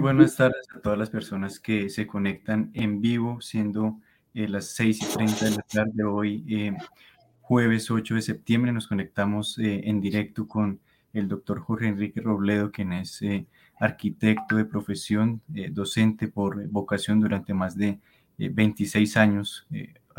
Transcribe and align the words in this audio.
Buenas 0.00 0.36
tardes 0.36 0.66
a 0.74 0.80
todas 0.80 0.98
las 0.98 1.10
personas 1.10 1.60
que 1.60 1.90
se 1.90 2.06
conectan 2.06 2.70
en 2.72 3.02
vivo, 3.02 3.42
siendo 3.42 4.00
eh, 4.32 4.48
las 4.48 4.68
6 4.68 5.02
y 5.02 5.14
30 5.14 5.44
de 5.44 5.50
la 5.50 5.62
tarde 5.62 6.04
hoy, 6.04 6.42
eh, 6.48 6.72
jueves 7.42 7.90
8 7.90 8.14
de 8.14 8.22
septiembre. 8.22 8.72
Nos 8.72 8.88
conectamos 8.88 9.58
eh, 9.58 9.82
en 9.84 10.00
directo 10.00 10.48
con 10.48 10.80
el 11.12 11.28
doctor 11.28 11.60
Jorge 11.60 11.88
Enrique 11.88 12.22
Robledo, 12.22 12.72
quien 12.72 12.94
es 12.94 13.20
arquitecto 13.78 14.56
de 14.56 14.64
profesión, 14.64 15.42
docente 15.70 16.28
por 16.28 16.66
vocación 16.68 17.20
durante 17.20 17.52
más 17.52 17.76
de 17.76 17.98
26 18.38 19.16
años 19.18 19.66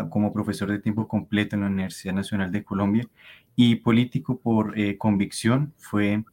como 0.09 0.31
profesor 0.31 0.69
de 0.69 0.79
tiempo 0.79 1.07
completo 1.07 1.55
en 1.55 1.61
la 1.61 1.69
Universidad 1.69 2.13
Nacional 2.13 2.51
de 2.51 2.63
Colombia 2.63 3.07
y 3.55 3.75
político 3.77 4.37
por 4.39 4.75
convicción. 4.97 5.73
Fue 5.77 6.23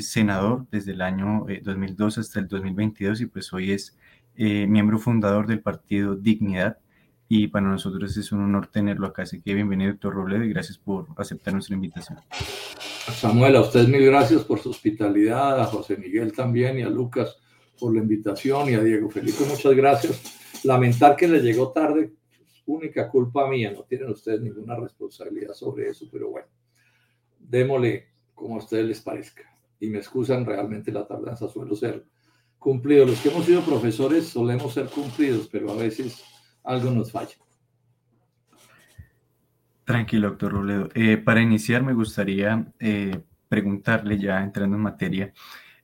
senador 0.00 0.66
desde 0.70 0.92
el 0.92 1.00
año 1.00 1.46
2002 1.62 2.16
eh, 2.16 2.20
hasta 2.20 2.40
el 2.40 2.48
2022 2.48 3.20
y 3.20 3.26
pues 3.26 3.52
hoy 3.52 3.72
es 3.72 3.96
eh, 4.36 4.66
miembro 4.66 4.98
fundador 4.98 5.46
del 5.46 5.60
partido 5.60 6.16
Dignidad 6.16 6.78
y 7.28 7.48
para 7.48 7.66
nosotros 7.66 8.16
es 8.16 8.32
un 8.32 8.42
honor 8.42 8.66
tenerlo 8.66 9.06
acá. 9.06 9.22
Así 9.22 9.40
que 9.40 9.54
bienvenido, 9.54 9.92
doctor 9.92 10.14
Robledo, 10.14 10.44
y 10.44 10.50
gracias 10.50 10.78
por 10.78 11.06
aceptar 11.16 11.54
nuestra 11.54 11.74
invitación. 11.74 12.18
Samuel, 13.12 13.56
a 13.56 13.60
usted 13.60 13.86
mil 13.88 14.04
gracias 14.04 14.42
por 14.42 14.58
su 14.58 14.70
hospitalidad, 14.70 15.60
a 15.60 15.66
José 15.66 15.96
Miguel 15.96 16.32
también 16.32 16.78
y 16.78 16.82
a 16.82 16.88
Lucas 16.88 17.36
por 17.78 17.94
la 17.94 18.00
invitación 18.00 18.70
y 18.70 18.74
a 18.74 18.80
Diego 18.80 19.10
Felipe, 19.10 19.44
muchas 19.48 19.74
gracias. 19.74 20.64
Lamentar 20.64 21.16
que 21.16 21.28
le 21.28 21.40
llegó 21.40 21.70
tarde, 21.70 22.12
única 22.66 23.08
culpa 23.08 23.48
mía, 23.48 23.72
no 23.72 23.82
tienen 23.82 24.10
ustedes 24.10 24.40
ninguna 24.40 24.76
responsabilidad 24.76 25.54
sobre 25.54 25.88
eso, 25.88 26.06
pero 26.10 26.30
bueno, 26.30 26.48
démosle 27.38 28.08
como 28.34 28.56
a 28.56 28.58
ustedes 28.58 28.86
les 28.86 29.00
parezca 29.00 29.53
y 29.84 29.90
me 29.90 29.98
excusan 29.98 30.46
realmente 30.46 30.90
la 30.90 31.06
tardanza, 31.06 31.48
suelo 31.48 31.76
ser 31.76 32.06
cumplido. 32.58 33.04
Los 33.04 33.20
que 33.20 33.28
hemos 33.28 33.44
sido 33.44 33.60
profesores 33.62 34.26
solemos 34.26 34.72
ser 34.72 34.86
cumplidos, 34.86 35.48
pero 35.52 35.70
a 35.70 35.76
veces 35.76 36.24
algo 36.62 36.90
nos 36.90 37.12
falla. 37.12 37.36
Tranquilo, 39.84 40.30
doctor 40.30 40.52
Robledo. 40.52 40.88
Eh, 40.94 41.18
para 41.18 41.42
iniciar, 41.42 41.82
me 41.82 41.92
gustaría 41.92 42.72
eh, 42.80 43.20
preguntarle, 43.48 44.18
ya 44.18 44.42
entrando 44.42 44.76
en 44.76 44.82
materia, 44.82 45.34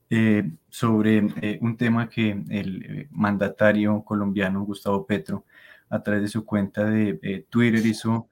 eh, 0.09 0.51
sobre 0.70 1.59
un 1.61 1.77
tema 1.77 2.09
que 2.09 2.31
el 2.48 3.07
mandatario 3.11 4.03
colombiano 4.03 4.64
Gustavo 4.64 5.07
Petro, 5.07 5.45
a 5.91 6.03
través 6.03 6.23
de 6.23 6.29
su 6.29 6.47
cuenta 6.47 6.85
de 6.85 7.47
Twitter, 7.51 7.85
hizo 7.85 8.30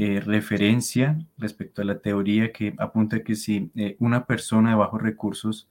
eh, 0.00 0.20
referencia 0.20 1.18
respecto 1.38 1.82
a 1.82 1.84
la 1.84 1.98
teoría 1.98 2.52
que 2.52 2.72
apunta 2.78 3.24
que 3.24 3.34
si 3.34 3.72
eh, 3.74 3.96
una 3.98 4.26
persona 4.26 4.70
de 4.70 4.76
bajos 4.76 5.02
recursos 5.02 5.68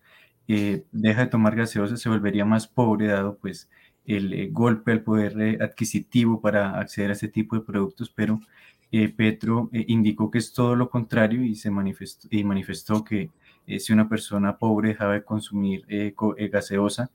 eh, 0.50 0.84
deja 0.92 1.22
de 1.22 1.28
tomar 1.28 1.56
gaseosa 1.56 1.96
se 1.96 2.10
volvería 2.10 2.44
más 2.44 2.68
pobre 2.68 3.08
dado 3.08 3.38
pues 3.38 3.70
el 4.06 4.52
golpe 4.52 4.92
al 4.92 5.02
poder 5.02 5.64
adquisitivo 5.64 6.42
para 6.42 6.78
acceder 6.78 7.12
a 7.12 7.14
este 7.14 7.30
tipo 7.30 7.56
de 7.56 7.62
productos, 7.62 8.10
pero 8.10 8.42
Petro 9.18 9.70
indicó 9.74 10.32
que 10.32 10.38
es 10.38 10.54
todo 10.54 10.76
lo 10.76 10.90
contrario 10.90 11.44
y 11.44 11.56
se 11.56 11.70
manifestó, 11.70 12.28
y 12.32 12.44
manifestó 12.46 13.04
que 13.04 13.32
si 13.80 13.92
una 13.92 14.08
persona 14.08 14.58
pobre 14.58 14.90
dejaba 14.90 15.14
de 15.16 15.24
consumir 15.26 15.86
gaseosa 16.50 17.12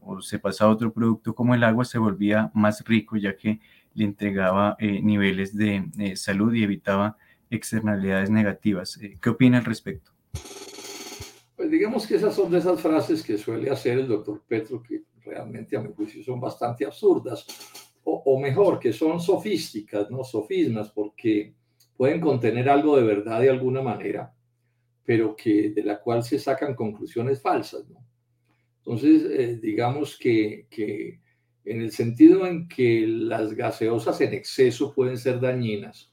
o 0.00 0.20
se 0.20 0.38
pasaba 0.38 0.70
a 0.72 0.74
otro 0.74 0.92
producto 0.92 1.34
como 1.34 1.54
el 1.54 1.64
agua, 1.64 1.86
se 1.86 1.98
volvía 1.98 2.50
más 2.52 2.84
rico 2.84 3.16
ya 3.16 3.34
que 3.34 3.60
le 3.94 4.04
entregaba 4.04 4.76
eh, 4.78 5.00
niveles 5.00 5.56
de 5.56 5.84
eh, 5.98 6.16
salud 6.16 6.52
y 6.54 6.64
evitaba 6.64 7.16
externalidades 7.50 8.30
negativas. 8.30 8.98
Eh, 9.00 9.16
¿Qué 9.20 9.30
opina 9.30 9.58
al 9.58 9.64
respecto? 9.64 10.10
Pues 11.56 11.70
digamos 11.70 12.06
que 12.06 12.16
esas 12.16 12.34
son 12.34 12.50
de 12.50 12.58
esas 12.58 12.80
frases 12.80 13.22
que 13.22 13.38
suele 13.38 13.70
hacer 13.70 13.98
el 13.98 14.08
doctor 14.08 14.42
Petro, 14.46 14.82
que 14.82 15.02
realmente 15.24 15.76
a 15.76 15.80
mi 15.80 15.92
juicio 15.92 16.22
son 16.22 16.40
bastante 16.40 16.84
absurdas, 16.84 17.46
o, 18.02 18.22
o 18.26 18.38
mejor, 18.38 18.78
que 18.78 18.92
son 18.92 19.20
sofísticas, 19.20 20.10
no 20.10 20.24
sofismas, 20.24 20.90
porque 20.90 21.54
pueden 21.96 22.20
contener 22.20 22.68
algo 22.68 22.96
de 22.96 23.04
verdad 23.04 23.40
de 23.40 23.50
alguna 23.50 23.80
manera, 23.80 24.34
pero 25.04 25.36
que 25.36 25.70
de 25.70 25.82
la 25.82 26.00
cual 26.00 26.22
se 26.22 26.38
sacan 26.38 26.74
conclusiones 26.74 27.40
falsas, 27.40 27.88
¿no? 27.88 28.04
Entonces, 28.78 29.62
digamos 29.62 30.18
que, 30.18 30.66
que 30.68 31.20
en 31.64 31.80
el 31.80 31.92
sentido 31.92 32.46
en 32.46 32.68
que 32.68 33.06
las 33.06 33.54
gaseosas 33.54 34.20
en 34.20 34.34
exceso 34.34 34.92
pueden 34.92 35.16
ser 35.16 35.40
dañinas, 35.40 36.12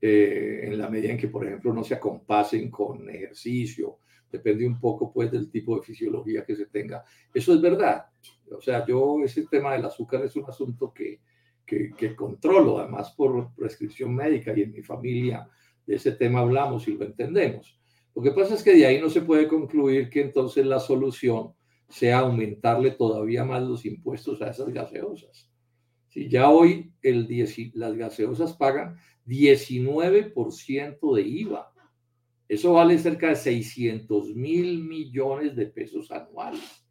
eh, 0.00 0.60
en 0.64 0.78
la 0.78 0.88
medida 0.88 1.12
en 1.12 1.18
que, 1.18 1.28
por 1.28 1.46
ejemplo, 1.46 1.72
no 1.72 1.84
se 1.84 1.94
acompasen 1.94 2.70
con 2.70 3.08
ejercicio, 3.10 3.98
depende 4.30 4.66
un 4.66 4.78
poco 4.78 5.12
pues 5.12 5.30
del 5.30 5.50
tipo 5.50 5.76
de 5.76 5.82
fisiología 5.82 6.44
que 6.44 6.54
se 6.54 6.66
tenga. 6.66 7.04
Eso 7.34 7.52
es 7.52 7.60
verdad. 7.60 8.06
O 8.50 8.60
sea, 8.60 8.86
yo 8.86 9.18
ese 9.24 9.46
tema 9.46 9.72
del 9.72 9.84
azúcar 9.84 10.24
es 10.24 10.36
un 10.36 10.44
asunto 10.44 10.92
que, 10.92 11.20
que, 11.66 11.90
que 11.96 12.14
controlo, 12.14 12.78
además 12.78 13.12
por 13.12 13.52
prescripción 13.54 14.14
médica 14.14 14.56
y 14.56 14.62
en 14.62 14.72
mi 14.72 14.82
familia 14.82 15.48
de 15.86 15.96
ese 15.96 16.12
tema 16.12 16.40
hablamos 16.40 16.86
y 16.86 16.94
lo 16.94 17.04
entendemos. 17.04 17.78
Lo 18.14 18.22
que 18.22 18.30
pasa 18.30 18.54
es 18.54 18.62
que 18.62 18.74
de 18.74 18.86
ahí 18.86 19.00
no 19.00 19.10
se 19.10 19.22
puede 19.22 19.48
concluir 19.48 20.08
que 20.08 20.20
entonces 20.20 20.64
la 20.64 20.80
solución 20.80 21.52
sea 21.90 22.20
aumentarle 22.20 22.92
todavía 22.92 23.44
más 23.44 23.62
los 23.62 23.84
impuestos 23.84 24.40
a 24.40 24.50
esas 24.50 24.72
gaseosas. 24.72 25.50
Si 26.08 26.28
ya 26.28 26.48
hoy 26.48 26.92
el 27.02 27.28
las 27.74 27.96
gaseosas 27.96 28.54
pagan 28.54 28.96
19% 29.26 31.14
de 31.14 31.22
IVA, 31.22 31.72
eso 32.48 32.72
vale 32.72 32.98
cerca 32.98 33.28
de 33.28 33.36
600 33.36 34.34
mil 34.34 34.82
millones 34.84 35.54
de 35.54 35.66
pesos 35.66 36.10
anuales. 36.10 36.84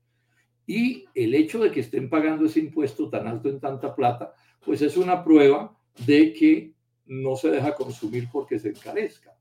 Y 0.65 1.05
el 1.15 1.33
hecho 1.33 1.59
de 1.59 1.71
que 1.71 1.79
estén 1.79 2.09
pagando 2.09 2.45
ese 2.45 2.59
impuesto 2.59 3.09
tan 3.09 3.27
alto 3.27 3.49
en 3.49 3.59
tanta 3.59 3.95
plata, 3.95 4.33
pues 4.63 4.81
es 4.81 4.95
una 4.95 5.23
prueba 5.23 5.77
de 6.05 6.33
que 6.33 6.73
no 7.05 7.35
se 7.35 7.49
deja 7.49 7.73
consumir 7.73 8.27
porque 8.31 8.59
se 8.59 8.69
encarezca. 8.69 9.35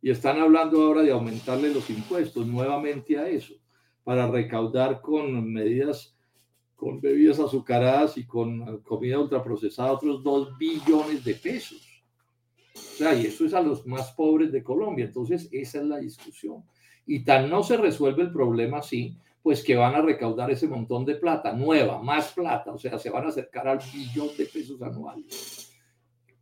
Y 0.00 0.10
están 0.10 0.38
hablando 0.40 0.82
ahora 0.82 1.02
de 1.02 1.12
aumentarle 1.12 1.72
los 1.72 1.88
impuestos 1.88 2.46
nuevamente 2.46 3.16
a 3.18 3.28
eso 3.28 3.61
para 4.04 4.28
recaudar 4.30 5.00
con 5.00 5.52
medidas, 5.52 6.16
con 6.74 7.00
bebidas 7.00 7.38
azucaradas 7.38 8.18
y 8.18 8.26
con 8.26 8.82
comida 8.82 9.18
ultraprocesada 9.18 9.92
otros 9.92 10.22
2 10.22 10.58
billones 10.58 11.24
de 11.24 11.34
pesos. 11.34 12.04
O 12.74 12.96
sea, 12.96 13.14
y 13.14 13.26
eso 13.26 13.44
es 13.44 13.54
a 13.54 13.60
los 13.60 13.86
más 13.86 14.12
pobres 14.12 14.50
de 14.50 14.62
Colombia. 14.62 15.04
Entonces, 15.04 15.48
esa 15.52 15.78
es 15.78 15.84
la 15.84 15.98
discusión. 15.98 16.64
Y 17.06 17.24
tan 17.24 17.50
no 17.50 17.62
se 17.62 17.76
resuelve 17.76 18.22
el 18.22 18.32
problema 18.32 18.78
así, 18.78 19.18
pues 19.42 19.62
que 19.62 19.74
van 19.74 19.94
a 19.94 20.02
recaudar 20.02 20.50
ese 20.50 20.68
montón 20.68 21.04
de 21.04 21.16
plata 21.16 21.52
nueva, 21.52 22.00
más 22.00 22.32
plata, 22.32 22.72
o 22.72 22.78
sea, 22.78 22.98
se 22.98 23.10
van 23.10 23.24
a 23.24 23.28
acercar 23.28 23.66
al 23.66 23.80
billón 23.92 24.28
de 24.38 24.46
pesos 24.46 24.80
anuales, 24.82 25.74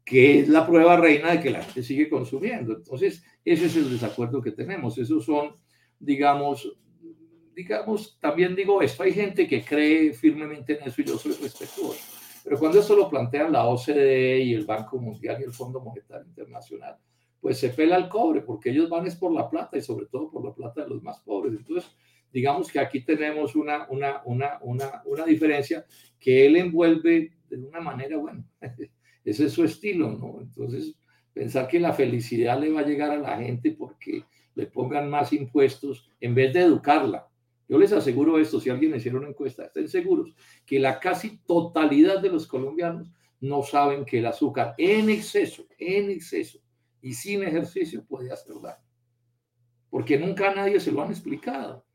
que 0.05 0.41
es 0.41 0.49
la 0.49 0.67
prueba 0.67 0.97
reina 0.99 1.31
de 1.31 1.41
que 1.41 1.51
la 1.51 1.63
gente 1.63 1.83
sigue 1.83 2.11
consumiendo. 2.11 2.75
Entonces, 2.75 3.25
ese 3.43 3.67
es 3.67 3.77
el 3.77 3.91
desacuerdo 3.91 4.43
que 4.43 4.53
tenemos. 4.53 4.99
Esos 4.99 5.25
son, 5.25 5.55
digamos, 5.99 6.77
digamos, 7.55 8.19
también 8.21 8.55
digo 8.55 8.81
esto, 8.83 9.03
hay 9.03 9.13
gente 9.13 9.47
que 9.47 9.63
cree 9.63 10.13
firmemente 10.13 10.79
en 10.79 10.89
eso 10.89 11.01
y 11.01 11.05
yo 11.05 11.19
soy 11.19 11.33
respetuoso, 11.33 12.01
pero 12.45 12.59
cuando 12.59 12.81
eso 12.81 12.97
lo 12.97 13.09
plantean 13.11 13.53
la 13.53 13.67
OCDE 13.67 14.41
y 14.41 14.55
el 14.55 14.65
Banco 14.65 14.99
Mundial 14.99 15.39
y 15.41 15.45
el 15.45 15.53
Fondo 15.53 15.81
Monetario 15.81 16.27
Internacional, 16.27 16.97
pues 17.41 17.59
se 17.59 17.71
pela 17.71 17.97
el 17.97 18.09
cobre, 18.09 18.43
porque 18.43 18.71
ellos 18.71 18.89
van 18.89 19.07
es 19.07 19.17
por 19.17 19.33
la 19.33 19.49
plata 19.49 19.79
y 19.79 19.83
sobre 19.83 20.07
todo 20.07 20.31
por 20.31 20.45
la 20.45 20.55
plata 20.55 20.83
de 20.83 20.91
los 20.91 21.03
más 21.03 21.21
pobres. 21.21 21.55
Entonces, 21.55 21.91
digamos 22.33 22.71
que 22.71 22.79
aquí 22.79 23.01
tenemos 23.01 23.57
una, 23.57 23.87
una, 23.89 24.23
una, 24.25 24.59
una, 24.63 25.03
una 25.05 25.25
diferencia 25.25 25.85
que 26.19 26.47
él 26.47 26.57
envuelve 26.57 27.33
de 27.49 27.57
una 27.57 27.81
manera, 27.81 28.17
bueno, 28.19 28.45
ese 29.25 29.47
es 29.47 29.53
su 29.53 29.65
estilo, 29.65 30.11
¿no? 30.11 30.41
Entonces, 30.41 30.95
pensar 31.33 31.67
que 31.69 31.81
la 31.81 31.93
felicidad 31.93 32.61
le 32.61 32.71
va 32.71 32.81
a 32.81 32.87
llegar 32.87 33.11
a 33.11 33.19
la 33.19 33.39
gente 33.39 33.73
porque 33.73 34.25
le 34.55 34.67
pongan 34.67 35.09
más 35.09 35.33
impuestos 35.33 36.11
en 36.21 36.35
vez 36.35 36.53
de 36.53 36.61
educarla, 36.61 37.27
yo 37.71 37.79
les 37.79 37.93
aseguro 37.93 38.37
esto, 38.37 38.59
si 38.59 38.69
alguien 38.69 38.97
hiciera 38.97 39.17
una 39.17 39.29
encuesta, 39.29 39.67
estén 39.67 39.89
seguros 39.89 40.35
que 40.67 40.81
la 40.81 40.99
casi 40.99 41.39
totalidad 41.45 42.21
de 42.21 42.29
los 42.29 42.49
colombianos 42.49 43.13
no 43.39 43.63
saben 43.63 44.05
que 44.05 44.19
el 44.19 44.27
azúcar 44.27 44.75
en 44.77 45.09
exceso, 45.09 45.69
en 45.79 46.11
exceso 46.11 46.59
y 47.01 47.15
sin 47.15 47.45
ejercicio 47.45 48.05
puede 48.05 48.33
hacer 48.33 48.57
daño. 48.61 48.83
Porque 49.89 50.19
nunca 50.19 50.51
a 50.51 50.55
nadie 50.57 50.81
se 50.81 50.91
lo 50.91 51.01
han 51.01 51.11
explicado. 51.11 51.87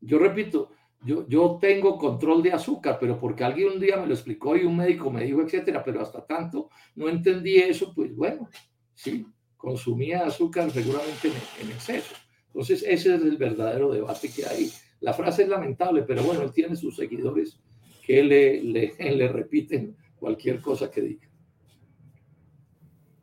Yo 0.00 0.18
repito, 0.18 0.70
yo, 1.04 1.28
yo 1.28 1.58
tengo 1.60 1.98
control 1.98 2.42
de 2.42 2.54
azúcar, 2.54 2.96
pero 2.98 3.20
porque 3.20 3.44
alguien 3.44 3.72
un 3.72 3.80
día 3.80 3.98
me 3.98 4.06
lo 4.06 4.14
explicó 4.14 4.56
y 4.56 4.64
un 4.64 4.78
médico 4.78 5.10
me 5.10 5.24
dijo, 5.24 5.42
etcétera, 5.42 5.84
pero 5.84 6.00
hasta 6.00 6.24
tanto 6.24 6.70
no 6.94 7.10
entendí 7.10 7.56
eso, 7.56 7.92
pues 7.94 8.16
bueno, 8.16 8.48
sí, 8.94 9.26
consumía 9.58 10.24
azúcar 10.24 10.70
seguramente 10.70 11.28
en, 11.28 11.66
en 11.66 11.72
exceso. 11.72 12.14
Entonces, 12.46 12.82
ese 12.82 13.14
es 13.14 13.20
el 13.20 13.36
verdadero 13.36 13.92
debate 13.92 14.30
que 14.30 14.46
hay 14.46 14.72
la 15.00 15.12
frase 15.12 15.42
es 15.42 15.48
lamentable, 15.48 16.02
pero 16.02 16.22
bueno, 16.22 16.42
él 16.42 16.52
tiene 16.52 16.76
sus 16.76 16.96
seguidores 16.96 17.58
que 18.04 18.22
le, 18.22 18.62
le, 18.62 18.94
le 19.16 19.28
repiten 19.28 19.96
cualquier 20.18 20.60
cosa 20.60 20.90
que 20.90 21.00
diga. 21.00 21.26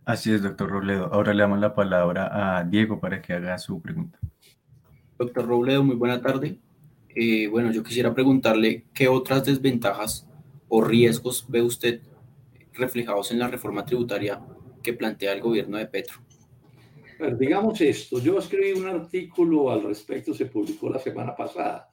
Así 0.06 0.34
es, 0.34 0.42
doctor 0.42 0.70
Robledo. 0.70 1.06
Ahora 1.14 1.34
le 1.34 1.42
damos 1.42 1.60
la 1.60 1.74
palabra 1.74 2.58
a 2.58 2.64
Diego 2.66 3.00
para 3.00 3.22
que 3.22 3.34
haga 3.34 3.58
su 3.58 3.82
pregunta. 3.82 4.20
Doctor 5.18 5.48
Robledo, 5.48 5.84
muy 5.84 5.96
buena 5.96 6.22
tarde. 6.22 6.60
Eh, 7.16 7.48
bueno, 7.48 7.72
yo 7.72 7.84
quisiera 7.84 8.14
preguntarle 8.14 8.86
qué 8.94 9.08
otras 9.08 9.46
desventajas 9.46 10.28
o 10.68 10.84
riesgos 10.84 11.46
ve 11.48 11.62
usted 11.62 12.02
reflejados 12.74 13.32
en 13.32 13.40
la 13.40 13.48
reforma 13.48 13.86
tributaria 13.86 14.42
que 14.82 14.94
plantea 14.94 15.32
el 15.32 15.42
gobierno 15.42 15.78
de 15.78 15.86
Petro. 15.86 16.18
Digamos 17.38 17.80
esto, 17.82 18.20
yo 18.20 18.40
escribí 18.40 18.74
un 18.74 18.88
artículo 18.88 19.72
al 19.72 19.84
respecto, 19.84 20.34
se 20.34 20.46
publicó 20.46 20.90
la 20.90 21.00
semana 21.00 21.36
pasada. 21.36 21.90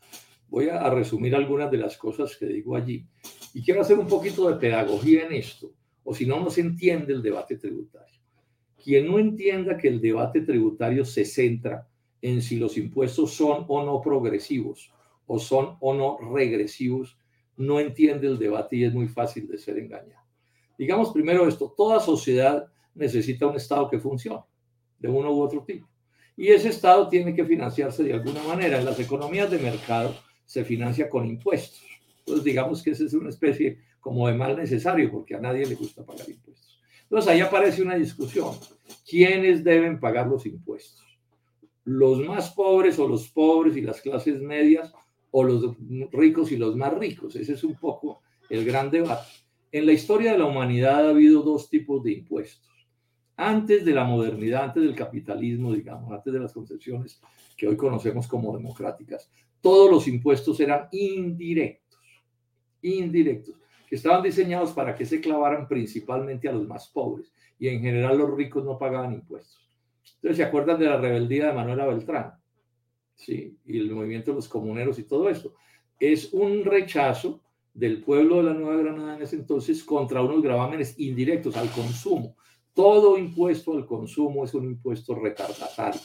Voy 0.49 0.69
a, 0.69 0.91
resumir 0.91 1.35
algunas 1.35 1.71
de 1.71 1.79
las 1.79 1.97
cosas 1.97 2.37
que 2.37 2.47
digo 2.47 2.75
allí. 2.75 3.07
Y 3.55 3.63
quiero 3.63 3.81
hacer 3.81 3.99
un 3.99 4.09
poquito 4.09 4.49
de 4.49 4.57
pedagogía 4.57 5.27
en 5.27 5.33
esto, 5.33 5.73
o 6.03 6.15
si 6.15 6.27
no, 6.27 6.41
no 6.41 6.51
se 6.51 6.61
entiende 6.61 7.13
el 7.13 7.23
debate 7.23 7.57
tributario. 7.57 8.21
Quien 8.83 9.07
no 9.07 9.19
entienda 9.19 9.77
que 9.77 9.89
el 9.89 10.01
debate 10.01 10.41
tributario 10.41 11.05
se 11.05 11.25
centra 11.25 11.87
en 12.23 12.43
si 12.43 12.59
los 12.59 12.77
impuestos 12.77 13.33
son 13.33 13.65
o 13.69 13.85
no 13.85 14.01
progresivos 14.01 14.93
o 15.27 15.39
son 15.39 15.77
o 15.81 15.95
no 15.95 16.19
regresivos, 16.35 17.17
no 17.57 17.79
entiende 17.79 18.27
el 18.27 18.39
debate 18.39 18.77
y 18.77 18.85
es 18.85 18.93
muy 18.93 19.07
fácil 19.07 19.47
de 19.47 19.59
ser 19.59 19.79
engañado. 19.79 20.25
Digamos 20.77 21.13
primero 21.13 21.47
esto, 21.47 21.73
toda 21.77 22.01
sociedad 22.01 22.67
necesita 22.95 23.47
un 23.47 23.57
Estado 23.57 23.89
que 23.89 23.99
funcione, 23.99 24.43
de 25.01 25.09
uno 25.09 25.33
u 25.33 25.41
otro 25.41 25.65
tipo. 25.65 25.89
Y 26.37 26.49
ese 26.49 26.69
Estado 26.69 27.09
tiene 27.09 27.35
que 27.35 27.45
financiarse 27.45 28.03
de 28.05 28.15
alguna 28.15 28.43
manera. 28.45 28.79
En 28.79 28.85
las 28.85 28.99
economías 29.01 29.51
de 29.51 29.59
mercado 29.59 30.15
se 30.47 30.65
financia 30.65 31.09
con 31.09 31.27
impuestos. 31.27 31.85
Entonces 32.21 32.45
digamos 32.45 32.83
que 32.83 32.93
esa 32.93 33.05
es 33.05 33.13
una 33.13 33.31
especie 33.31 33.79
como 34.01 34.29
de 34.29 34.35
mal 34.35 34.57
necesario 34.57 35.11
porque 35.11 35.35
a 35.35 35.41
nadie 35.41 35.67
le 35.67 35.75
gusta 35.75 36.05
pagar 36.05 36.29
impuestos. 36.29 36.81
Entonces 37.03 37.31
ahí 37.31 37.41
aparece 37.41 37.83
una 37.83 37.97
discusión. 37.97 38.55
¿Quiénes 39.09 39.65
deben 39.65 39.99
pagar 39.99 40.29
los 40.29 40.47
impuestos? 40.47 41.05
¿Los 41.85 42.21
más 42.21 42.51
pobres 42.53 42.99
o 42.99 43.09
los 43.09 43.29
pobres 43.29 43.77
y 43.77 43.81
las 43.81 44.01
clases 44.01 44.41
medias 44.41 44.93
o 45.33 45.43
los 45.43 45.77
ricos 46.13 46.53
y 46.53 46.57
los 46.57 46.77
más 46.77 46.97
ricos? 46.97 47.35
Ese 47.37 47.55
es 47.55 47.65
un 47.65 47.75
poco 47.75 48.23
el 48.49 48.65
gran 48.65 48.91
debate. 48.91 49.29
En 49.73 49.87
la 49.87 49.93
historia 49.93 50.33
de 50.33 50.39
la 50.39 50.47
humanidad 50.47 51.07
ha 51.07 51.11
habido 51.11 51.43
dos 51.43 51.69
tipos 51.69 52.03
de 52.03 52.13
impuestos. 52.13 52.70
Antes 53.43 53.87
de 53.87 53.95
la 53.95 54.05
modernidad, 54.05 54.65
antes 54.65 54.83
del 54.83 54.95
capitalismo, 54.95 55.73
digamos, 55.73 56.13
antes 56.13 56.31
de 56.31 56.41
las 56.41 56.53
concepciones 56.53 57.23
que 57.57 57.67
hoy 57.67 57.75
conocemos 57.75 58.29
como 58.29 58.55
democráticas, 58.55 59.31
todos 59.63 59.91
los 59.91 60.07
impuestos 60.07 60.61
eran 60.61 60.89
indirectos, 60.93 61.99
indirectos 62.83 63.55
que 63.89 63.97
estaban 63.97 64.23
diseñados 64.23 64.73
para 64.73 64.95
que 64.95 65.07
se 65.07 65.23
clavaran 65.23 65.67
principalmente 65.67 66.51
a 66.51 66.53
los 66.53 66.69
más 66.69 66.89
pobres 66.89 67.33
y 67.59 67.69
en 67.69 67.81
general 67.81 68.19
los 68.19 68.37
ricos 68.37 68.63
no 68.63 68.77
pagaban 68.77 69.15
impuestos. 69.15 69.59
Entonces, 70.17 70.37
¿se 70.37 70.45
acuerdan 70.45 70.79
de 70.79 70.85
la 70.85 70.99
rebeldía 70.99 71.47
de 71.47 71.55
Manuela 71.55 71.87
Beltrán? 71.87 72.35
Sí, 73.15 73.57
y 73.65 73.79
el 73.79 73.91
movimiento 73.91 74.33
de 74.33 74.35
los 74.35 74.49
comuneros 74.49 74.99
y 74.99 75.05
todo 75.05 75.31
esto. 75.31 75.55
Es 75.99 76.35
un 76.35 76.63
rechazo 76.63 77.41
del 77.73 78.03
pueblo 78.03 78.37
de 78.37 78.43
la 78.43 78.53
Nueva 78.53 78.83
Granada 78.83 79.17
en 79.17 79.23
ese 79.23 79.37
entonces 79.37 79.83
contra 79.83 80.21
unos 80.21 80.43
gravámenes 80.43 81.01
indirectos 81.01 81.57
al 81.57 81.71
consumo. 81.71 82.37
Todo 82.75 83.19
impuesto 83.19 83.73
al 83.73 83.87
consumo 83.87 84.45
es 84.45 84.55
un 84.55 84.65
impuesto 84.65 85.15
retardatario. 85.15 86.01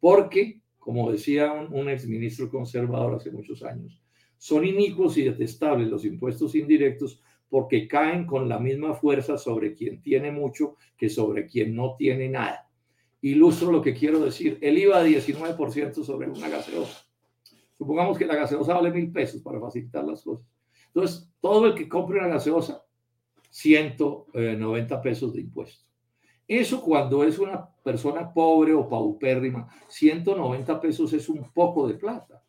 Porque, 0.00 0.60
como 0.78 1.10
decía 1.10 1.52
un, 1.52 1.72
un 1.72 1.88
exministro 1.88 2.48
conservador 2.48 3.16
hace 3.16 3.30
muchos 3.30 3.62
años, 3.62 4.00
son 4.38 4.64
inicuos 4.64 5.16
y 5.18 5.24
detestables 5.24 5.88
los 5.88 6.04
impuestos 6.04 6.54
indirectos 6.54 7.20
porque 7.48 7.88
caen 7.88 8.26
con 8.26 8.48
la 8.48 8.58
misma 8.58 8.94
fuerza 8.94 9.38
sobre 9.38 9.74
quien 9.74 10.00
tiene 10.00 10.30
mucho 10.30 10.76
que 10.96 11.08
sobre 11.08 11.46
quien 11.46 11.74
no 11.74 11.96
tiene 11.96 12.28
nada. 12.28 12.68
Ilustro 13.20 13.72
lo 13.72 13.82
que 13.82 13.94
quiero 13.94 14.20
decir. 14.20 14.58
El 14.60 14.78
IVA 14.78 15.04
19% 15.04 16.04
sobre 16.04 16.28
una 16.28 16.48
gaseosa. 16.48 17.04
Supongamos 17.72 18.18
que 18.18 18.26
la 18.26 18.36
gaseosa 18.36 18.74
vale 18.74 18.90
mil 18.90 19.10
pesos 19.10 19.42
para 19.42 19.60
facilitar 19.60 20.04
las 20.04 20.22
cosas. 20.22 20.46
Entonces, 20.86 21.30
todo 21.40 21.66
el 21.66 21.74
que 21.74 21.88
compre 21.88 22.18
una 22.18 22.28
gaseosa, 22.28 22.84
190 23.50 25.02
pesos 25.02 25.34
de 25.34 25.40
impuesto. 25.40 25.84
Eso 26.46 26.80
cuando 26.80 27.24
es 27.24 27.38
una 27.38 27.68
persona 27.84 28.32
pobre 28.32 28.72
o 28.72 28.88
paupérrima, 28.88 29.68
190 29.88 30.80
pesos 30.80 31.12
es 31.12 31.28
un 31.28 31.52
poco 31.52 31.86
de 31.86 31.94
plata. 31.94 32.42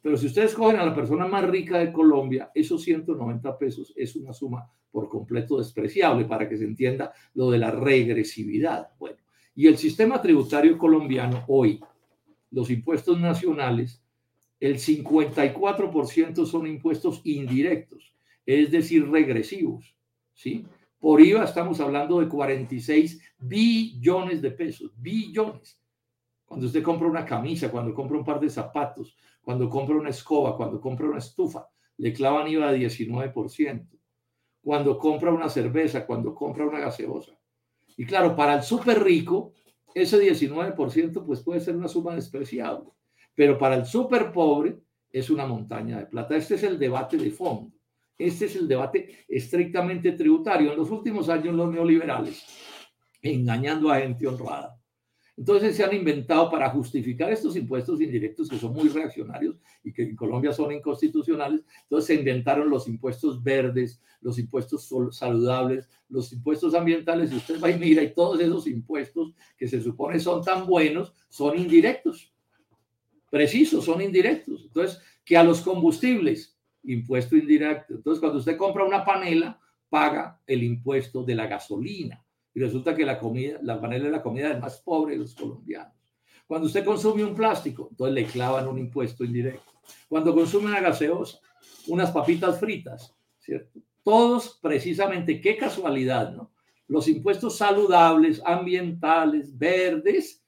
Pero 0.00 0.16
si 0.16 0.26
ustedes 0.26 0.54
cogen 0.54 0.80
a 0.80 0.86
la 0.86 0.94
persona 0.94 1.26
más 1.26 1.48
rica 1.48 1.78
de 1.78 1.92
Colombia, 1.92 2.50
esos 2.54 2.82
190 2.82 3.58
pesos 3.58 3.92
es 3.94 4.16
una 4.16 4.32
suma 4.32 4.68
por 4.90 5.08
completo 5.08 5.58
despreciable 5.58 6.24
para 6.24 6.48
que 6.48 6.56
se 6.56 6.64
entienda 6.64 7.12
lo 7.34 7.50
de 7.50 7.58
la 7.58 7.70
regresividad. 7.70 8.90
Bueno, 8.98 9.18
y 9.54 9.66
el 9.66 9.76
sistema 9.76 10.20
tributario 10.20 10.78
colombiano 10.78 11.44
hoy, 11.46 11.80
los 12.50 12.70
impuestos 12.70 13.20
nacionales, 13.20 14.02
el 14.58 14.76
54% 14.76 16.46
son 16.46 16.66
impuestos 16.66 17.20
indirectos, 17.24 18.14
es 18.46 18.70
decir, 18.70 19.08
regresivos, 19.08 19.96
¿sí? 20.34 20.66
Por 20.98 21.20
IVA 21.20 21.44
estamos 21.44 21.80
hablando 21.80 22.20
de 22.20 22.28
46 22.28 23.20
billones 23.38 24.40
de 24.40 24.52
pesos, 24.52 24.92
billones. 24.96 25.80
Cuando 26.44 26.66
usted 26.66 26.82
compra 26.82 27.08
una 27.08 27.24
camisa, 27.24 27.70
cuando 27.70 27.92
compra 27.94 28.18
un 28.18 28.24
par 28.24 28.38
de 28.38 28.50
zapatos, 28.50 29.16
cuando 29.40 29.68
compra 29.68 29.96
una 29.96 30.10
escoba, 30.10 30.56
cuando 30.56 30.80
compra 30.80 31.08
una 31.08 31.18
estufa, 31.18 31.66
le 31.96 32.12
clavan 32.12 32.48
IVA 32.48 32.70
de 32.70 32.78
19%. 32.86 33.88
Cuando 34.62 34.96
compra 34.96 35.32
una 35.32 35.48
cerveza, 35.48 36.06
cuando 36.06 36.34
compra 36.34 36.66
una 36.66 36.78
gaseosa. 36.78 37.36
Y 37.96 38.04
claro, 38.06 38.36
para 38.36 38.54
el 38.54 38.62
súper 38.62 39.02
rico, 39.02 39.54
ese 39.94 40.18
19% 40.18 41.24
pues 41.26 41.40
puede 41.40 41.60
ser 41.60 41.76
una 41.76 41.88
suma 41.88 42.14
despreciable. 42.14 42.90
Pero 43.34 43.58
para 43.58 43.74
el 43.74 43.86
súper 43.86 44.30
pobre 44.32 44.78
es 45.10 45.30
una 45.30 45.46
montaña 45.46 45.98
de 45.98 46.06
plata. 46.06 46.36
Este 46.36 46.54
es 46.54 46.62
el 46.62 46.78
debate 46.78 47.16
de 47.16 47.30
fondo. 47.30 47.72
Este 48.18 48.46
es 48.46 48.56
el 48.56 48.68
debate 48.68 49.24
estrictamente 49.28 50.12
tributario. 50.12 50.72
En 50.72 50.78
los 50.78 50.90
últimos 50.90 51.28
años 51.28 51.54
los 51.54 51.72
neoliberales, 51.72 52.44
engañando 53.22 53.90
a 53.90 54.00
gente 54.00 54.26
honrada, 54.26 54.82
entonces 55.36 55.74
se 55.74 55.82
han 55.82 55.94
inventado 55.94 56.50
para 56.50 56.68
justificar 56.70 57.32
estos 57.32 57.56
impuestos 57.56 58.00
indirectos 58.00 58.48
que 58.48 58.58
son 58.58 58.74
muy 58.74 58.88
reaccionarios 58.88 59.56
y 59.82 59.92
que 59.92 60.02
en 60.02 60.14
Colombia 60.14 60.52
son 60.52 60.72
inconstitucionales. 60.72 61.62
Entonces 61.84 62.06
se 62.06 62.14
inventaron 62.14 62.68
los 62.68 62.86
impuestos 62.86 63.42
verdes, 63.42 64.00
los 64.20 64.38
impuestos 64.38 64.88
saludables, 65.10 65.88
los 66.10 66.32
impuestos 66.32 66.74
ambientales. 66.74 67.32
Y 67.32 67.36
usted 67.36 67.60
va 67.60 67.70
y 67.70 67.78
mira 67.78 68.02
y 68.02 68.12
todos 68.12 68.40
esos 68.40 68.66
impuestos 68.66 69.34
que 69.56 69.66
se 69.66 69.80
supone 69.80 70.20
son 70.20 70.44
tan 70.44 70.66
buenos 70.66 71.14
son 71.30 71.58
indirectos. 71.58 72.32
Precisos, 73.30 73.86
son 73.86 74.02
indirectos. 74.02 74.64
Entonces, 74.64 75.00
que 75.24 75.38
a 75.38 75.42
los 75.42 75.62
combustibles, 75.62 76.51
impuesto 76.84 77.36
indirecto. 77.36 77.94
Entonces, 77.94 78.20
cuando 78.20 78.38
usted 78.38 78.56
compra 78.56 78.84
una 78.84 79.04
panela, 79.04 79.58
paga 79.88 80.40
el 80.46 80.62
impuesto 80.62 81.22
de 81.22 81.34
la 81.34 81.46
gasolina 81.46 82.24
y 82.54 82.60
resulta 82.60 82.94
que 82.94 83.04
la 83.04 83.18
comida, 83.18 83.58
la 83.62 83.80
panela 83.80 84.06
es 84.06 84.12
la 84.12 84.22
comida 84.22 84.48
del 84.48 84.60
más 84.60 84.80
pobre 84.80 85.12
de 85.12 85.20
los 85.20 85.34
colombianos. 85.34 85.94
Cuando 86.46 86.66
usted 86.66 86.84
consume 86.84 87.24
un 87.24 87.34
plástico, 87.34 87.88
entonces 87.90 88.14
le 88.14 88.24
clavan 88.26 88.68
un 88.68 88.78
impuesto 88.78 89.24
indirecto. 89.24 89.72
Cuando 90.08 90.34
consume 90.34 90.66
una 90.66 90.80
gaseosa, 90.80 91.40
unas 91.86 92.10
papitas 92.10 92.58
fritas, 92.58 93.14
¿cierto? 93.38 93.80
Todos 94.02 94.58
precisamente, 94.60 95.40
qué 95.40 95.56
casualidad, 95.56 96.32
¿no? 96.32 96.52
Los 96.88 97.08
impuestos 97.08 97.56
saludables, 97.56 98.42
ambientales, 98.44 99.56
verdes, 99.56 100.41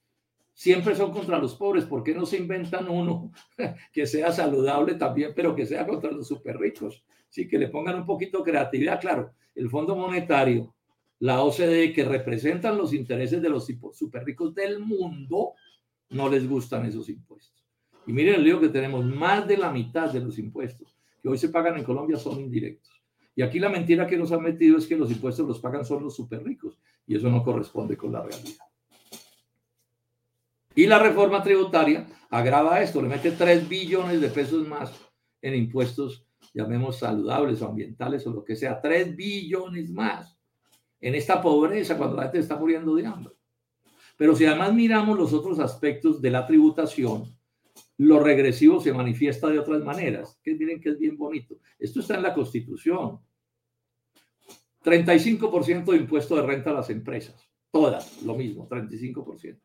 siempre 0.55 0.95
son 0.95 1.11
contra 1.11 1.37
los 1.37 1.53
pobres. 1.53 1.85
¿Por 1.85 2.01
qué 2.01 2.15
no 2.15 2.25
se 2.25 2.37
inventan 2.37 2.89
uno 2.89 3.31
que 3.93 4.07
sea 4.07 4.31
saludable 4.31 4.95
también, 4.95 5.33
pero 5.35 5.55
que 5.55 5.67
sea 5.67 5.85
contra 5.85 6.09
los 6.09 6.27
súper 6.27 6.57
ricos? 6.57 7.05
Sí, 7.29 7.47
que 7.47 7.59
le 7.59 7.67
pongan 7.67 7.97
un 7.97 8.05
poquito 8.07 8.39
de 8.39 8.45
creatividad. 8.45 8.99
Claro, 8.99 9.33
el 9.53 9.69
Fondo 9.69 9.95
Monetario 9.95 10.75
la 11.19 11.41
OCDE, 11.41 11.93
que 11.93 12.03
representan 12.03 12.77
los 12.77 12.93
intereses 12.93 13.41
de 13.41 13.49
los 13.49 13.67
super 13.93 14.23
ricos 14.23 14.53
del 14.53 14.79
mundo, 14.79 15.53
no 16.09 16.29
les 16.29 16.47
gustan 16.47 16.85
esos 16.85 17.09
impuestos. 17.09 17.65
Y 18.05 18.13
miren 18.13 18.35
el 18.35 18.43
lío 18.43 18.59
que 18.59 18.69
tenemos, 18.69 19.05
más 19.05 19.47
de 19.47 19.57
la 19.57 19.71
mitad 19.71 20.11
de 20.11 20.19
los 20.19 20.37
impuestos 20.37 20.95
que 21.21 21.29
hoy 21.29 21.37
se 21.37 21.49
pagan 21.49 21.77
en 21.77 21.83
Colombia 21.83 22.17
son 22.17 22.39
indirectos. 22.39 22.91
Y 23.35 23.41
aquí 23.41 23.59
la 23.59 23.69
mentira 23.69 24.05
que 24.05 24.17
nos 24.17 24.31
han 24.31 24.43
metido 24.43 24.77
es 24.77 24.85
que 24.85 24.95
los 24.95 25.09
impuestos 25.09 25.47
los 25.47 25.59
pagan 25.59 25.83
solo 25.83 26.01
los 26.01 26.15
super 26.15 26.43
ricos, 26.43 26.77
y 27.07 27.15
eso 27.15 27.29
no 27.29 27.43
corresponde 27.43 27.97
con 27.97 28.11
la 28.11 28.21
realidad. 28.21 28.65
Y 30.75 30.85
la 30.87 30.99
reforma 30.99 31.41
tributaria 31.41 32.05
agrava 32.29 32.81
esto, 32.81 33.01
le 33.01 33.07
mete 33.07 33.31
3 33.31 33.67
billones 33.67 34.19
de 34.19 34.27
pesos 34.27 34.67
más 34.67 34.93
en 35.41 35.55
impuestos, 35.55 36.27
llamemos 36.53 36.99
saludables 36.99 37.61
o 37.61 37.69
ambientales 37.69 38.27
o 38.27 38.31
lo 38.31 38.43
que 38.43 38.55
sea, 38.55 38.81
3 38.81 39.15
billones 39.15 39.89
más 39.89 40.37
en 40.99 41.15
esta 41.15 41.41
pobreza 41.41 41.97
cuando 41.97 42.17
la 42.17 42.23
gente 42.23 42.39
está 42.39 42.57
muriendo 42.57 42.95
de 42.95 43.05
hambre. 43.05 43.33
Pero 44.17 44.35
si 44.35 44.45
además 44.45 44.73
miramos 44.73 45.17
los 45.17 45.33
otros 45.33 45.59
aspectos 45.59 46.21
de 46.21 46.31
la 46.31 46.45
tributación, 46.45 47.35
lo 47.97 48.19
regresivo 48.19 48.79
se 48.79 48.93
manifiesta 48.93 49.47
de 49.47 49.59
otras 49.59 49.83
maneras. 49.83 50.39
Que 50.43 50.55
miren 50.55 50.81
que 50.81 50.89
es 50.89 50.99
bien 50.99 51.17
bonito. 51.17 51.59
Esto 51.79 51.99
está 51.99 52.15
en 52.15 52.23
la 52.23 52.33
Constitución. 52.33 53.19
35% 54.83 55.85
de 55.85 55.97
impuesto 55.97 56.35
de 56.35 56.43
renta 56.43 56.69
a 56.69 56.73
las 56.73 56.89
empresas. 56.89 57.49
Todas, 57.71 58.21
lo 58.23 58.35
mismo, 58.35 58.67
35%. 58.69 59.59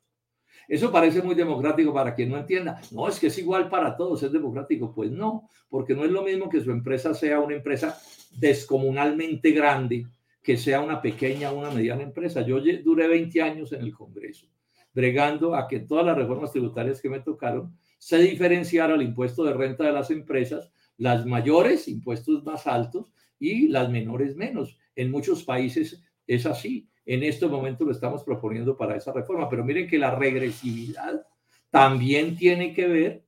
Eso 0.69 0.93
parece 0.93 1.23
muy 1.23 1.35
democrático 1.35 1.93
para 1.93 2.15
quien 2.15 2.31
no 2.31 2.39
entienda. 2.39 2.81
No, 2.93 3.09
es 3.09 3.19
que 3.19 3.29
es 3.29 3.39
igual 3.39 3.69
para 3.69 3.97
todos, 3.97 4.23
es 4.23 4.33
democrático. 4.33 4.93
Pues 4.95 5.11
no, 5.11 5.49
porque 5.69 5.95
no 5.95 6.05
es 6.05 6.11
lo 6.11 6.23
mismo 6.23 6.49
que 6.49 6.61
su 6.61 6.71
empresa 6.71 7.15
sea 7.15 7.41
una 7.41 7.57
empresa 7.57 7.99
descomunalmente 8.33 9.51
grande 9.51 10.07
que 10.43 10.57
sea 10.57 10.81
una 10.81 11.03
pequeña 11.03 11.51
o 11.51 11.59
una 11.59 11.71
mediana 11.71 12.03
empresa. 12.03 12.43
Yo 12.43 12.59
duré 12.83 13.09
20 13.09 13.43
años 13.43 13.73
en 13.73 13.83
el 13.83 13.93
Congreso, 13.93 14.47
bregando 14.93 15.55
a 15.55 15.69
que 15.69 15.81
todas 15.81 16.07
las 16.07 16.17
reformas 16.17 16.53
tributarias 16.53 17.01
que 17.01 17.11
me 17.11 17.21
tocaron 17.21 17.77
se 17.99 18.19
diferenciara 18.19 18.95
el 18.95 19.03
impuesto 19.03 19.45
de 19.45 19.53
renta 19.53 19.85
de 19.85 19.93
las 19.93 20.11
empresas, 20.11 20.73
las 20.97 21.27
mayores, 21.27 21.89
impuestos 21.89 22.43
más 22.45 22.67
altos, 22.67 23.13
y 23.39 23.69
las 23.69 23.91
menores 23.91 24.37
menos. 24.37 24.79
En 24.95 25.11
muchos 25.11 25.45
países 25.45 26.03
es 26.27 26.47
así. 26.47 26.90
En 27.07 27.23
este 27.23 27.47
momento 27.47 27.85
lo 27.85 27.93
estamos 27.93 28.23
proponiendo 28.25 28.77
para 28.77 28.97
esa 28.97 29.13
reforma, 29.13 29.49
pero 29.49 29.65
miren 29.65 29.89
que 29.89 29.99
la 29.99 30.15
regresividad 30.15 31.27
también 31.71 32.37
tiene 32.37 32.75
que 32.75 32.87
ver 32.87 33.25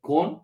con 0.00 0.42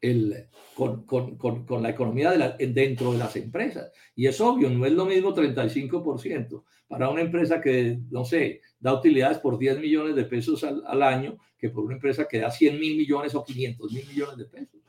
el, 0.00 0.48
con, 0.74 1.06
con, 1.06 1.36
con, 1.36 1.82
la 1.82 1.90
economía 1.90 2.32
de 2.32 2.66
dentro 2.68 3.12
de 3.12 3.18
las 3.18 3.36
empresas. 3.36 3.92
Y 4.16 4.26
es 4.26 4.40
obvio, 4.40 4.68
no 4.68 4.84
es 4.84 4.92
lo 4.92 5.06
mismo 5.06 5.34
35% 5.34 6.64
para 6.88 7.08
una 7.08 7.22
empresa 7.22 7.60
que, 7.60 8.00
no 8.10 8.24
sé, 8.24 8.60
da 8.80 8.92
utilidades 8.92 9.38
por 9.38 9.58
10 9.58 9.78
millones 9.78 10.16
de 10.16 10.24
pesos 10.24 10.64
al, 10.64 10.82
al 10.86 11.02
año 11.02 11.38
que 11.56 11.70
por 11.70 11.84
una 11.84 11.94
empresa 11.94 12.26
que 12.26 12.40
da 12.40 12.50
100 12.50 12.80
mil 12.80 12.96
millones 12.96 13.34
o 13.36 13.44
500 13.44 13.92
mil 13.92 14.06
millones 14.08 14.36
de 14.36 14.44
pesos. 14.46 14.80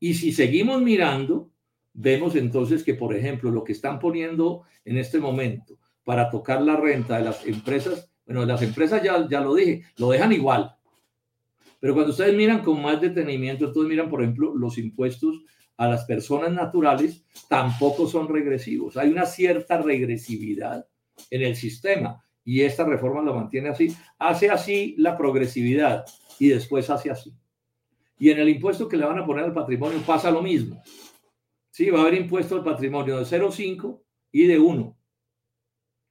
Y 0.00 0.14
si 0.14 0.32
seguimos 0.32 0.80
mirando, 0.80 1.50
vemos 1.92 2.34
entonces 2.34 2.82
que, 2.82 2.94
por 2.94 3.14
ejemplo, 3.14 3.50
lo 3.50 3.62
que 3.62 3.72
están 3.72 3.98
poniendo 3.98 4.62
en 4.86 4.96
este 4.96 5.18
momento 5.18 5.78
para 6.04 6.30
tocar 6.30 6.62
la 6.62 6.76
renta 6.76 7.18
de 7.18 7.24
las 7.24 7.46
empresas, 7.46 8.10
bueno, 8.26 8.44
las 8.44 8.62
empresas 8.62 9.02
ya, 9.02 9.28
ya 9.28 9.40
lo 9.40 9.54
dije, 9.54 9.82
lo 9.96 10.10
dejan 10.10 10.32
igual. 10.32 10.74
Pero 11.80 11.94
cuando 11.94 12.12
ustedes 12.12 12.34
miran 12.34 12.62
con 12.62 12.80
más 12.80 13.00
detenimiento, 13.00 13.66
entonces 13.66 13.90
miran, 13.90 14.08
por 14.08 14.22
ejemplo, 14.22 14.54
los 14.54 14.78
impuestos 14.78 15.44
a 15.76 15.88
las 15.88 16.04
personas 16.04 16.52
naturales, 16.52 17.24
tampoco 17.48 18.06
son 18.06 18.28
regresivos. 18.28 18.96
Hay 18.96 19.10
una 19.10 19.26
cierta 19.26 19.82
regresividad 19.82 20.86
en 21.30 21.42
el 21.42 21.56
sistema 21.56 22.24
y 22.44 22.62
esta 22.62 22.84
reforma 22.84 23.22
lo 23.22 23.34
mantiene 23.34 23.70
así. 23.70 23.94
Hace 24.18 24.50
así 24.50 24.94
la 24.98 25.16
progresividad 25.16 26.04
y 26.38 26.48
después 26.48 26.88
hace 26.90 27.10
así. 27.10 27.34
Y 28.18 28.30
en 28.30 28.38
el 28.38 28.48
impuesto 28.48 28.88
que 28.88 28.96
le 28.96 29.06
van 29.06 29.18
a 29.18 29.26
poner 29.26 29.44
al 29.44 29.52
patrimonio 29.52 30.00
pasa 30.06 30.30
lo 30.30 30.42
mismo. 30.42 30.80
Sí, 31.70 31.90
va 31.90 31.98
a 31.98 32.02
haber 32.02 32.14
impuesto 32.14 32.54
al 32.54 32.64
patrimonio 32.64 33.18
de 33.18 33.24
0,5 33.24 34.00
y 34.30 34.46
de 34.46 34.58
1. 34.58 34.96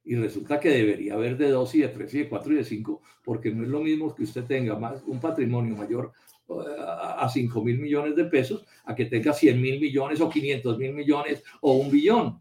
Y 0.04 0.16
resulta 0.16 0.60
que 0.60 0.68
debería 0.68 1.14
haber 1.14 1.36
de 1.38 1.50
2 1.50 1.74
y 1.76 1.80
de 1.80 1.88
3 1.88 2.14
y 2.14 2.18
de 2.18 2.28
4 2.28 2.52
y 2.52 2.56
de 2.56 2.64
5, 2.64 3.00
porque 3.24 3.50
no 3.50 3.62
es 3.62 3.68
lo 3.68 3.80
mismo 3.80 4.14
que 4.14 4.24
usted 4.24 4.44
tenga 4.44 4.78
más 4.78 5.02
un 5.04 5.18
patrimonio 5.18 5.74
mayor 5.76 6.12
eh, 6.48 6.54
a 6.78 7.26
5 7.28 7.64
mil 7.64 7.78
millones 7.78 8.14
de 8.14 8.24
pesos 8.24 8.66
a 8.84 8.94
que 8.94 9.06
tenga 9.06 9.32
100 9.32 9.60
mil 9.60 9.80
millones 9.80 10.20
o 10.20 10.28
500 10.28 10.78
mil 10.78 10.92
millones 10.92 11.42
o 11.62 11.72
un 11.72 11.90
billón. 11.90 12.38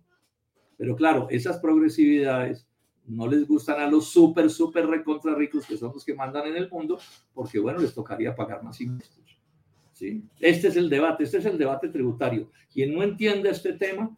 Pero 0.78 0.96
claro, 0.96 1.28
esas 1.30 1.60
progresividades 1.60 2.68
no 3.06 3.28
les 3.28 3.48
gustan 3.48 3.80
a 3.80 3.88
los 3.88 4.08
súper, 4.10 4.50
súper 4.50 4.88
recontra 4.88 5.36
ricos 5.36 5.66
que 5.66 5.78
son 5.78 5.92
los 5.94 6.04
que 6.04 6.16
mandan 6.16 6.48
en 6.48 6.58
el 6.58 6.70
mundo, 6.70 7.00
porque 7.34 7.60
bueno, 7.60 7.80
les 7.80 7.94
tocaría 7.94 8.36
pagar 8.36 8.64
más 8.64 8.80
impuestos. 8.82 9.24
Este 10.40 10.68
es 10.68 10.76
el 10.76 10.90
debate, 10.90 11.24
este 11.24 11.38
es 11.38 11.46
el 11.46 11.58
debate 11.58 11.90
tributario. 11.90 12.52
Quien 12.72 12.94
no 12.94 13.04
entiende 13.04 13.50
este 13.50 13.74
tema 13.74 14.16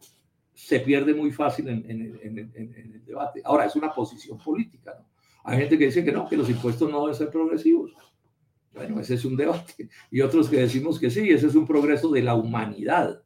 se 0.56 0.80
pierde 0.80 1.14
muy 1.14 1.30
fácil 1.32 1.68
en, 1.68 1.84
el 1.86 3.04
debate. 3.04 3.42
Ahora, 3.44 3.66
es 3.66 3.76
una 3.76 3.92
posición 3.92 4.38
política, 4.38 4.96
¿no? 4.98 5.04
Hay 5.44 5.58
gente 5.58 5.78
que 5.78 5.84
dice 5.84 6.04
que 6.04 6.10
no, 6.10 6.26
que 6.26 6.36
los 6.36 6.50
impuestos 6.50 6.90
no 6.90 7.02
deben 7.02 7.14
ser 7.14 7.30
progresivos. 7.30 7.92
Bueno, 8.72 8.98
ese 8.98 9.14
es 9.14 9.24
un 9.24 9.36
debate. 9.36 9.88
Y 10.10 10.22
otros 10.22 10.48
que 10.48 10.56
decimos 10.56 10.98
que 10.98 11.10
sí, 11.10 11.28
ese 11.30 11.46
es 11.46 11.54
un 11.54 11.66
progreso 11.66 12.10
de 12.10 12.22
la 12.22 12.34
humanidad, 12.34 13.22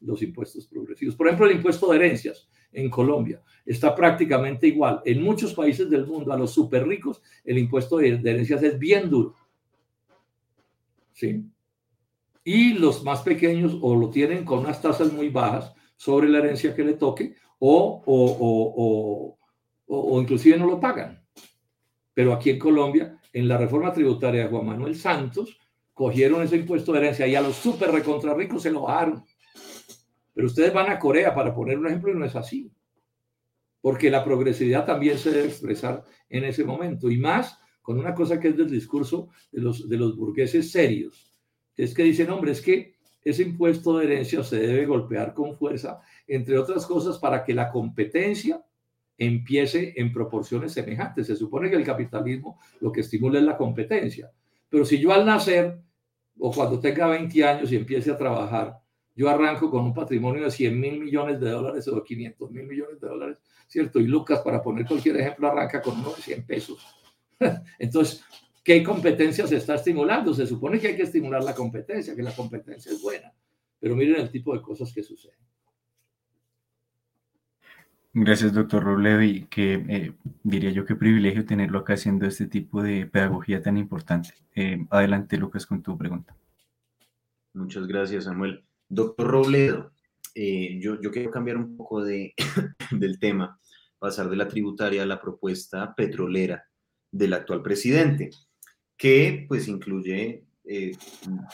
los 0.00 0.22
impuestos 0.22 0.66
progresivos. 0.66 1.14
Por 1.14 1.26
ejemplo, 1.26 1.46
el 1.46 1.56
impuesto 1.56 1.90
de 1.90 1.96
herencias 1.96 2.48
en 2.72 2.88
Colombia 2.88 3.42
está 3.66 3.94
prácticamente 3.94 4.66
igual. 4.68 5.02
En 5.04 5.22
muchos 5.22 5.52
países 5.52 5.90
del 5.90 6.06
mundo, 6.06 6.32
a 6.32 6.38
los 6.38 6.52
súper 6.52 6.86
ricos, 6.86 7.20
el 7.44 7.58
impuesto 7.58 7.98
de 7.98 8.08
herencias 8.08 8.62
es 8.62 8.78
bien 8.78 9.10
duro. 9.10 9.34
¿Sí? 11.12 11.44
y 12.44 12.74
los 12.74 13.04
más 13.04 13.20
pequeños 13.22 13.76
o 13.80 13.94
lo 13.94 14.10
tienen 14.10 14.44
con 14.44 14.60
unas 14.60 14.80
tasas 14.82 15.12
muy 15.12 15.28
bajas 15.28 15.72
sobre 16.02 16.28
la 16.28 16.38
herencia 16.38 16.74
que 16.74 16.82
le 16.82 16.94
toque 16.94 17.36
o, 17.60 18.02
o, 18.04 19.38
o, 19.86 20.20
inclusive 20.20 20.58
no 20.58 20.66
lo 20.66 20.80
pagan. 20.80 21.24
Pero 22.12 22.32
aquí 22.32 22.50
en 22.50 22.58
Colombia, 22.58 23.20
en 23.32 23.46
la 23.46 23.56
reforma 23.56 23.92
tributaria 23.92 24.42
de 24.42 24.48
Juan 24.48 24.66
Manuel 24.66 24.96
Santos, 24.96 25.60
cogieron 25.94 26.42
ese 26.42 26.56
impuesto 26.56 26.90
de 26.90 26.98
herencia 26.98 27.28
y 27.28 27.36
a 27.36 27.40
los 27.40 27.54
súper 27.54 27.92
recontra 27.92 28.34
ricos 28.34 28.64
se 28.64 28.72
lo 28.72 28.82
bajaron. 28.82 29.24
Pero 30.34 30.48
ustedes 30.48 30.74
van 30.74 30.90
a 30.90 30.98
Corea, 30.98 31.32
para 31.32 31.54
poner 31.54 31.78
un 31.78 31.86
ejemplo, 31.86 32.10
y 32.10 32.16
no 32.16 32.24
es 32.24 32.34
así. 32.34 32.72
Porque 33.80 34.10
la 34.10 34.24
progresividad 34.24 34.84
también 34.84 35.18
se 35.18 35.30
debe 35.30 35.46
expresar 35.46 36.02
en 36.28 36.42
ese 36.42 36.64
momento. 36.64 37.12
Y 37.12 37.18
más 37.18 37.60
con 37.80 37.96
una 38.00 38.12
cosa 38.12 38.40
que 38.40 38.48
es 38.48 38.56
del 38.56 38.70
discurso 38.70 39.28
de 39.52 39.60
los, 39.60 39.88
de 39.88 39.96
los 39.98 40.16
burgueses 40.16 40.72
serios 40.72 41.32
es 41.76 41.94
que 41.94 42.02
dicen, 42.02 42.28
hombre, 42.30 42.50
es 42.50 42.60
que 42.60 42.91
ese 43.24 43.42
impuesto 43.42 43.98
de 43.98 44.04
herencia 44.04 44.42
se 44.42 44.58
debe 44.58 44.86
golpear 44.86 45.32
con 45.32 45.56
fuerza, 45.56 46.00
entre 46.26 46.58
otras 46.58 46.86
cosas, 46.86 47.18
para 47.18 47.44
que 47.44 47.54
la 47.54 47.70
competencia 47.70 48.64
empiece 49.16 49.94
en 49.96 50.12
proporciones 50.12 50.72
semejantes. 50.72 51.26
Se 51.26 51.36
supone 51.36 51.70
que 51.70 51.76
el 51.76 51.84
capitalismo 51.84 52.58
lo 52.80 52.90
que 52.90 53.00
estimula 53.00 53.38
es 53.38 53.44
la 53.44 53.56
competencia. 53.56 54.30
Pero 54.68 54.84
si 54.84 54.98
yo 54.98 55.12
al 55.12 55.24
nacer 55.24 55.78
o 56.38 56.50
cuando 56.50 56.80
tenga 56.80 57.06
20 57.06 57.44
años 57.44 57.70
y 57.70 57.76
empiece 57.76 58.10
a 58.10 58.16
trabajar, 58.16 58.80
yo 59.14 59.28
arranco 59.28 59.70
con 59.70 59.84
un 59.84 59.94
patrimonio 59.94 60.44
de 60.44 60.50
100 60.50 60.80
mil 60.80 60.98
millones 60.98 61.38
de 61.38 61.50
dólares 61.50 61.86
o 61.88 62.02
500 62.02 62.50
mil 62.50 62.66
millones 62.66 63.00
de 63.00 63.08
dólares, 63.08 63.38
¿cierto? 63.68 64.00
Y 64.00 64.06
Lucas, 64.06 64.40
para 64.40 64.62
poner 64.62 64.86
cualquier 64.86 65.18
ejemplo, 65.18 65.48
arranca 65.48 65.82
con 65.82 65.98
unos 65.98 66.16
100 66.16 66.46
pesos. 66.46 66.86
Entonces, 67.78 68.24
¿Qué 68.62 68.82
competencia 68.84 69.46
se 69.46 69.56
está 69.56 69.74
estimulando? 69.74 70.32
Se 70.32 70.46
supone 70.46 70.78
que 70.78 70.88
hay 70.88 70.96
que 70.96 71.02
estimular 71.02 71.42
la 71.42 71.54
competencia, 71.54 72.14
que 72.14 72.22
la 72.22 72.34
competencia 72.34 72.92
es 72.92 73.02
buena, 73.02 73.32
pero 73.80 73.96
miren 73.96 74.20
el 74.20 74.30
tipo 74.30 74.54
de 74.54 74.62
cosas 74.62 74.92
que 74.92 75.02
suceden. 75.02 75.38
Gracias, 78.14 78.52
doctor 78.52 78.84
Robledo, 78.84 79.22
y 79.22 79.46
que 79.46 79.84
eh, 79.88 80.12
diría 80.44 80.70
yo 80.70 80.84
que 80.84 80.94
privilegio 80.94 81.44
tenerlo 81.46 81.78
acá 81.78 81.94
haciendo 81.94 82.26
este 82.26 82.46
tipo 82.46 82.82
de 82.82 83.06
pedagogía 83.06 83.62
tan 83.62 83.78
importante. 83.78 84.34
Eh, 84.54 84.86
adelante, 84.90 85.38
Lucas, 85.38 85.66
con 85.66 85.82
tu 85.82 85.96
pregunta. 85.96 86.36
Muchas 87.54 87.86
gracias, 87.86 88.24
Samuel. 88.24 88.64
Doctor 88.88 89.26
Robledo, 89.26 89.92
eh, 90.34 90.78
yo, 90.78 91.00
yo, 91.00 91.10
quiero 91.10 91.30
cambiar 91.30 91.56
un 91.56 91.76
poco 91.76 92.04
de, 92.04 92.34
del 92.92 93.18
tema, 93.18 93.58
pasar 93.98 94.28
de 94.28 94.36
la 94.36 94.46
tributaria 94.46 95.02
a 95.02 95.06
la 95.06 95.20
propuesta 95.20 95.94
petrolera 95.94 96.64
del 97.10 97.32
actual 97.32 97.62
presidente 97.62 98.30
que 99.02 99.46
pues 99.48 99.66
incluye 99.66 100.44
eh, 100.64 100.96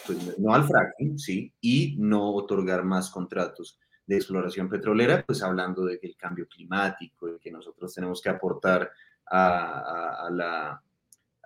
pues, 0.06 0.38
no 0.38 0.52
al 0.52 0.68
fracking, 0.68 1.18
sí, 1.18 1.50
y 1.62 1.96
no 1.98 2.34
otorgar 2.34 2.84
más 2.84 3.08
contratos 3.08 3.80
de 4.06 4.16
exploración 4.16 4.68
petrolera, 4.68 5.24
pues 5.26 5.42
hablando 5.42 5.86
de 5.86 5.98
que 5.98 6.08
el 6.08 6.16
cambio 6.16 6.46
climático, 6.46 7.26
y 7.26 7.38
que 7.38 7.50
nosotros 7.50 7.94
tenemos 7.94 8.20
que 8.20 8.28
aportar 8.28 8.90
a, 9.30 10.78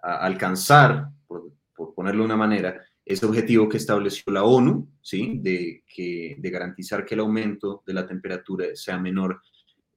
alcanzar, 0.02 1.06
por, 1.24 1.52
ponerlo 1.94 2.22
de 2.22 2.26
una 2.26 2.36
manera, 2.36 2.84
ese 3.04 3.24
objetivo 3.24 3.68
que 3.68 3.76
estableció 3.76 4.32
la 4.32 4.42
ONU, 4.42 4.88
¿sí? 5.00 5.38
de, 5.40 5.84
que, 5.86 6.34
de 6.36 6.50
garantizar 6.50 7.04
que 7.04 7.14
el 7.14 7.20
aumento 7.20 7.84
de 7.86 7.94
la 7.94 8.08
temperatura 8.08 8.66
sea 8.74 8.98
menor 8.98 9.40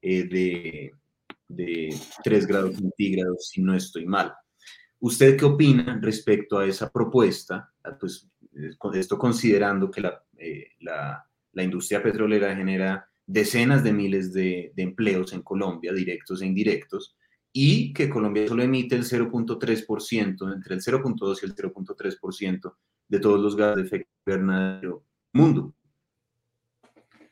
eh, 0.00 0.22
de, 0.22 0.94
de 1.48 1.96
3 2.22 2.46
grados 2.46 2.76
centígrados, 2.76 3.48
si 3.48 3.60
no 3.60 3.74
estoy 3.74 4.06
mal. 4.06 4.32
¿Usted 5.00 5.36
qué 5.36 5.44
opina 5.44 5.98
respecto 6.00 6.58
a 6.58 6.66
esa 6.66 6.90
propuesta? 6.90 7.72
Ah, 7.84 7.96
pues 7.98 8.28
eh, 8.54 8.70
esto 8.94 9.18
considerando 9.18 9.90
que 9.90 10.02
eh, 10.38 10.68
la, 10.80 11.24
la, 11.52 11.62
industria 11.62 12.02
petrolera 12.02 12.54
genera 12.56 13.08
decenas 13.26 13.84
de 13.84 13.92
miles 13.92 14.32
de, 14.32 14.72
de, 14.74 14.82
empleos 14.82 15.32
en 15.32 15.42
Colombia, 15.42 15.92
directos 15.92 16.40
e 16.40 16.46
indirectos, 16.46 17.16
y 17.52 17.92
que 17.92 18.08
Colombia 18.08 18.48
solo 18.48 18.62
emite 18.62 18.96
el 18.96 19.04
0.3%, 19.04 20.54
entre 20.54 20.74
el 20.74 20.80
0.2 20.80 21.38
y 21.42 21.46
el 21.46 21.54
0.3% 21.54 22.74
de 23.08 23.20
todos 23.20 23.40
los 23.40 23.56
gases 23.56 23.76
de 23.76 23.82
efecto 23.82 24.10
invernadero 24.26 25.04
mundo. 25.32 25.74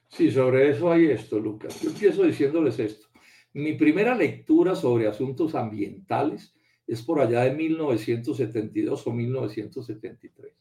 Sí, 0.08 0.30
sobre 0.30 0.70
eso 0.70 0.92
hay 0.92 1.06
esto, 1.06 1.40
Lucas. 1.40 1.80
Yo 1.82 1.90
empiezo 1.90 2.22
diciéndoles 2.22 2.78
esto. 2.78 3.08
Mi 3.52 3.74
primera 3.74 4.14
lectura 4.14 4.74
sobre 4.74 5.08
asuntos 5.08 5.54
ambientales 5.54 6.54
es 6.86 7.02
por 7.02 7.20
allá 7.20 7.42
de 7.42 7.54
1972 7.54 9.06
o 9.06 9.12
1973, 9.12 10.52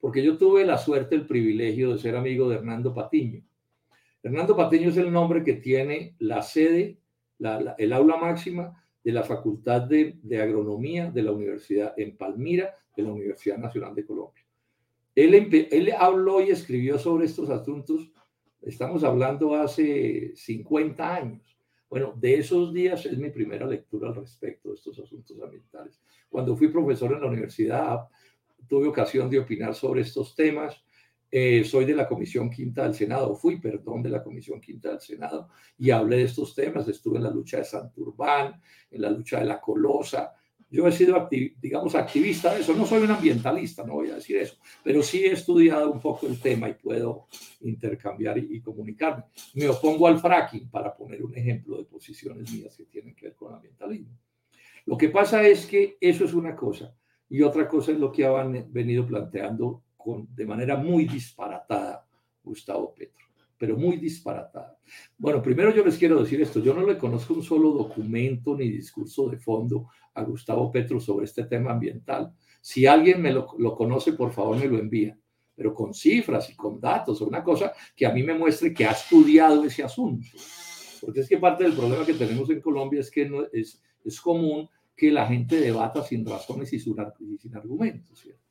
porque 0.00 0.22
yo 0.22 0.38
tuve 0.38 0.64
la 0.64 0.78
suerte, 0.78 1.14
el 1.14 1.26
privilegio 1.26 1.92
de 1.92 1.98
ser 1.98 2.16
amigo 2.16 2.48
de 2.48 2.56
Hernando 2.56 2.94
Patiño. 2.94 3.42
Hernando 4.22 4.56
Patiño 4.56 4.88
es 4.90 4.96
el 4.96 5.12
nombre 5.12 5.42
que 5.42 5.54
tiene 5.54 6.14
la 6.18 6.42
sede, 6.42 6.98
el 7.78 7.92
aula 7.92 8.16
máxima 8.16 8.82
de 9.02 9.12
la 9.12 9.24
Facultad 9.24 9.82
de, 9.82 10.18
Agronomía 10.40 11.10
de 11.10 11.22
la 11.22 11.32
Universidad 11.32 11.94
en 11.96 12.16
Palmira, 12.16 12.74
de 12.96 13.02
la 13.02 13.12
Universidad 13.12 13.58
Nacional 13.58 13.94
de 13.94 14.06
Colombia. 14.06 14.44
Él, 15.14 15.34
él 15.70 15.92
habló 15.98 16.40
y 16.40 16.50
escribió 16.50 16.98
sobre 16.98 17.26
estos 17.26 17.50
asuntos, 17.50 18.10
estamos 18.62 19.04
hablando 19.04 19.54
hace 19.54 20.32
50 20.34 21.14
años. 21.14 21.51
Bueno, 21.92 22.14
de 22.16 22.38
esos 22.38 22.72
días 22.72 23.04
es 23.04 23.18
mi 23.18 23.28
primera 23.28 23.66
lectura 23.66 24.08
al 24.08 24.14
respecto 24.14 24.70
de 24.70 24.76
estos 24.76 24.98
asuntos 24.98 25.38
ambientales. 25.42 26.00
Cuando 26.30 26.56
fui 26.56 26.68
profesor 26.68 27.12
en 27.12 27.20
la 27.20 27.26
universidad, 27.26 28.08
tuve 28.66 28.88
ocasión 28.88 29.28
de 29.28 29.38
opinar 29.38 29.74
sobre 29.74 30.00
estos 30.00 30.34
temas 30.34 30.82
eh, 31.30 31.64
soy 31.64 31.84
de 31.84 31.94
la 31.94 32.08
Comisión 32.08 32.48
Quinta 32.48 32.84
del 32.84 32.94
Senado, 32.94 33.34
fui, 33.34 33.58
perdón, 33.58 34.02
de 34.02 34.08
la 34.08 34.22
Comisión 34.22 34.58
Quinta 34.58 34.90
del 34.90 35.00
Senado 35.00 35.50
y 35.76 35.90
hablé 35.90 36.16
de 36.16 36.22
estos 36.24 36.54
temas. 36.54 36.88
Estuve 36.88 37.18
en 37.18 37.24
la 37.24 37.30
lucha 37.30 37.58
de 37.58 37.64
Santurbán, 37.64 38.58
en 38.90 39.02
la 39.02 39.10
lucha 39.10 39.40
de 39.40 39.44
la 39.46 39.60
Colosa. 39.60 40.32
Yo 40.72 40.88
he 40.88 40.92
sido, 40.92 41.28
digamos, 41.30 41.94
activista 41.94 42.54
de 42.54 42.62
eso. 42.62 42.74
No 42.74 42.86
soy 42.86 43.02
un 43.02 43.10
ambientalista, 43.10 43.84
no 43.84 43.92
voy 43.92 44.10
a 44.10 44.14
decir 44.14 44.38
eso, 44.38 44.56
pero 44.82 45.02
sí 45.02 45.24
he 45.24 45.32
estudiado 45.32 45.92
un 45.92 46.00
poco 46.00 46.26
el 46.26 46.40
tema 46.40 46.68
y 46.68 46.74
puedo 46.74 47.26
intercambiar 47.60 48.38
y, 48.38 48.56
y 48.56 48.60
comunicarme. 48.60 49.24
Me 49.54 49.68
opongo 49.68 50.06
al 50.08 50.18
fracking, 50.18 50.70
para 50.70 50.96
poner 50.96 51.22
un 51.22 51.36
ejemplo 51.36 51.76
de 51.76 51.84
posiciones 51.84 52.50
mías 52.50 52.74
que 52.74 52.86
tienen 52.86 53.14
que 53.14 53.26
ver 53.26 53.36
con 53.36 53.54
ambientalismo. 53.54 54.18
Lo 54.86 54.96
que 54.96 55.10
pasa 55.10 55.46
es 55.46 55.66
que 55.66 55.98
eso 56.00 56.24
es 56.24 56.32
una 56.34 56.56
cosa 56.56 56.94
y 57.28 57.42
otra 57.42 57.68
cosa 57.68 57.92
es 57.92 57.98
lo 57.98 58.10
que 58.10 58.24
han 58.24 58.72
venido 58.72 59.06
planteando 59.06 59.82
de 60.34 60.46
manera 60.46 60.76
muy 60.76 61.04
disparatada 61.06 62.04
Gustavo 62.42 62.92
Petro, 62.94 63.26
pero 63.62 63.76
muy 63.76 63.96
disparatada. 63.96 64.76
Bueno, 65.16 65.40
primero 65.40 65.72
yo 65.72 65.84
les 65.84 65.96
quiero 65.96 66.20
decir 66.20 66.42
esto, 66.42 66.58
yo 66.58 66.74
no 66.74 66.84
le 66.84 66.98
conozco 66.98 67.32
un 67.32 67.44
solo 67.44 67.70
documento 67.70 68.56
ni 68.56 68.68
discurso 68.68 69.28
de 69.28 69.38
fondo 69.38 69.86
a 70.14 70.24
Gustavo 70.24 70.72
Petro 70.72 70.98
sobre 70.98 71.26
este 71.26 71.44
tema 71.44 71.70
ambiental. 71.70 72.34
Si 72.60 72.86
alguien 72.86 73.22
me 73.22 73.32
lo, 73.32 73.46
lo 73.58 73.76
conoce, 73.76 74.14
por 74.14 74.32
favor 74.32 74.58
me 74.58 74.66
lo 74.66 74.80
envía, 74.80 75.16
pero 75.54 75.72
con 75.72 75.94
cifras 75.94 76.50
y 76.50 76.56
con 76.56 76.80
datos, 76.80 77.20
una 77.20 77.44
cosa 77.44 77.72
que 77.94 78.04
a 78.04 78.12
mí 78.12 78.24
me 78.24 78.34
muestre 78.34 78.74
que 78.74 78.84
ha 78.84 78.90
estudiado 78.90 79.62
ese 79.62 79.84
asunto. 79.84 80.26
Porque 81.00 81.20
es 81.20 81.28
que 81.28 81.38
parte 81.38 81.62
del 81.62 81.74
problema 81.74 82.04
que 82.04 82.14
tenemos 82.14 82.50
en 82.50 82.60
Colombia 82.60 82.98
es 82.98 83.12
que 83.12 83.28
no, 83.28 83.44
es, 83.52 83.80
es 84.04 84.20
común 84.20 84.68
que 84.96 85.12
la 85.12 85.24
gente 85.28 85.60
debata 85.60 86.02
sin 86.02 86.26
razones 86.26 86.72
y 86.72 86.80
sin, 86.80 86.96
argumentos. 87.54 88.18
¿cierto? 88.18 88.42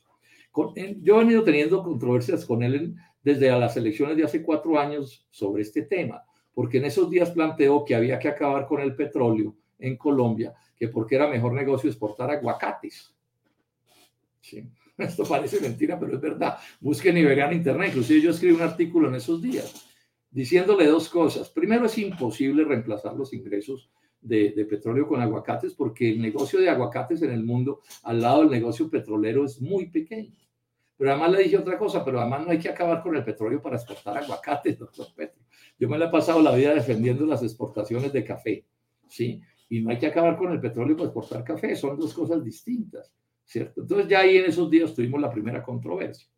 yo 1.02 1.16
he 1.16 1.24
venido 1.26 1.44
teniendo 1.44 1.84
controversias 1.84 2.46
con 2.46 2.64
él 2.64 2.96
desde 3.24 3.52
las 3.52 3.78
elecciones 3.78 4.18
de 4.18 4.24
hace 4.24 4.42
cuatro 4.42 4.80
años 4.80 5.28
sobre 5.30 5.62
este 5.62 5.84
tema, 5.84 6.24
porque 6.54 6.78
en 6.78 6.86
esos 6.86 7.10
días 7.10 7.32
planteó 7.32 7.86
que 7.86 7.96
había 7.96 8.20
que 8.20 8.28
acabar 8.28 8.66
con 8.66 8.82
el 8.82 8.96
petróleo 8.96 9.56
en 9.80 9.98
Colombia, 9.98 10.54
que 10.76 10.88
porque 10.88 11.16
era 11.16 11.28
mejor 11.28 11.54
negocio 11.54 11.90
exportar 11.90 12.32
aguacates. 12.32 13.16
Sí. 14.40 14.68
Esto 14.98 15.24
parece 15.24 15.60
mentira, 15.60 16.00
pero 16.00 16.16
es 16.16 16.22
verdad. 16.22 16.58
Busquen 16.80 17.18
y 17.18 17.24
vean 17.24 17.52
en 17.52 17.58
internet. 17.58 17.90
Inclusive 17.90 18.22
yo 18.22 18.32
escribí 18.32 18.54
un 18.54 18.62
artículo 18.62 19.08
en 19.10 19.16
esos 19.16 19.42
días 19.42 19.88
diciéndole 20.30 20.88
dos 20.88 21.10
cosas. 21.10 21.50
Primero, 21.50 21.86
es 21.86 21.98
imposible 21.98 22.64
reemplazar 22.64 23.16
los 23.16 23.34
ingresos 23.34 23.92
de, 24.22 24.66
petróleo 24.70 25.08
con 25.08 25.22
aguacates 25.22 25.74
porque 25.74 26.10
el 26.10 26.22
negocio 26.22 26.60
de 26.60 26.70
aguacates 26.70 27.22
en 27.24 27.32
el 27.32 27.44
mundo 27.44 27.82
al 28.04 28.22
lado 28.22 28.42
del 28.42 28.52
negocio 28.52 28.90
petrolero 28.90 29.46
es 29.46 29.60
muy 29.62 29.88
pequeño. 29.88 30.36
Pero 31.02 31.14
además 31.14 31.32
le 31.32 31.42
dije 31.42 31.58
otra 31.58 31.80
cosa, 31.80 32.06
pero 32.06 32.20
además 32.22 32.46
no 32.46 32.52
hay 32.52 32.60
que 32.60 32.70
acabar 32.70 33.02
con 33.02 33.16
el 33.16 33.24
petróleo 33.24 33.60
para 33.60 33.76
exportar 33.76 34.20
aguacates, 34.20 34.78
doctor 34.78 35.08
Petro. 35.16 35.42
Yo 35.80 35.90
me 35.90 35.98
la 35.98 36.06
he 36.06 36.10
pasado 36.12 36.44
la 36.44 36.54
vida 36.54 36.76
defendiendo 36.76 37.26
las 37.26 37.42
exportaciones 37.42 38.14
de 38.14 38.24
café, 38.24 38.64
¿sí? 39.08 39.42
Y 39.68 39.82
no 39.82 39.90
hay 39.90 39.98
que 39.98 40.06
acabar 40.06 40.38
con 40.38 40.52
el 40.52 40.62
petróleo 40.62 40.96
para 40.96 41.08
exportar 41.10 41.44
café, 41.44 41.76
son 41.76 41.98
dos 41.98 42.14
cosas 42.14 42.44
distintas, 42.44 43.12
¿cierto? 43.44 43.82
Entonces 43.82 44.10
ya 44.10 44.20
ahí 44.20 44.38
en 44.38 44.46
esos 44.46 44.70
días 44.70 44.94
tuvimos 44.94 45.20
la 45.20 45.32
primera 45.32 45.64
controversia. 45.64 46.30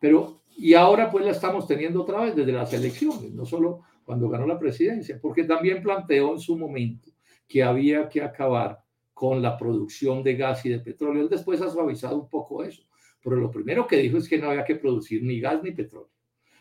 Pero, 0.00 0.42
y 0.56 0.74
ahora 0.74 1.08
pues 1.08 1.24
la 1.24 1.30
estamos 1.30 1.64
teniendo 1.64 2.02
otra 2.02 2.24
vez 2.24 2.34
desde 2.34 2.50
las 2.50 2.72
elecciones, 2.72 3.32
no 3.32 3.44
solo 3.44 3.82
cuando 4.04 4.28
ganó 4.28 4.44
la 4.44 4.58
presidencia, 4.58 5.20
porque 5.22 5.44
también 5.44 5.80
planteó 5.80 6.32
en 6.32 6.40
su 6.40 6.58
momento 6.58 7.12
que 7.46 7.62
había 7.62 8.08
que 8.08 8.22
acabar 8.22 8.82
con 9.12 9.40
la 9.40 9.56
producción 9.56 10.24
de 10.24 10.34
gas 10.34 10.66
y 10.66 10.70
de 10.70 10.80
petróleo. 10.80 11.22
Él 11.22 11.28
después 11.28 11.62
ha 11.62 11.70
suavizado 11.70 12.18
un 12.18 12.28
poco 12.28 12.64
eso, 12.64 12.82
pero 13.24 13.36
lo 13.36 13.50
primero 13.50 13.86
que 13.86 13.96
dijo 13.96 14.18
es 14.18 14.28
que 14.28 14.38
no 14.38 14.50
había 14.50 14.66
que 14.66 14.76
producir 14.76 15.22
ni 15.22 15.40
gas 15.40 15.62
ni 15.62 15.72
petróleo. 15.72 16.10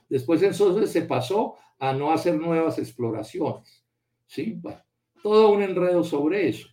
Después 0.07 0.41
entonces 0.41 0.89
se 0.89 1.01
pasó 1.01 1.55
a 1.77 1.91
no 1.91 2.11
hacer 2.11 2.39
nuevas 2.39 2.79
exploraciones. 2.79 3.83
¿sí? 4.25 4.57
Bueno, 4.61 4.79
todo 5.21 5.51
un 5.51 5.61
enredo 5.61 6.05
sobre 6.05 6.47
eso. 6.47 6.69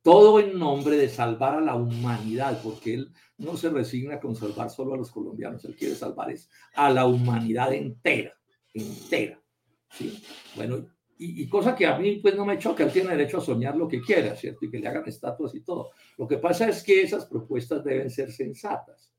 Todo 0.00 0.40
en 0.40 0.58
nombre 0.58 0.96
de 0.96 1.10
salvar 1.10 1.56
a 1.56 1.60
la 1.60 1.74
humanidad, 1.74 2.62
porque 2.62 2.94
él 2.94 3.12
no 3.36 3.58
se 3.58 3.68
resigna 3.68 4.18
con 4.18 4.34
salvar 4.34 4.70
solo 4.70 4.94
a 4.94 4.96
los 4.96 5.10
colombianos, 5.10 5.64
él 5.66 5.76
quiere 5.76 5.94
salvar 5.94 6.34
a 6.74 6.90
la 6.90 7.04
humanidad 7.04 7.74
entera, 7.74 8.32
entera. 8.72 9.42
¿sí? 9.90 10.22
Bueno, 10.56 10.86
y, 11.18 11.48
cosa 11.48 11.74
que 11.74 11.86
a 11.86 11.98
mí 11.98 12.16
pues 12.16 12.36
no 12.36 12.44
me 12.44 12.58
choca, 12.58 12.84
él 12.84 12.92
tiene 12.92 13.10
derecho 13.10 13.38
a 13.38 13.40
soñar 13.40 13.76
lo 13.76 13.88
que 13.88 14.00
quiera, 14.00 14.36
¿cierto? 14.36 14.64
Y 14.64 14.70
que 14.70 14.78
le 14.78 14.86
hagan 14.86 15.02
estatuas 15.06 15.54
y 15.54 15.60
todo. 15.60 15.90
Lo 16.16 16.28
que 16.28 16.38
pasa 16.38 16.68
es 16.68 16.82
que 16.82 17.02
esas 17.02 17.26
propuestas 17.26 17.82
deben 17.82 18.08
ser 18.08 18.30
sensatas. 18.30 19.12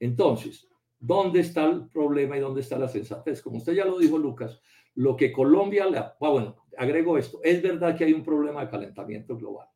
Entonces, 0.00 0.66
¿dónde 0.98 1.40
está 1.40 1.66
el 1.66 1.88
problema 1.88 2.36
y 2.36 2.40
dónde 2.40 2.62
está 2.62 2.78
la 2.78 2.88
sensatez? 2.88 3.42
Como 3.42 3.58
usted 3.58 3.74
ya 3.74 3.84
lo 3.84 3.98
dijo, 3.98 4.18
Lucas, 4.18 4.60
lo 4.96 5.16
que 5.16 5.30
Colombia 5.30 5.86
le... 5.86 5.98
Ah, 5.98 6.16
bueno, 6.18 6.56
agrego 6.76 7.16
esto, 7.16 7.40
es 7.44 7.62
verdad 7.62 7.96
que 7.96 8.04
hay 8.04 8.12
un 8.12 8.24
problema 8.24 8.64
de 8.64 8.70
calentamiento 8.70 9.36
global 9.36 9.68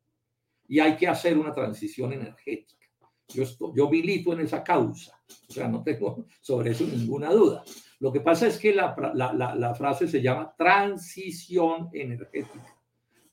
y 0.67 0.79
hay 0.79 0.97
que 0.97 1.07
hacer 1.07 1.37
una 1.37 1.53
transición 1.53 2.11
energética. 2.13 2.85
Yo, 3.29 3.43
estoy, 3.43 3.71
yo 3.75 3.89
milito 3.89 4.33
en 4.33 4.41
esa 4.41 4.63
causa, 4.63 5.19
o 5.47 5.51
sea, 5.51 5.67
no 5.67 5.83
tengo 5.83 6.25
sobre 6.41 6.71
eso 6.71 6.85
ninguna 6.85 7.31
duda. 7.31 7.63
Lo 7.99 8.11
que 8.11 8.21
pasa 8.21 8.47
es 8.47 8.57
que 8.57 8.73
la, 8.73 8.95
la, 9.13 9.75
frase 9.75 10.07
se 10.07 10.21
llama 10.21 10.53
transición 10.57 11.89
energética, 11.93 12.75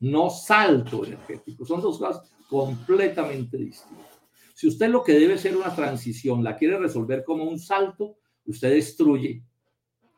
no 0.00 0.30
salto 0.30 1.04
energético. 1.04 1.64
Son 1.64 1.80
dos 1.80 1.98
cosas 1.98 2.32
completamente 2.48 3.56
distintas. 3.56 4.20
Si 4.54 4.68
usted 4.68 4.88
lo 4.88 5.02
que 5.02 5.14
debe 5.14 5.38
ser 5.38 5.56
una 5.56 5.74
transición 5.74 6.44
la 6.44 6.56
quiere 6.56 6.78
resolver 6.78 7.24
como 7.24 7.44
un 7.44 7.58
salto, 7.58 8.18
usted 8.46 8.70
destruye 8.70 9.42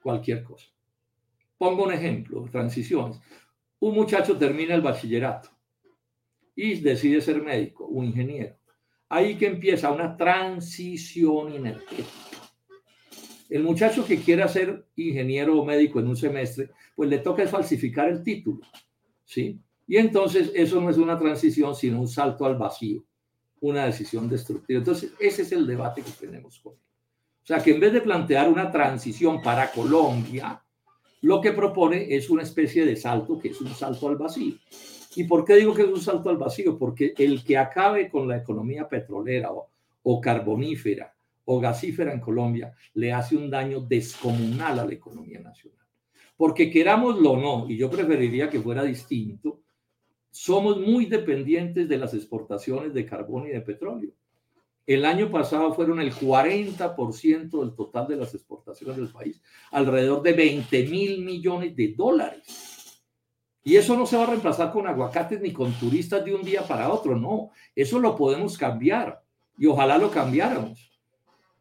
cualquier 0.02 0.42
cosa. 0.42 0.66
Pongo 1.57 1.85
un 1.85 1.92
ejemplo, 1.92 2.46
transiciones. 2.50 3.18
Un 3.80 3.94
muchacho 3.94 4.37
termina 4.37 4.74
el 4.74 4.83
bachillerato 4.83 5.50
y 6.54 6.80
decide 6.80 7.20
ser 7.20 7.42
médico, 7.42 7.87
un 7.87 8.07
ingeniero. 8.07 8.57
Ahí 9.09 9.37
que 9.37 9.46
empieza 9.46 9.90
una 9.90 10.16
transición 10.16 11.52
energética. 11.52 12.33
El 13.54 13.62
muchacho 13.62 14.04
que 14.04 14.18
quiera 14.18 14.48
ser 14.48 14.84
ingeniero 14.96 15.56
o 15.56 15.64
médico 15.64 16.00
en 16.00 16.08
un 16.08 16.16
semestre, 16.16 16.70
pues 16.96 17.08
le 17.08 17.18
toca 17.18 17.46
falsificar 17.46 18.08
el 18.08 18.20
título, 18.24 18.66
¿sí? 19.24 19.60
Y 19.86 19.96
entonces 19.96 20.50
eso 20.56 20.80
no 20.80 20.90
es 20.90 20.96
una 20.96 21.16
transición, 21.16 21.76
sino 21.76 22.00
un 22.00 22.08
salto 22.08 22.46
al 22.46 22.56
vacío, 22.56 23.04
una 23.60 23.86
decisión 23.86 24.28
destructiva. 24.28 24.80
Entonces, 24.80 25.12
ese 25.20 25.42
es 25.42 25.52
el 25.52 25.68
debate 25.68 26.02
que 26.02 26.10
tenemos 26.10 26.60
él. 26.64 26.72
O 26.72 27.46
sea, 27.46 27.62
que 27.62 27.70
en 27.70 27.78
vez 27.78 27.92
de 27.92 28.00
plantear 28.00 28.48
una 28.48 28.72
transición 28.72 29.40
para 29.40 29.70
Colombia, 29.70 30.60
lo 31.20 31.40
que 31.40 31.52
propone 31.52 32.12
es 32.12 32.30
una 32.30 32.42
especie 32.42 32.84
de 32.84 32.96
salto 32.96 33.38
que 33.38 33.50
es 33.50 33.60
un 33.60 33.72
salto 33.72 34.08
al 34.08 34.16
vacío. 34.16 34.56
¿Y 35.14 35.28
por 35.28 35.44
qué 35.44 35.54
digo 35.54 35.72
que 35.74 35.82
es 35.82 35.88
un 35.88 36.00
salto 36.00 36.28
al 36.28 36.38
vacío? 36.38 36.76
Porque 36.76 37.14
el 37.16 37.44
que 37.44 37.56
acabe 37.56 38.10
con 38.10 38.26
la 38.26 38.36
economía 38.36 38.88
petrolera 38.88 39.50
o 40.02 40.20
carbonífera 40.20 41.13
o 41.44 41.61
gasífera 41.61 42.12
en 42.12 42.20
Colombia 42.20 42.74
le 42.94 43.12
hace 43.12 43.37
un 43.37 43.50
daño 43.50 43.80
descomunal 43.80 44.78
a 44.78 44.85
la 44.85 44.92
economía 44.92 45.40
nacional. 45.40 45.87
Porque 46.37 46.70
querámoslo 46.70 47.33
o 47.33 47.37
no, 47.37 47.70
y 47.70 47.76
yo 47.76 47.90
preferiría 47.90 48.50
que 48.50 48.61
fuera 48.61 48.83
distinto, 48.83 49.61
somos 50.30 50.80
muy 50.80 51.07
dependientes 51.07 51.88
de 51.88 51.98
las 51.98 52.12
exportaciones 52.12 52.92
de 52.92 53.07
carbón 53.07 53.46
y 53.46 53.50
de 53.50 53.61
petróleo. 53.61 54.12
El 54.87 55.04
año 55.04 55.30
pasado 55.30 55.72
fueron 55.72 56.00
el 56.00 56.12
40% 56.12 57.61
del 57.61 57.74
total 57.74 58.07
de 58.09 58.16
las 58.16 58.35
exportaciones 58.35 58.96
del 58.96 59.09
país, 59.09 59.40
alrededor 59.70 60.22
de 60.22 60.33
20 60.33 60.87
mil 60.88 61.24
millones 61.24 61.74
de 61.74 61.94
dólares. 61.96 63.00
Y 63.62 63.76
eso 63.76 63.96
no 63.96 64.04
se 64.04 64.16
va 64.16 64.24
a 64.24 64.26
reemplazar 64.26 64.72
con 64.72 64.87
aguacates 64.87 65.40
ni 65.40 65.52
con 65.52 65.72
turistas 65.72 66.22
de 66.22 66.35
un 66.35 66.42
día 66.42 66.66
para 66.66 66.92
otro, 66.92 67.16
no, 67.16 67.50
eso 67.74 67.98
lo 67.98 68.14
podemos 68.14 68.59
cambiar 68.59 69.22
y 69.57 69.66
ojalá 69.66 69.96
lo 69.96 70.11
cambiáramos 70.11 70.93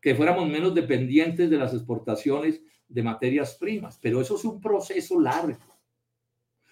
que 0.03 0.13
fuéramos 0.13 0.49
menos 0.49 0.75
dependientes 0.75 1.49
de 1.49 1.57
las 1.57 1.73
exportaciones 1.73 2.61
de 2.89 3.01
materias 3.01 3.55
primas, 3.55 3.97
pero 4.01 4.19
eso 4.19 4.35
es 4.35 4.43
un 4.43 4.59
proceso 4.59 5.17
largo. 5.17 5.57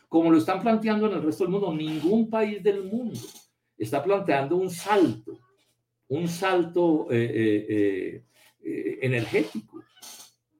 Como 0.09 0.29
lo 0.29 0.37
están 0.37 0.61
planteando 0.61 1.07
en 1.07 1.13
el 1.13 1.23
resto 1.23 1.45
del 1.45 1.53
mundo, 1.53 1.73
ningún 1.73 2.29
país 2.29 2.61
del 2.61 2.83
mundo 2.83 3.17
está 3.77 4.03
planteando 4.03 4.57
un 4.57 4.69
salto, 4.69 5.39
un 6.09 6.27
salto 6.27 7.07
eh, 7.09 7.31
eh, 7.69 8.23
eh, 8.65 8.99
energético. 9.01 9.81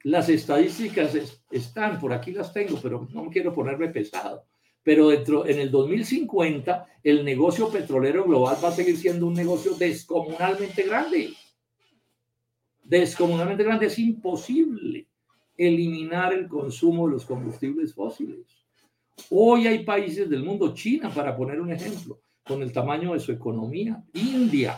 Las 0.04 0.30
estadísticas 0.30 1.42
están, 1.52 2.00
por 2.00 2.14
aquí 2.14 2.32
las 2.32 2.54
tengo, 2.54 2.80
pero 2.82 3.06
no 3.12 3.30
quiero 3.30 3.54
ponerme 3.54 3.90
pesado. 3.90 4.46
Pero 4.82 5.10
dentro, 5.10 5.46
en 5.46 5.60
el 5.60 5.70
2050, 5.70 6.86
el 7.04 7.26
negocio 7.26 7.70
petrolero 7.70 8.24
global 8.24 8.56
va 8.64 8.70
a 8.70 8.72
seguir 8.72 8.96
siendo 8.96 9.28
un 9.28 9.34
negocio 9.34 9.74
descomunalmente 9.74 10.84
grande. 10.84 11.34
Descomunalmente 12.91 13.63
grande. 13.63 13.86
Es 13.86 13.97
imposible 13.99 15.08
eliminar 15.56 16.34
el 16.34 16.49
consumo 16.49 17.08
de 17.08 17.13
los 17.13 17.25
combustibles 17.25 17.93
fósiles. 17.93 18.45
Hoy 19.30 19.65
hay 19.65 19.86
países 19.86 20.30
del 20.30 20.43
mundo, 20.43 20.73
China, 20.73 21.10
para 21.10 21.38
poner 21.38 21.62
un 21.62 21.71
ejemplo, 21.71 22.19
con 22.45 22.62
el 22.62 22.73
tamaño 22.73 23.13
de 23.13 23.21
su 23.21 23.32
economía, 23.32 24.04
India, 24.13 24.75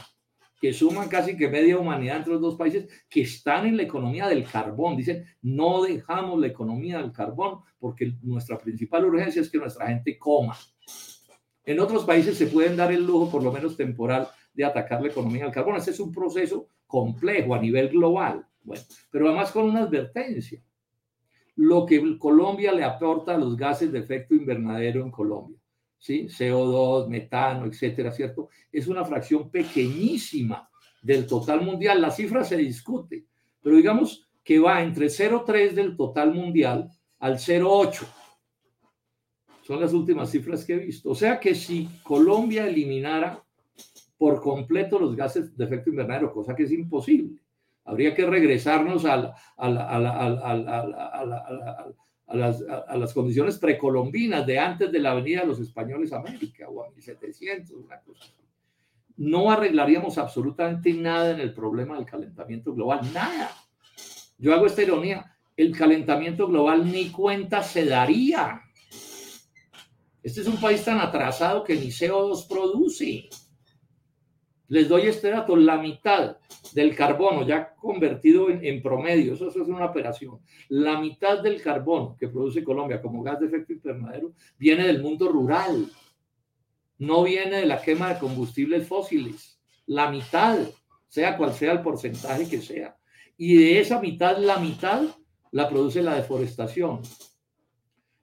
que 0.62 0.74
suman 0.74 1.10
casi 1.10 1.36
que 1.36 1.50
media 1.50 1.80
humanidad 1.80 2.18
entre 2.18 2.34
los 2.34 2.42
dos 2.44 2.56
países 2.56 2.88
que 3.10 3.22
están 3.22 3.66
en 3.66 3.78
la 3.78 3.84
economía 3.84 4.28
del 4.28 4.44
carbón. 4.44 4.96
Dicen, 4.96 5.26
no 5.42 5.82
dejamos 5.82 6.40
la 6.40 6.46
economía 6.46 7.00
del 7.00 7.12
carbón 7.12 7.62
porque 7.80 8.14
nuestra 8.22 8.60
principal 8.60 9.06
urgencia 9.06 9.42
es 9.42 9.50
que 9.50 9.58
nuestra 9.58 9.88
gente 9.88 10.20
coma. 10.20 10.56
En 11.66 11.80
otros 11.80 12.06
países 12.06 12.38
se 12.38 12.46
pueden 12.46 12.78
dar 12.78 12.92
el 12.92 13.04
lujo, 13.04 13.32
por 13.32 13.42
lo 13.42 13.52
menos 13.52 13.76
temporal, 13.76 14.28
de 14.54 14.66
atacar 14.66 15.02
la 15.02 15.08
economía 15.08 15.46
del 15.46 15.54
carbón. 15.54 15.78
Ese 15.78 15.90
es 15.90 16.00
un 16.00 16.12
proceso 16.12 16.68
complejo 16.94 17.56
a 17.56 17.60
nivel 17.60 17.90
global. 17.90 18.46
Bueno, 18.62 18.84
pero 19.10 19.28
además 19.28 19.52
con 19.52 19.66
una 19.66 19.82
advertencia. 19.82 20.62
Lo 21.56 21.88
que 21.88 22.20
Colombia 22.20 22.72
le 22.72 22.84
aporta 22.84 23.34
a 23.34 23.38
los 23.40 23.58
gases 23.58 23.92
de 23.92 23.98
efecto 23.98 24.36
invernadero 24.36 25.02
en 25.02 25.10
Colombia 25.10 25.58
¿sí? 25.98 26.28
CO2, 26.28 27.08
metano, 27.08 27.66
etcétera, 27.66 28.12
¿cierto? 28.12 28.50
Es 28.72 28.88
una 28.88 29.04
fracción 29.04 29.50
pequeñísima 29.50 30.70
del 31.02 31.26
total 31.26 31.62
mundial. 31.62 32.00
La 32.00 32.12
cifra 32.12 32.44
se 32.44 32.58
discute, 32.58 33.26
pero 33.60 33.76
digamos 33.76 34.30
que 34.44 34.60
va 34.60 34.84
entre 34.84 35.08
0,3 35.08 35.72
del 35.72 35.98
total 35.98 36.32
mundial 36.32 36.92
al 37.18 37.40
0,8. 37.40 38.06
Son 39.64 39.80
las 39.82 39.94
últimas 39.94 40.30
cifras 40.30 40.64
que 40.64 40.74
he 40.74 40.78
visto. 40.78 41.10
O 41.10 41.16
sea 41.16 41.40
que 41.40 41.56
si 41.56 41.90
Colombia 42.04 42.68
eliminara 42.68 43.44
por 44.24 44.40
completo 44.40 44.98
los 44.98 45.18
gases 45.18 45.54
de 45.58 45.66
efecto 45.66 45.90
invernadero, 45.90 46.32
cosa 46.32 46.56
que 46.56 46.64
es 46.64 46.72
imposible, 46.72 47.42
habría 47.84 48.16
que 48.16 48.26
regresarnos 48.26 49.04
a 49.04 49.18
la, 49.18 49.36
a 52.26 52.96
las, 52.98 53.14
condiciones 53.14 53.58
precolombinas 53.58 54.48
de 54.48 54.60
antes 54.60 54.90
de 54.94 55.00
la 55.00 55.14
venida 55.14 55.42
de 55.42 55.48
los 55.48 55.60
españoles 55.60 56.14
a 56.14 56.20
América 56.20 56.70
o 56.70 56.86
a 56.86 56.90
1700, 56.92 57.76
una 57.76 58.00
cosa 58.00 58.24
No 59.18 59.52
arreglaríamos 59.52 60.18
absolutamente 60.18 60.94
nada 60.94 61.32
en 61.32 61.42
el 61.42 61.54
problema 61.54 61.98
del 61.98 62.06
calentamiento 62.06 62.74
global, 62.74 63.02
nada. 63.14 63.52
Yo 64.38 64.54
hago 64.54 64.68
esta 64.68 64.84
ironía, 64.84 65.36
el 65.58 65.78
calentamiento 65.78 66.48
global 66.48 66.90
ni 66.90 67.10
cuenta 67.10 67.62
se 67.62 67.84
daría. 67.84 68.62
Este 70.24 70.40
es 70.40 70.48
un 70.48 70.62
país 70.62 70.82
tan 70.82 71.02
atrasado 71.02 71.66
que 71.66 71.76
ni 71.76 71.88
CO2 71.88 72.48
produce. 72.48 73.28
Les 74.70 74.88
doy 74.88 75.08
este 75.08 75.30
dato, 75.30 75.56
la 75.56 75.78
mitad 75.78 76.38
del 76.74 76.96
carbono 76.96 77.46
ya 77.46 77.74
convertido 77.76 78.50
en, 78.50 78.82
promedio, 78.82 79.34
eso, 79.34 79.50
es 79.50 79.56
una 79.56 79.86
operación, 79.86 80.40
la 80.70 81.00
mitad 81.00 81.44
del 81.44 81.62
carbono 81.62 82.16
que 82.18 82.30
produce 82.30 82.64
Colombia 82.64 83.02
como 83.02 83.22
gas 83.22 83.42
de 83.42 83.48
efecto 83.48 83.74
invernadero 83.74 84.34
viene 84.58 84.88
del 84.88 85.02
mundo 85.02 85.28
rural, 85.28 85.92
no 86.98 87.24
viene 87.24 87.58
de 87.58 87.66
la 87.66 87.82
quema 87.82 88.14
de 88.14 88.20
combustibles 88.20 88.88
fósiles, 88.88 89.60
la 89.86 90.10
mitad, 90.10 90.60
sea 91.10 91.38
cual 91.38 91.54
sea 91.54 91.74
el 91.74 91.82
porcentaje 91.82 92.50
que 92.50 92.62
sea. 92.62 92.98
Y 93.36 93.58
de 93.58 93.80
esa 93.80 94.00
mitad, 94.00 94.38
la 94.38 94.58
mitad 94.60 95.04
la 95.52 95.68
produce 95.68 96.02
la 96.02 96.16
deforestación. 96.16 97.02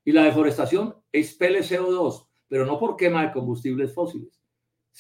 Y 0.05 0.13
la 0.13 0.25
deforestación 0.25 0.97
expele 1.13 1.61
CO2, 1.61 2.27
pero 2.49 2.65
no 2.65 2.79
por 2.79 2.97
quema 2.97 3.27
de 3.27 3.33
combustibles 3.33 3.93
fósiles 3.93 4.40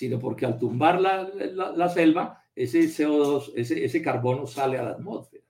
sino 0.01 0.19
porque 0.19 0.47
al 0.47 0.59
tumbar 0.59 0.99
la, 0.99 1.89
selva, 1.91 2.43
ese 2.57 2.85
CO2, 2.85 3.53
ese, 3.55 3.85
ese 3.85 4.01
carbono 4.01 4.47
sale 4.47 4.79
a 4.79 4.83
la 4.83 4.91
atmósfera. 4.93 5.45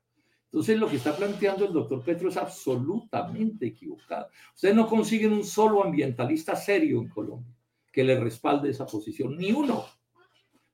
Entonces, 0.46 0.76
lo 0.76 0.88
que 0.88 0.96
está 0.96 1.16
planteando 1.16 1.66
el 1.66 1.72
doctor 1.72 2.02
Petro 2.02 2.28
es 2.28 2.36
absolutamente 2.36 3.68
equivocado. 3.68 4.26
Ustedes 4.52 4.74
no 4.74 4.88
consiguen 4.88 5.34
un 5.34 5.44
solo 5.44 5.84
ambientalista 5.84 6.56
serio 6.56 7.00
en 7.00 7.06
Colombia 7.10 7.54
que 7.92 8.02
le 8.02 8.18
respalde 8.18 8.70
esa 8.70 8.86
posición, 8.86 9.36
ni 9.36 9.52
uno, 9.52 9.84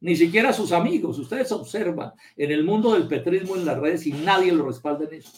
ni 0.00 0.16
siquiera 0.16 0.54
sus 0.54 0.72
amigos. 0.72 1.18
Ustedes 1.18 1.52
observan 1.52 2.12
en 2.34 2.50
el 2.52 2.64
mundo 2.64 2.94
del 2.94 3.06
petrismo 3.06 3.56
en 3.56 3.66
las 3.66 3.78
redes 3.78 4.06
y 4.06 4.12
nadie 4.12 4.52
lo 4.52 4.64
respalda 4.64 5.04
en 5.04 5.16
eso, 5.16 5.32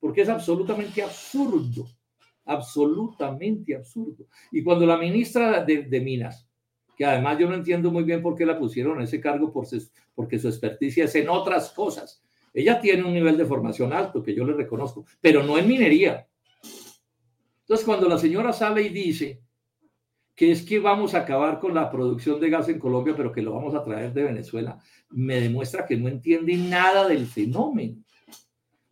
porque 0.00 0.22
es 0.22 0.28
absolutamente 0.28 1.00
absurdo, 1.00 1.86
absolutamente 2.44 3.76
absurdo. 3.76 4.26
Y 4.50 4.64
cuando 4.64 4.84
la 4.84 4.96
ministra 4.96 5.62
de, 5.62 5.84
de 5.84 6.00
Minas 6.00 6.47
que 6.98 7.04
además 7.04 7.38
yo 7.38 7.48
no 7.48 7.54
entiendo 7.54 7.92
muy 7.92 8.02
bien 8.02 8.20
por 8.20 8.34
qué 8.34 8.44
la 8.44 8.58
pusieron 8.58 8.96
en 8.96 9.04
ese 9.04 9.20
cargo, 9.20 9.52
porque 9.52 10.38
su 10.40 10.48
experticia 10.48 11.04
es 11.04 11.14
en 11.14 11.28
otras 11.28 11.70
cosas. 11.70 12.24
Ella 12.52 12.80
tiene 12.80 13.04
un 13.04 13.14
nivel 13.14 13.36
de 13.36 13.44
formación 13.44 13.92
alto, 13.92 14.20
que 14.20 14.34
yo 14.34 14.44
le 14.44 14.52
reconozco, 14.52 15.06
pero 15.20 15.44
no 15.44 15.56
en 15.56 15.68
minería. 15.68 16.26
Entonces, 17.60 17.86
cuando 17.86 18.08
la 18.08 18.18
señora 18.18 18.52
sale 18.52 18.82
y 18.82 18.88
dice 18.88 19.40
que 20.34 20.50
es 20.50 20.64
que 20.64 20.80
vamos 20.80 21.14
a 21.14 21.20
acabar 21.20 21.60
con 21.60 21.72
la 21.72 21.88
producción 21.88 22.40
de 22.40 22.50
gas 22.50 22.68
en 22.68 22.80
Colombia, 22.80 23.14
pero 23.16 23.30
que 23.30 23.42
lo 23.42 23.52
vamos 23.52 23.76
a 23.76 23.84
traer 23.84 24.12
de 24.12 24.24
Venezuela, 24.24 24.80
me 25.10 25.40
demuestra 25.40 25.86
que 25.86 25.96
no 25.96 26.08
entiende 26.08 26.56
nada 26.56 27.06
del 27.06 27.28
fenómeno. 27.28 28.02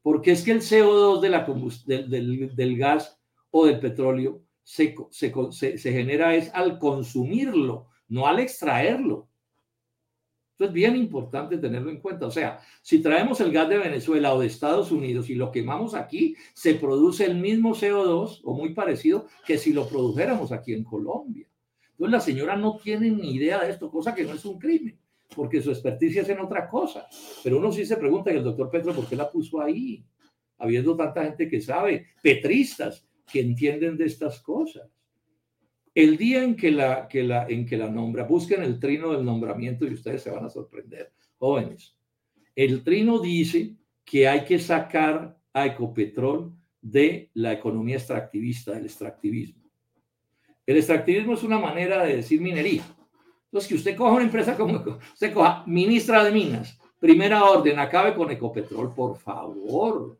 Porque 0.00 0.30
es 0.30 0.44
que 0.44 0.52
el 0.52 0.60
CO2 0.60 1.20
de 1.20 1.28
la 1.28 1.44
del, 1.86 2.78
gas 2.78 3.18
o 3.50 3.66
del 3.66 3.80
petróleo 3.80 4.42
se 4.62 4.94
genera 5.80 6.36
es 6.36 6.54
al 6.54 6.78
consumirlo 6.78 7.88
no 8.08 8.26
al 8.26 8.40
extraerlo. 8.40 9.28
Esto 10.52 10.64
es 10.64 10.72
bien 10.72 10.96
importante 10.96 11.58
tenerlo 11.58 11.90
en 11.90 12.00
cuenta. 12.00 12.26
O 12.26 12.30
sea, 12.30 12.60
si 12.80 13.02
traemos 13.02 13.40
el 13.42 13.52
gas 13.52 13.68
de 13.68 13.76
Venezuela 13.76 14.32
o 14.32 14.40
de 14.40 14.46
Estados 14.46 14.90
Unidos 14.90 15.28
y 15.28 15.34
lo 15.34 15.52
quemamos 15.52 15.94
aquí, 15.94 16.34
se 16.54 16.76
produce 16.76 17.26
el 17.26 17.36
mismo 17.36 17.74
CO2 17.74 18.40
o 18.42 18.54
muy 18.54 18.72
parecido 18.72 19.26
que 19.46 19.58
si 19.58 19.74
lo 19.74 19.86
produjéramos 19.86 20.52
aquí 20.52 20.72
en 20.72 20.82
Colombia. 20.82 21.46
Entonces 21.90 22.12
la 22.12 22.20
señora 22.20 22.56
no 22.56 22.78
tiene 22.82 23.10
ni 23.10 23.34
idea 23.34 23.62
de 23.62 23.70
esto, 23.70 23.90
cosa 23.90 24.14
que 24.14 24.24
no 24.24 24.32
es 24.32 24.46
un 24.46 24.58
crimen, 24.58 24.98
porque 25.34 25.60
su 25.60 25.70
experticia 25.70 26.22
es 26.22 26.28
en 26.30 26.40
otra 26.40 26.68
cosa. 26.70 27.06
Pero 27.44 27.58
uno 27.58 27.70
sí 27.70 27.84
se 27.84 27.98
pregunta, 27.98 28.32
y 28.32 28.36
el 28.36 28.44
doctor 28.44 28.70
Petro, 28.70 28.94
¿por 28.94 29.06
qué 29.06 29.16
la 29.16 29.30
puso 29.30 29.60
ahí? 29.60 30.04
Habiendo 30.56 30.96
tanta 30.96 31.22
gente 31.22 31.48
que 31.48 31.60
sabe, 31.60 32.06
petristas, 32.22 33.06
que 33.30 33.40
entienden 33.40 33.96
de 33.98 34.06
estas 34.06 34.40
cosas. 34.40 34.88
El 35.96 36.18
día 36.18 36.44
en 36.44 36.56
que 36.56 36.70
la, 36.70 37.08
que 37.08 37.22
la, 37.22 37.46
en 37.48 37.64
que 37.64 37.78
la 37.78 37.88
nombra, 37.88 38.24
busquen 38.24 38.62
el 38.62 38.78
trino 38.78 39.12
del 39.12 39.24
nombramiento 39.24 39.86
y 39.86 39.94
ustedes 39.94 40.22
se 40.22 40.30
van 40.30 40.44
a 40.44 40.50
sorprender, 40.50 41.10
jóvenes. 41.38 41.96
El 42.54 42.84
trino 42.84 43.18
dice 43.18 43.76
que 44.04 44.28
hay 44.28 44.44
que 44.44 44.58
sacar 44.58 45.38
a 45.54 45.64
Ecopetrol 45.64 46.52
de 46.82 47.30
la 47.32 47.54
economía 47.54 47.96
extractivista, 47.96 48.72
del 48.72 48.84
extractivismo. 48.84 49.62
El 50.66 50.76
extractivismo 50.76 51.32
es 51.32 51.42
una 51.42 51.58
manera 51.58 52.04
de 52.04 52.16
decir 52.16 52.42
minería. 52.42 52.82
Entonces, 53.46 53.66
que 53.66 53.76
usted 53.76 53.96
coja 53.96 54.16
una 54.16 54.24
empresa 54.24 54.54
como, 54.54 54.98
usted 55.14 55.32
coja 55.32 55.64
ministra 55.66 56.22
de 56.22 56.30
Minas, 56.30 56.78
primera 57.00 57.42
orden, 57.42 57.78
acabe 57.78 58.14
con 58.14 58.30
Ecopetrol, 58.30 58.92
por 58.92 59.16
favor. 59.16 60.18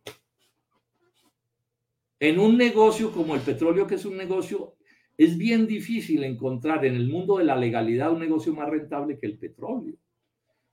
En 2.19 2.39
un 2.39 2.57
negocio 2.57 3.13
como 3.13 3.35
el 3.35 3.43
petróleo, 3.43 3.87
que 3.87 3.97
es 3.97 4.07
un 4.07 4.17
negocio 4.17 4.77
es 5.19 5.39
bien 5.39 5.67
difícil 5.67 6.25
encontrar 6.25 6.85
en 6.85 6.95
el 6.95 7.09
mundo 7.09 7.39
de 7.39 7.45
la 7.45 7.57
legalidad 7.57 8.13
un 8.13 8.21
negocio 8.21 8.55
más 8.55 8.69
rentable 8.69 9.19
que 9.19 9.27
el 9.27 9.39
petróleo. 9.39 9.97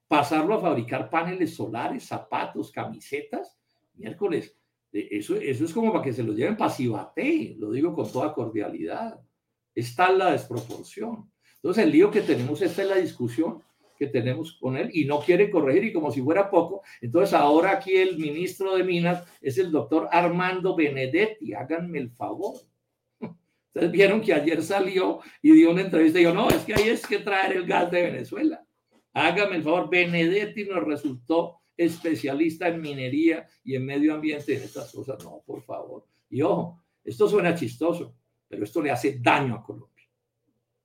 Pasarlo 0.07 0.55
a 0.55 0.61
fabricar 0.61 1.09
paneles 1.09 1.55
solares, 1.55 2.03
zapatos, 2.05 2.71
camisetas, 2.71 3.57
miércoles, 3.95 4.55
eso, 4.91 5.35
eso 5.37 5.65
es 5.65 5.73
como 5.73 5.91
para 5.91 6.03
que 6.03 6.13
se 6.13 6.23
lo 6.23 6.33
lleven 6.33 6.55
pasivate, 6.55 7.55
lo 7.57 7.71
digo 7.71 7.95
con 7.95 8.11
toda 8.11 8.33
cordialidad. 8.33 9.19
Está 9.73 10.11
la 10.11 10.31
desproporción. 10.31 11.31
Entonces 11.55 11.85
el 11.85 11.91
lío 11.91 12.11
que 12.11 12.21
tenemos, 12.21 12.61
esta 12.61 12.83
es 12.83 12.87
la 12.89 12.97
discusión 12.97 13.63
que 13.97 14.07
tenemos 14.07 14.57
con 14.59 14.75
él 14.75 14.89
y 14.93 15.05
no 15.05 15.19
quiere 15.21 15.49
corregir 15.49 15.85
y 15.85 15.93
como 15.93 16.11
si 16.11 16.21
fuera 16.21 16.49
poco, 16.49 16.81
entonces 16.99 17.33
ahora 17.33 17.71
aquí 17.71 17.95
el 17.95 18.17
ministro 18.17 18.75
de 18.75 18.83
Minas 18.83 19.23
es 19.39 19.57
el 19.57 19.71
doctor 19.71 20.09
Armando 20.11 20.75
Benedetti, 20.75 21.53
háganme 21.53 21.99
el 21.99 22.11
favor 22.11 22.55
Ustedes 23.73 23.91
vieron 23.91 24.21
que 24.21 24.31
ayer 24.31 24.61
salió 24.61 25.21
y 25.41 25.51
dio 25.51 25.71
una 25.71 25.81
entrevista 25.81 26.19
y 26.19 26.21
dijo, 26.21 26.33
no, 26.35 26.47
es 26.47 26.63
que 26.63 26.75
ahí 26.75 26.89
es 26.89 27.07
que 27.07 27.17
traer 27.17 27.53
el 27.57 27.65
gas 27.65 27.89
de 27.89 28.03
Venezuela. 28.03 28.63
Hágame 29.13 29.55
el 29.55 29.63
favor, 29.63 29.89
Benedetti 29.89 30.65
nos 30.65 30.83
resultó 30.83 31.61
especialista 31.75 32.67
en 32.67 32.79
minería 32.79 33.47
y 33.63 33.75
en 33.75 33.83
medio 33.83 34.13
ambiente 34.13 34.55
en 34.55 34.61
estas 34.61 34.91
cosas. 34.91 35.23
No, 35.23 35.41
por 35.43 35.63
favor. 35.63 36.05
Y 36.29 36.43
ojo, 36.43 36.83
esto 37.03 37.27
suena 37.27 37.55
chistoso, 37.55 38.15
pero 38.47 38.63
esto 38.63 38.79
le 38.79 38.91
hace 38.91 39.17
daño 39.19 39.55
a 39.55 39.63
Colombia. 39.63 40.07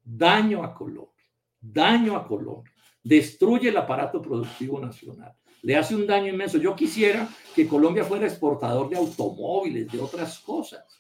Daño 0.03 0.65
a 0.65 0.75
Colombia. 0.75 1.27
Daño 1.61 2.17
a 2.17 2.27
Colombia. 2.27 2.73
Destruye 3.05 3.69
el 3.69 3.77
aparato 3.77 4.23
productivo 4.23 4.81
nacional. 4.81 5.35
Le 5.61 5.77
hace 5.77 5.95
un 5.95 6.07
daño 6.07 6.33
inmenso. 6.33 6.57
Yo 6.57 6.75
quisiera 6.75 7.29
que 7.55 7.69
Colombia 7.69 8.05
fuera 8.05 8.27
exportador 8.27 8.89
de 8.89 8.97
automóviles, 8.97 9.93
de 9.93 10.01
otras 10.01 10.39
cosas 10.39 10.99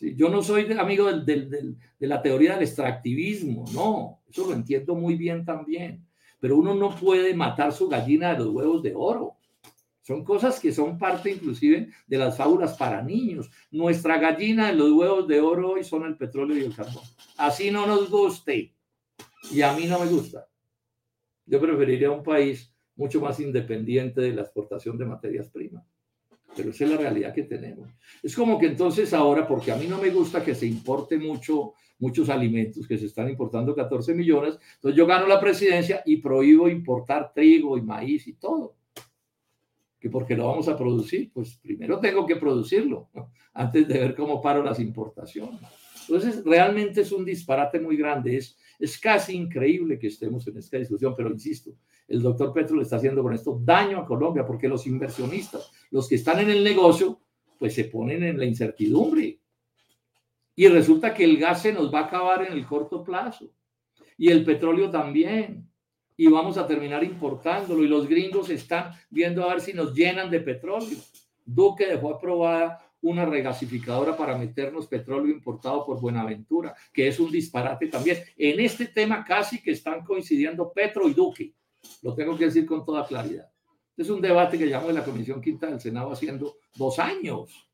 Yo 0.00 0.30
no 0.30 0.42
soy 0.42 0.70
amigo 0.72 1.12
de 1.12 1.76
la 2.00 2.22
teoría 2.22 2.54
del 2.54 2.62
extractivismo, 2.62 3.66
no, 3.74 4.20
eso 4.30 4.46
lo 4.46 4.54
entiendo 4.54 4.94
muy 4.94 5.14
bien 5.14 5.44
también, 5.44 6.06
pero 6.40 6.56
uno 6.56 6.74
no 6.74 6.96
puede 6.96 7.34
matar 7.34 7.72
su 7.72 7.86
gallina 7.88 8.32
de 8.32 8.38
los 8.38 8.48
huevos 8.48 8.82
de 8.82 8.94
oro. 8.94 9.36
Son 10.00 10.24
cosas 10.24 10.58
que 10.58 10.72
son 10.72 10.98
parte 10.98 11.30
inclusive 11.30 11.90
de 12.06 12.18
las 12.18 12.36
fábulas 12.36 12.76
para 12.76 13.02
niños. 13.02 13.50
Nuestra 13.70 14.18
gallina 14.18 14.68
de 14.68 14.74
los 14.74 14.90
huevos 14.90 15.28
de 15.28 15.40
oro 15.40 15.72
hoy 15.72 15.84
son 15.84 16.04
el 16.04 16.16
petróleo 16.16 16.56
y 16.56 16.64
el 16.64 16.74
carbón. 16.74 17.04
Así 17.36 17.70
no 17.70 17.86
nos 17.86 18.10
guste. 18.10 18.74
Y 19.52 19.60
a 19.60 19.72
mí 19.74 19.86
no 19.86 19.98
me 20.00 20.06
gusta. 20.06 20.48
Yo 21.44 21.60
preferiría 21.60 22.10
un 22.10 22.22
país 22.22 22.72
mucho 22.96 23.20
más 23.20 23.38
independiente 23.40 24.20
de 24.20 24.32
la 24.32 24.42
exportación 24.42 24.96
de 24.96 25.04
materias 25.04 25.48
primas. 25.50 25.84
Pero 26.56 26.70
esa 26.70 26.84
es 26.84 26.90
la 26.90 26.96
realidad 26.96 27.34
que 27.34 27.44
tenemos. 27.44 27.88
Es 28.22 28.34
como 28.34 28.58
que 28.58 28.66
entonces 28.66 29.12
ahora, 29.12 29.46
porque 29.46 29.72
a 29.72 29.76
mí 29.76 29.86
no 29.86 29.98
me 29.98 30.10
gusta 30.10 30.44
que 30.44 30.54
se 30.54 30.66
importe 30.66 31.16
mucho, 31.16 31.74
muchos 31.98 32.28
alimentos, 32.28 32.86
que 32.86 32.98
se 32.98 33.06
están 33.06 33.28
importando 33.30 33.74
14 33.74 34.14
millones, 34.14 34.58
entonces 34.74 34.96
yo 34.96 35.06
gano 35.06 35.26
la 35.26 35.40
presidencia 35.40 36.02
y 36.04 36.16
prohíbo 36.16 36.68
importar 36.68 37.32
trigo 37.32 37.78
y 37.78 37.82
maíz 37.82 38.26
y 38.26 38.34
todo. 38.34 38.76
Que 40.00 40.08
porque 40.08 40.34
lo 40.34 40.46
vamos 40.46 40.66
a 40.68 40.76
producir, 40.76 41.30
pues 41.32 41.56
primero 41.56 42.00
tengo 42.00 42.26
que 42.26 42.36
producirlo, 42.36 43.10
antes 43.52 43.86
de 43.86 43.98
ver 43.98 44.14
cómo 44.14 44.40
paro 44.40 44.62
las 44.62 44.80
importaciones. 44.80 45.60
Entonces, 46.08 46.42
realmente 46.44 47.02
es 47.02 47.12
un 47.12 47.24
disparate 47.24 47.78
muy 47.78 47.96
grande. 47.96 48.36
Es, 48.36 48.58
es 48.78 48.98
casi 48.98 49.36
increíble 49.36 49.98
que 49.98 50.08
estemos 50.08 50.46
en 50.48 50.56
esta 50.56 50.78
discusión, 50.78 51.14
pero 51.16 51.30
insisto, 51.30 51.70
el 52.10 52.22
doctor 52.22 52.52
Petro 52.52 52.76
le 52.76 52.82
está 52.82 52.96
haciendo 52.96 53.22
con 53.22 53.32
esto 53.32 53.60
daño 53.62 53.98
a 53.98 54.04
Colombia 54.04 54.44
porque 54.44 54.68
los 54.68 54.84
inversionistas, 54.86 55.70
los 55.92 56.08
que 56.08 56.16
están 56.16 56.40
en 56.40 56.50
el 56.50 56.64
negocio, 56.64 57.20
pues 57.56 57.72
se 57.72 57.84
ponen 57.84 58.24
en 58.24 58.36
la 58.36 58.44
incertidumbre. 58.44 59.38
Y 60.56 60.66
resulta 60.66 61.14
que 61.14 61.22
el 61.22 61.38
gas 61.38 61.62
se 61.62 61.72
nos 61.72 61.94
va 61.94 62.00
a 62.00 62.04
acabar 62.06 62.44
en 62.44 62.52
el 62.52 62.66
corto 62.66 63.04
plazo. 63.04 63.52
Y 64.18 64.28
el 64.28 64.44
petróleo 64.44 64.90
también. 64.90 65.70
Y 66.16 66.26
vamos 66.26 66.58
a 66.58 66.66
terminar 66.66 67.04
importándolo. 67.04 67.84
Y 67.84 67.88
los 67.88 68.08
gringos 68.08 68.50
están 68.50 68.92
viendo 69.08 69.44
a 69.44 69.54
ver 69.54 69.60
si 69.60 69.72
nos 69.72 69.94
llenan 69.94 70.30
de 70.30 70.40
petróleo. 70.40 70.98
Duque 71.44 71.86
dejó 71.86 72.16
aprobada 72.16 72.84
una 73.02 73.24
regasificadora 73.24 74.16
para 74.16 74.36
meternos 74.36 74.88
petróleo 74.88 75.32
importado 75.32 75.86
por 75.86 76.00
Buenaventura, 76.00 76.74
que 76.92 77.06
es 77.06 77.20
un 77.20 77.30
disparate 77.30 77.86
también. 77.86 78.18
En 78.36 78.58
este 78.58 78.86
tema 78.86 79.24
casi 79.24 79.62
que 79.62 79.70
están 79.70 80.04
coincidiendo 80.04 80.72
Petro 80.72 81.08
y 81.08 81.14
Duque. 81.14 81.54
Lo 82.02 82.14
tengo 82.14 82.36
que 82.36 82.46
decir 82.46 82.66
con 82.66 82.84
toda 82.84 83.06
claridad. 83.06 83.50
Es 83.96 84.08
un 84.08 84.20
debate 84.20 84.56
que 84.56 84.66
llamo 84.66 84.88
de 84.88 84.94
la 84.94 85.04
Comisión 85.04 85.40
Quinta 85.40 85.66
del 85.66 85.80
Senado 85.80 86.12
haciendo 86.12 86.56
dos 86.74 86.98
años. 86.98 87.68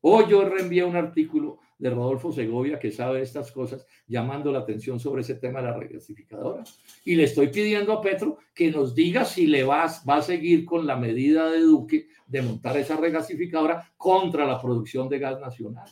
Hoy 0.00 0.26
yo 0.28 0.48
reenvié 0.48 0.84
un 0.84 0.96
artículo 0.96 1.60
de 1.78 1.90
Rodolfo 1.90 2.32
Segovia 2.32 2.78
que 2.78 2.90
sabe 2.90 3.22
estas 3.22 3.52
cosas, 3.52 3.86
llamando 4.06 4.50
la 4.50 4.60
atención 4.60 4.98
sobre 4.98 5.22
ese 5.22 5.34
tema 5.34 5.60
de 5.60 5.66
la 5.66 5.76
regasificadora. 5.76 6.64
Y 7.04 7.14
le 7.14 7.24
estoy 7.24 7.48
pidiendo 7.48 7.92
a 7.92 8.00
Petro 8.00 8.38
que 8.54 8.70
nos 8.70 8.94
diga 8.94 9.24
si 9.24 9.46
le 9.46 9.64
va, 9.64 9.86
va 10.08 10.16
a 10.16 10.22
seguir 10.22 10.64
con 10.64 10.86
la 10.86 10.96
medida 10.96 11.50
de 11.50 11.60
Duque 11.60 12.08
de 12.26 12.42
montar 12.42 12.76
esa 12.76 12.96
regasificadora 12.96 13.92
contra 13.96 14.46
la 14.46 14.60
producción 14.60 15.08
de 15.08 15.18
gas 15.18 15.40
nacional. 15.40 15.88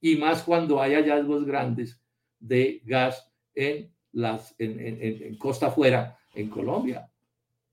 Y 0.00 0.16
más 0.16 0.42
cuando 0.42 0.80
hay 0.80 0.94
hallazgos 0.94 1.44
grandes 1.44 2.00
de 2.38 2.80
gas 2.84 3.30
en, 3.54 3.92
las, 4.12 4.54
en, 4.58 4.80
en, 4.80 5.02
en 5.02 5.38
costa 5.38 5.66
afuera 5.66 6.17
en 6.34 6.48
Colombia. 6.48 7.10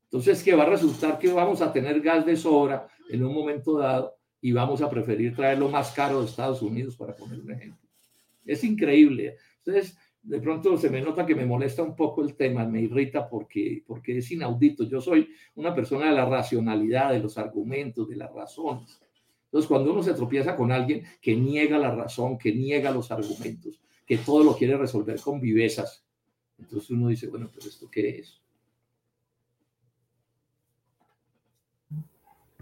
Entonces, 0.06 0.44
que 0.44 0.56
va 0.56 0.64
a 0.64 0.70
resultar 0.70 1.20
que 1.20 1.32
vamos 1.32 1.62
a 1.62 1.74
tener 1.74 2.00
gas 2.02 2.26
de 2.26 2.38
sobra 2.38 2.88
en 3.10 3.24
un 3.24 3.34
momento 3.34 3.78
dado 3.78 4.16
y 4.42 4.52
vamos 4.52 4.82
a 4.82 4.90
preferir 4.90 5.36
traerlo 5.36 5.70
más 5.70 5.92
caro 5.92 6.20
de 6.20 6.28
Estados 6.28 6.62
Unidos, 6.62 6.96
para 6.96 7.16
poner 7.16 7.40
un 7.40 7.52
ejemplo. 7.52 7.90
Es 8.46 8.64
increíble. 8.64 9.38
Entonces, 9.58 9.98
de 10.22 10.40
pronto 10.40 10.78
se 10.78 10.90
me 10.90 11.02
nota 11.02 11.26
que 11.26 11.36
me 11.36 11.46
molesta 11.46 11.84
un 11.84 11.96
poco 11.96 12.24
el 12.24 12.36
tema, 12.36 12.66
me 12.66 12.82
irrita 12.82 13.28
porque, 13.28 13.84
porque 13.86 14.20
es 14.20 14.32
inaudito. 14.32 14.84
Yo 14.84 15.02
soy 15.02 15.30
una 15.56 15.74
persona 15.74 16.08
de 16.08 16.16
la 16.16 16.26
racionalidad, 16.26 17.12
de 17.12 17.20
los 17.20 17.38
argumentos, 17.38 18.08
de 18.08 18.16
las 18.16 18.32
razones. 18.34 19.00
Entonces, 19.46 19.68
cuando 19.68 19.94
uno 19.94 20.04
se 20.04 20.14
tropieza 20.14 20.56
con 20.56 20.72
alguien 20.72 21.04
que 21.22 21.36
niega 21.36 21.78
la 21.78 21.94
razón, 21.94 22.38
que 22.38 22.54
niega 22.54 22.92
los 22.92 23.12
argumentos, 23.12 23.82
que 24.06 24.18
todo 24.18 24.44
lo 24.44 24.56
quiere 24.56 24.78
resolver 24.78 25.20
con 25.20 25.40
vivezas, 25.40 26.06
entonces 26.58 26.90
uno 26.90 27.08
dice, 27.10 27.28
bueno, 27.28 27.50
pero 27.54 27.68
¿esto 27.68 27.90
qué 27.90 28.20
es? 28.20 28.42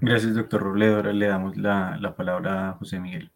Gracias, 0.05 0.35
doctor 0.35 0.61
Robledo. 0.61 0.97
Ahora 0.97 1.13
le 1.13 1.27
damos 1.27 1.55
la, 1.55 2.13
palabra 2.17 2.71
a 2.71 2.73
José 2.73 2.99
Miguel. 2.99 3.31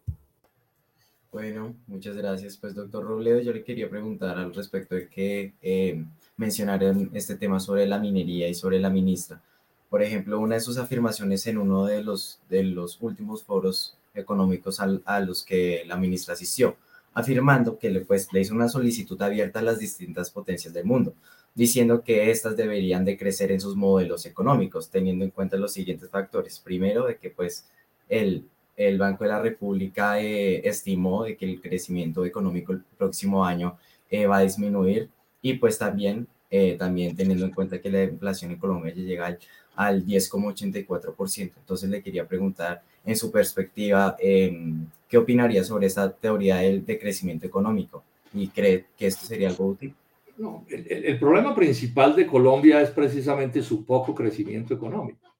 Bueno, 1.32 1.74
muchas 1.86 2.14
gracias. 2.14 2.58
Pues, 2.58 2.74
doctor 2.74 3.06
Robledo, 3.06 3.40
yo 3.40 3.54
le 3.54 3.64
quería 3.64 3.88
preguntar 3.88 4.36
al 4.36 4.54
respecto 4.54 4.94
de 4.94 5.08
que 5.08 5.54
eh, 5.62 6.04
mencionaron 6.36 7.10
este 7.14 7.36
tema 7.36 7.58
sobre 7.58 7.86
la 7.86 7.98
minería 7.98 8.48
y 8.48 8.54
sobre 8.54 8.78
la 8.80 8.90
ministra. 8.90 9.40
Por 9.88 10.02
ejemplo, 10.02 10.38
una 10.38 10.56
de 10.56 10.60
sus 10.60 10.76
afirmaciones 10.76 11.46
en 11.46 11.56
uno 11.56 11.86
de 11.86 12.02
los, 12.02 12.38
de 12.50 12.62
los 12.64 13.00
últimos 13.00 13.44
foros 13.44 13.96
económicos 14.12 14.78
a 14.78 15.20
los 15.20 15.44
que 15.44 15.84
la 15.86 15.96
ministra 15.96 16.34
asistió, 16.34 16.76
afirmando 17.14 17.78
que 17.78 17.88
le, 17.88 18.02
pues, 18.02 18.30
le 18.30 18.42
hizo 18.42 18.54
una 18.54 18.68
solicitud 18.68 19.20
abierta 19.22 19.60
a 19.60 19.62
las 19.62 19.78
distintas 19.78 20.30
potencias 20.30 20.74
del 20.74 20.84
mundo 20.84 21.14
diciendo 21.58 22.04
que 22.04 22.30
éstas 22.30 22.56
deberían 22.56 23.04
de 23.04 23.18
crecer 23.18 23.50
en 23.50 23.60
sus 23.60 23.74
modelos 23.74 24.24
económicos, 24.26 24.90
teniendo 24.90 25.24
en 25.24 25.32
cuenta 25.32 25.56
los 25.56 25.72
siguientes 25.72 26.08
factores. 26.08 26.60
Primero, 26.60 27.06
de 27.06 27.16
que 27.16 27.30
pues 27.30 27.66
el, 28.08 28.44
el 28.76 28.96
Banco 28.96 29.24
de 29.24 29.30
la 29.30 29.42
República 29.42 30.20
eh, 30.20 30.60
estimó 30.68 31.24
de 31.24 31.36
que 31.36 31.46
el 31.46 31.60
crecimiento 31.60 32.24
económico 32.24 32.72
el 32.72 32.84
próximo 32.96 33.44
año 33.44 33.76
eh, 34.08 34.26
va 34.26 34.36
a 34.36 34.42
disminuir 34.42 35.08
y 35.42 35.54
pues 35.54 35.76
también, 35.76 36.28
eh, 36.48 36.76
también 36.78 37.16
teniendo 37.16 37.44
en 37.44 37.50
cuenta 37.50 37.80
que 37.80 37.90
la 37.90 38.04
inflación 38.04 38.52
en 38.52 38.58
Colombia 38.58 38.94
ya 38.94 39.02
llega 39.02 39.26
al, 39.26 39.38
al 39.74 40.06
10,84%. 40.06 41.52
Entonces 41.58 41.90
le 41.90 42.00
quería 42.00 42.24
preguntar 42.24 42.82
en 43.04 43.16
su 43.16 43.32
perspectiva, 43.32 44.16
em, 44.20 44.86
¿qué 45.08 45.18
opinaría 45.18 45.64
sobre 45.64 45.88
esta 45.88 46.08
teoría 46.08 46.58
del 46.58 46.86
de 46.86 47.00
crecimiento 47.00 47.48
económico? 47.48 48.04
¿Y 48.32 48.46
cree 48.46 48.84
que 48.96 49.08
esto 49.08 49.26
sería 49.26 49.48
algo 49.48 49.66
útil? 49.66 49.92
No, 50.38 50.64
el, 50.68 51.18
problema 51.18 51.52
principal 51.52 52.14
de 52.14 52.24
Colombia 52.24 52.80
es 52.80 52.90
precisamente 52.90 53.60
su 53.60 53.84
poco 53.84 54.14
crecimiento 54.14 54.72
económico. 54.72 55.36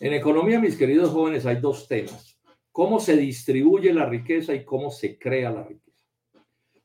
En 0.00 0.12
economía, 0.14 0.58
mis 0.58 0.76
queridos 0.76 1.10
jóvenes, 1.10 1.46
hay 1.46 1.60
dos 1.60 1.86
temas. 1.86 2.36
Cómo 2.72 2.98
se 2.98 3.16
distribuye 3.16 3.94
la 3.94 4.04
riqueza 4.06 4.52
y 4.52 4.64
cómo 4.64 4.90
se 4.90 5.16
crea 5.16 5.52
la 5.52 5.62
riqueza. 5.62 6.04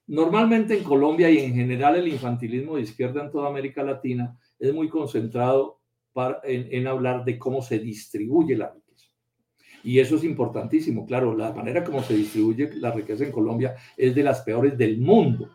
Normalmente 0.05 0.77
en 0.77 0.83
Colombia 0.83 1.31
y 1.31 1.39
en 1.39 1.55
general 1.55 1.95
el 1.95 2.09
infantilismo 2.09 2.75
de 2.75 2.83
izquierda 2.83 3.23
en 3.23 3.31
toda 3.31 3.49
América 3.49 3.81
Latina 3.81 4.37
es 4.59 4.71
muy 4.71 4.87
concentrado 4.87 5.81
en, 6.43 6.67
en 6.71 6.85
hablar 6.85 7.25
de 7.25 7.39
cómo 7.39 7.63
se 7.63 7.79
distribuye 7.79 8.55
la 8.55 8.71
riqueza. 8.71 9.07
Y 9.83 9.97
eso 9.97 10.17
es 10.17 10.23
importantísimo. 10.23 11.07
Claro, 11.07 11.35
la 11.35 11.51
manera 11.53 11.83
como 11.83 12.03
se 12.03 12.15
distribuye 12.15 12.69
la 12.75 12.91
riqueza 12.91 13.23
en 13.23 13.31
Colombia 13.31 13.75
es 13.97 14.13
de 14.13 14.21
las 14.21 14.41
peores 14.41 14.77
del 14.77 14.99
mundo. 14.99 15.49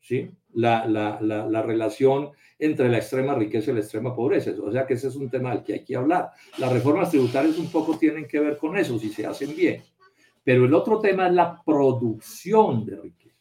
¿Sí? 0.00 0.30
La, 0.54 0.86
la, 0.86 1.20
la, 1.20 1.62
relación 1.62 2.30
entre 2.58 2.88
la 2.88 2.98
extrema 2.98 3.34
riqueza 3.34 3.70
y 3.70 3.74
la 3.74 3.80
extrema 3.80 4.14
pobreza. 4.14 4.52
O 4.62 4.72
sea 4.72 4.86
que 4.86 4.94
ese 4.94 5.08
es 5.08 5.16
un 5.16 5.30
tema 5.30 5.50
del 5.50 5.62
que 5.62 5.74
hay 5.74 5.84
que 5.84 5.96
hablar. 5.96 6.30
Las 6.58 6.72
reformas 6.72 7.10
tributarias 7.10 7.58
un 7.58 7.70
poco 7.70 7.96
tienen 7.96 8.26
que 8.26 8.40
ver 8.40 8.56
con 8.56 8.76
eso, 8.76 8.98
si 8.98 9.10
se 9.10 9.26
hacen 9.26 9.54
bien. 9.54 9.82
Pero 10.42 10.64
el 10.64 10.74
otro 10.74 11.00
tema 11.00 11.28
es 11.28 11.34
la 11.34 11.62
producción 11.64 12.84
de 12.84 12.96
riqueza. 12.96 13.36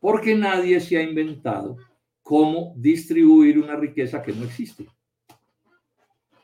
Porque 0.00 0.34
nadie 0.34 0.80
se 0.80 0.96
ha 0.98 1.02
inventado 1.02 1.76
cómo 2.22 2.74
distribuir 2.76 3.58
una 3.58 3.76
riqueza 3.76 4.22
que 4.22 4.32
no 4.32 4.44
existe. 4.44 4.86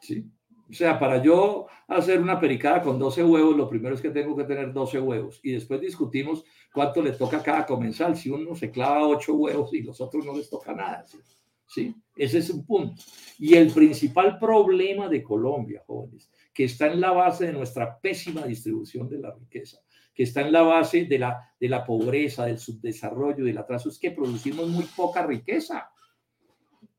¿Sí? 0.01 0.31
O 0.71 0.73
sea, 0.73 0.99
para 0.99 1.23
yo 1.23 1.67
hacer 1.87 2.21
una 2.21 2.39
pericada 2.39 2.83
con 2.83 2.99
12 2.99 3.25
huevos, 3.25 3.57
lo 3.57 3.69
primero 3.69 3.95
es 3.95 4.03
que 4.03 4.11
tengo 4.11 4.37
que 4.37 4.45
tener 4.45 4.73
12 4.73 5.01
huevos. 5.01 5.41
Y 5.43 5.53
después 5.53 5.81
discutimos 5.81 6.45
cuánto 6.79 7.03
le 7.03 7.11
toca 7.11 7.39
a 7.39 7.43
cada 7.43 7.67
comensal. 7.67 8.17
Si 8.17 8.31
uno 8.31 8.55
se 8.55 8.71
clava 8.71 9.09
8 9.09 9.35
huevos 9.35 9.75
y 9.75 9.83
los 9.83 10.01
otros 10.01 10.25
no 10.25 10.37
les 10.37 10.49
toca 10.49 10.73
nada. 10.73 11.05
¿sí? 11.67 11.93
Ese 12.15 12.39
es 12.39 12.51
un 12.51 12.65
punto. 12.65 13.03
Y 13.37 13.57
el 13.57 13.73
principal 13.73 14.39
problema 14.39 15.09
de 15.09 15.21
Colombia, 15.21 15.83
jóvenes, 15.85 16.31
que 16.55 16.63
está 16.63 16.87
en 16.87 17.01
la 17.01 17.11
base 17.11 17.47
de 17.47 17.53
nuestra 17.53 17.99
pésima 17.99 18.47
distribución 18.47 19.09
de 19.09 19.19
la 19.19 19.35
riqueza, 19.35 19.81
que 20.15 20.23
está 20.23 20.43
en 20.43 20.53
la 20.53 20.63
base 20.63 21.07
de 21.07 21.19
la, 21.19 21.53
de 21.59 21.69
la 21.69 21.85
pobreza, 21.85 22.47
del 22.47 22.61
subdesarrollo, 22.61 23.45
del 23.45 23.59
atraso, 23.59 23.89
es 23.89 23.99
que 23.99 24.13
producimos 24.13 24.69
muy 24.69 24.85
poca 24.97 25.27
riqueza. 25.27 25.91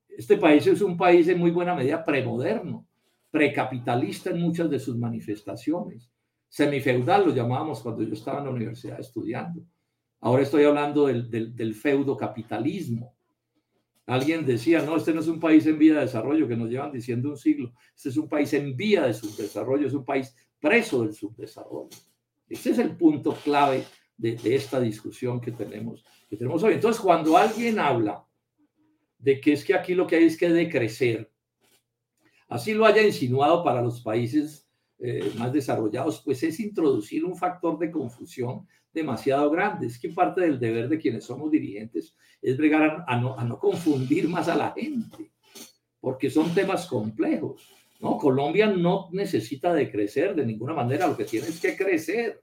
Este 0.09 0.35
país 0.35 0.67
es 0.67 0.81
un 0.81 0.97
país 0.97 1.25
en 1.29 1.39
muy 1.39 1.51
buena 1.51 1.73
medida 1.73 2.03
premoderno 2.03 2.85
precapitalista 3.31 4.31
en 4.31 4.41
muchas 4.41 4.69
de 4.69 4.79
sus 4.79 4.97
manifestaciones. 4.97 6.09
Semifeudal 6.49 7.27
lo 7.27 7.33
llamábamos 7.33 7.81
cuando 7.81 8.03
yo 8.03 8.13
estaba 8.13 8.39
en 8.39 8.45
la 8.45 8.51
universidad 8.51 8.99
estudiando. 8.99 9.63
Ahora 10.19 10.43
estoy 10.43 10.63
hablando 10.63 11.05
del, 11.05 11.29
del, 11.29 11.75
feudo 11.75 12.17
capitalismo. 12.17 13.15
Alguien 14.07 14.45
decía, 14.45 14.81
no, 14.81 14.97
este 14.97 15.13
no 15.13 15.21
es 15.21 15.27
un 15.27 15.39
país 15.39 15.65
en 15.67 15.77
vía 15.77 15.93
de 15.93 16.01
desarrollo, 16.01 16.47
que 16.47 16.57
nos 16.57 16.69
llevan 16.69 16.91
diciendo 16.91 17.29
un 17.29 17.37
siglo. 17.37 17.73
Este 17.95 18.09
es 18.09 18.17
un 18.17 18.27
país 18.27 18.51
en 18.53 18.75
vía 18.75 19.03
de 19.03 19.13
subdesarrollo, 19.13 19.87
es 19.87 19.93
un 19.93 20.03
país 20.03 20.35
preso 20.59 21.03
del 21.03 21.13
subdesarrollo. 21.13 21.89
Este 22.49 22.71
es 22.71 22.79
el 22.79 22.97
punto 22.97 23.33
clave 23.33 23.85
de, 24.17 24.35
de 24.35 24.55
esta 24.55 24.79
discusión 24.79 25.39
que 25.39 25.51
tenemos, 25.51 26.03
que 26.27 26.35
tenemos 26.35 26.63
hoy. 26.63 26.73
Entonces, 26.73 26.99
cuando 26.99 27.37
alguien 27.37 27.77
habla 27.77 28.25
de 29.19 29.39
que 29.39 29.53
es 29.53 29.63
que 29.63 29.75
aquí 29.75 29.93
lo 29.93 30.07
que 30.07 30.15
hay 30.15 30.23
es 30.25 30.37
que 30.37 30.49
decrecer, 30.49 31.31
así 32.47 32.73
lo 32.73 32.85
haya 32.85 33.03
insinuado 33.03 33.63
para 33.63 33.81
los 33.81 34.01
países 34.01 34.68
eh, 34.99 35.31
más 35.37 35.53
desarrollados, 35.53 36.21
pues 36.23 36.43
es 36.43 36.59
introducir 36.59 37.23
un 37.23 37.35
factor 37.35 37.79
de 37.79 37.89
confusión 37.89 38.67
demasiado 38.93 39.49
grande. 39.49 39.87
Es 39.87 39.97
que 39.97 40.09
parte 40.09 40.41
del 40.41 40.59
deber 40.59 40.89
de 40.89 40.99
quienes 40.99 41.23
somos 41.23 41.49
dirigentes 41.49 42.15
es 42.41 42.57
bregar 42.57 43.05
a, 43.07 43.17
no, 43.17 43.37
a 43.37 43.43
no 43.43 43.57
confundir 43.57 44.27
más 44.27 44.49
a 44.49 44.55
la 44.55 44.71
gente, 44.71 45.31
porque 45.99 46.29
son 46.29 46.53
temas 46.53 46.85
complejos. 46.85 47.69
No, 48.01 48.17
Colombia 48.17 48.67
no 48.67 49.09
necesita 49.11 49.73
de 49.73 49.89
crecer 49.89 50.35
de 50.35 50.45
ninguna 50.45 50.73
manera, 50.73 51.07
lo 51.07 51.17
que 51.17 51.25
tiene 51.25 51.47
es 51.47 51.59
que 51.59 51.77
crecer. 51.77 52.41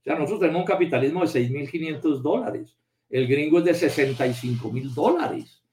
O 0.00 0.02
sea, 0.02 0.14
nosotros 0.14 0.40
tenemos 0.40 0.60
un 0.60 0.66
capitalismo 0.66 1.20
de 1.20 1.26
6.500 1.26 2.20
dólares, 2.20 2.76
el 3.08 3.26
gringo 3.26 3.58
es 3.58 3.64
de 3.64 3.72
65.000 3.72 4.94
dólares. 4.94 5.63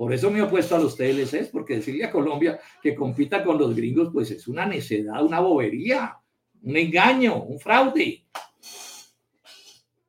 Por 0.00 0.14
eso 0.14 0.30
me 0.30 0.38
he 0.38 0.42
opuesto 0.42 0.74
a 0.74 0.78
los 0.78 0.96
TLCs, 0.96 1.48
porque 1.48 1.76
decirle 1.76 2.06
a 2.06 2.10
Colombia 2.10 2.58
que 2.82 2.94
compita 2.94 3.44
con 3.44 3.58
los 3.58 3.76
gringos, 3.76 4.08
pues 4.10 4.30
es 4.30 4.48
una 4.48 4.64
necedad, 4.64 5.22
una 5.22 5.40
bobería, 5.40 6.16
un 6.62 6.74
engaño, 6.74 7.42
un 7.42 7.60
fraude. 7.60 8.24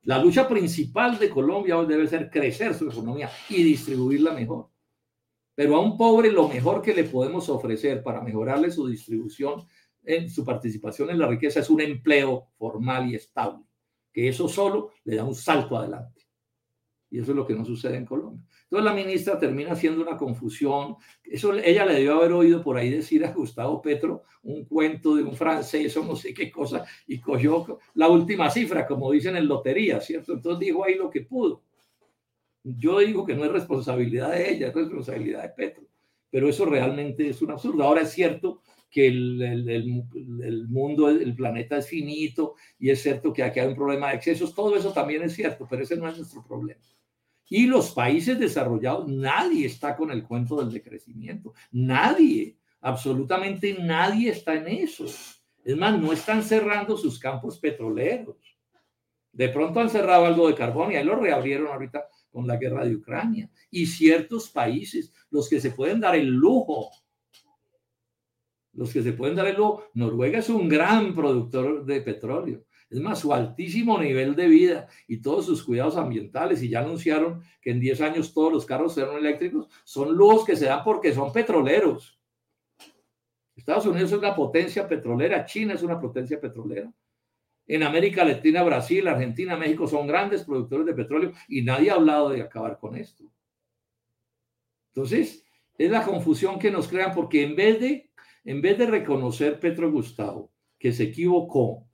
La 0.04 0.16
lucha 0.16 0.48
principal 0.48 1.18
de 1.18 1.28
Colombia 1.28 1.76
hoy 1.76 1.84
debe 1.84 2.06
ser 2.06 2.30
crecer 2.30 2.72
su 2.72 2.88
economía 2.88 3.30
y 3.50 3.62
distribuirla 3.62 4.32
mejor. 4.32 4.70
Pero 5.54 5.76
a 5.76 5.80
un 5.80 5.98
pobre 5.98 6.32
lo 6.32 6.48
mejor 6.48 6.80
que 6.80 6.94
le 6.94 7.04
podemos 7.04 7.50
ofrecer 7.50 8.02
para 8.02 8.22
mejorarle 8.22 8.70
su 8.70 8.86
distribución, 8.86 9.66
en 10.04 10.30
su 10.30 10.42
participación 10.42 11.10
en 11.10 11.18
la 11.18 11.26
riqueza, 11.26 11.60
es 11.60 11.68
un 11.68 11.82
empleo 11.82 12.48
formal 12.56 13.10
y 13.10 13.16
estable, 13.16 13.66
que 14.10 14.26
eso 14.26 14.48
solo 14.48 14.92
le 15.04 15.16
da 15.16 15.24
un 15.24 15.34
salto 15.34 15.76
adelante. 15.76 16.22
Y 17.10 17.18
eso 17.18 17.32
es 17.32 17.36
lo 17.36 17.46
que 17.46 17.54
no 17.54 17.62
sucede 17.62 17.98
en 17.98 18.06
Colombia. 18.06 18.42
Entonces 18.72 18.90
la 18.90 18.96
ministra 18.96 19.38
termina 19.38 19.72
haciendo 19.72 20.00
una 20.00 20.16
confusión. 20.16 20.96
Eso 21.22 21.52
ella 21.52 21.84
le 21.84 21.92
debió 21.92 22.14
haber 22.14 22.32
oído 22.32 22.62
por 22.62 22.78
ahí 22.78 22.88
decir 22.88 23.22
a 23.22 23.30
Gustavo 23.30 23.82
Petro 23.82 24.22
un 24.44 24.64
cuento 24.64 25.14
de 25.14 25.22
un 25.22 25.36
francés 25.36 25.94
o 25.98 26.04
no 26.06 26.16
sé 26.16 26.32
qué 26.32 26.50
cosa 26.50 26.82
y 27.06 27.20
cogió 27.20 27.80
la 27.92 28.08
última 28.08 28.48
cifra, 28.48 28.86
como 28.86 29.12
dicen 29.12 29.36
en 29.36 29.46
lotería, 29.46 30.00
¿cierto? 30.00 30.32
Entonces 30.32 30.60
dijo 30.60 30.82
ahí 30.82 30.94
lo 30.94 31.10
que 31.10 31.20
pudo. 31.20 31.60
Yo 32.64 33.00
digo 33.00 33.26
que 33.26 33.34
no 33.34 33.44
es 33.44 33.52
responsabilidad 33.52 34.30
de 34.30 34.50
ella, 34.52 34.68
es 34.68 34.74
responsabilidad 34.74 35.42
de 35.42 35.48
Petro. 35.50 35.84
Pero 36.30 36.48
eso 36.48 36.64
realmente 36.64 37.28
es 37.28 37.42
un 37.42 37.50
absurdo. 37.50 37.84
Ahora 37.84 38.00
es 38.00 38.12
cierto 38.12 38.62
que 38.90 39.06
el, 39.06 39.42
el, 39.42 39.68
el, 39.68 40.68
mundo, 40.68 41.10
el 41.10 41.34
planeta 41.34 41.76
es 41.76 41.88
finito 41.88 42.54
y 42.78 42.88
es 42.88 43.02
cierto 43.02 43.34
que 43.34 43.42
aquí 43.42 43.60
hay 43.60 43.68
un 43.68 43.76
problema 43.76 44.08
de 44.08 44.16
excesos. 44.16 44.54
Todo 44.54 44.74
eso 44.76 44.94
también 44.94 45.22
es 45.24 45.34
cierto, 45.34 45.66
pero 45.68 45.82
ese 45.82 45.98
no 45.98 46.08
es 46.08 46.16
nuestro 46.16 46.42
problema. 46.42 46.80
Y 47.54 47.66
los 47.66 47.90
países 47.90 48.38
desarrollados, 48.38 49.06
nadie 49.08 49.66
está 49.66 49.94
con 49.94 50.10
el 50.10 50.24
cuento 50.24 50.56
del 50.56 50.72
decrecimiento. 50.72 51.52
Nadie, 51.70 52.56
absolutamente 52.80 53.76
nadie 53.78 54.30
está 54.30 54.54
en 54.54 54.68
eso. 54.68 55.04
Es 55.04 55.76
más, 55.76 56.00
no 56.00 56.14
están 56.14 56.42
cerrando 56.42 56.96
sus 56.96 57.18
campos 57.18 57.58
petroleros. 57.58 58.36
De 59.32 59.50
pronto 59.50 59.80
han 59.80 59.90
cerrado 59.90 60.24
algo 60.24 60.48
de 60.48 60.54
carbón 60.54 60.92
y 60.92 60.96
ahí 60.96 61.04
lo 61.04 61.16
reabrieron 61.16 61.66
ahorita 61.66 62.06
con 62.30 62.46
la 62.46 62.56
guerra 62.56 62.86
de 62.86 62.96
Ucrania. 62.96 63.50
Y 63.70 63.84
ciertos 63.84 64.48
países, 64.48 65.12
los 65.28 65.46
que 65.50 65.60
se 65.60 65.72
pueden 65.72 66.00
dar 66.00 66.16
el 66.16 66.28
lujo, 66.28 66.90
los 68.72 68.90
que 68.94 69.02
se 69.02 69.12
pueden 69.12 69.36
dar 69.36 69.48
el 69.48 69.56
lujo, 69.56 69.90
Noruega 69.92 70.38
es 70.38 70.48
un 70.48 70.70
gran 70.70 71.14
productor 71.14 71.84
de 71.84 72.00
petróleo. 72.00 72.64
Es 72.92 73.00
más, 73.00 73.20
su 73.20 73.32
altísimo 73.32 73.98
nivel 73.98 74.36
de 74.36 74.48
vida 74.48 74.86
y 75.08 75.22
todos 75.22 75.46
sus 75.46 75.64
cuidados 75.64 75.96
ambientales, 75.96 76.62
y 76.62 76.68
ya 76.68 76.80
anunciaron 76.80 77.42
que 77.62 77.70
en 77.70 77.80
10 77.80 78.02
años 78.02 78.34
todos 78.34 78.52
los 78.52 78.66
carros 78.66 78.94
serán 78.94 79.16
eléctricos, 79.16 79.66
son 79.82 80.14
lujos 80.14 80.44
que 80.44 80.56
se 80.56 80.66
dan 80.66 80.84
porque 80.84 81.14
son 81.14 81.32
petroleros. 81.32 82.20
Estados 83.56 83.86
Unidos 83.86 84.12
es 84.12 84.18
una 84.18 84.36
potencia 84.36 84.86
petrolera, 84.86 85.46
China 85.46 85.72
es 85.72 85.82
una 85.82 85.98
potencia 85.98 86.38
petrolera. 86.38 86.92
En 87.66 87.82
América 87.82 88.26
Latina, 88.26 88.62
Brasil, 88.62 89.08
Argentina, 89.08 89.56
México 89.56 89.86
son 89.86 90.06
grandes 90.06 90.44
productores 90.44 90.84
de 90.84 90.92
petróleo 90.92 91.32
y 91.48 91.62
nadie 91.62 91.90
ha 91.90 91.94
hablado 91.94 92.28
de 92.28 92.42
acabar 92.42 92.78
con 92.78 92.94
esto. 92.94 93.24
Entonces, 94.88 95.46
es 95.78 95.90
la 95.90 96.04
confusión 96.04 96.58
que 96.58 96.70
nos 96.70 96.88
crean 96.88 97.14
porque 97.14 97.42
en 97.42 97.56
vez 97.56 97.80
de, 97.80 98.10
en 98.44 98.60
vez 98.60 98.76
de 98.76 98.86
reconocer 98.86 99.58
Petro 99.58 99.90
Gustavo 99.90 100.52
que 100.78 100.92
se 100.92 101.04
equivocó 101.04 101.88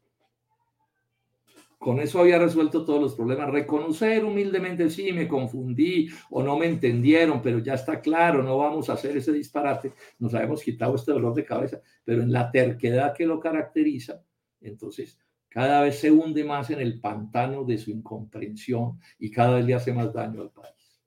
con 1.78 2.00
eso 2.00 2.20
había 2.20 2.38
resuelto 2.38 2.84
todos 2.84 3.00
los 3.00 3.14
problemas. 3.14 3.50
Reconocer 3.50 4.24
humildemente, 4.24 4.90
sí, 4.90 5.12
me 5.12 5.28
confundí 5.28 6.08
o 6.30 6.42
no 6.42 6.58
me 6.58 6.66
entendieron, 6.66 7.40
pero 7.40 7.60
ya 7.60 7.74
está 7.74 8.00
claro, 8.00 8.42
no 8.42 8.58
vamos 8.58 8.90
a 8.90 8.94
hacer 8.94 9.16
ese 9.16 9.32
disparate. 9.32 9.92
Nos 10.18 10.34
habíamos 10.34 10.62
quitado 10.62 10.96
este 10.96 11.12
dolor 11.12 11.34
de 11.34 11.44
cabeza, 11.44 11.80
pero 12.04 12.22
en 12.22 12.32
la 12.32 12.50
terquedad 12.50 13.14
que 13.14 13.26
lo 13.26 13.38
caracteriza, 13.38 14.20
entonces 14.60 15.18
cada 15.48 15.82
vez 15.82 16.00
se 16.00 16.10
hunde 16.10 16.44
más 16.44 16.68
en 16.70 16.80
el 16.80 17.00
pantano 17.00 17.64
de 17.64 17.78
su 17.78 17.90
incomprensión 17.90 18.98
y 19.18 19.30
cada 19.30 19.56
vez 19.56 19.64
le 19.64 19.74
hace 19.74 19.92
más 19.92 20.12
daño 20.12 20.42
al 20.42 20.50
país. 20.50 21.00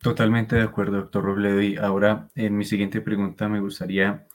Totalmente 0.00 0.56
de 0.56 0.62
acuerdo, 0.62 0.98
doctor 0.98 1.24
Robledo. 1.24 1.60
Y 1.60 1.76
ahora, 1.76 2.28
en 2.34 2.56
mi 2.56 2.64
siguiente 2.64 3.00
pregunta, 3.00 3.48
me 3.48 3.60
gustaría 3.60 4.26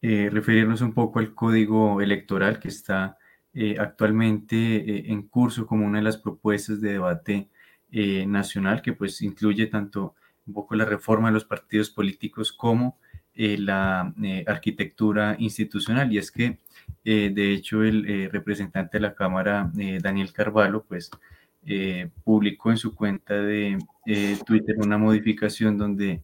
eh, 0.00 0.28
referirnos 0.30 0.80
un 0.80 0.92
poco 0.92 1.18
al 1.18 1.34
código 1.34 2.00
electoral 2.00 2.58
que 2.58 2.68
está 2.68 3.18
eh, 3.56 3.76
actualmente 3.78 4.56
eh, 4.56 5.04
en 5.12 5.28
curso 5.28 5.64
como 5.64 5.86
una 5.86 5.98
de 5.98 6.04
las 6.04 6.16
propuestas 6.16 6.80
de 6.80 6.94
debate 6.94 7.48
eh, 7.92 8.26
nacional 8.26 8.82
que 8.82 8.92
pues 8.92 9.22
incluye 9.22 9.68
tanto 9.68 10.16
un 10.44 10.54
poco 10.54 10.74
la 10.74 10.84
reforma 10.84 11.28
de 11.28 11.34
los 11.34 11.44
partidos 11.44 11.88
políticos 11.88 12.52
como 12.52 12.98
la 13.36 14.14
arquitectura 14.46 15.34
institucional. 15.40 16.12
Y 16.12 16.18
es 16.18 16.30
que, 16.30 16.60
de 17.02 17.52
hecho, 17.52 17.82
el 17.82 18.30
representante 18.30 18.98
de 18.98 19.02
la 19.02 19.14
Cámara, 19.14 19.72
Daniel 20.00 20.32
Carvalho, 20.32 20.84
pues 20.84 21.10
publicó 22.22 22.70
en 22.70 22.76
su 22.76 22.94
cuenta 22.94 23.34
de 23.34 23.78
Twitter 24.46 24.76
una 24.78 24.98
modificación 24.98 25.76
donde 25.76 26.22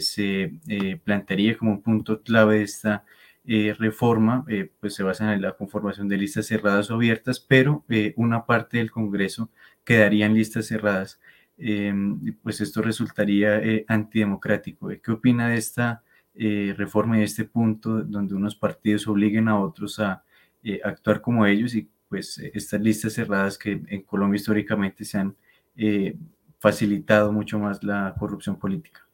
se 0.00 0.58
plantearía 1.04 1.56
como 1.56 1.72
un 1.72 1.82
punto 1.82 2.22
clave 2.22 2.62
esta 2.62 3.04
eh, 3.44 3.74
reforma 3.76 4.44
eh, 4.48 4.70
pues 4.78 4.94
se 4.94 5.02
basa 5.02 5.34
en 5.34 5.42
la 5.42 5.56
conformación 5.56 6.08
de 6.08 6.16
listas 6.16 6.46
cerradas 6.46 6.90
o 6.90 6.94
abiertas, 6.94 7.40
pero 7.40 7.84
eh, 7.88 8.14
una 8.16 8.46
parte 8.46 8.78
del 8.78 8.92
Congreso 8.92 9.50
quedaría 9.84 10.26
en 10.26 10.34
listas 10.34 10.66
cerradas. 10.66 11.20
Em, 11.58 12.36
pues 12.42 12.60
esto 12.60 12.82
resultaría 12.82 13.60
antidemocrático. 13.88 14.88
¿Qué 15.02 15.12
opina 15.12 15.48
de 15.48 15.56
esta 15.58 16.02
reforma 16.34 17.16
y 17.16 17.20
de 17.20 17.26
este 17.26 17.44
punto 17.44 18.02
donde 18.02 18.34
unos 18.34 18.56
partidos 18.56 19.06
obliguen 19.06 19.48
a 19.48 19.60
otros 19.60 19.98
a 20.00 20.24
actuar 20.84 21.20
como 21.20 21.46
ellos 21.46 21.74
y 21.74 21.88
pues 22.08 22.38
estas 22.38 22.80
listas 22.80 23.12
cerradas 23.14 23.58
que 23.58 23.82
en 23.86 24.02
Colombia 24.02 24.36
históricamente 24.36 25.04
se 25.04 25.18
han 25.18 25.36
facilitado 26.58 27.32
mucho 27.32 27.58
más 27.58 27.82
la 27.84 28.14
corrupción 28.18 28.58
política? 28.58 29.06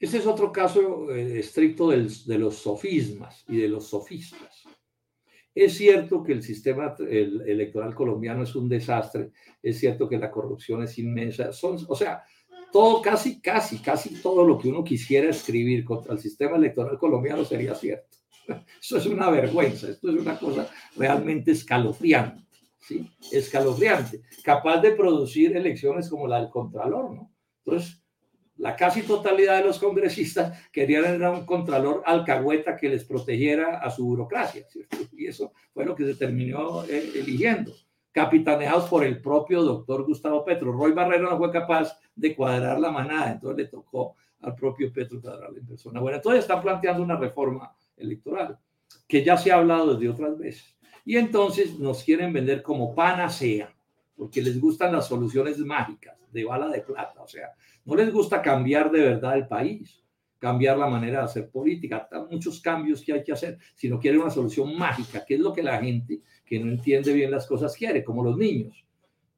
Ese 0.00 0.16
es 0.16 0.26
otro 0.26 0.50
caso 0.50 1.14
eh, 1.14 1.40
estricto 1.40 1.90
de 1.90 2.38
los 2.38 2.56
sofismas 2.56 3.44
y 3.46 3.58
de 3.58 3.68
los 3.68 3.86
sofistas. 3.86 4.64
Es 5.54 5.76
cierto 5.76 6.22
que 6.22 6.32
el 6.32 6.42
sistema 6.42 6.94
electoral 6.98 7.94
colombiano 7.94 8.44
es 8.44 8.54
un 8.54 8.68
desastre, 8.68 9.32
es 9.62 9.78
cierto 9.78 10.08
que 10.08 10.16
la 10.16 10.30
corrupción 10.30 10.82
es 10.84 10.96
inmensa, 10.98 11.52
son, 11.52 11.76
o 11.86 11.94
sea, 11.94 12.22
todo, 12.72 13.02
casi, 13.02 13.40
casi, 13.40 13.78
casi 13.78 14.22
todo 14.22 14.46
lo 14.46 14.56
que 14.56 14.68
uno 14.68 14.82
quisiera 14.84 15.28
escribir 15.28 15.84
contra 15.84 16.14
el 16.14 16.20
sistema 16.20 16.56
electoral 16.56 16.98
colombiano 16.98 17.44
sería 17.44 17.74
cierto. 17.74 18.16
Eso 18.80 18.96
es 18.96 19.06
una 19.06 19.28
vergüenza, 19.28 19.90
esto 19.90 20.08
es 20.08 20.20
una 20.20 20.38
cosa 20.38 20.70
realmente 20.96 21.50
escalofriante, 21.50 22.42
¿sí? 22.78 23.06
Escalofriante, 23.32 24.22
capaz 24.42 24.80
de 24.80 24.92
producir 24.92 25.56
elecciones 25.56 26.08
como 26.08 26.26
la 26.26 26.40
del 26.40 26.48
Contralor, 26.48 27.12
¿no? 27.12 27.32
Entonces, 27.64 27.99
la 28.60 28.76
casi 28.76 29.02
totalidad 29.02 29.56
de 29.56 29.64
los 29.64 29.78
congresistas 29.78 30.68
querían 30.70 31.04
tener 31.04 31.28
un 31.30 31.46
contralor 31.46 32.02
alcahueta 32.04 32.76
que 32.76 32.90
les 32.90 33.04
protegiera 33.04 33.78
a 33.78 33.90
su 33.90 34.04
burocracia, 34.04 34.66
y 35.12 35.26
eso 35.26 35.52
fue 35.72 35.86
lo 35.86 35.94
que 35.94 36.04
se 36.04 36.14
terminó 36.14 36.84
eh, 36.84 37.10
eligiendo, 37.14 37.72
capitaneados 38.12 38.88
por 38.88 39.02
el 39.02 39.20
propio 39.22 39.62
doctor 39.62 40.04
Gustavo 40.04 40.44
Petro. 40.44 40.72
Roy 40.72 40.92
Barrero 40.92 41.30
no 41.30 41.38
fue 41.38 41.50
capaz 41.50 41.98
de 42.14 42.36
cuadrar 42.36 42.78
la 42.78 42.90
manada, 42.90 43.32
entonces 43.32 43.64
le 43.64 43.70
tocó 43.70 44.16
al 44.40 44.54
propio 44.54 44.92
Petro 44.92 45.22
cuadrarla 45.22 45.58
en 45.58 45.66
persona. 45.66 46.00
Bueno, 46.00 46.16
entonces 46.16 46.42
están 46.42 46.60
planteando 46.60 47.02
una 47.02 47.16
reforma 47.16 47.74
electoral 47.96 48.58
que 49.08 49.24
ya 49.24 49.38
se 49.38 49.52
ha 49.52 49.56
hablado 49.56 49.94
desde 49.94 50.10
otras 50.10 50.36
veces. 50.36 50.76
Y 51.06 51.16
entonces 51.16 51.78
nos 51.78 52.04
quieren 52.04 52.32
vender 52.32 52.62
como 52.62 52.94
panacea, 52.94 53.74
porque 54.20 54.42
les 54.42 54.60
gustan 54.60 54.92
las 54.92 55.08
soluciones 55.08 55.56
mágicas 55.60 56.14
de 56.30 56.44
bala 56.44 56.68
de 56.68 56.82
plata, 56.82 57.22
o 57.22 57.26
sea, 57.26 57.54
no 57.86 57.94
les 57.94 58.12
gusta 58.12 58.42
cambiar 58.42 58.90
de 58.90 59.00
verdad 59.00 59.34
el 59.34 59.48
país. 59.48 60.04
cambiar 60.38 60.78
la 60.78 60.88
manera 60.88 61.18
de 61.18 61.24
hacer 61.24 61.50
política, 61.50 62.08
muchos 62.30 62.60
cambios 62.60 63.02
que 63.02 63.12
hay 63.12 63.22
que 63.22 63.32
hacer, 63.32 63.58
si 63.74 63.88
no 63.88 64.00
quiere 64.00 64.18
una 64.18 64.30
solución 64.30 64.76
mágica, 64.76 65.24
que 65.24 65.34
es 65.34 65.40
lo 65.40 65.52
que 65.52 65.62
la 65.62 65.78
gente 65.78 66.20
que 66.44 66.58
no 66.58 66.70
entiende 66.70 67.12
bien 67.12 67.30
las 67.30 67.46
cosas 67.46 67.76
quiere, 67.76 68.02
como 68.02 68.24
los 68.24 68.36
niños, 68.36 68.84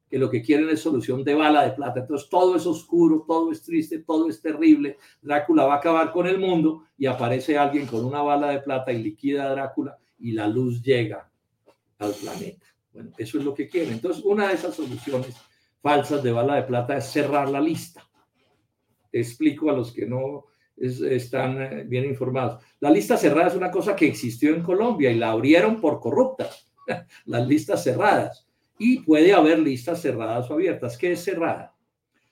que 0.09 0.17
lo 0.17 0.29
que 0.29 0.41
quieren 0.41 0.69
es 0.69 0.79
solución 0.79 1.23
de 1.23 1.35
bala 1.35 1.63
de 1.63 1.71
plata. 1.71 1.99
Entonces 1.99 2.29
todo 2.29 2.55
es 2.55 2.65
oscuro, 2.65 3.23
todo 3.27 3.51
es 3.51 3.61
triste, 3.61 3.99
todo 3.99 4.29
es 4.29 4.41
terrible. 4.41 4.97
Drácula 5.21 5.65
va 5.65 5.75
a 5.75 5.77
acabar 5.77 6.11
con 6.11 6.25
el 6.25 6.39
mundo 6.39 6.85
y 6.97 7.05
aparece 7.05 7.57
alguien 7.57 7.85
con 7.85 8.05
una 8.05 8.21
bala 8.21 8.51
de 8.51 8.59
plata 8.59 8.91
y 8.91 9.03
liquida 9.03 9.45
a 9.45 9.49
Drácula 9.49 9.97
y 10.19 10.31
la 10.31 10.47
luz 10.47 10.81
llega 10.81 11.29
al 11.99 12.13
planeta. 12.13 12.72
Eso 13.17 13.37
es 13.37 13.43
lo 13.43 13.53
que 13.53 13.67
quieren. 13.67 13.93
Entonces 13.93 14.23
una 14.23 14.47
de 14.47 14.55
esas 14.55 14.75
soluciones 14.75 15.35
falsas 15.81 16.23
de 16.23 16.31
bala 16.31 16.55
de 16.55 16.63
plata 16.63 16.97
es 16.97 17.05
cerrar 17.05 17.49
la 17.49 17.59
lista. 17.59 18.07
Explico 19.11 19.69
a 19.69 19.73
los 19.73 19.91
que 19.91 20.05
no 20.05 20.45
están 20.77 21.61
eh, 21.61 21.83
bien 21.83 22.05
informados. 22.05 22.63
La 22.79 22.89
lista 22.89 23.17
cerrada 23.17 23.47
es 23.47 23.55
una 23.55 23.71
cosa 23.71 23.95
que 23.95 24.07
existió 24.07 24.53
en 24.53 24.63
Colombia 24.63 25.11
y 25.11 25.17
la 25.17 25.31
abrieron 25.31 25.79
por 25.79 25.99
corruptas, 25.99 26.71
las 27.25 27.47
listas 27.47 27.83
cerradas. 27.83 28.47
Y 28.77 28.99
puede 28.99 29.33
haber 29.33 29.59
listas 29.59 30.01
cerradas 30.01 30.49
o 30.49 30.55
abiertas. 30.55 30.97
¿Qué 30.97 31.11
es 31.11 31.23
cerrada? 31.23 31.75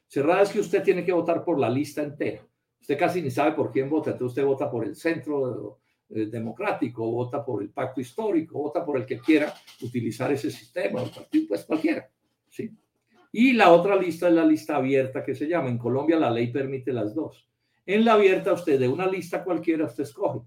Cerrada 0.07 0.41
es 0.41 0.49
que 0.49 0.59
usted 0.59 0.83
tiene 0.83 1.05
que 1.05 1.13
votar 1.13 1.43
por 1.43 1.59
la 1.59 1.69
lista 1.69 2.01
entera. 2.01 2.45
Usted 2.79 2.97
casi 2.97 3.21
ni 3.21 3.29
sabe 3.29 3.51
por 3.51 3.71
quién 3.71 3.89
vota, 3.89 4.11
entonces 4.11 4.31
usted 4.31 4.45
vota 4.45 4.69
por 4.69 4.83
el 4.83 4.95
centro 4.95 5.79
eh, 6.13 6.25
democrático, 6.25 7.09
vota 7.09 7.43
por 7.43 7.61
el 7.61 7.69
pacto 7.69 8.01
histórico, 8.01 8.59
vota 8.59 8.85
por 8.85 8.97
el 8.97 9.05
que 9.05 9.19
quiera 9.19 9.53
utilizar 9.81 10.31
ese 10.31 10.51
sistema, 10.51 11.01
el 11.01 11.09
partido, 11.09 11.47
pues 11.49 11.65
cualquiera. 11.65 12.09
¿sí? 12.49 12.71
Y 13.31 13.53
la 13.53 13.71
otra 13.71 13.95
lista 13.95 14.27
es 14.27 14.33
la 14.33 14.45
lista 14.45 14.75
abierta 14.75 15.23
que 15.23 15.35
se 15.35 15.47
llama. 15.47 15.69
En 15.69 15.77
Colombia 15.77 16.19
la 16.19 16.29
ley 16.29 16.47
permite 16.51 16.91
las 16.91 17.15
dos. 17.15 17.47
En 17.85 18.05
la 18.05 18.13
abierta, 18.13 18.53
usted 18.53 18.79
de 18.79 18.87
una 18.87 19.07
lista 19.07 19.43
cualquiera, 19.43 19.85
usted 19.85 20.03
escoge. 20.03 20.41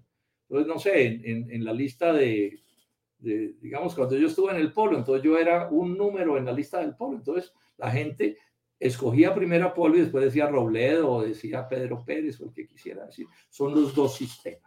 Entonces, 0.47 0.67
no 0.67 0.79
sé, 0.79 1.05
en, 1.05 1.51
en, 1.51 1.65
la 1.65 1.73
lista 1.73 2.13
de, 2.13 2.59
de, 3.17 3.55
digamos, 3.59 3.95
cuando 3.95 4.15
yo 4.15 4.27
estuve 4.27 4.51
en 4.51 4.57
el 4.57 4.71
polo, 4.71 4.97
entonces 4.97 5.23
yo 5.23 5.37
era 5.37 5.67
un 5.69 5.97
número 5.97 6.37
en 6.37 6.45
la 6.45 6.53
lista 6.53 6.79
del 6.79 6.95
polo. 6.95 7.17
Entonces, 7.17 7.51
la 7.77 7.89
gente 7.89 8.37
escogía 8.79 9.33
primero 9.33 9.65
a 9.65 9.73
Polo 9.73 9.97
y 9.97 10.01
después 10.01 10.23
decía 10.23 10.47
Robledo 10.47 11.11
o 11.11 11.23
decía 11.23 11.67
Pedro 11.67 12.03
Pérez 12.05 12.39
o 12.41 12.45
el 12.45 12.53
que 12.53 12.67
quisiera 12.67 13.05
decir. 13.05 13.27
Son 13.49 13.73
los 13.73 13.95
dos 13.95 14.15
sistemas. 14.15 14.64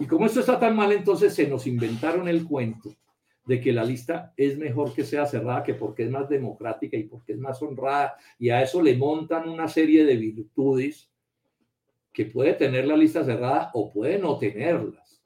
Y 0.00 0.06
como 0.06 0.24
esto 0.24 0.40
está 0.40 0.58
tan 0.58 0.74
mal, 0.74 0.90
entonces 0.92 1.34
se 1.34 1.46
nos 1.46 1.66
inventaron 1.66 2.26
el 2.26 2.46
cuento 2.46 2.96
de 3.44 3.60
que 3.60 3.70
la 3.70 3.84
lista 3.84 4.32
es 4.34 4.56
mejor 4.56 4.94
que 4.94 5.04
sea 5.04 5.26
cerrada 5.26 5.62
que 5.62 5.74
porque 5.74 6.04
es 6.04 6.10
más 6.10 6.26
democrática 6.26 6.96
y 6.96 7.04
porque 7.04 7.32
es 7.34 7.38
más 7.38 7.60
honrada. 7.60 8.16
Y 8.38 8.48
a 8.48 8.62
eso 8.62 8.80
le 8.80 8.96
montan 8.96 9.46
una 9.46 9.68
serie 9.68 10.06
de 10.06 10.16
virtudes 10.16 11.12
que 12.14 12.24
puede 12.24 12.54
tener 12.54 12.86
la 12.86 12.96
lista 12.96 13.22
cerrada 13.24 13.70
o 13.74 13.92
puede 13.92 14.18
no 14.18 14.38
tenerlas. 14.38 15.22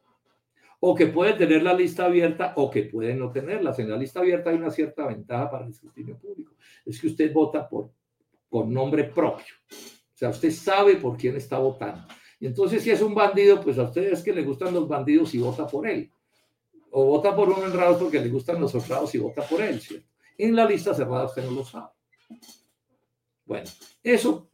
O 0.80 0.92
que 0.92 1.06
puede 1.06 1.34
tener 1.34 1.62
la 1.62 1.72
lista 1.72 2.06
abierta 2.06 2.52
o 2.56 2.68
que 2.68 2.82
puede 2.82 3.14
no 3.14 3.30
tenerlas. 3.30 3.78
En 3.78 3.88
la 3.88 3.96
lista 3.96 4.20
abierta 4.20 4.50
hay 4.50 4.56
una 4.56 4.70
cierta 4.70 5.06
ventaja 5.06 5.48
para 5.48 5.64
el 5.66 5.70
escrutinio 5.70 6.18
público. 6.18 6.52
Es 6.84 7.00
que 7.00 7.06
usted 7.06 7.32
vota 7.32 7.68
por, 7.68 7.92
por 8.48 8.66
nombre 8.66 9.04
propio. 9.04 9.54
O 9.70 10.16
sea, 10.16 10.30
usted 10.30 10.50
sabe 10.50 10.96
por 10.96 11.16
quién 11.16 11.36
está 11.36 11.58
votando. 11.58 12.08
Entonces 12.41 12.82
si 12.82 12.91
es 12.91 13.01
un 13.01 13.14
bandido, 13.14 13.61
pues 13.61 13.78
a 13.78 13.85
ustedes 13.85 14.22
que 14.22 14.32
le 14.32 14.43
gustan 14.43 14.74
los 14.74 14.89
bandidos 14.89 15.35
y 15.35 15.39
vota 15.39 15.66
por 15.66 15.87
él. 15.87 16.11
O 16.91 17.05
vota 17.07 17.35
por 17.35 17.49
un 17.49 17.62
honrado 17.62 17.99
porque 17.99 18.20
le 18.20 18.28
gustan 18.28 18.61
los 18.61 18.74
honrados 18.74 19.14
y 19.14 19.18
vota 19.18 19.43
por 19.43 19.61
él, 19.61 19.80
¿cierto? 19.80 20.09
En 20.37 20.55
la 20.55 20.66
lista 20.66 20.95
cerrada 20.95 21.26
usted 21.26 21.45
no 21.45 21.53
lo 21.53 21.64
sabe. 21.64 21.91
Bueno, 23.47 23.68
eso 24.03 24.49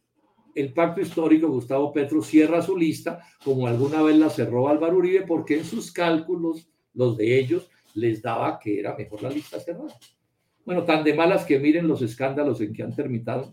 el 0.55 0.73
pacto 0.73 1.01
histórico, 1.01 1.47
Gustavo 1.47 1.91
Petro 1.93 2.21
cierra 2.21 2.61
su 2.61 2.77
lista, 2.77 3.23
como 3.43 3.67
alguna 3.67 4.01
vez 4.01 4.17
la 4.17 4.29
cerró 4.29 4.67
Álvaro 4.67 4.97
Uribe, 4.97 5.25
porque 5.25 5.57
en 5.57 5.65
sus 5.65 5.91
cálculos, 5.91 6.67
los 6.93 7.17
de 7.17 7.39
ellos, 7.39 7.69
les 7.93 8.21
daba 8.21 8.59
que 8.59 8.79
era 8.79 8.95
mejor 8.95 9.23
la 9.23 9.29
lista 9.29 9.59
cerrada. 9.59 9.97
Bueno, 10.65 10.83
tan 10.83 11.03
de 11.03 11.13
malas 11.13 11.45
que 11.45 11.59
miren 11.59 11.87
los 11.87 12.01
escándalos 12.01 12.61
en 12.61 12.71
que 12.71 12.83
han 12.83 12.95
terminado, 12.95 13.51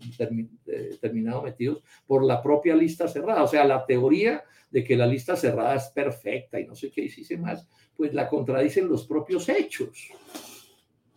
eh, 0.67 0.97
terminado 1.01 1.41
metidos 1.41 1.81
por 2.05 2.23
la 2.23 2.41
propia 2.41 2.75
lista 2.75 3.07
cerrada. 3.07 3.43
O 3.43 3.47
sea, 3.47 3.65
la 3.65 3.85
teoría 3.85 4.43
de 4.69 4.83
que 4.83 4.95
la 4.95 5.07
lista 5.07 5.35
cerrada 5.35 5.75
es 5.75 5.87
perfecta 5.87 6.59
y 6.59 6.65
no 6.65 6.75
sé 6.75 6.91
qué 6.91 7.01
hiciese 7.01 7.37
más, 7.37 7.67
pues 7.97 8.13
la 8.13 8.27
contradicen 8.27 8.87
los 8.87 9.07
propios 9.07 9.49
hechos. 9.49 10.09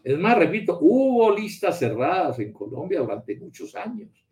Es 0.02 0.18
más, 0.18 0.36
repito, 0.36 0.78
hubo 0.80 1.30
listas 1.30 1.78
cerradas 1.78 2.38
en 2.38 2.52
Colombia 2.52 3.00
durante 3.00 3.36
muchos 3.36 3.74
años 3.76 4.24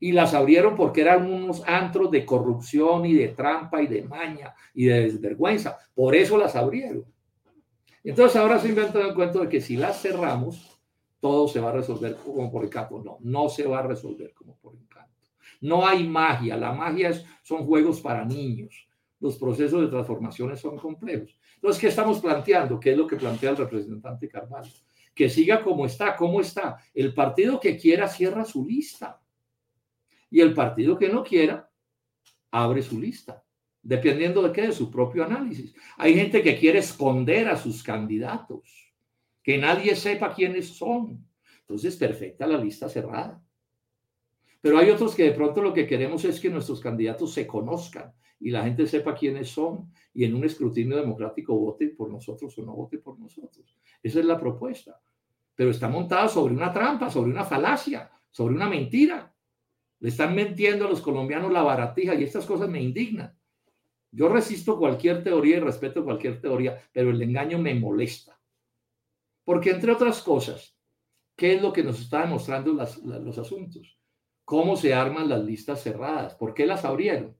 y 0.00 0.12
las 0.12 0.34
abrieron 0.34 0.76
porque 0.76 1.00
eran 1.00 1.30
unos 1.30 1.62
antros 1.66 2.10
de 2.10 2.24
corrupción 2.24 3.04
y 3.04 3.14
de 3.14 3.28
trampa 3.28 3.82
y 3.82 3.88
de 3.88 4.02
maña 4.02 4.54
y 4.74 4.84
de 4.84 5.00
desvergüenza. 5.02 5.78
Por 5.94 6.14
eso 6.14 6.38
las 6.38 6.54
abrieron. 6.54 7.04
Entonces 8.04 8.36
ahora 8.36 8.58
se 8.58 8.68
inventan 8.68 9.02
el 9.02 9.14
cuento 9.14 9.40
de 9.40 9.48
que 9.48 9.60
si 9.60 9.76
las 9.76 10.00
cerramos, 10.00 10.77
todo 11.20 11.48
se 11.48 11.60
va 11.60 11.70
a 11.70 11.72
resolver 11.72 12.16
como 12.16 12.50
por 12.50 12.64
encanto. 12.64 13.02
No, 13.02 13.18
no 13.20 13.48
se 13.48 13.66
va 13.66 13.80
a 13.80 13.86
resolver 13.86 14.32
como 14.34 14.56
por 14.58 14.74
encanto. 14.74 15.14
No 15.60 15.86
hay 15.86 16.06
magia. 16.06 16.56
La 16.56 16.72
magia 16.72 17.10
es, 17.10 17.24
son 17.42 17.64
juegos 17.66 18.00
para 18.00 18.24
niños. 18.24 18.88
Los 19.20 19.36
procesos 19.36 19.80
de 19.80 19.88
transformaciones 19.88 20.60
son 20.60 20.76
complejos. 20.76 21.36
Entonces, 21.54 21.80
¿qué 21.80 21.88
estamos 21.88 22.20
planteando? 22.20 22.78
¿Qué 22.78 22.92
es 22.92 22.96
lo 22.96 23.06
que 23.06 23.16
plantea 23.16 23.50
el 23.50 23.56
representante 23.56 24.28
Carvalho? 24.28 24.70
Que 25.14 25.28
siga 25.28 25.62
como 25.62 25.86
está. 25.86 26.14
¿Cómo 26.14 26.40
está? 26.40 26.76
El 26.94 27.12
partido 27.12 27.58
que 27.58 27.76
quiera 27.76 28.06
cierra 28.06 28.44
su 28.44 28.64
lista 28.64 29.20
y 30.30 30.40
el 30.40 30.54
partido 30.54 30.96
que 30.96 31.08
no 31.08 31.24
quiera 31.24 31.68
abre 32.50 32.82
su 32.82 33.00
lista, 33.00 33.44
dependiendo 33.82 34.42
de 34.42 34.52
qué, 34.52 34.62
de 34.62 34.72
su 34.72 34.90
propio 34.90 35.24
análisis. 35.24 35.74
Hay 35.96 36.14
gente 36.14 36.42
que 36.42 36.58
quiere 36.58 36.78
esconder 36.78 37.48
a 37.48 37.56
sus 37.56 37.82
candidatos, 37.82 38.87
que 39.48 39.56
nadie 39.56 39.96
sepa 39.96 40.34
quiénes 40.34 40.76
son. 40.76 41.26
Entonces, 41.60 41.96
perfecta 41.96 42.46
la 42.46 42.58
lista 42.58 42.86
cerrada. 42.86 43.42
Pero 44.60 44.76
hay 44.76 44.90
otros 44.90 45.14
que 45.14 45.22
de 45.22 45.32
pronto 45.32 45.62
lo 45.62 45.72
que 45.72 45.86
queremos 45.86 46.22
es 46.26 46.38
que 46.38 46.50
nuestros 46.50 46.82
candidatos 46.82 47.32
se 47.32 47.46
conozcan 47.46 48.12
y 48.38 48.50
la 48.50 48.64
gente 48.64 48.86
sepa 48.86 49.14
quiénes 49.14 49.48
son 49.48 49.90
y 50.12 50.24
en 50.24 50.34
un 50.34 50.44
escrutinio 50.44 50.98
democrático 50.98 51.58
vote 51.58 51.88
por 51.88 52.10
nosotros 52.10 52.58
o 52.58 52.62
no 52.62 52.74
vote 52.74 52.98
por 52.98 53.18
nosotros. 53.18 53.74
Esa 54.02 54.20
es 54.20 54.26
la 54.26 54.38
propuesta. 54.38 55.00
Pero 55.54 55.70
está 55.70 55.88
montada 55.88 56.28
sobre 56.28 56.52
una 56.52 56.70
trampa, 56.70 57.08
sobre 57.08 57.30
una 57.30 57.44
falacia, 57.44 58.10
sobre 58.30 58.54
una 58.54 58.68
mentira. 58.68 59.34
Le 60.00 60.10
están 60.10 60.34
mintiendo 60.34 60.84
a 60.84 60.90
los 60.90 61.00
colombianos 61.00 61.50
la 61.50 61.62
baratija 61.62 62.14
y 62.14 62.22
estas 62.22 62.44
cosas 62.44 62.68
me 62.68 62.82
indignan. 62.82 63.34
Yo 64.10 64.28
resisto 64.28 64.78
cualquier 64.78 65.24
teoría 65.24 65.56
y 65.56 65.60
respeto 65.60 66.04
cualquier 66.04 66.38
teoría, 66.38 66.78
pero 66.92 67.08
el 67.08 67.22
engaño 67.22 67.58
me 67.58 67.74
molesta. 67.74 68.37
Porque 69.48 69.70
entre 69.70 69.92
otras 69.92 70.20
cosas, 70.20 70.76
¿qué 71.34 71.54
es 71.54 71.62
lo 71.62 71.72
que 71.72 71.82
nos 71.82 71.98
está 71.98 72.20
demostrando 72.20 72.74
los 72.74 73.38
asuntos? 73.38 73.98
¿Cómo 74.44 74.76
se 74.76 74.92
arman 74.92 75.26
las 75.26 75.42
listas 75.42 75.82
cerradas? 75.82 76.34
¿Por 76.34 76.52
qué 76.52 76.66
las 76.66 76.84
abrieron? 76.84 77.34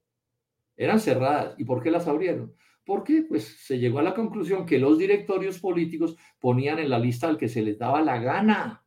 Eran 0.74 1.00
cerradas. 1.00 1.54
¿Y 1.58 1.64
por 1.64 1.82
qué 1.82 1.90
las 1.90 2.08
abrieron? 2.08 2.54
Porque 2.82 3.26
pues 3.28 3.44
se 3.44 3.78
llegó 3.78 3.98
a 3.98 4.02
la 4.02 4.14
conclusión 4.14 4.64
que 4.64 4.78
los 4.78 4.96
directorios 4.96 5.58
políticos 5.58 6.16
ponían 6.38 6.78
en 6.78 6.88
la 6.88 6.98
lista 6.98 7.28
al 7.28 7.36
que 7.36 7.46
se 7.46 7.60
les 7.60 7.78
daba 7.78 8.00
la 8.00 8.18
gana 8.18 8.82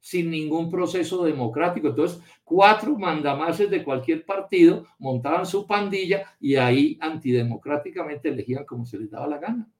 sin 0.00 0.30
ningún 0.30 0.70
proceso 0.70 1.24
democrático. 1.24 1.88
Entonces, 1.88 2.22
cuatro 2.42 2.96
mandamases 2.96 3.68
de 3.68 3.84
cualquier 3.84 4.24
partido 4.24 4.86
montaban 4.98 5.44
su 5.44 5.66
pandilla 5.66 6.34
y 6.40 6.56
ahí 6.56 6.96
antidemocráticamente 7.02 8.30
elegían 8.30 8.64
como 8.64 8.86
se 8.86 8.98
les 8.98 9.10
daba 9.10 9.26
la 9.26 9.36
gana. 9.36 9.70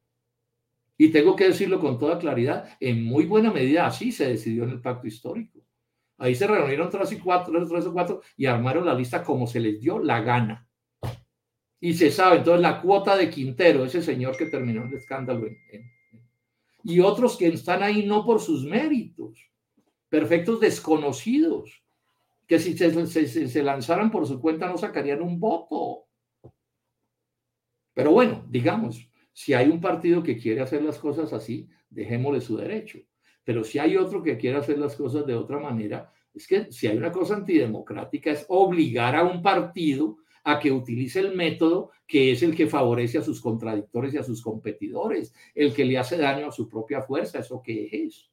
Y 0.98 1.10
tengo 1.10 1.36
que 1.36 1.48
decirlo 1.48 1.78
con 1.78 1.98
toda 1.98 2.18
claridad, 2.18 2.76
en 2.80 3.04
muy 3.04 3.26
buena 3.26 3.52
medida 3.52 3.86
así 3.86 4.12
se 4.12 4.28
decidió 4.28 4.64
en 4.64 4.70
el 4.70 4.80
pacto 4.80 5.06
histórico. 5.06 5.60
Ahí 6.18 6.34
se 6.34 6.46
reunieron 6.46 6.88
tres 6.88 7.12
y 7.12 7.18
cuatro, 7.18 7.66
tres 7.68 7.86
o 7.86 7.92
cuatro 7.92 8.22
y 8.36 8.46
armaron 8.46 8.86
la 8.86 8.94
lista 8.94 9.22
como 9.22 9.46
se 9.46 9.60
les 9.60 9.80
dio 9.80 9.98
la 9.98 10.20
gana. 10.22 10.66
Y 11.78 11.94
se 11.94 12.10
sabe, 12.10 12.38
entonces 12.38 12.62
la 12.62 12.80
cuota 12.80 13.16
de 13.16 13.28
Quintero, 13.28 13.84
ese 13.84 14.02
señor 14.02 14.36
que 14.36 14.46
terminó 14.46 14.84
el 14.84 14.94
escándalo, 14.94 15.46
y 16.82 17.00
otros 17.00 17.36
que 17.36 17.48
están 17.48 17.82
ahí 17.82 18.06
no 18.06 18.24
por 18.24 18.40
sus 18.40 18.64
méritos, 18.64 19.50
perfectos 20.08 20.60
desconocidos, 20.60 21.82
que 22.46 22.58
si 22.58 22.78
se, 22.78 23.62
lanzaran 23.62 24.10
por 24.10 24.26
su 24.26 24.40
cuenta 24.40 24.68
no 24.68 24.78
sacarían 24.78 25.20
un 25.20 25.40
voto. 25.40 26.06
Pero 27.92 28.12
bueno, 28.12 28.46
digamos, 28.48 29.10
si 29.36 29.52
hay 29.52 29.68
un 29.68 29.82
partido 29.82 30.22
que 30.22 30.38
quiere 30.38 30.62
hacer 30.62 30.82
las 30.82 30.98
cosas 30.98 31.30
así, 31.34 31.68
dejémosle 31.90 32.40
su 32.40 32.56
derecho. 32.56 33.00
Pero 33.44 33.64
si 33.64 33.78
hay 33.78 33.98
otro 33.98 34.22
que 34.22 34.38
quiere 34.38 34.56
hacer 34.56 34.78
las 34.78 34.96
cosas 34.96 35.26
de 35.26 35.34
otra 35.34 35.60
manera, 35.60 36.10
es 36.32 36.46
que 36.46 36.72
si 36.72 36.86
hay 36.86 36.96
una 36.96 37.12
cosa 37.12 37.34
antidemocrática 37.34 38.30
es 38.30 38.46
obligar 38.48 39.14
a 39.14 39.24
un 39.24 39.42
partido 39.42 40.16
a 40.42 40.58
que 40.58 40.72
utilice 40.72 41.20
el 41.20 41.36
método 41.36 41.90
que 42.06 42.32
es 42.32 42.42
el 42.42 42.56
que 42.56 42.66
favorece 42.66 43.18
a 43.18 43.22
sus 43.22 43.42
contradictores 43.42 44.14
y 44.14 44.16
a 44.16 44.22
sus 44.22 44.40
competidores, 44.40 45.34
el 45.54 45.74
que 45.74 45.84
le 45.84 45.98
hace 45.98 46.16
daño 46.16 46.46
a 46.46 46.52
su 46.52 46.66
propia 46.66 47.02
fuerza, 47.02 47.40
eso 47.40 47.60
que 47.62 47.90
es 47.92 48.30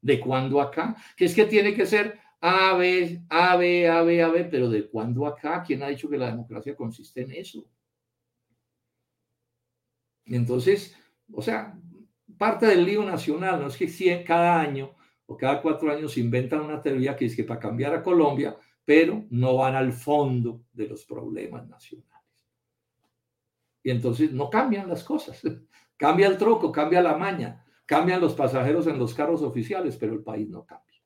de 0.00 0.20
cuando 0.20 0.60
acá, 0.60 0.94
que 1.16 1.24
es 1.24 1.34
que 1.34 1.46
tiene 1.46 1.74
que 1.74 1.86
ser 1.86 2.20
A, 2.40 2.76
B, 2.76 3.20
A, 3.28 3.56
B, 3.56 3.88
A, 3.88 4.02
B, 4.02 4.22
A, 4.22 4.28
B, 4.28 4.44
pero 4.44 4.70
¿de 4.70 4.88
cuándo 4.88 5.26
acá? 5.26 5.64
¿Quién 5.66 5.82
ha 5.82 5.88
dicho 5.88 6.08
que 6.08 6.18
la 6.18 6.30
democracia 6.30 6.76
consiste 6.76 7.22
en 7.22 7.32
eso? 7.32 7.68
Entonces, 10.26 10.96
o 11.32 11.42
sea, 11.42 11.78
parte 12.38 12.66
del 12.66 12.84
lío 12.84 13.04
nacional, 13.04 13.60
no 13.60 13.66
es 13.66 13.76
que 13.76 14.24
cada 14.24 14.60
año 14.60 14.94
o 15.26 15.36
cada 15.36 15.60
cuatro 15.62 15.92
años 15.92 16.16
inventan 16.18 16.60
una 16.60 16.82
teoría 16.82 17.16
que 17.16 17.26
es 17.26 17.36
que 17.36 17.44
para 17.44 17.60
cambiar 17.60 17.94
a 17.94 18.02
Colombia, 18.02 18.56
pero 18.84 19.24
no 19.30 19.56
van 19.56 19.74
al 19.74 19.92
fondo 19.92 20.62
de 20.72 20.88
los 20.88 21.04
problemas 21.04 21.68
nacionales. 21.68 22.10
Y 23.82 23.90
entonces 23.90 24.32
no 24.32 24.50
cambian 24.50 24.88
las 24.88 25.04
cosas. 25.04 25.40
Cambia 25.96 26.28
el 26.28 26.38
troco, 26.38 26.72
cambia 26.72 27.02
la 27.02 27.14
maña, 27.14 27.62
cambian 27.84 28.22
los 28.22 28.34
pasajeros 28.34 28.86
en 28.86 28.98
los 28.98 29.12
carros 29.12 29.42
oficiales, 29.42 29.98
pero 29.98 30.14
el 30.14 30.22
país 30.22 30.48
no 30.48 30.64
cambia. 30.64 30.98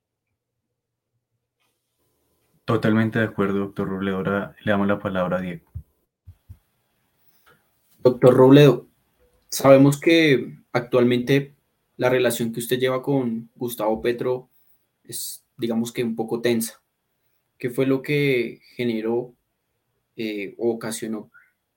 Totalmente 2.65 3.19
de 3.19 3.25
acuerdo, 3.25 3.59
doctor 3.59 3.89
Robledo. 3.89 4.19
Ahora 4.19 4.55
le 4.65 4.71
damos 4.71 4.87
la 4.87 5.01
palabra 5.01 5.39
a 5.39 5.41
Diego. 5.41 5.67
Doctor 7.99 8.35
Robledo, 8.35 8.87
sabemos 9.55 10.01
que 10.01 10.59
actualmente 10.73 11.55
la 11.97 12.11
relación 12.11 12.53
que 12.53 12.59
usted 12.59 12.79
lleva 12.79 13.03
con 13.03 13.51
Gustavo 13.55 14.03
Petro 14.03 14.51
es, 15.05 15.47
digamos 15.57 15.93
que 15.93 16.03
un 16.03 16.17
poco 16.17 16.41
tensa. 16.41 16.83
¿Qué 17.57 17.71
fue 17.71 17.87
lo 17.87 18.03
que 18.03 18.61
generó 18.75 19.33
eh, 20.17 20.57
o 20.59 20.73
ocasionó 20.73 21.31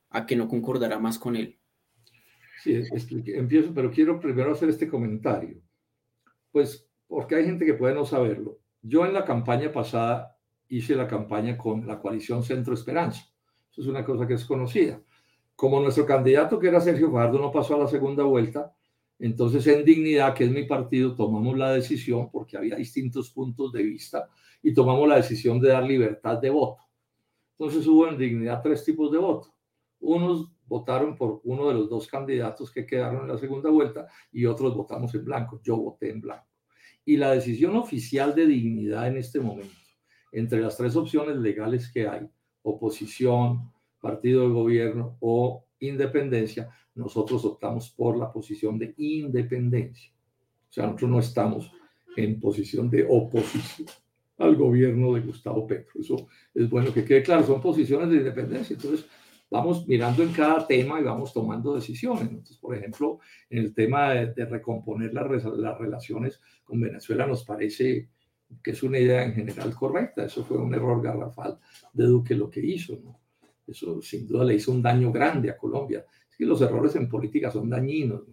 a 0.09 0.25
que 0.25 0.36
no 0.36 0.47
concordara 0.47 0.97
más 0.97 1.19
con 1.19 1.36
él? 1.36 1.59
Sí, 2.63 2.82
empiezo, 3.28 3.71
pero 3.75 3.91
quiero 3.91 4.19
primero 4.19 4.53
hacer 4.53 4.69
este 4.69 4.88
comentario. 4.88 5.61
Pues 6.51 6.89
porque 7.07 7.36
hay 7.36 7.45
gente 7.45 7.65
que 7.65 7.75
puede 7.75 7.93
no 7.93 8.05
saberlo. 8.05 8.59
Yo 8.82 9.05
en 9.05 9.13
la 9.13 9.23
campaña 9.23 9.71
pasada 9.71 10.36
hice 10.67 10.95
la 10.95 11.07
campaña 11.07 11.55
con 11.55 11.86
la 11.86 11.99
coalición 11.99 12.43
Centro 12.43 12.73
Esperanza. 12.73 13.21
Eso 13.71 13.82
es 13.82 13.88
una 13.88 14.03
cosa 14.03 14.25
que 14.25 14.34
es 14.34 14.45
conocida. 14.45 14.99
Como 15.57 15.81
nuestro 15.81 16.05
candidato, 16.05 16.59
que 16.59 16.67
era 16.67 16.79
Sergio 16.79 17.11
Fajardo, 17.11 17.39
no 17.39 17.51
pasó 17.51 17.75
a 17.75 17.79
la 17.79 17.87
segunda 17.87 18.23
vuelta, 18.23 18.73
entonces 19.17 19.65
en 19.65 19.83
Dignidad, 19.83 20.35
que 20.35 20.43
es 20.43 20.51
mi 20.51 20.65
partido, 20.65 21.15
tomamos 21.15 21.57
la 21.57 21.71
decisión, 21.71 22.29
porque 22.29 22.55
había 22.55 22.75
distintos 22.75 23.31
puntos 23.31 23.71
de 23.73 23.81
vista, 23.81 24.29
y 24.61 24.71
tomamos 24.71 25.07
la 25.09 25.15
decisión 25.15 25.59
de 25.59 25.69
dar 25.69 25.83
libertad 25.83 26.37
de 26.37 26.51
voto. 26.51 26.83
Entonces 27.57 27.87
hubo 27.87 28.07
en 28.07 28.19
Dignidad 28.19 28.61
tres 28.61 28.85
tipos 28.85 29.11
de 29.11 29.17
voto. 29.17 29.51
Unos 29.99 30.51
votaron 30.67 31.17
por 31.17 31.41
uno 31.43 31.69
de 31.69 31.73
los 31.73 31.89
dos 31.89 32.07
candidatos 32.07 32.71
que 32.71 32.85
quedaron 32.85 33.23
en 33.23 33.29
la 33.29 33.37
segunda 33.39 33.71
vuelta 33.71 34.07
y 34.31 34.45
otros 34.45 34.75
votamos 34.75 35.15
en 35.15 35.25
blanco. 35.25 35.59
Yo 35.63 35.75
voté 35.77 36.11
en 36.11 36.21
blanco. 36.21 36.45
Y 37.03 37.17
la 37.17 37.31
decisión 37.31 37.75
oficial 37.75 38.35
de 38.35 38.45
Dignidad 38.45 39.07
en 39.07 39.17
este 39.17 39.39
momento 39.39 39.73
entre 40.31 40.61
las 40.61 40.77
tres 40.77 40.95
opciones 40.95 41.37
legales 41.37 41.91
que 41.91 42.07
hay, 42.07 42.29
oposición, 42.61 43.71
partido 43.99 44.43
de 44.43 44.53
gobierno 44.53 45.17
o 45.19 45.65
independencia, 45.79 46.69
nosotros 46.95 47.45
optamos 47.45 47.89
por 47.91 48.17
la 48.17 48.31
posición 48.31 48.77
de 48.79 48.93
independencia. 48.97 50.11
O 50.69 50.73
sea, 50.73 50.85
nosotros 50.85 51.11
no 51.11 51.19
estamos 51.19 51.71
en 52.15 52.39
posición 52.39 52.89
de 52.89 53.05
oposición 53.07 53.87
al 54.37 54.55
gobierno 54.55 55.13
de 55.13 55.21
Gustavo 55.21 55.65
Petro. 55.65 55.99
Eso 55.99 56.27
es 56.53 56.69
bueno 56.69 56.93
que 56.93 57.05
quede 57.05 57.23
claro, 57.23 57.45
son 57.45 57.61
posiciones 57.61 58.09
de 58.09 58.17
independencia. 58.17 58.75
Entonces, 58.75 59.05
vamos 59.49 59.87
mirando 59.87 60.23
en 60.23 60.31
cada 60.31 60.65
tema 60.65 60.99
y 60.99 61.03
vamos 61.03 61.33
tomando 61.33 61.75
decisiones. 61.75 62.23
Entonces, 62.23 62.57
por 62.57 62.75
ejemplo, 62.75 63.19
en 63.49 63.59
el 63.59 63.73
tema 63.73 64.13
de, 64.13 64.45
recomponer 64.45 65.13
las, 65.13 65.45
las 65.45 65.77
relaciones 65.77 66.41
con 66.63 66.81
Venezuela 66.81 67.25
nos 67.25 67.43
parece 67.43 68.09
que 68.63 68.71
es 68.71 68.83
una 68.83 68.99
idea 68.99 69.23
en 69.23 69.33
general 69.33 69.73
correcta. 69.73 70.25
Eso 70.25 70.43
fue 70.43 70.57
un 70.57 70.73
error 70.73 71.01
garrafal 71.01 71.59
de 71.93 72.05
Duque 72.05 72.35
lo 72.35 72.49
que 72.49 72.65
hizo. 72.65 72.99
¿no? 73.03 73.19
Eso 73.68 74.01
sin 74.01 74.28
duda 74.28 74.45
le 74.45 74.55
hizo 74.55 74.72
un 74.72 74.82
daño 74.82 75.11
grande 75.11 75.49
a 75.49 75.57
Colombia. 75.57 76.05
Es 76.30 76.38
que 76.38 76.45
los 76.45 76.61
errores 76.61 76.95
en 76.95 77.09
política 77.09 77.51
son 77.51 77.70
dañinos. 77.70 78.24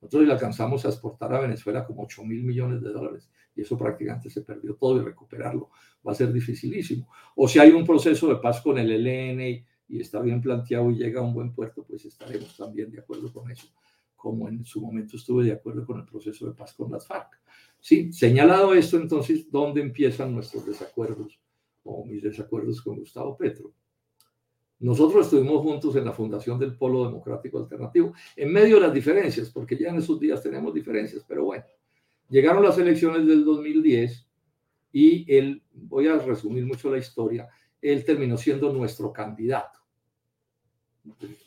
Nosotros 0.00 0.26
le 0.26 0.32
alcanzamos 0.32 0.84
a 0.86 0.88
exportar 0.88 1.34
a 1.34 1.40
Venezuela 1.40 1.84
como 1.84 2.04
8 2.04 2.24
mil 2.24 2.42
millones 2.42 2.80
de 2.80 2.90
dólares 2.90 3.28
y 3.54 3.62
eso 3.62 3.76
prácticamente 3.76 4.30
se 4.30 4.42
perdió 4.42 4.74
todo 4.76 5.00
y 5.00 5.04
recuperarlo 5.04 5.70
va 6.06 6.12
a 6.12 6.14
ser 6.14 6.32
dificilísimo. 6.32 7.08
O 7.36 7.48
si 7.48 7.58
hay 7.58 7.70
un 7.72 7.84
proceso 7.84 8.28
de 8.28 8.36
paz 8.36 8.60
con 8.60 8.78
el 8.78 8.90
ELN 8.90 9.64
y 9.88 10.00
está 10.00 10.20
bien 10.20 10.40
planteado 10.40 10.90
y 10.90 10.96
llega 10.96 11.20
a 11.20 11.24
un 11.24 11.34
buen 11.34 11.52
puerto, 11.52 11.84
pues 11.84 12.04
estaremos 12.04 12.56
también 12.56 12.90
de 12.90 13.00
acuerdo 13.00 13.32
con 13.32 13.50
eso, 13.50 13.68
como 14.16 14.48
en 14.48 14.64
su 14.64 14.80
momento 14.80 15.16
estuve 15.16 15.44
de 15.44 15.52
acuerdo 15.52 15.84
con 15.84 16.00
el 16.00 16.06
proceso 16.06 16.46
de 16.46 16.54
paz 16.54 16.72
con 16.74 16.90
las 16.92 17.06
FARC. 17.06 17.40
Sí, 17.78 18.12
señalado 18.12 18.74
esto, 18.74 18.96
entonces, 18.96 19.50
¿dónde 19.50 19.80
empiezan 19.80 20.34
nuestros 20.34 20.64
desacuerdos 20.64 21.40
o 21.82 22.04
mis 22.04 22.22
desacuerdos 22.22 22.80
con 22.82 22.98
Gustavo 22.98 23.36
Petro? 23.36 23.72
Nosotros 24.80 25.26
estuvimos 25.26 25.62
juntos 25.62 25.94
en 25.96 26.06
la 26.06 26.12
fundación 26.12 26.58
del 26.58 26.74
Polo 26.74 27.04
Democrático 27.04 27.58
Alternativo, 27.58 28.14
en 28.34 28.50
medio 28.50 28.76
de 28.76 28.82
las 28.82 28.94
diferencias, 28.94 29.50
porque 29.50 29.76
ya 29.76 29.90
en 29.90 29.96
esos 29.96 30.18
días 30.18 30.42
tenemos 30.42 30.72
diferencias, 30.72 31.22
pero 31.28 31.44
bueno, 31.44 31.64
llegaron 32.30 32.64
las 32.64 32.78
elecciones 32.78 33.26
del 33.26 33.44
2010 33.44 34.26
y 34.92 35.36
él, 35.36 35.62
voy 35.74 36.08
a 36.08 36.16
resumir 36.16 36.64
mucho 36.64 36.90
la 36.90 36.96
historia, 36.96 37.46
él 37.82 38.04
terminó 38.06 38.38
siendo 38.38 38.72
nuestro 38.72 39.12
candidato 39.12 39.78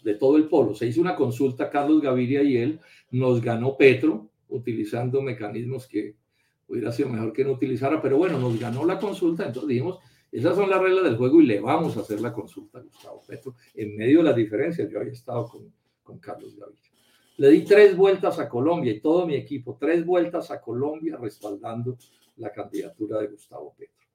de 0.04 0.14
todo 0.16 0.38
el 0.38 0.48
polo. 0.48 0.76
Se 0.76 0.86
hizo 0.86 1.02
una 1.02 1.16
consulta, 1.16 1.72
Carlos 1.72 2.02
Gaviria 2.02 2.44
y 2.44 2.58
él, 2.58 2.80
nos 3.10 3.42
ganó 3.42 3.76
Petro, 3.76 4.30
utilizando 4.50 5.24
mecanismos 5.24 5.88
que 5.88 6.16
hubiera 6.68 6.92
sido 6.92 7.10
mejor 7.10 7.34
que 7.34 7.44
no 7.44 7.52
utilizara, 7.52 8.00
pero 8.00 8.18
bueno, 8.18 8.38
nos 8.38 8.60
ganó 8.60 8.86
la 8.86 9.00
consulta, 9.00 9.46
entonces 9.46 9.70
dijimos, 9.70 10.00
esas 10.34 10.56
son 10.56 10.68
las 10.68 10.82
reglas 10.82 11.04
del 11.04 11.16
juego 11.16 11.42
y 11.42 11.46
le 11.46 11.60
vamos 11.60 11.96
a 11.96 12.00
hacer 12.00 12.20
la 12.20 12.34
consulta 12.34 12.80
a 12.80 12.82
Gustavo 12.82 13.22
Petro 13.28 13.56
en 13.76 13.96
medio 13.96 14.18
de 14.18 14.24
las 14.24 14.36
diferencias. 14.36 14.90
Yo 14.90 15.00
había 15.00 15.12
estado 15.12 15.48
con, 15.48 15.72
con 16.02 16.18
Carlos 16.18 16.56
Gaviria. 16.56 16.82
Le 17.38 17.50
di 17.50 17.62
tres 17.62 17.96
vueltas 17.96 18.40
a 18.40 18.50
Colombia 18.50 18.92
y 18.92 19.00
todo 19.00 19.28
mi 19.28 19.36
equipo, 19.36 19.78
tres 19.80 20.04
vueltas 20.04 20.50
a 20.50 20.60
Colombia 20.60 21.18
respaldando 21.18 21.98
la 22.38 22.52
candidatura 22.52 23.20
de 23.20 23.28
Gustavo 23.28 23.76
Petro. 23.78 24.08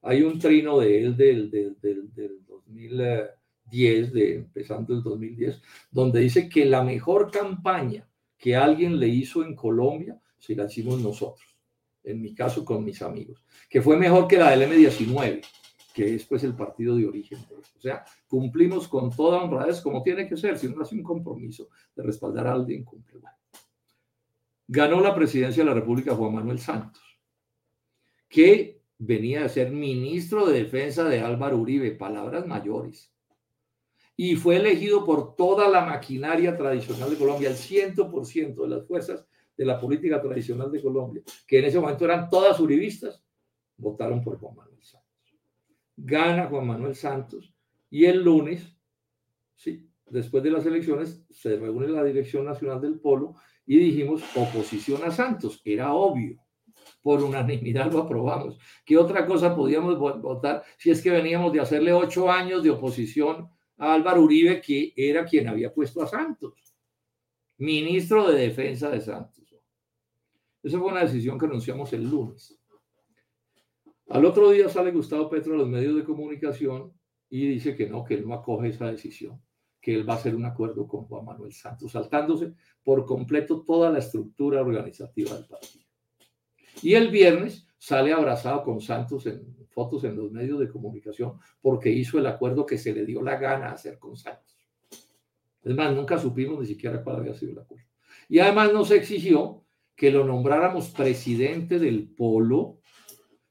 Hay 0.00 0.22
un 0.22 0.38
trino 0.38 0.78
de 0.78 0.98
él 0.98 1.16
del, 1.16 1.50
del, 1.50 1.78
del, 1.78 2.14
del 2.14 2.44
2010, 2.46 4.12
de, 4.14 4.34
empezando 4.36 4.94
el 4.94 5.02
2010, 5.02 5.60
donde 5.90 6.20
dice 6.20 6.48
que 6.48 6.64
la 6.64 6.82
mejor 6.82 7.30
campaña 7.30 8.08
que 8.38 8.56
alguien 8.56 8.98
le 8.98 9.08
hizo 9.08 9.44
en 9.44 9.54
Colombia 9.54 10.18
si 10.38 10.54
la 10.54 10.64
hicimos 10.64 11.02
nosotros 11.02 11.56
en 12.06 12.22
mi 12.22 12.34
caso 12.34 12.64
con 12.64 12.84
mis 12.84 13.02
amigos, 13.02 13.44
que 13.68 13.82
fue 13.82 13.96
mejor 13.96 14.28
que 14.28 14.38
la 14.38 14.56
del 14.56 14.70
M19, 14.70 15.44
que 15.96 16.14
es 16.14 16.26
pues 16.26 16.44
el 16.44 16.54
partido 16.54 16.94
de 16.94 17.06
origen. 17.06 17.38
O 17.50 17.80
sea, 17.80 18.04
cumplimos 18.28 18.86
con 18.86 19.08
toda 19.08 19.42
honradez 19.42 19.80
como 19.80 20.02
tiene 20.02 20.28
que 20.28 20.36
ser, 20.36 20.58
si 20.58 20.66
uno 20.66 20.82
hace 20.82 20.94
un 20.94 21.02
compromiso 21.02 21.70
de 21.94 22.02
respaldar 22.02 22.46
a 22.48 22.52
alguien, 22.52 22.84
cumple. 22.84 23.22
Ganó 24.68 25.00
la 25.00 25.14
presidencia 25.14 25.64
de 25.64 25.70
la 25.70 25.74
República 25.74 26.14
Juan 26.14 26.34
Manuel 26.34 26.58
Santos, 26.58 27.02
que 28.28 28.82
venía 28.98 29.46
a 29.46 29.48
ser 29.48 29.70
ministro 29.70 30.44
de 30.44 30.64
Defensa 30.64 31.04
de 31.04 31.20
Álvaro 31.20 31.56
Uribe, 31.56 31.92
palabras 31.92 32.46
mayores. 32.46 33.10
Y 34.18 34.36
fue 34.36 34.56
elegido 34.56 35.02
por 35.02 35.34
toda 35.34 35.66
la 35.66 35.86
maquinaria 35.86 36.58
tradicional 36.58 37.08
de 37.08 37.16
Colombia, 37.16 37.48
el 37.48 37.56
100% 37.56 38.54
de 38.54 38.68
las 38.68 38.86
fuerzas 38.86 39.26
de 39.56 39.64
la 39.64 39.80
política 39.80 40.20
tradicional 40.20 40.70
de 40.70 40.82
Colombia, 40.82 41.22
que 41.46 41.58
en 41.58 41.64
ese 41.64 41.80
momento 41.80 42.04
eran 42.04 42.28
todas 42.28 42.60
uribistas, 42.60 43.24
votaron 43.78 44.22
por 44.22 44.38
Juan 44.38 44.56
Manuel 44.56 44.82
Santos. 44.82 44.95
Gana 45.96 46.46
Juan 46.46 46.66
Manuel 46.66 46.94
Santos 46.94 47.52
y 47.90 48.04
el 48.04 48.22
lunes, 48.22 48.76
sí, 49.54 49.88
después 50.06 50.42
de 50.42 50.50
las 50.50 50.66
elecciones, 50.66 51.24
se 51.30 51.56
reúne 51.56 51.88
la 51.88 52.04
Dirección 52.04 52.44
Nacional 52.44 52.80
del 52.80 53.00
Polo 53.00 53.34
y 53.64 53.78
dijimos 53.78 54.22
oposición 54.36 55.02
a 55.04 55.10
Santos. 55.10 55.60
Era 55.64 55.94
obvio. 55.94 56.38
Por 57.00 57.22
unanimidad 57.22 57.90
lo 57.90 58.00
aprobamos. 58.00 58.58
¿Qué 58.84 58.96
otra 58.96 59.26
cosa 59.26 59.56
podíamos 59.56 59.98
votar 59.98 60.62
si 60.76 60.90
es 60.90 61.02
que 61.02 61.10
veníamos 61.10 61.52
de 61.52 61.60
hacerle 61.60 61.92
ocho 61.92 62.30
años 62.30 62.62
de 62.62 62.70
oposición 62.70 63.48
a 63.78 63.94
Álvaro 63.94 64.22
Uribe, 64.22 64.60
que 64.60 64.92
era 64.96 65.24
quien 65.24 65.48
había 65.48 65.72
puesto 65.72 66.02
a 66.02 66.06
Santos? 66.06 66.74
Ministro 67.58 68.30
de 68.30 68.42
Defensa 68.42 68.90
de 68.90 69.00
Santos. 69.00 69.44
Esa 70.62 70.78
fue 70.78 70.88
una 70.88 71.04
decisión 71.04 71.38
que 71.38 71.46
anunciamos 71.46 71.92
el 71.92 72.08
lunes. 72.08 72.58
Al 74.08 74.24
otro 74.24 74.50
día 74.50 74.68
sale 74.68 74.92
Gustavo 74.92 75.28
Petro 75.28 75.54
a 75.54 75.58
los 75.58 75.68
medios 75.68 75.96
de 75.96 76.04
comunicación 76.04 76.92
y 77.28 77.48
dice 77.48 77.74
que 77.74 77.88
no, 77.88 78.04
que 78.04 78.14
él 78.14 78.26
no 78.26 78.34
acoge 78.34 78.68
esa 78.68 78.86
decisión, 78.86 79.42
que 79.80 79.94
él 79.94 80.08
va 80.08 80.14
a 80.14 80.16
hacer 80.16 80.36
un 80.36 80.44
acuerdo 80.44 80.86
con 80.86 81.04
Juan 81.04 81.24
Manuel 81.24 81.52
Santos, 81.52 81.92
saltándose 81.92 82.52
por 82.84 83.04
completo 83.04 83.64
toda 83.66 83.90
la 83.90 83.98
estructura 83.98 84.60
organizativa 84.60 85.34
del 85.34 85.46
partido. 85.46 85.84
Y 86.82 86.94
el 86.94 87.10
viernes 87.10 87.66
sale 87.78 88.12
abrazado 88.12 88.62
con 88.62 88.80
Santos 88.80 89.26
en 89.26 89.56
fotos 89.70 90.04
en 90.04 90.16
los 90.16 90.30
medios 90.30 90.60
de 90.60 90.68
comunicación 90.68 91.38
porque 91.60 91.90
hizo 91.90 92.18
el 92.18 92.26
acuerdo 92.26 92.64
que 92.64 92.78
se 92.78 92.92
le 92.94 93.04
dio 93.04 93.22
la 93.22 93.36
gana 93.36 93.72
hacer 93.72 93.98
con 93.98 94.16
Santos. 94.16 94.56
Es 95.62 95.74
más, 95.74 95.94
nunca 95.94 96.16
supimos 96.16 96.60
ni 96.60 96.66
siquiera 96.66 97.02
cuál 97.02 97.16
había 97.16 97.34
sido 97.34 97.52
el 97.52 97.58
acuerdo. 97.58 97.84
Y 98.28 98.38
además 98.38 98.72
nos 98.72 98.90
exigió 98.92 99.64
que 99.96 100.10
lo 100.10 100.24
nombráramos 100.24 100.90
presidente 100.90 101.78
del 101.78 102.08
polo 102.08 102.78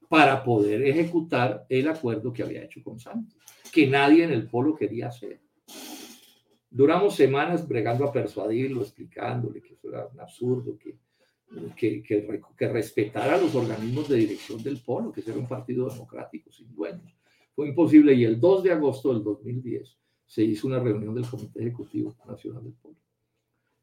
para 0.08 0.42
poder 0.42 0.82
ejecutar 0.82 1.66
el 1.68 1.88
acuerdo 1.88 2.32
que 2.32 2.42
había 2.42 2.64
hecho 2.64 2.82
con 2.82 2.98
Santos, 2.98 3.38
que 3.72 3.86
nadie 3.86 4.24
en 4.24 4.32
el 4.32 4.48
polo 4.48 4.74
quería 4.74 5.08
hacer. 5.08 5.40
Duramos 6.70 7.14
semanas 7.14 7.66
bregando 7.66 8.04
a 8.04 8.12
persuadirlo, 8.12 8.82
explicándole 8.82 9.60
que 9.62 9.74
eso 9.74 9.88
era 9.88 10.06
un 10.06 10.20
absurdo, 10.20 10.78
que, 10.78 10.96
que, 11.74 12.02
que, 12.02 12.42
que 12.56 12.68
respetara 12.68 13.40
los 13.40 13.54
organismos 13.54 14.08
de 14.08 14.16
dirección 14.16 14.62
del 14.62 14.80
polo, 14.80 15.12
que 15.12 15.22
era 15.26 15.38
un 15.38 15.48
partido 15.48 15.88
democrático 15.88 16.50
sin 16.52 16.74
dueños. 16.74 17.16
Fue 17.54 17.68
imposible 17.68 18.12
y 18.12 18.24
el 18.24 18.38
2 18.38 18.64
de 18.64 18.72
agosto 18.72 19.12
del 19.12 19.24
2010 19.24 19.96
se 20.26 20.42
hizo 20.42 20.66
una 20.66 20.80
reunión 20.80 21.14
del 21.14 21.26
Comité 21.26 21.60
Ejecutivo 21.60 22.14
Nacional 22.26 22.64
del 22.64 22.74
Polo. 22.74 22.96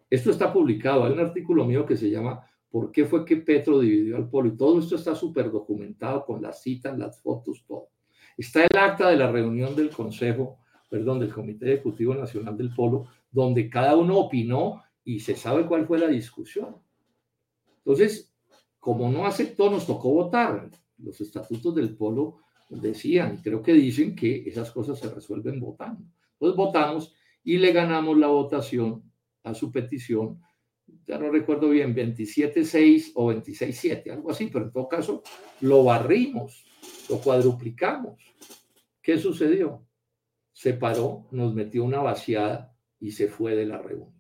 Esto 0.09 0.29
está 0.29 0.53
publicado, 0.53 1.05
hay 1.05 1.13
un 1.13 1.21
artículo 1.21 1.65
mío 1.65 1.85
que 1.85 1.97
se 1.97 2.09
llama 2.09 2.45
¿Por 2.73 2.91
qué 2.91 3.05
fue 3.05 3.23
que 3.23 3.37
Petro 3.37 3.79
dividió 3.79 4.17
al 4.17 4.27
polo? 4.27 4.49
Y 4.49 4.57
todo 4.57 4.79
esto 4.79 4.95
está 4.95 5.13
súper 5.13 5.51
documentado 5.51 6.25
con 6.25 6.41
las 6.41 6.63
citas, 6.63 6.97
las 6.97 7.21
fotos, 7.21 7.63
todo. 7.67 7.89
Está 8.35 8.63
el 8.63 8.75
acta 8.75 9.11
de 9.11 9.15
la 9.15 9.31
reunión 9.31 9.75
del 9.75 9.91
Consejo, 9.91 10.57
perdón, 10.89 11.19
del 11.19 11.31
Comité 11.31 11.71
Ejecutivo 11.71 12.15
Nacional 12.15 12.57
del 12.57 12.73
Polo, 12.73 13.05
donde 13.29 13.69
cada 13.69 13.95
uno 13.95 14.17
opinó 14.17 14.81
y 15.03 15.19
se 15.19 15.35
sabe 15.35 15.67
cuál 15.67 15.85
fue 15.85 15.99
la 15.99 16.07
discusión. 16.07 16.77
Entonces, 17.77 18.33
como 18.79 19.07
no 19.11 19.27
aceptó, 19.27 19.69
nos 19.69 19.85
tocó 19.85 20.09
votar. 20.09 20.71
Los 20.97 21.21
estatutos 21.21 21.75
del 21.75 21.95
Polo 21.95 22.37
decían, 22.71 23.39
creo 23.43 23.61
que 23.61 23.73
dicen 23.73 24.15
que 24.15 24.49
esas 24.49 24.71
cosas 24.71 24.97
se 24.97 25.11
resuelven 25.13 25.59
votando. 25.59 26.05
Entonces 26.39 26.57
votamos 26.57 27.13
y 27.43 27.59
le 27.59 27.71
ganamos 27.71 28.17
la 28.17 28.29
votación 28.29 29.03
a 29.43 29.53
su 29.53 29.71
petición, 29.71 30.41
ya 31.05 31.17
no 31.17 31.29
recuerdo 31.29 31.69
bien, 31.69 31.95
27.6 31.95 33.11
o 33.15 33.31
26.7, 33.33 34.11
algo 34.11 34.31
así, 34.31 34.47
pero 34.47 34.65
en 34.65 34.71
todo 34.71 34.87
caso 34.87 35.23
lo 35.61 35.83
barrimos, 35.83 36.65
lo 37.09 37.19
cuadruplicamos. 37.19 38.21
¿Qué 39.01 39.17
sucedió? 39.17 39.85
Se 40.51 40.73
paró, 40.73 41.27
nos 41.31 41.53
metió 41.53 41.83
una 41.83 41.99
vaciada 41.99 42.75
y 42.99 43.11
se 43.11 43.27
fue 43.27 43.55
de 43.55 43.65
la 43.65 43.79
reunión. 43.79 44.13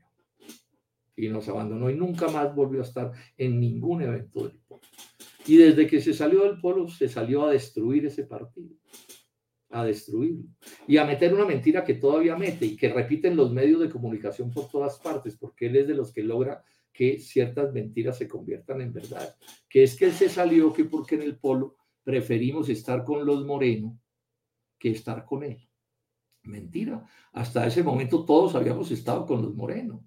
Y 1.15 1.29
nos 1.29 1.47
abandonó 1.47 1.89
y 1.89 1.95
nunca 1.95 2.27
más 2.27 2.53
volvió 2.53 2.81
a 2.81 2.85
estar 2.85 3.11
en 3.37 3.59
ningún 3.59 4.01
evento 4.01 4.47
del 4.47 4.57
polo. 4.67 4.81
Y 5.45 5.57
desde 5.57 5.87
que 5.87 6.01
se 6.01 6.13
salió 6.13 6.43
del 6.43 6.59
polo, 6.59 6.89
se 6.89 7.07
salió 7.07 7.45
a 7.45 7.51
destruir 7.51 8.05
ese 8.05 8.23
partido 8.23 8.75
a 9.73 9.83
destruirlo 9.83 10.45
y 10.87 10.97
a 10.97 11.05
meter 11.05 11.33
una 11.33 11.45
mentira 11.45 11.83
que 11.83 11.95
todavía 11.95 12.35
mete 12.35 12.65
y 12.65 12.77
que 12.77 12.89
repiten 12.89 13.35
los 13.35 13.51
medios 13.51 13.81
de 13.81 13.89
comunicación 13.89 14.51
por 14.51 14.69
todas 14.69 14.99
partes, 14.99 15.35
porque 15.35 15.65
él 15.65 15.75
es 15.75 15.87
de 15.87 15.95
los 15.95 16.13
que 16.13 16.23
logra 16.23 16.63
que 16.93 17.19
ciertas 17.19 17.73
mentiras 17.73 18.17
se 18.17 18.27
conviertan 18.27 18.81
en 18.81 18.93
verdad, 18.93 19.35
que 19.67 19.83
es 19.83 19.95
que 19.97 20.05
él 20.05 20.13
se 20.13 20.29
salió 20.29 20.71
que 20.71 20.85
porque 20.85 21.15
en 21.15 21.23
el 21.23 21.37
polo 21.37 21.75
preferimos 22.03 22.69
estar 22.69 23.03
con 23.03 23.25
los 23.25 23.45
morenos 23.45 23.97
que 24.77 24.91
estar 24.91 25.25
con 25.25 25.43
él. 25.43 25.67
Mentira, 26.43 27.05
hasta 27.31 27.65
ese 27.65 27.81
momento 27.81 28.25
todos 28.25 28.53
habíamos 28.53 28.91
estado 28.91 29.25
con 29.25 29.41
los 29.41 29.55
morenos. 29.55 30.01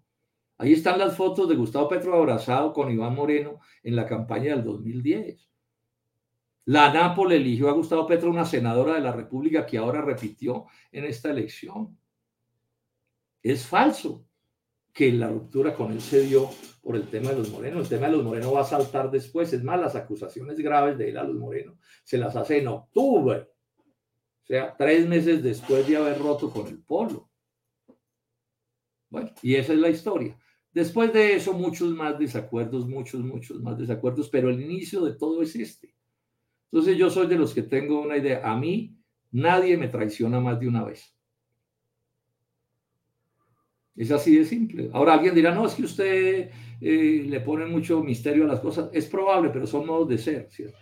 Ahí 0.58 0.74
están 0.74 0.98
las 0.98 1.16
fotos 1.16 1.48
de 1.48 1.56
Gustavo 1.56 1.88
Petro 1.88 2.14
abrazado 2.14 2.72
con 2.72 2.90
Iván 2.90 3.14
Moreno 3.14 3.58
en 3.82 3.96
la 3.96 4.06
campaña 4.06 4.54
del 4.54 4.64
2010. 4.64 5.50
La 6.66 6.92
Nápoles 6.92 7.40
eligió 7.40 7.68
a 7.68 7.72
Gustavo 7.72 8.08
Petro, 8.08 8.28
una 8.28 8.44
senadora 8.44 8.94
de 8.94 9.00
la 9.00 9.12
República 9.12 9.64
que 9.64 9.78
ahora 9.78 10.02
repitió 10.02 10.66
en 10.90 11.04
esta 11.04 11.30
elección. 11.30 11.96
Es 13.40 13.64
falso 13.64 14.26
que 14.92 15.12
la 15.12 15.28
ruptura 15.28 15.74
con 15.74 15.92
él 15.92 16.00
se 16.00 16.22
dio 16.22 16.50
por 16.82 16.96
el 16.96 17.08
tema 17.08 17.30
de 17.30 17.36
los 17.36 17.50
morenos. 17.50 17.82
El 17.82 17.88
tema 17.88 18.06
de 18.06 18.16
los 18.16 18.24
morenos 18.24 18.52
va 18.52 18.62
a 18.62 18.64
saltar 18.64 19.12
después. 19.12 19.52
Es 19.52 19.62
más, 19.62 19.80
las 19.80 19.94
acusaciones 19.94 20.58
graves 20.58 20.98
de 20.98 21.10
él 21.10 21.18
a 21.18 21.22
los 21.22 21.36
morenos 21.36 21.76
se 22.02 22.18
las 22.18 22.34
hace 22.34 22.58
en 22.58 22.66
octubre. 22.66 23.48
O 24.42 24.46
sea, 24.46 24.74
tres 24.76 25.06
meses 25.06 25.44
después 25.44 25.86
de 25.86 25.96
haber 25.96 26.18
roto 26.18 26.50
con 26.50 26.66
el 26.66 26.78
polo. 26.78 27.30
Bueno, 29.08 29.30
y 29.40 29.54
esa 29.54 29.72
es 29.72 29.78
la 29.78 29.90
historia. 29.90 30.36
Después 30.72 31.12
de 31.12 31.36
eso, 31.36 31.52
muchos 31.52 31.90
más 31.90 32.18
desacuerdos, 32.18 32.88
muchos, 32.88 33.20
muchos 33.20 33.60
más 33.62 33.78
desacuerdos, 33.78 34.28
pero 34.28 34.50
el 34.50 34.60
inicio 34.60 35.04
de 35.04 35.12
todo 35.14 35.42
es 35.42 35.54
este. 35.54 35.95
Entonces 36.70 36.96
yo 36.96 37.10
soy 37.10 37.26
de 37.26 37.36
los 37.36 37.54
que 37.54 37.62
tengo 37.62 38.00
una 38.00 38.16
idea. 38.16 38.42
A 38.44 38.56
mí 38.56 38.96
nadie 39.30 39.76
me 39.76 39.88
traiciona 39.88 40.40
más 40.40 40.58
de 40.60 40.68
una 40.68 40.84
vez. 40.84 41.14
Es 43.94 44.10
así 44.10 44.36
de 44.36 44.44
simple. 44.44 44.90
Ahora 44.92 45.14
alguien 45.14 45.34
dirá, 45.34 45.54
no, 45.54 45.66
es 45.66 45.74
que 45.74 45.84
usted 45.84 46.50
eh, 46.80 47.26
le 47.26 47.40
pone 47.40 47.64
mucho 47.64 48.02
misterio 48.02 48.44
a 48.44 48.48
las 48.48 48.60
cosas. 48.60 48.90
Es 48.92 49.06
probable, 49.06 49.50
pero 49.50 49.66
son 49.66 49.86
modos 49.86 50.08
de 50.08 50.18
ser, 50.18 50.48
¿cierto? 50.50 50.76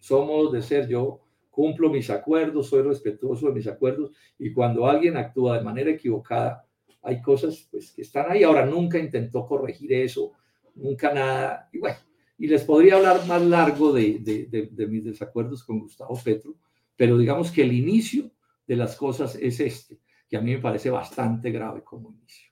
Son 0.00 0.26
modos 0.26 0.52
de 0.52 0.60
ser. 0.60 0.86
Yo 0.86 1.20
cumplo 1.50 1.88
mis 1.88 2.10
acuerdos, 2.10 2.68
soy 2.68 2.82
respetuoso 2.82 3.46
de 3.46 3.54
mis 3.54 3.66
acuerdos 3.66 4.10
y 4.38 4.52
cuando 4.52 4.86
alguien 4.88 5.16
actúa 5.16 5.56
de 5.56 5.64
manera 5.64 5.90
equivocada, 5.90 6.66
hay 7.00 7.22
cosas 7.22 7.68
pues, 7.70 7.92
que 7.92 8.02
están 8.02 8.26
ahí. 8.28 8.42
Ahora 8.42 8.66
nunca 8.66 8.98
intentó 8.98 9.46
corregir 9.46 9.92
eso, 9.92 10.32
nunca 10.74 11.14
nada. 11.14 11.68
Y 11.72 11.78
bueno, 11.78 11.96
y 12.36 12.46
les 12.46 12.64
podría 12.64 12.96
hablar 12.96 13.26
más 13.26 13.42
largo 13.42 13.92
de, 13.92 14.88
mis 14.88 15.04
desacuerdos 15.04 15.64
con 15.64 15.80
Gustavo 15.80 16.18
Petro, 16.22 16.56
pero 16.96 17.16
digamos 17.18 17.50
que 17.50 17.62
el 17.62 17.72
inicio 17.72 18.30
de 18.66 18.76
las 18.76 18.96
cosas 18.96 19.36
es 19.36 19.60
este, 19.60 20.00
que 20.28 20.36
a 20.36 20.40
mí 20.40 20.52
me 20.52 20.60
parece 20.60 20.90
bastante 20.90 21.50
grave 21.50 21.82
como 21.82 22.10
inicio. 22.10 22.50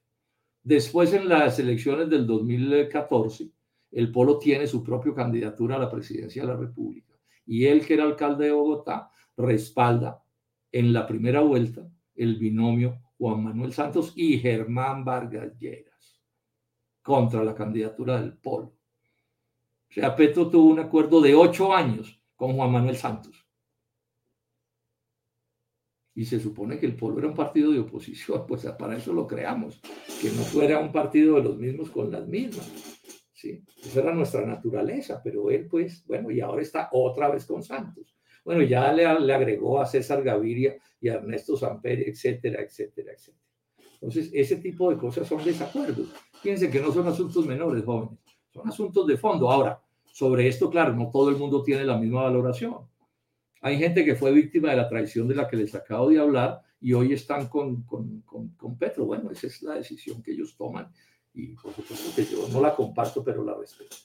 Después, 0.62 1.12
en 1.12 1.28
las 1.28 1.58
elecciones 1.58 2.08
del 2.08 2.26
2014, 2.26 3.50
el 3.90 4.12
Polo 4.12 4.38
tiene 4.38 4.66
su 4.66 4.82
propia 4.82 5.12
candidatura 5.14 5.76
a 5.76 5.80
la 5.80 5.90
presidencia 5.90 6.42
de 6.42 6.48
la 6.48 6.56
República 6.56 7.12
y 7.46 7.66
él, 7.66 7.84
que 7.84 7.94
era 7.94 8.04
alcalde 8.04 8.46
de 8.46 8.52
Bogotá, 8.52 9.10
respalda 9.36 10.22
en 10.70 10.92
la 10.92 11.06
primera 11.06 11.40
vuelta 11.40 11.88
el 12.14 12.38
binomio 12.38 13.00
Juan 13.18 13.42
Manuel 13.42 13.72
Santos 13.72 14.12
y 14.16 14.38
Germán 14.38 15.04
Vargas 15.04 15.58
Lleras 15.58 16.22
contra 17.02 17.42
la 17.42 17.54
candidatura 17.54 18.20
del 18.20 18.34
Polo. 18.38 18.74
O 19.92 19.94
sea, 19.94 20.16
Petro 20.16 20.48
tuvo 20.48 20.70
un 20.70 20.78
acuerdo 20.78 21.20
de 21.20 21.34
ocho 21.34 21.74
años 21.74 22.18
con 22.34 22.54
Juan 22.56 22.72
Manuel 22.72 22.96
Santos. 22.96 23.46
Y 26.14 26.24
se 26.24 26.40
supone 26.40 26.78
que 26.78 26.86
el 26.86 26.96
Polo 26.96 27.18
era 27.18 27.28
un 27.28 27.34
partido 27.34 27.72
de 27.72 27.80
oposición, 27.80 28.46
pues 28.48 28.64
para 28.78 28.96
eso 28.96 29.12
lo 29.12 29.26
creamos, 29.26 29.82
que 30.18 30.30
no 30.30 30.42
fuera 30.44 30.78
un 30.78 30.92
partido 30.92 31.36
de 31.36 31.42
los 31.42 31.58
mismos 31.58 31.90
con 31.90 32.10
las 32.10 32.26
mismas. 32.26 32.70
¿sí? 33.34 33.62
Esa 33.84 34.00
era 34.00 34.14
nuestra 34.14 34.46
naturaleza, 34.46 35.20
pero 35.22 35.50
él 35.50 35.66
pues, 35.68 36.06
bueno, 36.06 36.30
y 36.30 36.40
ahora 36.40 36.62
está 36.62 36.88
otra 36.92 37.28
vez 37.28 37.44
con 37.44 37.62
Santos. 37.62 38.16
Bueno, 38.46 38.62
ya 38.62 38.90
le, 38.94 39.20
le 39.20 39.34
agregó 39.34 39.78
a 39.78 39.84
César 39.84 40.22
Gaviria 40.22 40.74
y 41.02 41.10
a 41.10 41.14
Ernesto 41.14 41.54
Samperi, 41.54 42.04
etcétera, 42.04 42.62
etcétera, 42.62 43.12
etcétera. 43.12 43.42
Entonces, 43.94 44.30
ese 44.32 44.56
tipo 44.56 44.90
de 44.90 44.96
cosas 44.96 45.28
son 45.28 45.44
desacuerdos. 45.44 46.08
Fíjense 46.40 46.70
que 46.70 46.80
no 46.80 46.90
son 46.90 47.06
asuntos 47.06 47.46
menores, 47.46 47.84
jóvenes. 47.84 48.21
Son 48.52 48.68
asuntos 48.68 49.06
de 49.06 49.16
fondo. 49.16 49.50
Ahora, 49.50 49.80
sobre 50.04 50.46
esto, 50.46 50.68
claro, 50.70 50.94
no 50.94 51.10
todo 51.10 51.30
el 51.30 51.36
mundo 51.36 51.62
tiene 51.62 51.84
la 51.84 51.96
misma 51.96 52.24
valoración. 52.24 52.76
Hay 53.62 53.78
gente 53.78 54.04
que 54.04 54.14
fue 54.14 54.32
víctima 54.32 54.70
de 54.70 54.76
la 54.76 54.88
traición 54.88 55.26
de 55.28 55.34
la 55.34 55.48
que 55.48 55.56
les 55.56 55.74
acabo 55.74 56.10
de 56.10 56.18
hablar 56.18 56.62
y 56.80 56.92
hoy 56.92 57.12
están 57.12 57.48
con, 57.48 57.82
con, 57.82 58.20
con, 58.22 58.76
Petro. 58.76 59.06
Bueno, 59.06 59.30
esa 59.30 59.46
es 59.46 59.62
la 59.62 59.74
decisión 59.74 60.22
que 60.22 60.32
ellos 60.32 60.56
toman 60.56 60.92
y 61.32 61.54
por 61.54 61.72
supuesto 61.72 62.10
que 62.14 62.24
yo 62.24 62.48
no 62.52 62.60
la 62.60 62.74
comparto, 62.74 63.24
pero 63.24 63.44
la 63.44 63.54
respeto. 63.54 63.96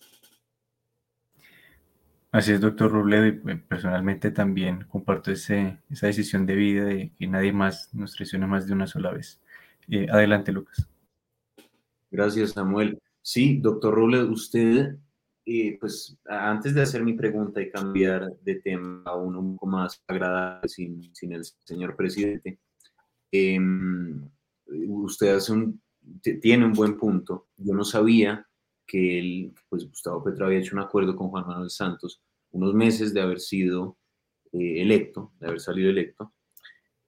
Así 2.31 2.51
es, 2.51 2.61
doctor 2.61 2.91
Robledo, 2.91 3.25
y 3.25 3.51
eh, 3.51 3.63
personalmente 3.67 4.31
también 4.31 4.83
comparto 4.83 5.31
ese, 5.31 5.79
esa 5.89 6.07
decisión 6.07 6.45
de 6.45 6.55
vida 6.55 6.85
de 6.85 7.11
que 7.17 7.27
nadie 7.27 7.51
más 7.51 7.93
nos 7.93 8.13
traicione 8.13 8.45
más 8.45 8.67
de 8.67 8.73
una 8.73 8.85
sola 8.85 9.11
vez. 9.11 9.41
Eh, 9.89 10.07
adelante, 10.11 10.51
Lucas. 10.51 10.87
Gracias, 12.11 12.51
Samuel. 12.51 13.01
Sí, 13.29 13.57
doctor 13.57 13.93
Robles, 13.93 14.23
usted, 14.29 14.95
eh, 15.45 15.77
pues 15.81 16.17
antes 16.29 16.73
de 16.73 16.81
hacer 16.81 17.03
mi 17.03 17.11
pregunta 17.11 17.61
y 17.61 17.69
cambiar 17.69 18.31
de 18.39 18.55
tema 18.61 19.03
a 19.03 19.17
uno 19.17 19.41
un 19.41 19.55
poco 19.55 19.67
más 19.67 20.01
agradable 20.07 20.69
sin, 20.69 21.13
sin 21.13 21.33
el 21.33 21.43
señor 21.43 21.97
presidente, 21.97 22.57
em, 23.29 24.29
usted 24.65 25.35
hace 25.35 25.51
un, 25.51 25.81
tiene 26.41 26.67
un 26.67 26.71
buen 26.71 26.95
punto. 26.95 27.49
Yo 27.57 27.73
no 27.73 27.83
sabía 27.83 28.47
que 28.85 29.51
pues 29.67 29.89
Gustavo 29.89 30.23
Petro 30.23 30.45
había 30.45 30.59
hecho 30.59 30.77
un 30.77 30.83
acuerdo 30.83 31.13
con 31.13 31.27
Juan 31.27 31.47
Manuel 31.47 31.69
Santos 31.69 32.23
unos 32.51 32.73
meses 32.75 33.13
de 33.13 33.19
haber 33.19 33.41
sido 33.41 33.97
eh, 34.53 34.81
electo, 34.81 35.33
de 35.41 35.47
haber 35.47 35.59
salido 35.59 35.89
electo, 35.89 36.33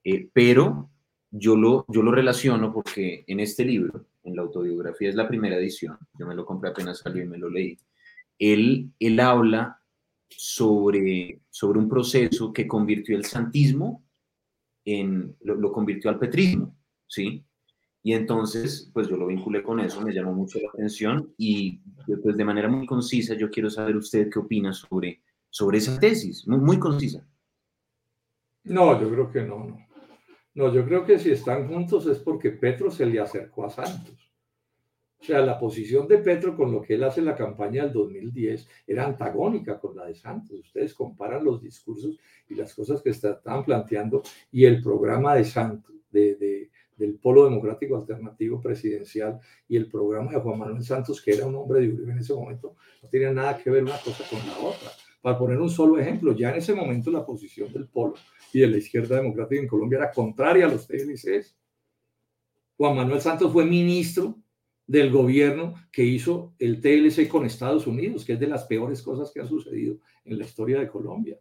eh, 0.04 0.30
pero 0.34 0.92
yo 1.32 1.56
lo, 1.56 1.86
yo 1.88 2.02
lo 2.02 2.12
relaciono 2.12 2.74
porque 2.74 3.24
en 3.26 3.40
este 3.40 3.64
libro, 3.64 4.06
en 4.30 4.36
la 4.36 4.44
autobiografía, 4.44 5.10
es 5.10 5.16
la 5.16 5.28
primera 5.28 5.58
edición, 5.58 5.98
yo 6.18 6.26
me 6.26 6.36
lo 6.36 6.46
compré 6.46 6.70
apenas 6.70 7.00
salió 7.00 7.24
y 7.24 7.28
me 7.28 7.38
lo 7.38 7.50
leí, 7.50 7.78
él, 8.38 8.92
él 9.00 9.20
habla 9.20 9.82
sobre, 10.30 11.42
sobre 11.50 11.80
un 11.80 11.90
proceso 11.90 12.54
que 12.54 12.68
convirtió 12.68 13.18
el 13.18 13.26
santismo 13.26 14.06
en, 14.86 15.36
lo, 15.42 15.72
convirtió 15.72 16.10
al 16.10 16.20
petrismo, 16.20 16.78
¿sí? 17.08 17.46
Y 18.02 18.14
entonces, 18.14 18.90
pues 18.94 19.10
yo 19.10 19.18
lo 19.18 19.28
vinculé 19.28 19.62
con 19.62 19.82
eso, 19.82 20.02
me 20.02 20.14
llamó 20.14 20.34
mucho 20.34 20.58
la 20.60 20.70
atención 20.70 21.34
y 21.38 21.80
pues 22.24 22.38
de 22.38 22.46
manera 22.46 22.70
muy 22.70 22.86
concisa 22.86 23.36
yo 23.36 23.50
quiero 23.50 23.70
saber 23.70 23.98
usted 23.98 24.30
qué 24.32 24.40
opina 24.40 24.72
sobre 24.72 25.22
sobre 25.50 25.80
esa 25.80 26.00
tesis, 26.00 26.48
muy, 26.48 26.60
muy 26.60 26.80
concisa. 26.80 27.26
No, 28.64 29.00
yo 29.02 29.10
creo 29.10 29.32
que 29.32 29.42
no, 29.42 29.66
no. 29.66 29.89
No, 30.60 30.74
yo 30.74 30.84
creo 30.84 31.06
que 31.06 31.18
si 31.18 31.32
están 31.32 31.70
juntos 31.70 32.06
es 32.08 32.20
porque 32.20 32.50
Petro 32.50 32.92
se 32.92 33.06
le 33.06 33.22
acercó 33.22 33.66
a 33.66 33.70
Santos. 33.70 34.30
O 35.18 35.24
sea, 35.24 35.40
la 35.40 35.58
posición 35.58 36.06
de 36.06 36.18
Petro 36.18 36.54
con 36.54 36.70
lo 36.70 36.82
que 36.82 36.96
él 36.96 37.04
hace 37.06 37.22
en 37.22 37.28
la 37.28 37.36
campaña 37.38 37.84
del 37.84 37.94
2010 37.94 38.68
era 38.86 39.06
antagónica 39.06 39.80
con 39.80 39.96
la 39.96 40.08
de 40.08 40.16
Santos. 40.16 40.60
Ustedes 40.60 40.94
comparan 40.94 41.46
los 41.46 41.62
discursos 41.62 42.20
y 42.50 42.56
las 42.56 42.74
cosas 42.74 43.02
que 43.02 43.12
estaban 43.12 43.64
planteando 43.64 44.22
y 44.52 44.66
el 44.66 44.82
programa 44.82 45.34
de 45.34 45.46
Santos, 45.46 45.96
de, 46.12 46.70
del 46.98 47.16
Polo 47.20 47.46
Democrático 47.46 47.96
Alternativo 47.96 48.60
Presidencial 48.60 49.40
y 49.66 49.78
el 49.78 49.88
programa 49.90 50.34
de 50.34 50.42
Juan 50.42 50.60
Manuel 50.60 50.84
Santos, 50.84 51.22
que 51.22 51.36
era 51.36 51.48
un 51.48 51.56
hombre 51.56 51.80
de 51.80 51.88
Uribe 51.88 52.12
en 52.12 52.20
ese 52.20 52.34
momento, 52.34 52.76
no 53.02 53.08
tenía 53.08 53.32
nada 53.32 53.58
que 53.58 53.70
ver 53.70 53.84
una 53.84 53.98
cosa 53.98 54.26
con 54.30 54.40
la 54.46 54.58
otra. 54.60 54.90
Para 55.22 55.38
poner 55.38 55.60
un 55.60 55.70
solo 55.70 55.98
ejemplo, 56.00 56.36
ya 56.36 56.50
en 56.52 56.58
ese 56.58 56.74
momento 56.74 57.12
la 57.12 57.26
posición 57.26 57.72
del 57.74 57.88
Polo 57.88 58.16
y 58.54 58.60
de 58.60 58.68
la 58.68 58.78
izquierda 58.78 59.18
democrática 59.18 59.62
en 59.62 59.68
Colombia 59.68 59.98
era 59.98 60.12
contraria 60.12 60.66
a 60.66 60.70
los 60.70 60.88
TLCs. 60.88 61.58
Juan 62.78 62.96
Manuel 62.96 63.20
Santos 63.20 63.52
fue 63.52 63.66
ministro 63.66 64.38
del 64.88 65.12
gobierno 65.12 65.76
que 65.92 66.04
hizo 66.04 66.56
el 66.58 66.80
TLC 66.82 67.28
con 67.28 67.46
Estados 67.46 67.86
Unidos, 67.86 68.26
que 68.26 68.34
es 68.34 68.40
de 68.40 68.48
las 68.48 68.64
peores 68.64 69.02
cosas 69.02 69.32
que 69.32 69.42
han 69.42 69.48
sucedido 69.48 69.98
en 70.26 70.38
la 70.38 70.46
historia 70.46 70.80
de 70.80 70.88
Colombia. 70.88 71.40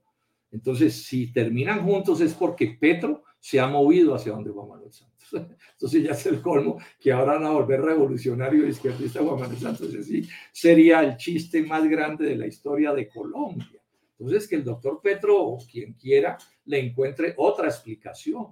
Entonces, 0.50 1.06
si 1.06 1.32
terminan 1.32 1.84
juntos 1.84 2.20
es 2.20 2.34
porque 2.34 2.76
Petro 2.80 3.22
se 3.40 3.60
ha 3.60 3.66
movido 3.66 4.14
hacia 4.14 4.32
donde 4.32 4.50
Juan 4.50 4.68
Manuel 4.68 4.92
Santos. 4.92 5.28
Entonces 5.72 6.02
ya 6.02 6.12
es 6.12 6.26
el 6.26 6.40
colmo 6.40 6.78
que 6.98 7.12
ahora 7.12 7.34
van 7.34 7.46
a 7.46 7.50
volver 7.50 7.80
revolucionario 7.80 8.66
y 8.66 8.70
izquierdista 8.70 9.22
Juan 9.22 9.40
Manuel 9.40 9.58
Santos. 9.58 9.90
Sí, 10.04 10.28
sería 10.52 11.00
el 11.00 11.16
chiste 11.16 11.62
más 11.62 11.88
grande 11.88 12.26
de 12.26 12.36
la 12.36 12.46
historia 12.46 12.92
de 12.92 13.08
Colombia. 13.08 13.80
Entonces 14.18 14.48
que 14.48 14.56
el 14.56 14.64
doctor 14.64 15.00
Petro 15.00 15.40
o 15.40 15.58
quien 15.58 15.92
quiera 15.94 16.36
le 16.64 16.80
encuentre 16.80 17.34
otra 17.36 17.68
explicación, 17.68 18.48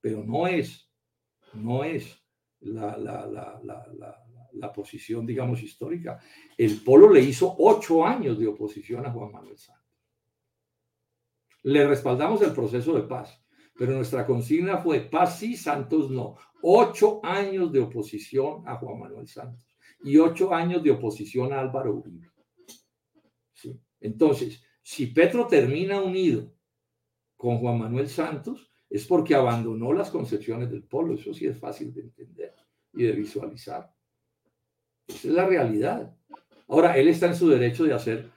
pero 0.00 0.24
no 0.24 0.46
es, 0.46 0.88
no 1.54 1.84
es 1.84 2.18
la, 2.60 2.96
la, 2.96 3.26
la, 3.26 3.60
la, 4.52 4.72
posición, 4.72 5.26
digamos, 5.26 5.62
histórica. 5.62 6.18
El 6.56 6.80
Polo 6.82 7.10
le 7.10 7.20
hizo 7.20 7.54
ocho 7.58 8.04
años 8.04 8.38
de 8.38 8.46
oposición 8.46 9.04
a 9.04 9.10
Juan 9.10 9.32
Manuel 9.32 9.58
Santos. 9.58 9.82
Le 11.64 11.86
respaldamos 11.86 12.40
el 12.42 12.52
proceso 12.52 12.94
de 12.94 13.02
paz, 13.02 13.41
pero 13.74 13.92
nuestra 13.92 14.26
consigna 14.26 14.78
fue 14.78 15.00
paz 15.00 15.38
sí, 15.38 15.56
Santos 15.56 16.10
no. 16.10 16.36
Ocho 16.62 17.20
años 17.24 17.72
de 17.72 17.80
oposición 17.80 18.62
a 18.66 18.76
Juan 18.76 19.00
Manuel 19.00 19.26
Santos 19.26 19.66
y 20.04 20.18
ocho 20.18 20.54
años 20.54 20.82
de 20.82 20.90
oposición 20.90 21.52
a 21.52 21.60
Álvaro 21.60 21.94
Uribe. 21.94 22.30
Entonces, 24.00 24.62
si 24.82 25.06
Petro 25.06 25.46
termina 25.46 26.00
unido 26.00 26.52
con 27.36 27.58
Juan 27.58 27.78
Manuel 27.78 28.08
Santos, 28.08 28.68
es 28.90 29.06
porque 29.06 29.34
abandonó 29.34 29.92
las 29.92 30.10
concepciones 30.10 30.70
del 30.70 30.82
polo. 30.82 31.14
Eso 31.14 31.32
sí 31.32 31.46
es 31.46 31.58
fácil 31.58 31.94
de 31.94 32.02
entender 32.02 32.54
y 32.92 33.04
de 33.04 33.12
visualizar. 33.12 33.90
Esa 35.06 35.28
es 35.28 35.34
la 35.34 35.46
realidad. 35.46 36.14
Ahora, 36.68 36.96
él 36.96 37.08
está 37.08 37.26
en 37.26 37.36
su 37.36 37.48
derecho 37.48 37.84
de 37.84 37.94
hacer 37.94 38.30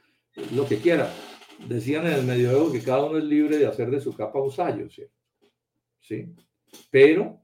lo 0.54 0.66
que 0.66 0.78
quiera. 0.78 1.12
Decían 1.68 2.06
en 2.06 2.14
el 2.14 2.26
medioevo 2.26 2.72
que 2.72 2.82
cada 2.82 3.06
uno 3.06 3.18
es 3.18 3.24
libre 3.24 3.58
de 3.58 3.68
hacer 3.68 3.90
de 3.90 4.00
su 4.00 4.14
capa 4.16 4.42
un 4.42 4.52
sallo, 4.52 4.90
¿sí? 4.90 5.04
¿Sí? 6.06 6.34
Pero, 6.92 7.42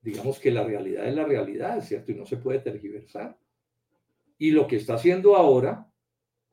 digamos 0.00 0.38
que 0.38 0.50
la 0.50 0.64
realidad 0.64 1.06
es 1.06 1.14
la 1.14 1.24
realidad, 1.24 1.80
¿cierto? 1.82 2.12
Y 2.12 2.14
no 2.14 2.26
se 2.26 2.38
puede 2.38 2.60
tergiversar. 2.60 3.38
Y 4.38 4.50
lo 4.50 4.66
que 4.66 4.76
está 4.76 4.94
haciendo 4.94 5.36
ahora 5.36 5.90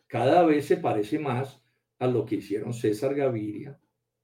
cada 0.07 0.43
vez 0.43 0.65
se 0.65 0.77
parece 0.77 1.19
más 1.19 1.61
a 1.99 2.07
lo 2.07 2.25
que 2.25 2.35
hicieron 2.35 2.73
César 2.73 3.15
Gaviria, 3.15 3.79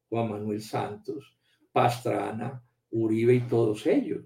Juan 0.09 0.29
Manuel 0.29 0.61
Santos, 0.61 1.35
Pastrana, 1.71 2.63
Uribe 2.91 3.33
y 3.33 3.41
todos 3.41 3.85
ellos. 3.87 4.25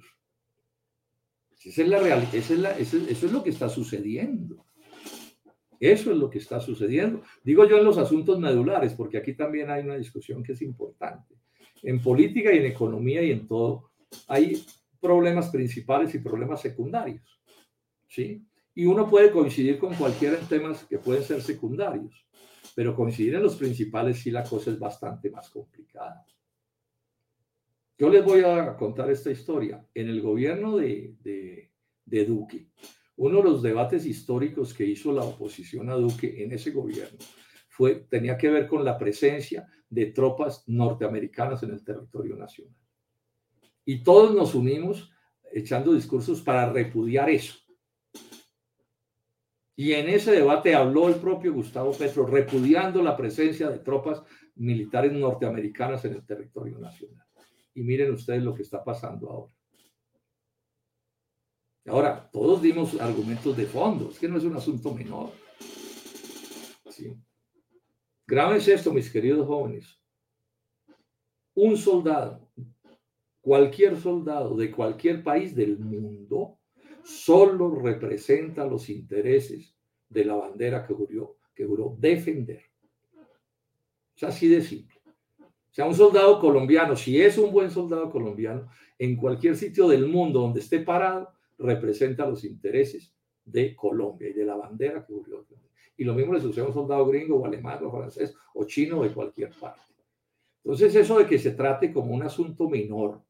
Esa 1.64 1.82
es 1.82 1.88
la 1.88 2.00
realidad, 2.00 2.36
eso, 2.36 2.98
es 2.98 3.32
lo 3.32 3.44
que 3.44 3.50
está 3.50 3.70
sucediendo. 3.70 4.66
Eso 5.80 6.12
es 6.12 6.18
lo 6.18 6.30
que 6.30 6.38
está 6.38 6.60
sucediendo. 6.60 7.24
Digo 7.44 7.68
yo 7.68 7.78
en 7.78 7.86
los 7.86 7.98
asuntos 7.98 8.40
medulares, 8.40 8.94
porque 8.94 9.18
aquí 9.18 9.34
también 9.34 9.70
hay 9.70 9.84
una 9.84 9.98
discusión 9.98 10.44
que 10.44 10.54
es 10.54 10.62
importante. 10.62 11.36
En 11.86 12.02
política 12.02 12.54
y 12.54 12.58
en 12.58 12.66
economía 12.66 13.22
y 13.24 13.32
en 13.32 13.48
todo, 13.48 13.92
hay 14.28 14.66
problemas 15.00 15.50
principales 15.50 16.14
y 16.16 16.20
problemas 16.20 16.62
secundarios. 16.62 17.40
¿Sí? 18.08 18.46
Y 18.74 18.86
uno 18.86 19.10
puede 19.10 19.32
coincidir 19.32 19.80
con 19.80 19.96
cualquiera 19.96 20.38
en 20.38 20.48
temas 20.48 20.84
que 20.86 20.98
pueden 20.98 21.24
ser 21.24 21.42
secundarios 21.42 22.26
pero 22.76 22.94
coincidir 22.94 23.36
en 23.36 23.44
los 23.44 23.56
principales 23.56 24.20
sí 24.20 24.30
la 24.30 24.44
cosa 24.44 24.70
es 24.72 24.78
bastante 24.78 25.30
más 25.30 25.50
complicada. 25.50 26.26
Yo 27.98 28.10
les 28.10 28.24
voy 28.24 28.42
a 28.42 28.76
contar 28.76 29.10
esta 29.10 29.32
historia. 29.32 29.86
En 29.94 30.10
el 30.10 30.22
gobierno 30.22 30.76
de, 30.76 31.16
de, 32.06 32.26
Duque, 32.26 32.68
uno 33.16 33.38
de 33.38 33.44
los 33.44 33.64
debates 33.64 34.06
históricos 34.06 34.74
que 34.74 34.86
hizo 34.86 35.14
la 35.14 35.24
oposición 35.24 35.90
a 35.90 35.96
Duque 35.96 36.44
en 36.44 36.52
ese 36.52 36.72
gobierno 36.72 37.18
fue, 37.70 38.06
tenía 38.10 38.38
que 38.38 38.50
ver 38.50 38.68
con 38.68 38.84
la 38.84 38.98
presencia 38.98 39.66
de 39.96 40.08
tropas 40.08 40.64
norteamericanas 40.68 41.64
en 41.64 41.72
el 41.72 41.84
territorio 41.84 42.36
nacional. 42.36 42.76
Y 43.86 44.04
todos 44.04 44.36
nos 44.36 44.54
unimos 44.54 45.10
echando 45.54 45.94
discursos 45.94 46.42
para 46.42 46.70
repudiar 46.72 47.30
eso. 47.30 47.56
Y 49.78 49.94
en 49.94 50.10
ese 50.10 50.32
debate 50.32 50.76
habló 50.76 51.08
el 51.08 51.16
propio 51.16 51.54
Gustavo 51.54 51.94
Petro, 51.94 52.26
repudiando 52.26 53.02
la 53.02 53.16
presencia 53.16 53.70
de 53.70 53.80
tropas 53.80 54.22
militares 54.56 55.14
norteamericanas 55.14 56.04
en 56.06 56.14
el 56.14 56.26
territorio 56.26 56.78
nacional. 56.78 57.26
Y 57.74 57.82
miren 57.82 58.14
ustedes 58.14 58.44
lo 58.44 58.54
que 58.54 58.64
está 58.64 58.84
pasando 58.84 59.30
ahora. 59.30 59.54
Ahora, 61.88 62.30
todos 62.32 62.62
dimos 62.62 63.00
argumentos 63.00 63.56
de 63.56 63.66
fondo, 63.66 64.10
es 64.10 64.20
que 64.20 64.28
no 64.28 64.38
es 64.38 64.44
un 64.44 64.56
asunto 64.56 64.94
menor. 64.94 65.32
¿Sí? 66.90 67.16
Grábense 68.28 68.74
esto, 68.74 68.92
mis 68.92 69.12
queridos 69.12 69.46
jóvenes. 69.46 70.00
Un 71.54 71.78
soldado, 71.78 72.50
cualquier 73.40 73.96
soldado 73.98 74.56
de 74.56 74.72
cualquier 74.72 75.24
país 75.24 75.56
del 75.56 75.78
mundo, 75.78 76.58
solo 77.04 77.76
representa 77.76 78.66
los 78.66 78.90
intereses 78.90 79.76
de 80.10 80.26
la 80.26 80.36
bandera 80.36 80.86
que 80.86 80.94
juró, 80.94 81.38
que 81.54 81.68
defender. 82.00 82.64
Es 84.16 84.24
así 84.24 84.48
de 84.48 84.62
simple. 84.62 85.00
O 85.40 85.74
sea, 85.76 85.86
un 85.86 85.94
soldado 85.94 86.40
colombiano, 86.40 86.96
si 86.96 87.22
es 87.22 87.38
un 87.38 87.52
buen 87.52 87.70
soldado 87.70 88.10
colombiano, 88.10 88.70
en 88.98 89.18
cualquier 89.18 89.56
sitio 89.56 89.88
del 89.88 90.08
mundo 90.08 90.40
donde 90.40 90.62
esté 90.62 90.80
parado, 90.80 91.30
representa 91.58 92.26
los 92.26 92.44
intereses 92.44 93.14
de 93.44 93.76
Colombia 93.76 94.30
y 94.30 94.34
de 94.34 94.46
la 94.46 94.56
bandera 94.56 95.06
que 95.06 95.14
juró. 95.14 95.46
Y 95.98 96.04
lo 96.04 96.14
mismo 96.14 96.34
le 96.34 96.42
sucede 96.42 96.66
a 96.66 96.68
un 96.68 96.74
soldado 96.74 97.06
gringo 97.08 97.38
o 97.38 97.46
alemán 97.46 97.80
o 97.84 97.92
francés 97.92 98.36
o 98.54 98.66
chino 98.66 99.04
de 99.04 99.10
cualquier 99.10 99.52
parte. 99.52 99.82
Entonces, 100.64 100.96
eso 100.96 101.20
de 101.20 101.28
que 101.28 101.38
se 101.38 101.52
trate 101.52 101.94
como 101.94 102.14
un 102.14 102.24
asunto 102.24 102.68
menor, 102.70 103.22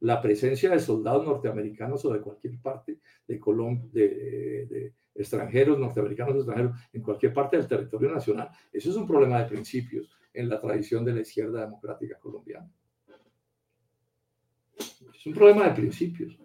la 0.00 0.20
presencia 0.20 0.70
de 0.70 0.80
soldados 0.80 1.24
norteamericanos 1.24 2.04
o 2.04 2.12
de 2.12 2.20
cualquier 2.20 2.58
parte 2.60 2.98
de 3.26 3.38
Colombia, 3.38 3.88
de, 3.92 4.92
extranjeros, 5.14 5.78
norteamericanos 5.78 6.36
extranjeros, 6.36 6.76
en 6.92 7.02
cualquier 7.02 7.32
parte 7.32 7.56
del 7.56 7.68
territorio 7.68 8.10
nacional. 8.10 8.50
Eso 8.72 8.90
es 8.90 8.96
un 8.96 9.06
problema 9.06 9.40
de 9.40 9.48
principios 9.48 10.10
en 10.32 10.48
la 10.48 10.60
tradición 10.60 11.04
de 11.04 11.14
la 11.14 11.20
izquierda 11.20 11.60
democrática 11.60 12.18
colombiana. 12.18 12.70
Es 14.76 15.26
un 15.26 15.34
problema 15.34 15.68
de 15.68 15.74
principios. 15.74 16.36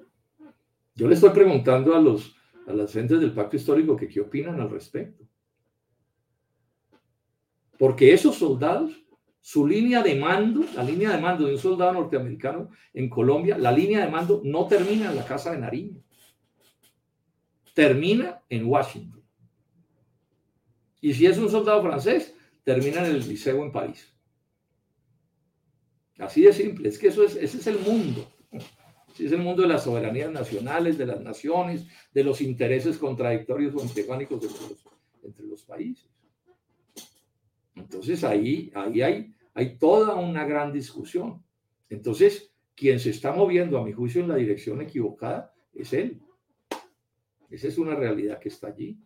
Yo 0.95 1.07
le 1.07 1.15
estoy 1.15 1.31
preguntando 1.31 1.95
a 1.95 2.01
los 2.01 2.37
a 2.67 2.73
las 2.73 2.91
gentes 2.91 3.19
del 3.19 3.33
pacto 3.33 3.55
histórico 3.55 3.95
que 3.95 4.07
qué 4.07 4.19
opinan 4.19 4.59
al 4.59 4.69
respecto. 4.69 5.26
Porque 7.77 8.13
esos 8.13 8.35
soldados 8.35 9.07
su 9.47 9.65
línea 9.65 10.03
de 10.03 10.13
mando, 10.13 10.65
la 10.75 10.83
línea 10.83 11.09
de 11.09 11.21
mando 11.21 11.45
de 11.45 11.53
un 11.53 11.57
soldado 11.57 11.93
norteamericano 11.93 12.69
en 12.93 13.09
Colombia, 13.09 13.57
la 13.57 13.71
línea 13.71 14.03
de 14.03 14.11
mando 14.11 14.41
no 14.43 14.67
termina 14.67 15.09
en 15.09 15.15
la 15.15 15.23
Casa 15.23 15.53
de 15.53 15.57
Nariño, 15.57 16.03
termina 17.73 18.41
en 18.49 18.65
Washington. 18.65 19.23
Y 20.99 21.13
si 21.13 21.27
es 21.27 21.37
un 21.37 21.49
soldado 21.49 21.81
francés, 21.81 22.35
termina 22.65 23.05
en 23.05 23.15
el 23.15 23.25
Liceo 23.25 23.63
en 23.63 23.71
París. 23.71 24.13
Así 26.17 26.41
de 26.41 26.51
simple, 26.51 26.89
es 26.89 26.99
que 26.99 27.07
eso 27.07 27.23
es, 27.23 27.37
ese 27.37 27.59
es 27.59 27.67
el 27.67 27.79
mundo. 27.79 28.29
es 29.17 29.31
el 29.31 29.37
mundo 29.37 29.61
de 29.61 29.69
las 29.69 29.85
soberanías 29.85 30.29
nacionales, 30.29 30.97
de 30.97 31.05
las 31.05 31.21
naciones, 31.21 31.87
de 32.13 32.23
los 32.25 32.41
intereses 32.41 32.97
contradictorios 32.97 33.73
o 33.75 33.81
antagónicos 33.81 34.43
entre 34.43 34.59
los, 34.59 34.85
entre 35.23 35.45
los 35.45 35.63
países. 35.63 36.16
Entonces 37.77 38.23
ahí, 38.23 38.71
ahí 38.73 39.01
hay 39.01 39.33
hay 39.57 39.75
toda 39.79 40.13
una 40.13 40.45
gran 40.45 40.71
discusión. 40.71 41.43
Entonces, 41.89 42.53
quien 42.75 42.99
se 42.99 43.09
está 43.09 43.31
moviendo, 43.31 43.79
a 43.79 43.83
mi 43.83 43.91
juicio, 43.91 44.21
en 44.21 44.27
la 44.27 44.35
dirección 44.35 44.79
equivocada 44.81 45.51
es 45.73 45.93
él. 45.93 46.21
Esa 47.49 47.67
es 47.67 47.79
una 47.79 47.95
realidad 47.95 48.37
que 48.37 48.49
está 48.49 48.67
allí. 48.67 49.01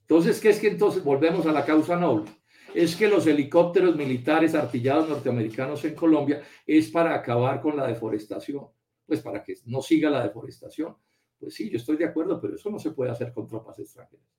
Entonces, 0.00 0.40
¿qué 0.40 0.48
es 0.48 0.58
que 0.58 0.66
entonces 0.66 1.04
volvemos 1.04 1.46
a 1.46 1.52
la 1.52 1.64
causa 1.64 1.94
noble? 1.94 2.32
Es 2.74 2.96
que 2.96 3.06
los 3.06 3.24
helicópteros 3.28 3.94
militares 3.94 4.56
artillados 4.56 5.08
norteamericanos 5.08 5.84
en 5.84 5.94
Colombia 5.94 6.42
es 6.66 6.90
para 6.90 7.14
acabar 7.14 7.60
con 7.60 7.76
la 7.76 7.86
deforestación, 7.86 8.66
pues 9.06 9.20
para 9.20 9.44
que 9.44 9.54
no 9.66 9.82
siga 9.82 10.10
la 10.10 10.24
deforestación. 10.24 10.96
Pues 11.38 11.54
sí, 11.54 11.70
yo 11.70 11.76
estoy 11.76 11.96
de 11.96 12.06
acuerdo, 12.06 12.40
pero 12.40 12.56
eso 12.56 12.70
no 12.70 12.80
se 12.80 12.90
puede 12.90 13.12
hacer 13.12 13.32
con 13.32 13.46
tropas 13.46 13.78
extranjeras. 13.78 14.35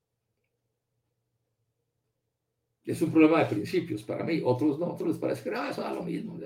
Es 2.87 3.01
un 3.01 3.11
problema 3.11 3.39
de 3.39 3.53
principios 3.53 4.01
para 4.03 4.23
mí. 4.23 4.41
Otros 4.43 4.79
no, 4.79 4.93
otros 4.93 5.09
les 5.09 5.17
parece 5.17 5.43
que 5.43 5.53
ah, 5.53 5.69
eso 5.69 5.81
da 5.81 5.93
lo 5.93 6.03
mismo. 6.03 6.39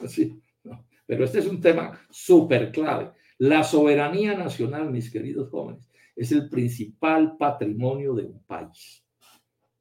Así, 0.00 0.40
Pero 1.06 1.24
este 1.24 1.40
es 1.40 1.46
un 1.46 1.60
tema 1.60 2.00
súper 2.10 2.72
clave. 2.72 3.12
La 3.36 3.62
soberanía 3.62 4.34
nacional, 4.34 4.90
mis 4.90 5.10
queridos 5.10 5.50
jóvenes, 5.50 5.90
es 6.16 6.32
el 6.32 6.48
principal 6.48 7.36
patrimonio 7.36 8.14
de 8.14 8.24
un 8.24 8.42
país. 8.44 9.04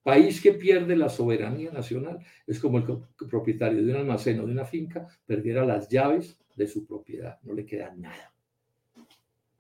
País 0.03 0.41
que 0.41 0.51
pierde 0.51 0.97
la 0.97 1.07
soberanía 1.07 1.71
nacional 1.71 2.19
es 2.45 2.59
como 2.59 2.79
el 2.79 2.85
propietario 3.29 3.81
de 3.81 3.91
un 3.93 3.99
almacén 3.99 4.41
o 4.41 4.45
de 4.45 4.51
una 4.51 4.65
finca 4.65 5.07
perdiera 5.25 5.65
las 5.65 5.87
llaves 5.87 6.37
de 6.57 6.67
su 6.67 6.85
propiedad, 6.85 7.39
no 7.43 7.53
le 7.53 7.65
queda 7.65 7.95
nada. 7.95 8.33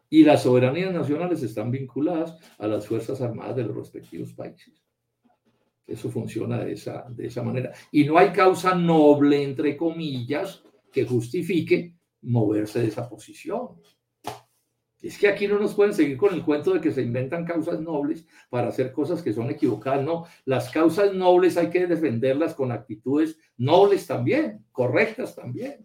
Y 0.09 0.25
las 0.25 0.43
soberanías 0.43 0.93
nacionales 0.93 1.41
están 1.41 1.71
vinculadas 1.71 2.37
a 2.57 2.67
las 2.67 2.85
Fuerzas 2.85 3.21
Armadas 3.21 3.55
de 3.55 3.63
los 3.63 3.77
respectivos 3.77 4.33
países. 4.33 4.82
Eso 5.85 6.09
funciona 6.09 6.63
de 6.63 6.73
esa, 6.73 7.05
de 7.09 7.27
esa 7.27 7.43
manera. 7.43 7.73
Y 7.91 8.05
no 8.05 8.17
hay 8.17 8.29
causa 8.31 8.73
noble, 8.73 9.43
entre 9.43 9.75
comillas, 9.75 10.63
que 10.91 11.05
justifique 11.05 11.95
moverse 12.21 12.79
de 12.79 12.87
esa 12.87 13.09
posición. 13.09 13.81
Es 15.01 15.17
que 15.17 15.27
aquí 15.27 15.47
no 15.47 15.59
nos 15.59 15.73
pueden 15.73 15.93
seguir 15.93 16.15
con 16.15 16.33
el 16.33 16.45
cuento 16.45 16.73
de 16.73 16.79
que 16.79 16.93
se 16.93 17.01
inventan 17.01 17.43
causas 17.43 17.81
nobles 17.81 18.25
para 18.49 18.69
hacer 18.69 18.93
cosas 18.93 19.21
que 19.21 19.33
son 19.33 19.49
equivocadas. 19.49 20.01
No, 20.01 20.25
las 20.45 20.69
causas 20.69 21.13
nobles 21.13 21.57
hay 21.57 21.69
que 21.69 21.85
defenderlas 21.87 22.53
con 22.53 22.71
actitudes 22.71 23.37
nobles 23.57 24.07
también, 24.07 24.65
correctas 24.71 25.35
también. 25.35 25.83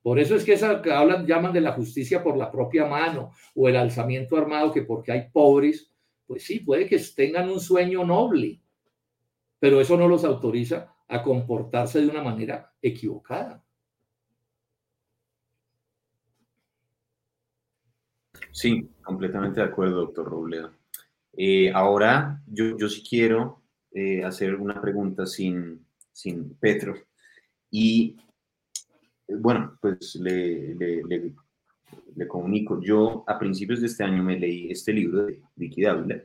Por 0.00 0.18
eso 0.18 0.34
es 0.34 0.44
que 0.44 0.54
esa 0.54 0.80
que 0.80 0.90
hablan, 0.90 1.26
llaman 1.26 1.52
de 1.52 1.60
la 1.60 1.72
justicia 1.72 2.22
por 2.22 2.38
la 2.38 2.50
propia 2.50 2.86
mano 2.86 3.32
o 3.54 3.68
el 3.68 3.76
alzamiento 3.76 4.38
armado, 4.38 4.72
que 4.72 4.80
porque 4.80 5.12
hay 5.12 5.28
pobres, 5.30 5.92
pues 6.26 6.44
sí, 6.44 6.60
puede 6.60 6.86
que 6.86 6.98
tengan 7.14 7.50
un 7.50 7.60
sueño 7.60 8.02
noble, 8.02 8.62
pero 9.60 9.80
eso 9.80 9.96
no 9.96 10.08
los 10.08 10.24
autoriza 10.24 10.96
a 11.06 11.22
comportarse 11.22 12.00
de 12.00 12.08
una 12.08 12.22
manera 12.22 12.72
equivocada. 12.82 13.62
Sí, 18.52 18.90
completamente 19.02 19.60
de 19.60 19.66
acuerdo, 19.66 19.96
doctor 19.96 20.28
Robledo. 20.28 20.72
Eh, 21.36 21.70
ahora, 21.72 22.42
yo, 22.46 22.76
yo 22.76 22.88
sí 22.88 23.04
quiero 23.08 23.62
eh, 23.92 24.24
hacer 24.24 24.54
una 24.56 24.80
pregunta 24.80 25.26
sin, 25.26 25.86
sin 26.12 26.54
Petro. 26.56 26.94
Y 27.70 28.16
bueno, 29.28 29.78
pues 29.80 30.16
le, 30.16 30.74
le, 30.74 31.02
le, 32.16 32.28
comunico, 32.28 32.80
yo 32.82 33.24
a 33.26 33.38
principios 33.38 33.80
de 33.80 33.86
este 33.86 34.04
año 34.04 34.22
me 34.22 34.38
leí 34.38 34.70
este 34.70 34.92
libro 34.92 35.26
de 35.26 35.40
Vicky 35.54 35.82
Dávila 35.82 36.22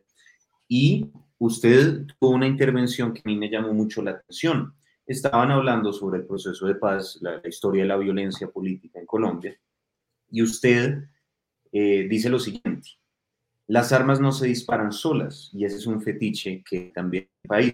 y 0.68 1.12
usted 1.40 2.06
tuvo 2.20 2.32
una 2.32 2.48
intervención 2.48 3.14
que 3.14 3.22
a 3.24 3.28
mí 3.28 3.36
me 3.36 3.50
llamó 3.50 3.74
mucho 3.74 4.02
la 4.02 4.12
atención. 4.12 4.74
Estaban 5.06 5.52
hablando 5.52 5.94
sobre 5.94 6.20
el 6.20 6.26
proceso 6.26 6.66
de 6.68 6.76
paz, 6.76 7.20
la, 7.22 7.42
historia 7.48 7.84
de 7.84 7.90
la 7.90 7.98
violencia 7.98 8.48
política 8.50 9.00
en 9.00 9.06
Colombia, 9.06 9.56
y 10.32 10.42
usted 10.42 11.04
eh, 11.72 12.08
dice 12.10 12.30
lo 12.30 12.40
siguiente, 12.40 12.90
las 13.68 13.92
armas 13.92 14.20
no 14.20 14.32
se 14.32 14.48
disparan 14.48 14.92
solas, 14.92 15.50
y 15.54 15.66
ese 15.66 15.78
es 15.78 15.88
un 15.88 16.02
fetiche 16.02 16.64
que 16.68 16.92
también 16.94 17.30
el 17.44 17.48
país. 17.48 17.74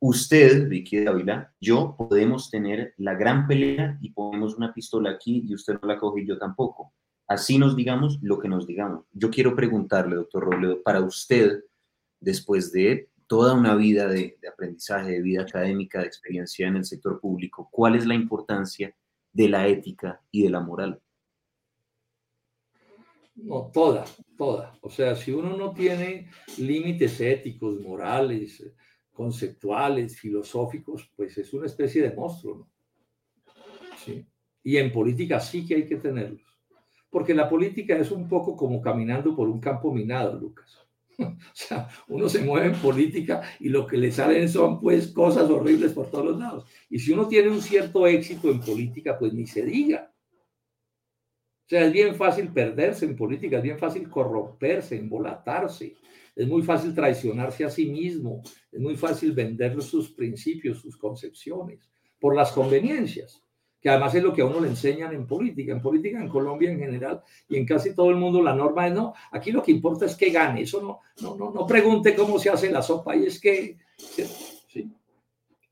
Usted, 0.00 0.68
Vicky 0.68 1.02
Dávila, 1.02 1.54
yo 1.60 1.94
podemos 1.96 2.50
tener 2.50 2.92
la 2.98 3.14
gran 3.14 3.46
pelea 3.46 3.96
y 4.02 4.10
ponemos 4.10 4.54
una 4.54 4.74
pistola 4.74 5.10
aquí 5.10 5.44
y 5.46 5.54
usted 5.54 5.78
no 5.80 5.88
la 5.88 5.98
coge 5.98 6.20
y 6.20 6.26
yo 6.26 6.36
tampoco. 6.36 6.92
Así 7.26 7.56
nos 7.56 7.74
digamos 7.74 8.18
lo 8.20 8.38
que 8.38 8.48
nos 8.48 8.66
digamos. 8.66 9.06
Yo 9.12 9.30
quiero 9.30 9.56
preguntarle, 9.56 10.16
doctor 10.16 10.44
Robledo, 10.44 10.82
para 10.82 11.00
usted, 11.00 11.64
después 12.24 12.72
de 12.72 13.10
toda 13.26 13.54
una 13.54 13.74
vida 13.74 14.08
de, 14.08 14.38
aprendizaje, 14.50 15.12
de 15.12 15.22
vida 15.22 15.42
académica, 15.42 16.00
de 16.00 16.06
experiencia 16.06 16.66
en 16.66 16.76
el 16.76 16.84
sector 16.84 17.20
público, 17.20 17.68
¿cuál 17.70 17.96
es 17.96 18.06
la 18.06 18.14
importancia 18.14 18.94
de 19.32 19.48
la 19.48 19.66
ética 19.66 20.20
y 20.30 20.42
de 20.42 20.50
la 20.50 20.60
moral? 20.60 21.00
No, 23.36 23.70
toda, 23.72 24.04
toda. 24.36 24.78
O 24.80 24.90
sea, 24.90 25.16
si 25.16 25.32
uno 25.32 25.56
no 25.56 25.72
tiene 25.72 26.30
límites 26.58 27.20
éticos, 27.20 27.80
morales, 27.80 28.64
conceptuales, 29.12 30.16
filosóficos, 30.16 31.10
pues 31.16 31.36
es 31.38 31.52
una 31.52 31.66
especie 31.66 32.02
de 32.02 32.14
monstruo, 32.14 32.56
¿no? 32.58 32.70
Sí. 34.04 34.24
Y 34.62 34.76
en 34.76 34.92
política 34.92 35.40
sí 35.40 35.66
que 35.66 35.74
hay 35.74 35.86
que 35.86 35.96
tenerlos. 35.96 36.42
Porque 37.10 37.34
la 37.34 37.48
política 37.48 37.96
es 37.96 38.10
un 38.10 38.28
poco 38.28 38.56
como 38.56 38.80
caminando 38.80 39.34
por 39.34 39.48
un 39.48 39.60
campo 39.60 39.92
minado, 39.92 40.38
Lucas. 40.38 40.83
O 41.54 41.56
sea, 41.56 41.88
uno 42.08 42.28
se 42.28 42.40
mueve 42.40 42.66
en 42.68 42.74
política 42.74 43.42
y 43.60 43.68
lo 43.68 43.86
que 43.86 43.96
le 43.96 44.10
salen 44.10 44.48
son 44.48 44.80
pues 44.80 45.08
cosas 45.08 45.48
horribles 45.48 45.92
por 45.92 46.10
todos 46.10 46.24
los 46.24 46.38
lados. 46.38 46.66
Y 46.90 46.98
si 46.98 47.12
uno 47.12 47.28
tiene 47.28 47.48
un 47.48 47.62
cierto 47.62 48.06
éxito 48.06 48.50
en 48.50 48.60
política, 48.60 49.16
pues 49.18 49.32
ni 49.32 49.46
se 49.46 49.64
diga. 49.64 50.12
O 51.64 51.68
sea, 51.68 51.86
es 51.86 51.92
bien 51.92 52.14
fácil 52.14 52.48
perderse 52.48 53.06
en 53.06 53.16
política, 53.16 53.58
es 53.58 53.62
bien 53.62 53.78
fácil 53.78 54.10
corromperse, 54.10 54.98
embolatarse, 54.98 55.96
es 56.36 56.46
muy 56.46 56.62
fácil 56.62 56.94
traicionarse 56.94 57.64
a 57.64 57.70
sí 57.70 57.86
mismo, 57.86 58.42
es 58.70 58.80
muy 58.80 58.96
fácil 58.96 59.32
vender 59.32 59.80
sus 59.80 60.10
principios, 60.10 60.80
sus 60.80 60.96
concepciones, 60.96 61.88
por 62.18 62.34
las 62.34 62.52
conveniencias 62.52 63.43
que 63.84 63.90
además 63.90 64.14
es 64.14 64.22
lo 64.22 64.32
que 64.32 64.40
a 64.40 64.46
uno 64.46 64.60
le 64.60 64.68
enseñan 64.68 65.12
en 65.12 65.26
política. 65.26 65.70
En 65.70 65.82
política 65.82 66.18
en 66.18 66.30
Colombia 66.30 66.70
en 66.70 66.78
general 66.78 67.22
y 67.50 67.58
en 67.58 67.66
casi 67.66 67.94
todo 67.94 68.08
el 68.08 68.16
mundo 68.16 68.42
la 68.42 68.54
norma 68.54 68.86
es 68.86 68.94
no, 68.94 69.12
aquí 69.30 69.52
lo 69.52 69.62
que 69.62 69.72
importa 69.72 70.06
es 70.06 70.16
que 70.16 70.30
gane, 70.30 70.62
eso 70.62 70.80
no, 70.80 71.00
no, 71.20 71.36
no, 71.36 71.50
no 71.50 71.66
pregunte 71.66 72.14
cómo 72.14 72.38
se 72.38 72.48
hace 72.48 72.70
la 72.70 72.80
sopa 72.80 73.14
y 73.14 73.26
es 73.26 73.38
que, 73.38 73.76
sí, 73.98 74.90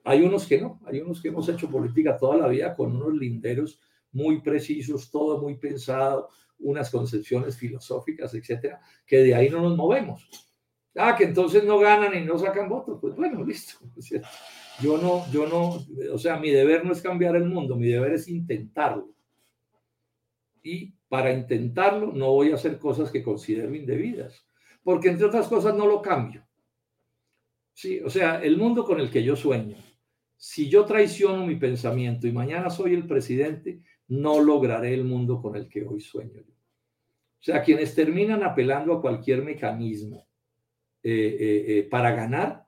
hay 0.05 0.23
unos 0.23 0.47
que 0.47 0.61
no, 0.61 0.79
hay 0.85 1.01
unos 1.01 1.23
que 1.23 1.29
hemos 1.29 1.49
hecho 1.49 1.71
política 1.71 2.19
toda 2.19 2.37
la 2.37 2.49
vida 2.49 2.75
con 2.75 2.95
unos 2.95 3.15
linderos 3.15 3.81
muy 4.13 4.43
precisos, 4.43 5.11
todo 5.11 5.41
muy 5.41 5.57
pensado, 5.57 6.29
unas 6.59 6.91
concepciones 6.91 7.57
filosóficas, 7.57 8.35
etcétera, 8.35 8.79
que 9.07 9.23
de 9.23 9.35
ahí 9.35 9.49
no 9.49 9.63
nos 9.63 9.75
movemos. 9.75 10.29
Ah, 10.97 11.17
que 11.17 11.25
entonces 11.25 11.65
no 11.65 11.79
ganan 11.79 12.15
y 12.15 12.27
no 12.27 12.39
sacan 12.39 12.69
votos. 12.69 12.99
Pues 13.01 13.17
bueno, 13.17 13.43
listo. 13.47 13.79
Yo 14.81 14.99
no, 14.99 15.31
yo 15.31 15.47
no, 15.47 15.85
o 16.13 16.19
sea, 16.19 16.39
mi 16.39 16.51
deber 16.51 16.85
no 16.85 16.93
es 16.93 17.03
cambiar 17.03 17.37
el 17.37 17.45
mundo, 17.45 17.77
mi 17.77 17.89
deber 17.89 18.13
es 18.13 18.29
intentarlo. 18.29 19.13
Y 20.63 20.93
para 21.09 21.33
intentarlo 21.33 22.13
no 22.13 22.33
voy 22.33 22.53
a 22.53 22.55
hacer 22.55 22.79
cosas 22.79 23.11
que 23.11 23.23
considero 23.23 23.75
indebidas, 23.75 24.47
porque 24.83 25.09
entre 25.09 25.27
otras 25.27 25.49
cosas 25.49 25.75
no 25.75 25.87
lo 25.87 26.01
cambio. 26.01 26.47
Sí, 27.75 28.01
o 28.01 28.11
sea, 28.11 28.43
el 28.43 28.57
mundo 28.57 28.85
con 28.85 29.01
el 29.01 29.11
que 29.11 29.23
yo 29.23 29.37
sueño, 29.37 29.77
si 30.37 30.69
yo 30.69 30.85
traiciono 30.85 31.47
mi 31.47 31.57
pensamiento 31.57 32.27
y 32.27 32.33
mañana 32.33 32.69
soy 32.69 32.95
el 32.95 33.07
presidente, 33.07 33.81
no 34.09 34.41
lograré 34.41 34.93
el 34.95 35.05
mundo 35.05 35.41
con 35.41 35.57
el 35.57 35.69
que 35.69 35.85
hoy 35.85 36.01
sueño. 36.01 36.43
O 36.43 37.45
sea, 37.45 37.63
quienes 37.63 37.95
terminan 37.95 38.43
apelando 38.43 38.93
a 38.93 39.01
cualquier 39.01 39.43
mecanismo 39.43 40.29
eh, 41.03 41.37
eh, 41.41 41.65
eh, 41.67 41.83
para 41.91 42.13
ganar, 42.13 42.65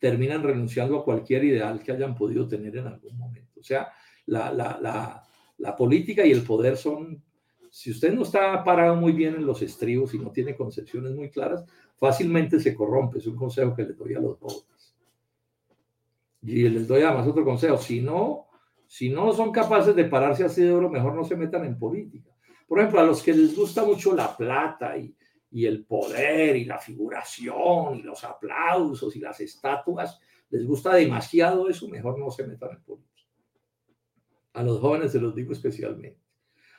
terminan 0.00 0.42
renunciando 0.42 0.98
a 0.98 1.04
cualquier 1.04 1.44
ideal 1.44 1.82
que 1.82 1.92
hayan 1.92 2.16
podido 2.16 2.48
tener 2.48 2.76
en 2.76 2.86
algún 2.86 3.16
momento. 3.16 3.60
O 3.60 3.62
sea, 3.62 3.92
la, 4.26 4.52
la, 4.52 4.78
la, 4.80 5.22
la, 5.58 5.76
política 5.76 6.24
y 6.24 6.32
el 6.32 6.42
poder 6.42 6.76
son, 6.76 7.22
si 7.70 7.90
usted 7.90 8.12
no 8.12 8.22
está 8.22 8.64
parado 8.64 8.96
muy 8.96 9.12
bien 9.12 9.34
en 9.34 9.46
los 9.46 9.60
estribos 9.60 10.14
y 10.14 10.18
no 10.18 10.32
tiene 10.32 10.56
concepciones 10.56 11.12
muy 11.12 11.30
claras, 11.30 11.64
fácilmente 11.98 12.58
se 12.58 12.74
corrompe. 12.74 13.18
Es 13.18 13.26
un 13.26 13.36
consejo 13.36 13.74
que 13.76 13.82
les 13.82 13.96
doy 13.96 14.14
a 14.14 14.20
los 14.20 14.38
jóvenes. 14.38 14.94
Y 16.42 16.66
les 16.68 16.88
doy 16.88 17.02
además 17.02 17.28
otro 17.28 17.44
consejo, 17.44 17.76
si 17.76 18.00
no, 18.00 18.46
si 18.86 19.10
no 19.10 19.32
son 19.34 19.52
capaces 19.52 19.94
de 19.94 20.04
pararse 20.06 20.44
así 20.44 20.62
de 20.62 20.72
oro, 20.72 20.88
mejor 20.88 21.14
no 21.14 21.24
se 21.24 21.36
metan 21.36 21.66
en 21.66 21.78
política. 21.78 22.30
Por 22.66 22.78
ejemplo, 22.78 23.00
a 23.00 23.04
los 23.04 23.22
que 23.22 23.34
les 23.34 23.54
gusta 23.54 23.84
mucho 23.84 24.14
la 24.16 24.34
plata 24.34 24.96
y, 24.96 25.14
y 25.50 25.66
el 25.66 25.84
poder 25.84 26.56
y 26.56 26.64
la 26.64 26.78
figuración 26.78 27.96
y 27.96 28.02
los 28.02 28.22
aplausos 28.24 29.16
y 29.16 29.20
las 29.20 29.40
estatuas, 29.40 30.20
les 30.50 30.66
gusta 30.66 30.94
demasiado 30.94 31.68
eso, 31.68 31.88
mejor 31.88 32.18
no 32.18 32.30
se 32.30 32.46
metan 32.46 32.70
en 32.70 32.82
política. 32.82 33.10
A 34.54 34.62
los 34.62 34.80
jóvenes 34.80 35.12
se 35.12 35.20
los 35.20 35.34
digo 35.34 35.52
especialmente. 35.52 36.18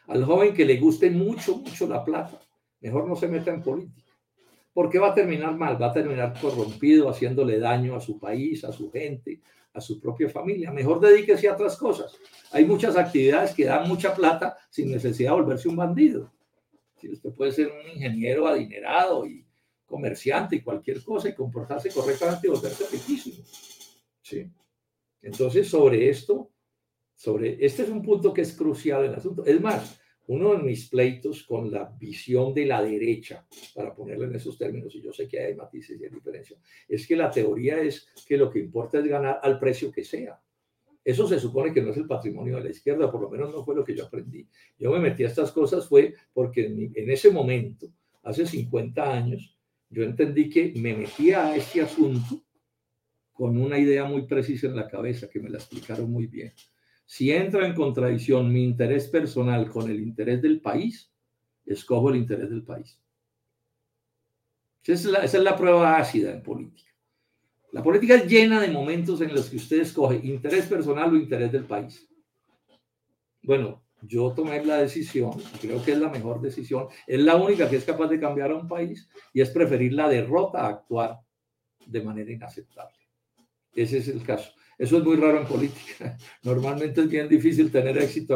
Al 0.08 0.26
joven 0.26 0.54
que 0.54 0.66
le 0.66 0.78
guste 0.78 1.10
mucho, 1.10 1.58
mucho 1.58 1.88
la 1.88 2.04
plata, 2.04 2.40
mejor 2.82 3.08
no 3.08 3.16
se 3.16 3.28
meta 3.28 3.52
en 3.52 3.62
política. 3.62 4.12
Porque 4.74 5.00
va 5.00 5.10
a 5.10 5.14
terminar 5.14 5.56
mal, 5.56 5.82
va 5.82 5.88
a 5.88 5.94
terminar 5.94 6.34
corrompido, 6.40 7.10
haciéndole 7.10 7.60
daño 7.60 7.96
a 7.96 8.00
su 8.00 8.20
país, 8.20 8.64
a 8.64 8.72
su 8.72 8.90
gente, 8.90 9.42
a 9.74 9.82
su 9.82 10.00
propia 10.00 10.30
familia. 10.30 10.72
Mejor 10.72 11.00
dedíquese 11.00 11.50
a 11.50 11.54
otras 11.54 11.78
cosas. 11.78 12.18
Hay 12.52 12.66
muchas 12.66 12.96
actividades 12.96 13.54
que 13.54 13.66
dan 13.66 13.88
mucha 13.88 14.14
plata 14.14 14.58
sin 14.70 14.92
necesidad 14.92 15.32
de 15.32 15.42
volverse 15.42 15.68
un 15.68 15.76
bandido 15.76 16.32
usted 17.10 17.32
puede 17.32 17.52
ser 17.52 17.68
un 17.68 17.90
ingeniero 17.90 18.48
adinerado 18.48 19.26
y 19.26 19.46
comerciante 19.86 20.56
y 20.56 20.62
cualquier 20.62 21.04
cosa 21.04 21.30
y 21.30 21.36
comportarse 21.36 21.90
correctamente 21.90 22.48
y 22.48 22.50
volverse 22.50 22.86
riquísimo. 22.92 23.44
¿Sí? 24.22 24.50
Entonces, 25.22 25.68
sobre 25.68 26.10
esto, 26.10 26.52
sobre 27.16 27.64
este 27.64 27.84
es 27.84 27.90
un 27.90 28.02
punto 28.02 28.34
que 28.34 28.42
es 28.42 28.54
crucial 28.54 29.04
en 29.04 29.12
el 29.12 29.18
asunto. 29.18 29.46
Es 29.46 29.60
más, 29.60 30.00
uno 30.28 30.54
de 30.54 30.60
mis 30.60 30.88
pleitos 30.88 31.44
con 31.44 31.70
la 31.72 31.86
visión 32.00 32.54
de 32.54 32.66
la 32.66 32.82
derecha, 32.82 33.46
para 33.76 33.94
ponerlo 33.94 34.26
en 34.26 34.36
esos 34.36 34.58
términos, 34.58 34.96
y 34.96 35.02
yo 35.02 35.12
sé 35.12 35.28
que 35.28 35.40
hay 35.40 35.56
matices 35.56 36.00
y 36.00 36.06
hay 36.06 36.10
diferencias, 36.10 36.60
es 36.88 37.06
que 37.06 37.16
la 37.16 37.30
teoría 37.30 37.82
es 37.82 38.08
que 38.26 38.38
lo 38.38 38.50
que 38.50 38.60
importa 38.60 39.00
es 39.00 39.08
ganar 39.08 39.40
al 39.44 39.60
precio 39.60 39.92
que 39.92 40.04
sea. 40.04 40.42
Eso 41.04 41.28
se 41.28 41.40
supone 41.40 41.74
que 41.74 41.82
no 41.82 41.92
es 41.92 41.98
el 41.98 42.06
patrimonio 42.06 42.58
de 42.58 42.64
la 42.66 42.70
izquierda, 42.70 43.12
por 43.12 43.22
lo 43.22 43.30
menos 43.30 43.52
no 43.52 43.66
fue 43.66 43.76
lo 43.76 43.84
que 43.84 43.96
yo 43.96 44.06
aprendí. 44.06 44.48
Yo 44.78 44.92
me 44.92 45.00
metí 45.00 45.24
a 45.24 45.28
estas 45.28 45.52
cosas 45.52 45.88
fue 45.88 46.14
porque 46.34 46.66
en, 46.66 47.10
ese 47.10 47.32
momento, 47.32 47.92
hace 48.24 48.46
50 48.46 49.12
años, 49.12 49.58
yo 49.90 50.04
entendí 50.04 50.50
que 50.50 50.74
me 50.76 50.96
metía 50.96 51.48
a 51.48 51.56
este 51.56 51.82
asunto 51.82 52.44
con 53.34 53.58
una 53.58 53.80
idea 53.80 54.06
muy 54.06 54.28
precisa 54.28 54.68
en 54.68 54.76
la 54.76 54.88
cabeza, 54.88 55.28
que 55.28 55.40
me 55.40 55.50
la 55.50 55.58
explicaron 55.58 56.12
muy 56.12 56.28
bien. 56.28 56.54
Si 57.06 57.32
entra 57.32 57.66
en 57.66 57.74
contradicción 57.74 58.54
mi 58.54 58.64
interés 58.64 59.08
personal 59.08 59.70
con 59.70 59.90
el 59.90 60.00
interés 60.00 60.42
del 60.42 60.62
país, 60.62 61.12
escojo 61.66 62.10
el 62.12 62.18
interés 62.18 62.50
del 62.50 62.64
país. 62.64 63.00
Esa 64.84 65.24
es 65.24 65.34
la 65.34 65.56
prueba 65.56 65.98
ácida 65.98 66.32
en 66.32 66.44
política. 66.44 66.91
La 67.72 67.82
política 67.82 68.16
es 68.16 68.28
llena 68.28 68.60
de 68.60 68.70
momentos 68.70 69.22
en 69.22 69.34
los 69.34 69.50
que 69.50 69.56
usted 69.56 69.82
escoge 69.82 70.20
interés 70.24 70.66
personal 70.66 71.14
o 71.14 71.16
interés 71.16 71.52
del 71.52 71.64
país. 71.64 72.06
Bueno, 73.44 73.82
yo 74.02 74.34
tomé 74.34 74.64
la 74.66 74.78
decisión, 74.78 75.32
creo 75.62 75.82
que 75.84 75.94
es 75.94 75.98
la 75.98 76.10
mejor 76.10 76.42
decisión, 76.42 76.88
es 77.08 77.20
la 77.20 77.36
única 77.36 77.70
que 77.70 77.78
es 77.78 77.86
capaz 77.86 78.08
de 78.08 78.20
cambiar 78.20 78.52
a 78.52 78.56
un 78.56 78.68
país 78.68 79.08
y 79.34 79.42
es 79.42 79.50
preferir 79.52 79.94
la 79.94 80.10
derrota 80.10 80.62
a 80.62 80.70
actuar 80.70 81.20
de 81.86 82.02
manera 82.02 82.32
inaceptable. 82.32 82.98
Ese 83.74 84.00
es 84.00 84.08
el 84.10 84.24
caso. 84.24 84.52
Eso 84.78 84.98
es 84.98 85.04
muy 85.04 85.16
raro 85.16 85.40
en 85.40 85.48
política. 85.48 86.18
Normalmente 86.44 87.02
es 87.02 87.10
bien 87.10 87.30
difícil 87.30 87.72
tener 87.72 87.98
éxito 87.98 88.36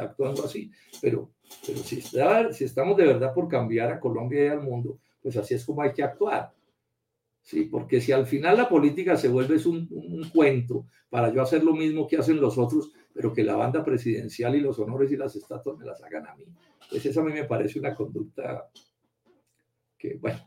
actuando 0.00 0.44
así, 0.44 0.70
pero, 1.00 1.30
pero 1.66 1.78
si, 1.78 2.02
si 2.02 2.64
estamos 2.64 2.96
de 2.96 3.06
verdad 3.06 3.32
por 3.32 3.48
cambiar 3.48 3.92
a 3.92 4.00
Colombia 4.00 4.44
y 4.44 4.48
al 4.48 4.62
mundo, 4.62 4.98
pues 5.22 5.36
así 5.36 5.54
es 5.54 5.64
como 5.64 5.82
hay 5.82 5.92
que 5.92 6.02
actuar. 6.02 6.52
Sí, 7.46 7.66
porque 7.66 8.00
si 8.00 8.10
al 8.10 8.26
final 8.26 8.56
la 8.56 8.68
política 8.68 9.16
se 9.16 9.28
vuelve 9.28 9.56
un, 9.68 9.86
un, 9.92 10.28
cuento 10.30 10.86
para 11.08 11.32
yo 11.32 11.40
hacer 11.40 11.62
lo 11.62 11.74
mismo 11.74 12.04
que 12.08 12.16
hacen 12.16 12.40
los 12.40 12.58
otros, 12.58 12.90
pero 13.14 13.32
que 13.32 13.44
la 13.44 13.54
banda 13.54 13.84
presidencial 13.84 14.56
y 14.56 14.60
los 14.60 14.76
honores 14.80 15.12
y 15.12 15.16
las 15.16 15.36
estatuas 15.36 15.78
me 15.78 15.86
las 15.86 16.02
hagan 16.02 16.26
a 16.26 16.34
mí, 16.34 16.44
pues 16.90 17.06
eso 17.06 17.20
a 17.20 17.24
mí 17.24 17.32
me 17.32 17.44
parece 17.44 17.78
una 17.78 17.94
conducta 17.94 18.68
que, 19.96 20.18
bueno, 20.20 20.40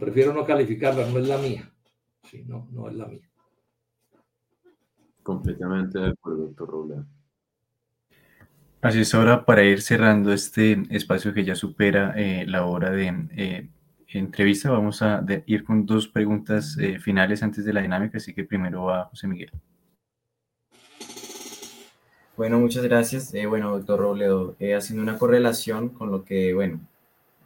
prefiero 0.00 0.32
no 0.32 0.46
calificarla, 0.46 1.06
no 1.10 1.18
es 1.18 1.28
la 1.28 1.36
mía. 1.36 1.70
Sí, 2.22 2.42
no, 2.46 2.68
no 2.72 2.88
es 2.88 2.94
la 2.94 3.06
mía. 3.06 3.30
Completamente 5.22 5.98
de 5.98 6.08
acuerdo, 6.08 6.46
doctor 6.46 6.70
Robledo. 6.70 7.06
Así 8.80 9.00
es 9.00 9.14
ahora 9.14 9.44
para 9.44 9.62
ir 9.62 9.82
cerrando 9.82 10.32
este 10.32 10.84
espacio 10.88 11.34
que 11.34 11.44
ya 11.44 11.54
supera 11.54 12.14
eh, 12.16 12.46
la 12.46 12.64
hora 12.64 12.90
de 12.90 13.28
eh, 13.36 13.68
entrevista. 14.18 14.70
Vamos 14.70 15.02
a 15.02 15.24
ir 15.46 15.64
con 15.64 15.86
dos 15.86 16.08
preguntas 16.08 16.76
eh, 16.78 16.98
finales 16.98 17.42
antes 17.42 17.64
de 17.64 17.72
la 17.72 17.82
dinámica, 17.82 18.18
así 18.18 18.32
que 18.32 18.44
primero 18.44 18.84
va 18.84 19.04
José 19.06 19.26
Miguel. 19.26 19.50
Bueno, 22.36 22.58
muchas 22.58 22.82
gracias. 22.84 23.32
Eh, 23.34 23.46
bueno, 23.46 23.70
doctor 23.70 24.00
Robledo, 24.00 24.56
eh, 24.58 24.74
haciendo 24.74 25.02
una 25.02 25.18
correlación 25.18 25.90
con 25.90 26.10
lo 26.10 26.24
que, 26.24 26.52
bueno, 26.52 26.80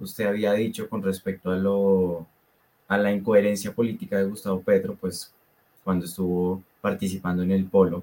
usted 0.00 0.26
había 0.26 0.52
dicho 0.52 0.88
con 0.88 1.02
respecto 1.02 1.50
a, 1.50 1.56
lo, 1.56 2.26
a 2.86 2.96
la 2.96 3.12
incoherencia 3.12 3.72
política 3.72 4.18
de 4.18 4.24
Gustavo 4.24 4.62
Petro, 4.62 4.96
pues 4.98 5.32
cuando 5.84 6.06
estuvo 6.06 6.62
participando 6.80 7.42
en 7.42 7.50
el 7.50 7.64
polo, 7.66 8.02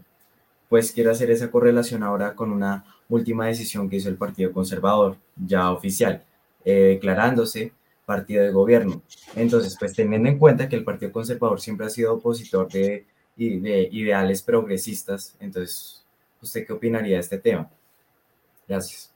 pues 0.70 0.92
quiero 0.92 1.12
hacer 1.12 1.32
esa 1.32 1.50
correlación 1.50 2.04
ahora 2.04 2.36
con 2.36 2.52
una 2.52 2.86
última 3.10 3.48
decisión 3.48 3.90
que 3.90 3.98
hizo 3.98 4.10
el 4.10 4.18
Partido 4.18 4.52
Conservador, 4.52 5.18
ya 5.36 5.72
oficial, 5.72 6.24
declarándose 6.64 7.72
partido 8.06 8.44
de 8.44 8.52
gobierno. 8.52 9.02
Entonces, 9.36 9.76
pues 9.80 9.94
teniendo 9.94 10.30
en 10.30 10.38
cuenta 10.38 10.70
que 10.70 10.76
el 10.76 10.84
Partido 10.84 11.12
Conservador 11.12 11.60
siempre 11.60 11.88
ha 11.88 11.90
sido 11.90 12.14
opositor 12.14 12.72
de, 12.72 13.06
de 13.36 13.90
ideales 13.92 14.42
progresistas, 14.42 15.36
entonces, 15.40 16.06
¿usted 16.42 16.66
qué 16.66 16.74
opinaría 16.74 17.16
de 17.16 17.22
este 17.22 17.40
tema? 17.40 17.70
Gracias. 18.68 19.12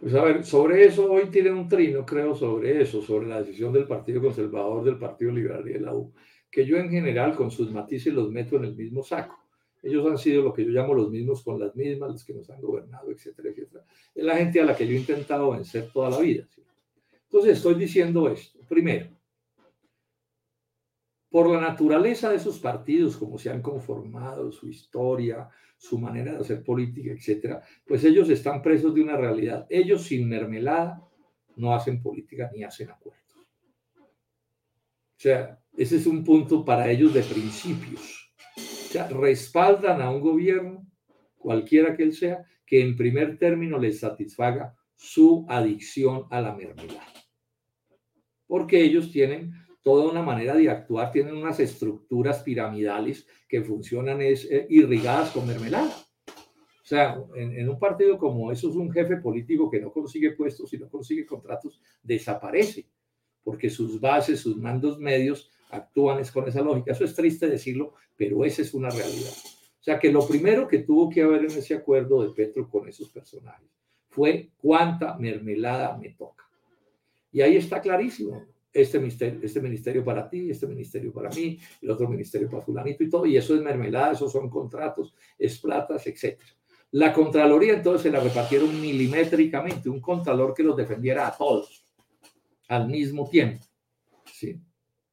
Pues 0.00 0.14
a 0.14 0.24
ver, 0.24 0.44
sobre 0.44 0.84
eso 0.84 1.12
hoy 1.12 1.26
tiene 1.26 1.52
un 1.52 1.68
trino, 1.68 2.04
creo, 2.04 2.34
sobre 2.34 2.82
eso, 2.82 3.00
sobre 3.02 3.28
la 3.28 3.40
decisión 3.40 3.72
del 3.72 3.86
Partido 3.86 4.20
Conservador, 4.20 4.82
del 4.82 4.98
Partido 4.98 5.30
Liberal 5.30 5.68
y 5.68 5.74
de 5.74 5.80
la 5.80 5.94
U, 5.94 6.12
que 6.50 6.66
yo 6.66 6.76
en 6.76 6.90
general 6.90 7.36
con 7.36 7.52
sus 7.52 7.70
matices 7.70 8.12
los 8.12 8.28
meto 8.28 8.56
en 8.56 8.64
el 8.64 8.74
mismo 8.74 9.04
saco. 9.04 9.38
Ellos 9.80 10.04
han 10.08 10.18
sido 10.18 10.42
lo 10.42 10.52
que 10.52 10.64
yo 10.64 10.70
llamo 10.70 10.94
los 10.94 11.10
mismos 11.10 11.42
con 11.42 11.58
las 11.58 11.74
mismas, 11.74 12.10
los 12.10 12.24
que 12.24 12.34
nos 12.34 12.50
han 12.50 12.60
gobernado, 12.60 13.10
etcétera, 13.10 13.50
etcétera. 13.50 13.84
Es 14.14 14.24
la 14.24 14.36
gente 14.36 14.60
a 14.60 14.64
la 14.64 14.76
que 14.76 14.86
yo 14.86 14.94
he 14.94 14.98
intentado 14.98 15.52
vencer 15.52 15.90
toda 15.92 16.10
la 16.10 16.18
vida. 16.18 16.46
¿sí? 16.54 16.61
Entonces 17.32 17.56
estoy 17.56 17.76
diciendo 17.76 18.28
esto. 18.28 18.60
Primero, 18.68 19.08
por 21.30 21.48
la 21.48 21.62
naturaleza 21.62 22.28
de 22.28 22.36
esos 22.36 22.58
partidos, 22.58 23.16
como 23.16 23.38
se 23.38 23.48
han 23.48 23.62
conformado, 23.62 24.52
su 24.52 24.68
historia, 24.68 25.48
su 25.78 25.98
manera 25.98 26.32
de 26.32 26.40
hacer 26.40 26.62
política, 26.62 27.10
etcétera, 27.10 27.62
pues 27.86 28.04
ellos 28.04 28.28
están 28.28 28.60
presos 28.60 28.94
de 28.94 29.00
una 29.00 29.16
realidad. 29.16 29.66
Ellos 29.70 30.02
sin 30.02 30.28
mermelada 30.28 31.02
no 31.56 31.74
hacen 31.74 32.02
política 32.02 32.50
ni 32.54 32.64
hacen 32.64 32.90
acuerdos. 32.90 33.22
O 33.96 35.16
sea, 35.16 35.58
ese 35.74 35.96
es 35.96 36.06
un 36.06 36.22
punto 36.22 36.66
para 36.66 36.90
ellos 36.90 37.14
de 37.14 37.22
principios. 37.22 38.34
O 38.58 38.92
sea, 38.92 39.08
respaldan 39.08 40.02
a 40.02 40.10
un 40.10 40.20
gobierno, 40.20 40.86
cualquiera 41.38 41.96
que 41.96 42.02
él 42.02 42.12
sea, 42.12 42.44
que 42.66 42.82
en 42.82 42.94
primer 42.94 43.38
término 43.38 43.78
les 43.78 44.00
satisfaga 44.00 44.76
su 44.96 45.46
adicción 45.48 46.26
a 46.30 46.42
la 46.42 46.54
mermelada 46.54 47.11
porque 48.52 48.82
ellos 48.84 49.10
tienen 49.10 49.54
toda 49.80 50.10
una 50.10 50.20
manera 50.20 50.54
de 50.54 50.68
actuar, 50.68 51.10
tienen 51.10 51.34
unas 51.34 51.58
estructuras 51.58 52.42
piramidales 52.42 53.26
que 53.48 53.62
funcionan 53.62 54.20
es, 54.20 54.44
eh, 54.44 54.66
irrigadas 54.68 55.30
con 55.30 55.46
mermelada. 55.46 55.90
O 56.28 56.84
sea, 56.84 57.16
en, 57.34 57.66
un 57.66 57.78
partido 57.78 58.18
como 58.18 58.52
eso 58.52 58.68
es 58.68 58.76
un 58.76 58.92
jefe 58.92 59.16
político 59.16 59.70
que 59.70 59.80
no 59.80 59.90
consigue 59.90 60.32
puestos 60.32 60.70
y 60.74 60.76
no 60.76 60.90
consigue 60.90 61.24
contratos, 61.24 61.80
desaparece, 62.02 62.84
porque 63.42 63.70
sus 63.70 63.98
bases, 63.98 64.40
sus 64.40 64.58
mandos 64.58 64.98
medios 64.98 65.50
actúan 65.70 66.18
es 66.18 66.30
con 66.30 66.46
esa 66.46 66.60
lógica. 66.60 66.92
Eso 66.92 67.06
es 67.06 67.14
triste 67.14 67.48
decirlo, 67.48 67.94
pero 68.18 68.44
esa 68.44 68.60
es 68.60 68.74
una 68.74 68.90
realidad. 68.90 69.32
O 69.32 69.82
sea, 69.82 69.98
que 69.98 70.12
lo 70.12 70.28
primero 70.28 70.68
que 70.68 70.80
tuvo 70.80 71.08
que 71.08 71.22
haber 71.22 71.46
en 71.46 71.52
ese 71.52 71.74
acuerdo 71.74 72.22
de 72.22 72.34
Petro 72.34 72.68
con 72.68 72.86
esos 72.86 73.08
personajes 73.08 73.70
fue 74.10 74.50
cuánta 74.58 75.16
mermelada 75.16 75.96
me 75.96 76.10
toca. 76.10 76.42
Y 77.32 77.40
ahí 77.40 77.56
está 77.56 77.80
clarísimo. 77.80 78.44
Este 78.72 78.98
ministerio, 78.98 79.40
este 79.42 79.60
ministerio 79.60 80.04
para 80.04 80.28
ti, 80.28 80.50
este 80.50 80.66
ministerio 80.66 81.12
para 81.12 81.28
mí, 81.30 81.58
el 81.82 81.90
otro 81.90 82.08
ministerio 82.08 82.48
para 82.48 82.62
fulanito 82.62 83.02
y 83.02 83.10
todo. 83.10 83.26
Y 83.26 83.36
eso 83.36 83.54
es 83.54 83.60
mermelada, 83.60 84.12
esos 84.12 84.32
son 84.32 84.48
contratos, 84.48 85.14
es 85.38 85.58
platas, 85.58 86.06
etc. 86.06 86.38
La 86.92 87.12
Contraloría 87.12 87.74
entonces 87.74 88.02
se 88.02 88.10
la 88.10 88.20
repartieron 88.20 88.80
milimétricamente, 88.80 89.88
un 89.88 90.00
contralor 90.00 90.54
que 90.54 90.62
los 90.62 90.76
defendiera 90.76 91.26
a 91.26 91.36
todos 91.36 91.86
al 92.68 92.88
mismo 92.88 93.28
tiempo. 93.28 93.64
Sí. 94.32 94.58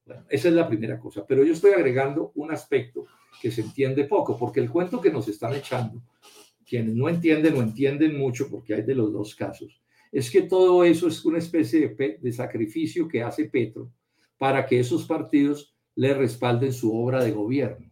Bueno, 0.05 0.25
esa 0.29 0.47
es 0.47 0.53
la 0.53 0.67
primera 0.67 0.99
cosa. 0.99 1.25
Pero 1.25 1.43
yo 1.43 1.53
estoy 1.53 1.71
agregando 1.71 2.31
un 2.35 2.51
aspecto 2.51 3.05
que 3.41 3.51
se 3.51 3.61
entiende 3.61 4.05
poco, 4.05 4.37
porque 4.37 4.59
el 4.59 4.69
cuento 4.69 4.99
que 4.99 5.11
nos 5.11 5.27
están 5.27 5.53
echando, 5.53 6.01
quienes 6.65 6.95
no 6.95 7.09
entienden 7.09 7.55
o 7.57 7.61
entienden 7.61 8.17
mucho, 8.17 8.49
porque 8.49 8.73
hay 8.73 8.81
de 8.81 8.95
los 8.95 9.11
dos 9.13 9.35
casos, 9.35 9.81
es 10.11 10.31
que 10.31 10.41
todo 10.43 10.83
eso 10.83 11.07
es 11.07 11.23
una 11.25 11.37
especie 11.37 11.95
de, 11.95 12.31
sacrificio 12.31 13.07
que 13.07 13.21
hace 13.21 13.45
Petro 13.45 13.91
para 14.37 14.65
que 14.65 14.79
esos 14.79 15.05
partidos 15.05 15.75
le 15.95 16.13
respalden 16.13 16.73
su 16.73 16.95
obra 16.95 17.23
de 17.23 17.31
gobierno. 17.31 17.91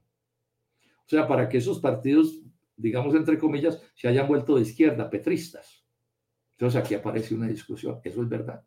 O 0.79 1.09
sea, 1.09 1.27
para 1.27 1.47
que 1.47 1.57
esos 1.57 1.79
partidos, 1.79 2.41
digamos 2.75 3.13
entre 3.15 3.37
comillas, 3.37 3.81
se 3.95 4.07
hayan 4.07 4.27
vuelto 4.27 4.55
de 4.55 4.63
izquierda, 4.63 5.09
petristas. 5.09 5.85
Entonces 6.51 6.81
aquí 6.81 6.95
aparece 6.95 7.35
una 7.35 7.47
discusión, 7.47 7.99
eso 8.03 8.21
es 8.21 8.29
verdad. 8.29 8.65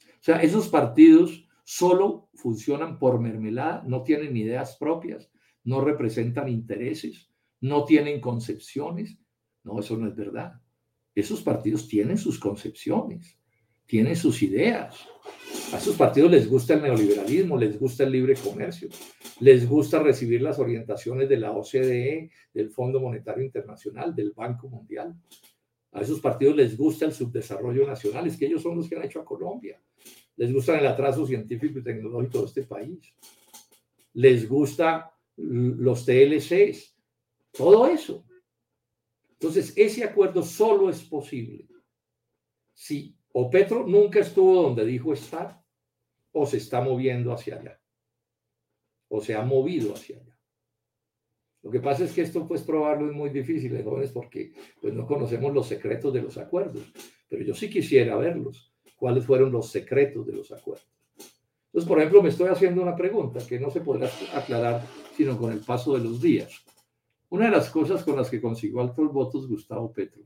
O 0.00 0.24
sea, 0.24 0.40
esos 0.42 0.68
partidos 0.68 1.48
solo 1.64 2.28
funcionan 2.34 2.98
por 2.98 3.18
mermelada, 3.18 3.82
no 3.86 4.02
tienen 4.02 4.36
ideas 4.36 4.76
propias, 4.78 5.30
no 5.64 5.80
representan 5.80 6.48
intereses, 6.48 7.32
no 7.60 7.84
tienen 7.84 8.20
concepciones. 8.20 9.18
No, 9.64 9.78
eso 9.80 9.96
no 9.96 10.08
es 10.08 10.16
verdad. 10.16 10.60
Esos 11.14 11.42
partidos 11.42 11.86
tienen 11.88 12.16
sus 12.16 12.38
concepciones, 12.38 13.38
tienen 13.86 14.16
sus 14.16 14.42
ideas. 14.42 14.96
A 15.72 15.78
esos 15.78 15.96
partidos 15.96 16.30
les 16.30 16.48
gusta 16.48 16.74
el 16.74 16.82
neoliberalismo, 16.82 17.58
les 17.58 17.78
gusta 17.78 18.04
el 18.04 18.12
libre 18.12 18.34
comercio, 18.34 18.88
les 19.40 19.68
gusta 19.68 20.02
recibir 20.02 20.40
las 20.40 20.58
orientaciones 20.58 21.28
de 21.28 21.36
la 21.36 21.52
OCDE, 21.52 22.30
del 22.54 22.70
Fondo 22.70 23.00
Monetario 23.00 23.44
Internacional, 23.44 24.14
del 24.14 24.32
Banco 24.32 24.68
Mundial. 24.68 25.14
A 25.92 26.00
esos 26.00 26.20
partidos 26.20 26.56
les 26.56 26.76
gusta 26.76 27.04
el 27.04 27.12
subdesarrollo 27.12 27.86
nacional, 27.86 28.26
es 28.26 28.38
que 28.38 28.46
ellos 28.46 28.62
son 28.62 28.76
los 28.76 28.88
que 28.88 28.96
han 28.96 29.04
hecho 29.04 29.20
a 29.20 29.24
Colombia. 29.24 29.80
les 30.36 30.50
gusta 30.50 30.78
el 30.78 30.86
atraso 30.86 31.26
científico 31.26 31.78
y 31.78 31.82
tecnológico 31.82 32.40
de 32.40 32.46
este 32.46 32.62
país, 32.62 33.14
les 34.14 34.48
gusta 34.48 35.12
los 35.36 36.06
TLCs, 36.06 36.96
todo 37.52 37.86
eso. 37.86 38.24
Entonces, 39.42 39.72
ese 39.76 40.04
acuerdo 40.04 40.44
solo 40.44 40.88
es 40.88 41.02
posible 41.02 41.66
si 42.72 43.16
o 43.32 43.50
Petro 43.50 43.84
nunca 43.84 44.20
estuvo 44.20 44.62
donde 44.62 44.86
dijo 44.86 45.12
estar 45.12 45.60
o 46.30 46.46
se 46.46 46.58
está 46.58 46.80
moviendo 46.80 47.32
hacia 47.32 47.56
allá 47.56 47.80
o 49.08 49.20
se 49.20 49.34
ha 49.34 49.42
movido 49.42 49.94
hacia 49.94 50.18
allá. 50.18 50.38
Lo 51.62 51.72
que 51.72 51.80
pasa 51.80 52.04
es 52.04 52.12
que 52.12 52.22
esto, 52.22 52.46
pues, 52.46 52.62
probarlo 52.62 53.10
es 53.10 53.16
muy 53.16 53.30
difícil, 53.30 53.74
¿eh, 53.74 53.82
jóvenes, 53.82 54.12
porque 54.12 54.52
pues, 54.80 54.94
no 54.94 55.08
conocemos 55.08 55.52
los 55.52 55.66
secretos 55.66 56.14
de 56.14 56.22
los 56.22 56.38
acuerdos. 56.38 56.84
Pero 57.28 57.42
yo 57.42 57.52
sí 57.52 57.68
quisiera 57.68 58.14
verlos. 58.16 58.72
¿Cuáles 58.96 59.26
fueron 59.26 59.50
los 59.50 59.68
secretos 59.70 60.24
de 60.24 60.34
los 60.34 60.52
acuerdos? 60.52 60.86
Entonces, 61.66 61.88
por 61.88 61.98
ejemplo, 61.98 62.22
me 62.22 62.28
estoy 62.28 62.48
haciendo 62.48 62.80
una 62.80 62.94
pregunta 62.94 63.44
que 63.44 63.58
no 63.58 63.70
se 63.72 63.80
podrá 63.80 64.08
aclarar 64.34 64.86
sino 65.16 65.36
con 65.36 65.52
el 65.52 65.60
paso 65.60 65.94
de 65.94 66.04
los 66.04 66.22
días. 66.22 66.64
Una 67.32 67.46
de 67.46 67.50
las 67.50 67.70
cosas 67.70 68.04
con 68.04 68.16
las 68.16 68.28
que 68.28 68.40
consiguió 68.40 68.80
altos 68.80 69.12
votos 69.12 69.48
Gustavo 69.48 69.92
Petro. 69.92 70.22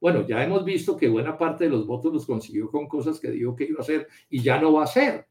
Bueno, 0.00 0.26
ya 0.26 0.42
hemos 0.42 0.64
visto 0.64 0.96
que 0.96 1.08
buena 1.08 1.36
parte 1.36 1.64
de 1.64 1.70
los 1.70 1.86
votos 1.86 2.12
los 2.12 2.26
consiguió 2.26 2.70
con 2.70 2.86
cosas 2.88 3.20
que 3.20 3.30
dijo 3.30 3.54
que 3.54 3.64
iba 3.64 3.78
a 3.78 3.82
hacer 3.82 4.08
y 4.28 4.42
ya 4.42 4.60
no 4.60 4.72
va 4.72 4.82
a 4.82 4.84
hacer 4.84 5.26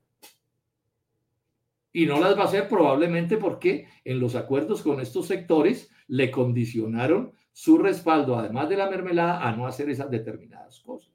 y 1.95 2.05
no 2.05 2.19
las 2.19 2.37
va 2.37 2.41
a 2.41 2.45
hacer 2.47 2.67
probablemente 2.67 3.37
porque 3.37 3.87
en 4.03 4.19
los 4.19 4.35
acuerdos 4.35 4.81
con 4.81 4.99
estos 4.99 5.27
sectores 5.27 5.89
le 6.07 6.29
condicionaron 6.29 7.31
su 7.53 7.77
respaldo, 7.77 8.37
además 8.37 8.67
de 8.67 8.75
la 8.75 8.89
mermelada, 8.89 9.47
a 9.47 9.55
no 9.55 9.65
hacer 9.65 9.89
esas 9.89 10.11
determinadas 10.11 10.81
cosas. 10.81 11.13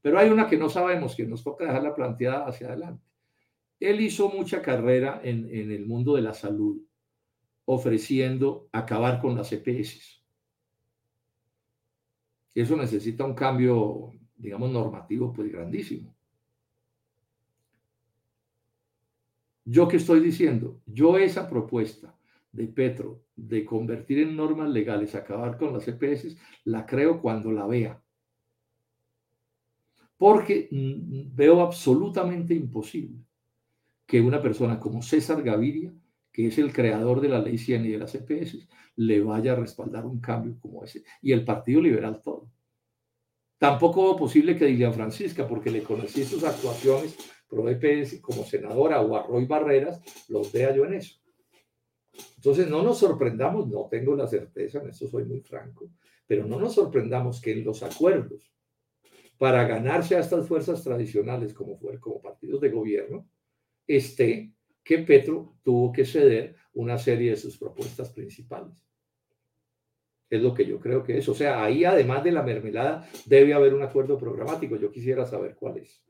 Pero 0.00 0.18
hay 0.18 0.28
una 0.28 0.48
que 0.48 0.56
no 0.56 0.68
sabemos, 0.68 1.14
que 1.14 1.24
nos 1.24 1.44
toca 1.44 1.66
dejarla 1.66 1.94
planteada 1.94 2.46
hacia 2.46 2.66
adelante. 2.66 3.06
Él 3.78 4.00
hizo 4.00 4.28
mucha 4.28 4.60
carrera 4.60 5.20
en, 5.22 5.48
el 5.48 5.86
mundo 5.86 6.16
de 6.16 6.22
la 6.22 6.34
salud, 6.34 6.82
ofreciendo 7.64 8.68
acabar 8.72 9.20
con 9.20 9.36
las 9.36 9.52
EPS. 9.52 10.22
Eso 12.54 12.76
necesita 12.76 13.24
un 13.24 13.34
cambio, 13.34 14.12
digamos, 14.36 14.70
normativo, 14.70 15.32
pues 15.32 15.50
grandísimo. 15.50 16.14
¿Yo 19.64 19.88
qué 19.88 19.96
estoy 19.96 20.20
diciendo? 20.20 20.80
Yo 20.86 21.16
esa 21.16 21.48
propuesta 21.48 22.14
de 22.50 22.66
Petro 22.66 23.22
de 23.36 23.64
convertir 23.64 24.18
en 24.18 24.36
normas 24.36 24.68
legales, 24.68 25.14
acabar 25.14 25.56
con 25.56 25.72
las 25.72 25.86
EPS, 25.88 26.36
la 26.64 26.84
creo 26.84 27.20
cuando 27.20 27.50
la 27.52 27.66
vea. 27.66 28.02
Porque 30.18 30.68
mm, 30.70 31.34
veo 31.34 31.62
absolutamente 31.62 32.54
imposible 32.54 33.24
que 34.06 34.20
una 34.20 34.42
persona 34.42 34.78
como 34.78 35.00
César 35.00 35.42
Gaviria, 35.42 35.92
que 36.32 36.46
es 36.46 36.58
el 36.58 36.72
creador 36.72 37.20
de 37.20 37.28
la 37.28 37.40
ley 37.40 37.58
100 37.58 37.84
y 37.84 37.90
de 37.90 37.98
las 37.98 38.14
EPS, 38.14 38.66
le 38.96 39.20
vaya 39.20 39.52
a 39.52 39.56
respaldar 39.56 40.06
un 40.06 40.20
cambio 40.20 40.56
como 40.58 40.82
ese. 40.84 41.04
Y 41.20 41.32
el 41.32 41.44
Partido 41.44 41.80
Liberal 41.80 42.20
todo. 42.22 42.50
Tampoco 43.58 44.04
veo 44.04 44.16
posible 44.16 44.56
que 44.56 44.66
Dilian 44.66 44.94
Francisca, 44.94 45.46
porque 45.46 45.70
le 45.70 45.82
conocí 45.82 46.24
sus 46.24 46.42
actuaciones 46.42 47.16
pro 47.48 47.68
EPS 47.68 48.20
como 48.20 48.44
senadora 48.44 49.00
o 49.02 49.14
a 49.14 49.24
Roy 49.24 49.44
Barreras, 49.44 50.00
los 50.28 50.50
vea 50.50 50.74
yo 50.74 50.86
en 50.86 50.94
eso. 50.94 51.20
Entonces, 52.36 52.68
no 52.68 52.82
nos 52.82 52.98
sorprendamos, 52.98 53.68
no 53.68 53.88
tengo 53.90 54.16
la 54.16 54.26
certeza, 54.26 54.80
en 54.80 54.88
eso 54.88 55.06
soy 55.06 55.24
muy 55.24 55.40
franco, 55.40 55.90
pero 56.26 56.46
no 56.46 56.58
nos 56.58 56.74
sorprendamos 56.74 57.40
que 57.40 57.52
en 57.52 57.64
los 57.64 57.82
acuerdos 57.82 58.52
para 59.38 59.64
ganarse 59.64 60.16
a 60.16 60.20
estas 60.20 60.46
fuerzas 60.46 60.82
tradicionales 60.82 61.52
como, 61.52 61.78
como 62.00 62.20
partidos 62.20 62.60
de 62.60 62.70
gobierno, 62.70 63.28
esté 63.86 64.52
que 64.82 64.98
Petro 64.98 65.56
tuvo 65.62 65.92
que 65.92 66.04
ceder 66.04 66.56
una 66.74 66.98
serie 66.98 67.30
de 67.30 67.36
sus 67.36 67.56
propuestas 67.58 68.10
principales. 68.10 68.86
Es 70.30 70.40
lo 70.40 70.54
que 70.54 70.64
yo 70.64 70.80
creo 70.80 71.02
que 71.02 71.18
es. 71.18 71.28
O 71.28 71.34
sea, 71.34 71.62
ahí 71.62 71.84
además 71.84 72.24
de 72.24 72.32
la 72.32 72.42
mermelada 72.42 73.08
debe 73.26 73.54
haber 73.54 73.74
un 73.74 73.82
acuerdo 73.82 74.16
programático. 74.16 74.76
Yo 74.76 74.90
quisiera 74.90 75.26
saber 75.26 75.54
cuál 75.56 75.78
es 75.78 76.02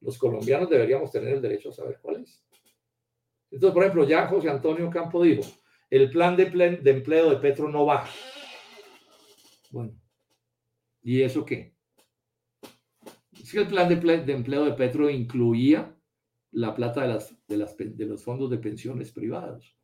los 0.00 0.18
colombianos 0.18 0.70
deberíamos 0.70 1.10
tener 1.10 1.34
el 1.34 1.42
derecho 1.42 1.70
a 1.70 1.72
saber 1.72 1.98
cuál 2.00 2.22
es. 2.22 2.44
Entonces, 3.50 3.74
por 3.74 3.82
ejemplo, 3.82 4.06
ya 4.06 4.26
José 4.26 4.50
Antonio 4.50 4.90
Campo 4.90 5.22
dijo, 5.22 5.42
el 5.90 6.10
plan 6.10 6.36
de, 6.36 6.46
de 6.46 6.90
empleo 6.90 7.30
de 7.30 7.36
Petro 7.36 7.68
no 7.68 7.86
baja. 7.86 8.10
Bueno, 9.70 9.92
¿y 11.02 11.22
eso 11.22 11.44
qué? 11.44 11.74
Es 13.40 13.52
que 13.52 13.60
el 13.60 13.68
plan 13.68 13.88
de, 13.88 13.96
de 13.96 14.32
empleo 14.32 14.64
de 14.64 14.72
Petro 14.72 15.08
incluía 15.08 15.96
la 16.58 16.74
plata 16.74 17.02
de, 17.02 17.08
las, 17.08 17.76
de, 17.76 18.06
los 18.06 18.22
fondos 18.22 18.50
de 18.50 18.58
pensiones 18.58 19.12
privados. 19.12 19.76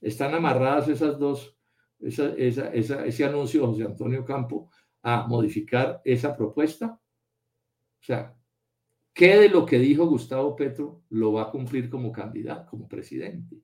Están 0.00 0.34
amarradas 0.34 0.88
esas 0.88 1.18
dos, 1.18 1.56
esa, 2.00 2.34
esa, 2.34 2.72
ese 3.04 3.24
anuncio 3.24 3.60
de 3.62 3.66
José 3.66 3.84
Antonio 3.84 4.24
Campo 4.24 4.70
a 5.02 5.26
modificar 5.26 6.00
esa 6.04 6.36
propuesta. 6.36 7.00
O 8.00 8.04
sea, 8.04 8.36
¿Qué 9.14 9.36
de 9.36 9.48
lo 9.50 9.66
que 9.66 9.78
dijo 9.78 10.06
Gustavo 10.06 10.56
Petro 10.56 11.02
lo 11.10 11.34
va 11.34 11.42
a 11.42 11.50
cumplir 11.50 11.90
como 11.90 12.10
candidato, 12.10 12.70
como 12.70 12.88
presidente? 12.88 13.60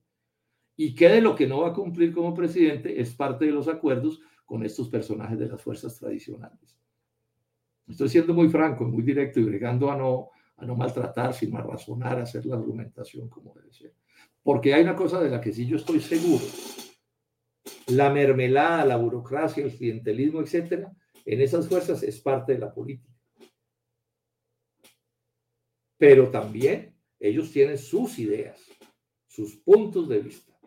¿Y 0.75 0.93
qué 0.93 1.09
de 1.09 1.21
lo 1.21 1.35
que 1.35 1.47
no 1.47 1.61
va 1.61 1.69
a 1.69 1.73
cumplir 1.73 2.13
como 2.13 2.35
presidente 2.35 3.01
es 3.01 3.15
parte 3.15 3.45
de 3.45 3.51
los 3.51 3.67
acuerdos 3.67 4.21
con 4.45 4.63
estos 4.63 4.89
personajes 4.89 5.39
de 5.39 5.47
las 5.47 5.61
fuerzas 5.61 5.97
tradicionales? 5.97 6.77
Estoy 7.87 8.09
siendo 8.09 8.33
muy 8.35 8.47
franco, 8.49 8.85
muy 8.85 9.01
directo 9.01 9.39
y 9.39 9.43
bregando 9.43 9.91
a 9.91 9.97
no, 9.97 10.29
a 10.59 10.65
no 10.65 10.75
maltratar, 10.75 11.33
sino 11.33 11.57
a 11.57 11.63
razonar, 11.63 12.19
a 12.19 12.23
hacer 12.23 12.45
la 12.45 12.55
argumentación 12.55 13.29
como 13.29 13.53
debe 13.53 13.71
ser. 13.73 13.93
Porque 14.43 14.73
hay 14.73 14.83
una 14.83 14.95
cosa 14.95 15.21
de 15.21 15.29
la 15.29 15.39
que 15.39 15.53
sí 15.53 15.65
yo 15.65 15.77
estoy 15.77 15.99
seguro. 15.99 16.43
La 17.87 18.09
mermelada, 18.09 18.85
la 18.85 18.97
burocracia, 18.97 19.63
el 19.63 19.75
clientelismo, 19.75 20.41
etcétera, 20.41 20.91
en 21.25 21.41
esas 21.41 21.67
fuerzas 21.67 22.03
es 22.03 22.19
parte 22.19 22.53
de 22.53 22.59
la 22.59 22.73
política 22.73 23.09
pero 25.99 26.31
también 26.31 26.95
ellos 27.19 27.51
tienen 27.51 27.77
sus 27.77 28.17
ideas, 28.19 28.57
sus 29.27 29.57
puntos 29.57 30.07
de 30.07 30.19
vista, 30.19 30.57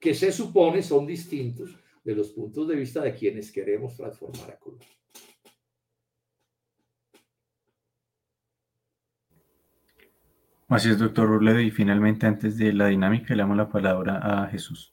que 0.00 0.12
se 0.12 0.32
supone 0.32 0.82
son 0.82 1.06
distintos 1.06 1.78
de 2.02 2.16
los 2.16 2.30
puntos 2.32 2.66
de 2.66 2.74
vista 2.74 3.00
de 3.00 3.14
quienes 3.14 3.52
queremos 3.52 3.96
transformar 3.96 4.50
a 4.50 4.58
Colombia. 4.58 4.88
Así 10.68 10.90
es, 10.90 10.98
doctor 10.98 11.28
Robledo. 11.28 11.60
Y 11.60 11.70
finalmente, 11.70 12.26
antes 12.26 12.56
de 12.56 12.72
la 12.72 12.86
dinámica, 12.86 13.34
le 13.34 13.42
damos 13.42 13.56
la 13.56 13.68
palabra 13.68 14.18
a 14.18 14.48
Jesús. 14.48 14.92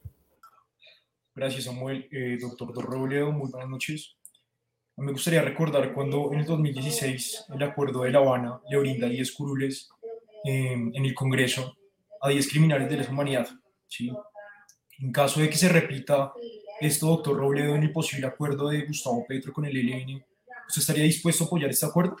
Gracias, 1.34 1.64
Samuel. 1.64 2.08
Eh, 2.12 2.38
doctor 2.40 2.74
Robledo, 2.84 3.32
muy 3.32 3.50
buenas 3.50 3.68
noches. 3.68 4.16
Me 4.98 5.12
gustaría 5.12 5.40
recordar 5.40 5.94
cuando 5.94 6.30
en 6.32 6.40
el 6.40 6.46
2016 6.46 7.46
el 7.54 7.62
Acuerdo 7.62 8.02
de 8.02 8.10
La 8.10 8.18
Habana 8.18 8.60
le 8.68 8.76
brinda 8.76 9.08
10 9.08 9.32
curules 9.32 9.88
eh, 10.44 10.72
en 10.72 11.04
el 11.04 11.14
Congreso 11.14 11.78
a 12.20 12.28
10 12.28 12.50
criminales 12.50 12.90
de 12.90 12.98
la 12.98 13.08
humanidad. 13.08 13.48
¿sí? 13.88 14.12
En 14.98 15.10
caso 15.10 15.40
de 15.40 15.48
que 15.48 15.56
se 15.56 15.70
repita 15.70 16.34
esto, 16.80 17.06
doctor 17.06 17.38
Robledo, 17.38 17.74
en 17.74 17.84
el 17.84 17.92
posible 17.92 18.26
acuerdo 18.26 18.68
de 18.68 18.84
Gustavo 18.84 19.24
Petro 19.26 19.52
con 19.52 19.64
el 19.64 19.76
ELN, 19.76 20.22
¿usted 20.68 20.80
estaría 20.80 21.04
dispuesto 21.04 21.44
a 21.44 21.46
apoyar 21.46 21.70
este 21.70 21.86
acuerdo? 21.86 22.16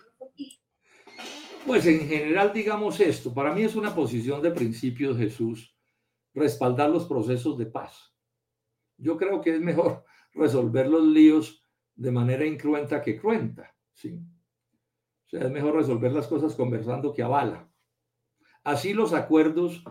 Pues 1.66 1.86
en 1.86 2.08
general, 2.08 2.52
digamos 2.52 2.98
esto, 2.98 3.32
para 3.32 3.54
mí 3.54 3.62
es 3.62 3.76
una 3.76 3.94
posición 3.94 4.42
de 4.42 4.50
principios, 4.50 5.16
Jesús, 5.16 5.76
respaldar 6.34 6.90
los 6.90 7.06
procesos 7.06 7.56
de 7.56 7.66
paz. 7.66 8.12
Yo 8.96 9.16
creo 9.16 9.40
que 9.40 9.54
es 9.54 9.60
mejor 9.60 10.04
resolver 10.34 10.88
los 10.88 11.04
líos 11.04 11.64
de 11.94 12.10
manera 12.10 12.44
incruenta 12.44 13.00
que 13.00 13.16
cruenta, 13.16 13.74
¿sí? 13.92 14.18
O 15.26 15.28
sea, 15.28 15.44
es 15.44 15.50
mejor 15.50 15.76
resolver 15.76 16.12
las 16.12 16.26
cosas 16.26 16.54
conversando 16.54 17.12
que 17.12 17.22
a. 17.22 17.68
Así 18.64 18.92
los 18.92 19.12
acuerdos 19.12 19.84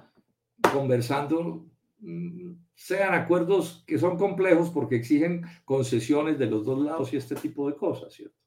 conversando 0.74 1.68
mm, 2.00 2.52
sean 2.76 3.14
acuerdos 3.14 3.84
que 3.88 3.98
son 3.98 4.18
complejos 4.18 4.70
porque 4.72 4.98
exigen 4.98 5.46
concesiones 5.64 6.38
de 6.38 6.48
los 6.48 6.66
dos 6.66 6.84
lados 6.84 7.14
y 7.14 7.18
este 7.18 7.36
tipo 7.36 7.70
de 7.70 7.78
cosas, 7.78 8.14
¿cierto? 8.14 8.41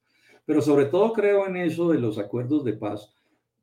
Pero 0.45 0.61
sobre 0.61 0.87
todo 0.87 1.13
creo 1.13 1.47
en 1.47 1.57
eso 1.57 1.91
de 1.91 1.99
los 1.99 2.19
acuerdos 2.19 2.65
de 2.65 2.75
paz 2.75 3.15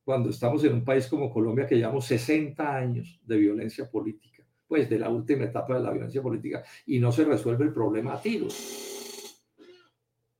cuando 0.04 0.30
estamos 0.30 0.64
en 0.64 0.74
un 0.74 0.84
país 0.84 1.08
como 1.08 1.32
Colombia 1.32 1.68
que 1.68 1.76
llevamos 1.76 2.06
60 2.06 2.76
años 2.76 3.20
de 3.24 3.38
violencia 3.38 3.90
política, 3.90 4.44
pues 4.68 4.90
de 4.90 5.00
la 5.00 5.10
última 5.10 5.46
etapa 5.46 5.76
de 5.76 5.82
la 5.82 5.92
violencia 5.92 6.22
política 6.22 6.64
y 6.86 7.00
no 7.00 7.12
se 7.12 7.24
resuelve 7.24 7.66
el 7.66 7.74
problema 7.74 8.14
a 8.14 8.22
tiros. 8.22 9.38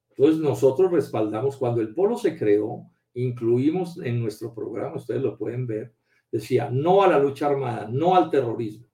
Entonces 0.10 0.42
nosotros 0.42 0.92
respaldamos, 0.92 1.58
cuando 1.58 1.82
el 1.82 1.94
polo 1.94 2.18
se 2.18 2.38
creó, 2.38 2.92
incluimos 3.14 3.98
en 4.00 4.20
nuestro 4.20 4.54
programa, 4.54 4.98
ustedes 4.98 5.22
lo 5.22 5.38
pueden 5.38 5.68
ver, 5.68 5.94
decía 6.32 6.70
no 6.70 7.04
a 7.04 7.08
la 7.08 7.20
lucha 7.20 7.48
armada, 7.48 7.88
no 7.90 8.16
al 8.16 8.30
terrorismo, 8.30 8.88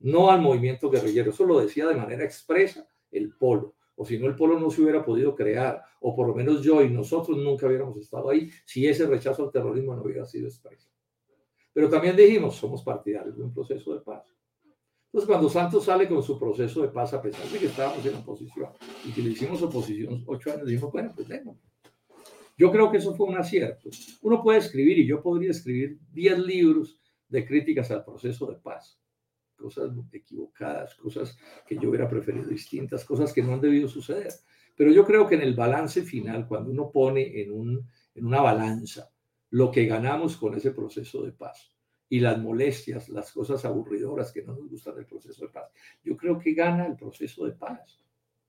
no 0.00 0.30
al 0.30 0.40
movimiento 0.40 0.90
guerrillero. 0.90 1.30
Eso 1.30 1.44
lo 1.44 1.60
decía 1.60 1.86
de 1.86 1.96
manera 1.96 2.24
expresa 2.24 2.86
el 3.10 3.34
polo. 3.34 3.74
O 4.00 4.04
si 4.06 4.18
no 4.18 4.26
el 4.26 4.34
polo 4.34 4.58
no 4.58 4.70
se 4.70 4.80
hubiera 4.80 5.04
podido 5.04 5.34
crear, 5.34 5.82
o 6.00 6.16
por 6.16 6.26
lo 6.26 6.34
menos 6.34 6.62
yo 6.62 6.82
y 6.82 6.88
nosotros 6.88 7.36
nunca 7.36 7.66
hubiéramos 7.66 7.98
estado 7.98 8.30
ahí 8.30 8.48
si 8.64 8.86
ese 8.86 9.06
rechazo 9.06 9.44
al 9.44 9.52
terrorismo 9.52 9.94
no 9.94 10.02
hubiera 10.02 10.24
sido 10.24 10.48
expreso. 10.48 10.88
Pero 11.74 11.90
también 11.90 12.16
dijimos, 12.16 12.56
somos 12.56 12.82
partidarios 12.82 13.36
de 13.36 13.42
un 13.42 13.52
proceso 13.52 13.92
de 13.92 14.00
paz. 14.00 14.34
Entonces, 15.04 15.28
cuando 15.28 15.50
Santos 15.50 15.84
sale 15.84 16.08
con 16.08 16.22
su 16.22 16.38
proceso 16.38 16.80
de 16.80 16.88
paz, 16.88 17.12
a 17.12 17.20
pesar 17.20 17.46
de 17.46 17.58
que 17.58 17.66
estábamos 17.66 18.06
en 18.06 18.14
oposición 18.14 18.70
y 19.04 19.12
que 19.12 19.20
le 19.20 19.30
hicimos 19.32 19.60
oposición 19.60 20.24
ocho 20.26 20.50
años, 20.50 20.66
dijimos, 20.66 20.90
bueno, 20.92 21.12
pues 21.14 21.28
démoslo. 21.28 21.60
Yo 22.56 22.72
creo 22.72 22.90
que 22.90 22.96
eso 22.96 23.14
fue 23.14 23.26
un 23.26 23.36
acierto. 23.36 23.90
Uno 24.22 24.42
puede 24.42 24.60
escribir, 24.60 24.98
y 24.98 25.06
yo 25.06 25.20
podría 25.22 25.50
escribir 25.50 25.98
10 26.12 26.38
libros 26.38 26.98
de 27.28 27.44
críticas 27.44 27.90
al 27.90 28.02
proceso 28.02 28.46
de 28.46 28.56
paz 28.56 28.98
cosas 29.60 29.90
equivocadas, 30.12 30.94
cosas 30.94 31.36
que 31.66 31.76
yo 31.76 31.90
hubiera 31.90 32.08
preferido 32.08 32.48
distintas, 32.48 33.04
cosas 33.04 33.32
que 33.32 33.42
no 33.42 33.54
han 33.54 33.60
debido 33.60 33.88
suceder. 33.88 34.32
Pero 34.76 34.90
yo 34.90 35.04
creo 35.04 35.26
que 35.26 35.34
en 35.34 35.42
el 35.42 35.54
balance 35.54 36.02
final, 36.02 36.48
cuando 36.48 36.70
uno 36.70 36.90
pone 36.90 37.42
en, 37.42 37.52
un, 37.52 37.86
en 38.14 38.26
una 38.26 38.40
balanza 38.40 39.10
lo 39.50 39.70
que 39.70 39.86
ganamos 39.86 40.36
con 40.36 40.54
ese 40.54 40.70
proceso 40.70 41.22
de 41.22 41.32
paz 41.32 41.76
y 42.08 42.20
las 42.20 42.38
molestias, 42.38 43.08
las 43.08 43.30
cosas 43.32 43.64
aburridoras 43.64 44.32
que 44.32 44.42
no 44.42 44.54
nos 44.54 44.68
gustan 44.68 44.96
del 44.96 45.06
proceso 45.06 45.44
de 45.44 45.52
paz, 45.52 45.70
yo 46.02 46.16
creo 46.16 46.38
que 46.38 46.54
gana 46.54 46.86
el 46.86 46.96
proceso 46.96 47.44
de 47.44 47.52
paz. 47.52 48.00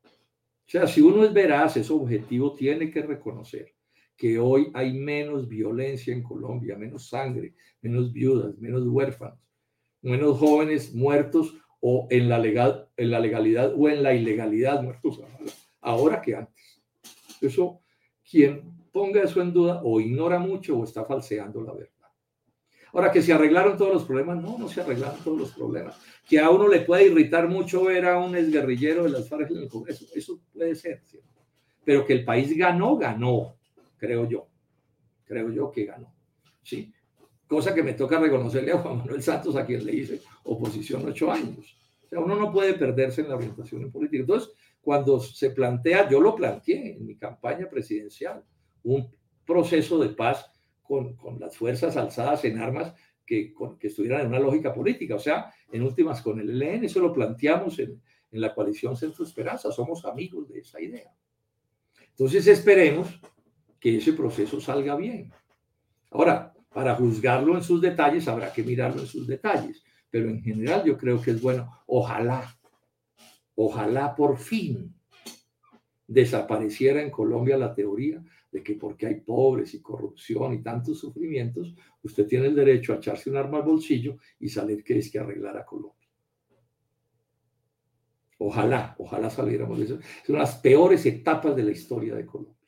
O 0.03 0.69
sea, 0.71 0.87
si 0.87 1.01
uno 1.01 1.25
es 1.25 1.33
veraz, 1.33 1.75
es 1.75 1.91
objetivo, 1.91 2.55
tiene 2.55 2.89
que 2.89 3.01
reconocer 3.01 3.75
que 4.15 4.39
hoy 4.39 4.71
hay 4.73 4.93
menos 4.93 5.47
violencia 5.47 6.13
en 6.13 6.23
Colombia, 6.23 6.77
menos 6.77 7.09
sangre, 7.09 7.55
menos 7.81 8.13
viudas, 8.13 8.57
menos 8.59 8.87
huérfanos, 8.87 9.39
menos 10.01 10.37
jóvenes 10.37 10.93
muertos 10.93 11.55
o 11.79 12.07
en 12.09 12.29
la, 12.29 12.39
legal, 12.39 12.87
en 12.97 13.11
la 13.11 13.19
legalidad 13.19 13.73
o 13.75 13.89
en 13.89 14.03
la 14.03 14.13
ilegalidad 14.13 14.81
muertos 14.81 15.21
ahora 15.81 16.21
que 16.21 16.35
antes. 16.35 16.81
Eso, 17.41 17.81
quien 18.29 18.71
ponga 18.91 19.23
eso 19.23 19.41
en 19.41 19.51
duda 19.51 19.81
o 19.83 19.99
ignora 19.99 20.39
mucho 20.39 20.77
o 20.77 20.83
está 20.83 21.05
falseando 21.05 21.61
la 21.61 21.73
verdad. 21.73 21.91
Ahora, 22.93 23.11
que 23.11 23.21
se 23.21 23.31
arreglaron 23.31 23.77
todos 23.77 23.93
los 23.93 24.03
problemas, 24.03 24.41
no, 24.41 24.57
no 24.57 24.67
se 24.67 24.81
arreglaron 24.81 25.17
todos 25.23 25.39
los 25.39 25.51
problemas. 25.51 25.97
Que 26.27 26.39
a 26.39 26.49
uno 26.49 26.67
le 26.67 26.81
puede 26.81 27.05
irritar 27.05 27.47
mucho 27.47 27.85
ver 27.85 28.05
a 28.05 28.19
un 28.19 28.35
exguerrillero 28.35 29.03
de 29.03 29.11
las 29.11 29.29
FARC 29.29 29.49
en 29.51 29.57
el 29.57 29.69
Congreso, 29.69 30.05
eso 30.13 30.41
puede 30.53 30.75
ser, 30.75 31.01
pero 31.85 32.05
que 32.05 32.13
el 32.13 32.25
país 32.25 32.55
ganó, 32.55 32.97
ganó, 32.97 33.55
creo 33.97 34.27
yo. 34.27 34.47
Creo 35.23 35.49
yo 35.51 35.71
que 35.71 35.85
ganó. 35.85 36.13
Sí, 36.61 36.93
cosa 37.51 37.75
que 37.75 37.83
me 37.83 37.95
toca 37.95 38.17
reconocerle 38.17 38.71
a 38.71 38.77
Juan 38.77 38.99
Manuel 38.99 39.21
Santos, 39.21 39.57
a 39.57 39.65
quien 39.65 39.85
le 39.85 39.93
hice 39.93 40.21
oposición 40.45 41.05
ocho 41.05 41.29
años. 41.29 41.75
O 42.05 42.07
sea, 42.07 42.21
uno 42.21 42.37
no 42.37 42.49
puede 42.49 42.75
perderse 42.75 43.19
en 43.19 43.27
la 43.27 43.35
orientación 43.35 43.81
en 43.81 43.91
política. 43.91 44.21
Entonces, 44.21 44.53
cuando 44.79 45.19
se 45.19 45.49
plantea, 45.49 46.09
yo 46.09 46.21
lo 46.21 46.33
planteé 46.33 46.95
en 46.95 47.05
mi 47.05 47.17
campaña 47.17 47.67
presidencial, 47.69 48.41
un 48.83 49.13
proceso 49.45 49.99
de 49.99 50.11
paz 50.11 50.49
con, 50.81 51.17
con 51.17 51.41
las 51.41 51.57
fuerzas 51.57 51.97
alzadas 51.97 52.45
en 52.45 52.57
armas 52.57 52.93
que, 53.25 53.53
que, 53.77 53.87
estuvieran 53.87 54.21
en 54.21 54.27
una 54.27 54.39
lógica 54.39 54.73
política, 54.73 55.15
o 55.15 55.19
sea, 55.19 55.53
en 55.73 55.81
últimas 55.81 56.21
con 56.21 56.39
el 56.39 56.49
ELN, 56.49 56.85
eso 56.85 57.01
lo 57.01 57.11
planteamos 57.11 57.77
en, 57.79 58.01
en 58.31 58.39
la 58.39 58.55
coalición 58.55 58.95
Centro 58.95 59.25
Esperanza, 59.25 59.73
somos 59.73 60.05
amigos 60.05 60.47
de 60.47 60.59
esa 60.59 60.79
idea. 60.79 61.11
Entonces 62.11 62.47
esperemos 62.47 63.09
que 63.77 63.97
ese 63.97 64.13
proceso 64.13 64.61
salga 64.61 64.95
bien. 64.95 65.33
Ahora, 66.11 66.53
para 66.73 66.95
juzgarlo 66.95 67.55
en 67.55 67.63
sus 67.63 67.81
detalles 67.81 68.27
habrá 68.27 68.51
que 68.51 68.63
mirarlo 68.63 69.01
en 69.01 69.07
sus 69.07 69.27
detalles, 69.27 69.83
pero 70.09 70.29
en 70.29 70.41
general 70.41 70.83
yo 70.85 70.97
creo 70.97 71.21
que 71.21 71.31
es 71.31 71.41
bueno. 71.41 71.71
Ojalá, 71.85 72.57
ojalá 73.55 74.15
por 74.15 74.37
fin 74.37 74.93
desapareciera 76.07 77.01
en 77.01 77.09
Colombia 77.09 77.57
la 77.57 77.73
teoría 77.73 78.23
de 78.51 78.63
que 78.63 78.75
porque 78.75 79.07
hay 79.07 79.21
pobres 79.21 79.73
y 79.73 79.81
corrupción 79.81 80.53
y 80.53 80.61
tantos 80.61 80.99
sufrimientos, 80.99 81.73
usted 82.03 82.27
tiene 82.27 82.47
el 82.47 82.55
derecho 82.55 82.93
a 82.93 82.97
echarse 82.97 83.29
un 83.29 83.37
arma 83.37 83.59
al 83.59 83.63
bolsillo 83.63 84.17
y 84.39 84.49
salir 84.49 84.83
que 84.83 84.97
es 84.97 85.09
que 85.09 85.19
arreglar 85.19 85.57
a 85.57 85.65
Colombia. 85.65 85.95
Ojalá, 88.39 88.95
ojalá 88.97 89.29
saliéramos 89.29 89.77
de 89.77 89.85
eso. 89.85 89.99
Son 90.25 90.37
las 90.37 90.55
peores 90.55 91.05
etapas 91.05 91.55
de 91.55 91.63
la 91.63 91.71
historia 91.71 92.15
de 92.15 92.25
Colombia 92.25 92.60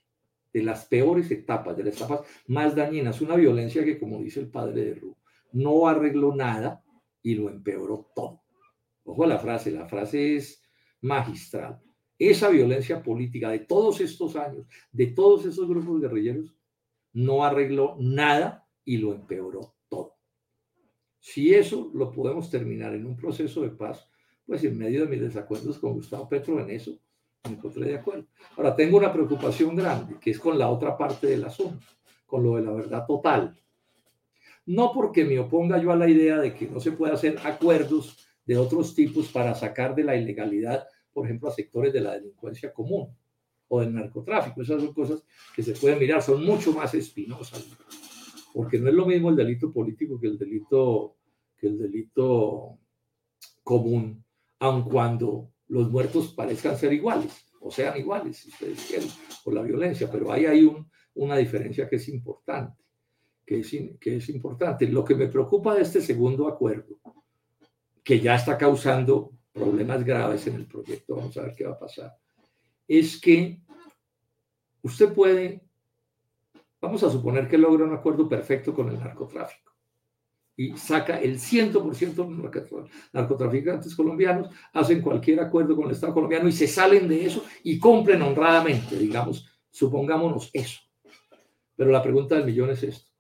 de 0.53 0.63
las 0.63 0.85
peores 0.85 1.29
etapas, 1.31 1.75
de 1.75 1.83
las 1.83 1.95
etapas 1.95 2.21
más 2.47 2.75
dañinas, 2.75 3.19
una 3.21 3.35
violencia 3.35 3.83
que, 3.83 3.99
como 3.99 4.19
dice 4.19 4.39
el 4.39 4.49
padre 4.49 4.85
de 4.85 4.95
Ru, 4.95 5.17
no 5.51 5.87
arregló 5.87 6.35
nada 6.35 6.83
y 7.21 7.35
lo 7.35 7.49
empeoró 7.49 8.11
todo. 8.15 8.43
Ojo 9.03 9.23
a 9.23 9.27
la 9.27 9.39
frase, 9.39 9.71
la 9.71 9.87
frase 9.87 10.35
es 10.35 10.61
magistral. 11.01 11.81
Esa 12.17 12.49
violencia 12.49 13.01
política 13.01 13.49
de 13.49 13.59
todos 13.59 13.99
estos 13.99 14.35
años, 14.35 14.67
de 14.91 15.07
todos 15.07 15.45
esos 15.45 15.67
grupos 15.67 15.99
guerrilleros, 15.99 16.55
no 17.13 17.43
arregló 17.43 17.97
nada 17.99 18.67
y 18.85 18.97
lo 18.97 19.13
empeoró 19.13 19.75
todo. 19.89 20.15
Si 21.19 21.53
eso 21.53 21.91
lo 21.93 22.11
podemos 22.11 22.49
terminar 22.49 22.93
en 22.93 23.05
un 23.05 23.15
proceso 23.15 23.61
de 23.61 23.69
paz, 23.69 24.07
pues 24.45 24.63
en 24.63 24.77
medio 24.77 25.01
de 25.01 25.07
mis 25.07 25.21
desacuerdos 25.21 25.79
con 25.79 25.93
Gustavo 25.93 26.29
Petro 26.29 26.59
en 26.59 26.69
eso, 26.69 26.99
me 27.45 27.55
encontré 27.55 27.87
de 27.87 27.95
acuerdo. 27.95 28.25
Ahora, 28.55 28.75
tengo 28.75 28.97
una 28.97 29.11
preocupación 29.11 29.75
grande, 29.75 30.15
que 30.19 30.31
es 30.31 30.39
con 30.39 30.57
la 30.57 30.69
otra 30.69 30.97
parte 30.97 31.27
del 31.27 31.43
asunto, 31.43 31.85
con 32.25 32.43
lo 32.43 32.55
de 32.55 32.61
la 32.61 32.71
verdad 32.71 33.05
total. 33.05 33.59
No 34.65 34.93
porque 34.93 35.25
me 35.25 35.39
oponga 35.39 35.77
yo 35.77 35.91
a 35.91 35.95
la 35.97 36.07
idea 36.07 36.37
de 36.39 36.53
que 36.53 36.67
no 36.67 36.79
se 36.79 36.93
pueda 36.93 37.15
hacer 37.15 37.37
acuerdos 37.43 38.17
de 38.45 38.57
otros 38.57 38.95
tipos 38.95 39.27
para 39.29 39.53
sacar 39.55 39.93
de 39.93 40.05
la 40.05 40.15
ilegalidad, 40.15 40.87
por 41.11 41.25
ejemplo, 41.25 41.49
a 41.49 41.53
sectores 41.53 41.91
de 41.91 41.99
la 41.99 42.13
delincuencia 42.13 42.71
común 42.71 43.13
o 43.67 43.81
del 43.81 43.93
narcotráfico. 43.93 44.61
Esas 44.61 44.81
son 44.81 44.93
cosas 44.93 45.23
que 45.53 45.63
se 45.63 45.73
pueden 45.73 45.99
mirar, 45.99 46.21
son 46.21 46.45
mucho 46.45 46.71
más 46.71 46.93
espinosas, 46.93 47.67
porque 48.53 48.79
no 48.79 48.87
es 48.87 48.95
lo 48.95 49.05
mismo 49.05 49.29
el 49.29 49.35
delito 49.35 49.71
político 49.71 50.17
que 50.17 50.27
el 50.27 50.37
delito, 50.37 51.17
que 51.57 51.67
el 51.67 51.77
delito 51.77 52.77
común, 53.63 54.23
aun 54.59 54.83
cuando 54.83 55.52
los 55.73 55.89
muertos 55.89 56.35
parezcan 56.35 56.77
ser 56.77 56.93
iguales, 56.93 57.47
o 57.59 57.71
sean 57.71 57.97
iguales, 57.97 58.37
si 58.37 58.49
ustedes 58.49 58.85
quieren, 58.85 59.09
por 59.43 59.55
la 59.55 59.63
violencia, 59.63 60.07
pero 60.11 60.31
ahí 60.31 60.45
hay 60.45 60.63
un, 60.65 60.87
una 61.15 61.35
diferencia 61.35 61.89
que 61.89 61.95
es 61.95 62.07
importante, 62.09 62.83
que 63.43 63.97
que 63.99 64.17
es 64.17 64.29
importante. 64.29 64.87
Lo 64.87 65.03
que 65.03 65.15
me 65.15 65.27
preocupa 65.27 65.73
de 65.73 65.81
este 65.81 65.99
segundo 65.99 66.47
acuerdo, 66.47 66.99
que 68.03 68.19
ya 68.19 68.35
está 68.35 68.55
causando 68.55 69.31
problemas 69.51 70.03
graves 70.03 70.45
en 70.45 70.57
el 70.57 70.67
proyecto, 70.67 71.15
vamos 71.15 71.35
a 71.37 71.41
ver 71.41 71.55
qué 71.55 71.65
va 71.65 71.71
a 71.73 71.79
pasar, 71.79 72.15
es 72.87 73.19
que 73.19 73.59
usted 74.83 75.11
puede, 75.11 75.63
vamos 76.79 77.01
a 77.01 77.09
suponer 77.09 77.49
que 77.49 77.57
logra 77.57 77.83
un 77.83 77.95
acuerdo 77.95 78.29
perfecto 78.29 78.75
con 78.75 78.89
el 78.89 78.99
narcotráfico 78.99 79.72
y 80.55 80.77
saca 80.77 81.19
el 81.19 81.39
100% 81.39 82.13
de 82.13 82.71
los 82.71 82.89
narcotraficantes 83.11 83.95
colombianos, 83.95 84.49
hacen 84.73 85.01
cualquier 85.01 85.39
acuerdo 85.39 85.75
con 85.75 85.85
el 85.85 85.91
Estado 85.91 86.13
colombiano 86.13 86.47
y 86.47 86.51
se 86.51 86.67
salen 86.67 87.07
de 87.07 87.25
eso 87.25 87.43
y 87.63 87.79
cumplen 87.79 88.21
honradamente, 88.21 88.97
digamos, 88.97 89.47
supongámonos 89.71 90.51
eso. 90.53 90.81
Pero 91.75 91.91
la 91.91 92.03
pregunta 92.03 92.35
del 92.35 92.45
millón 92.45 92.69
es 92.69 92.83
esto. 92.83 93.11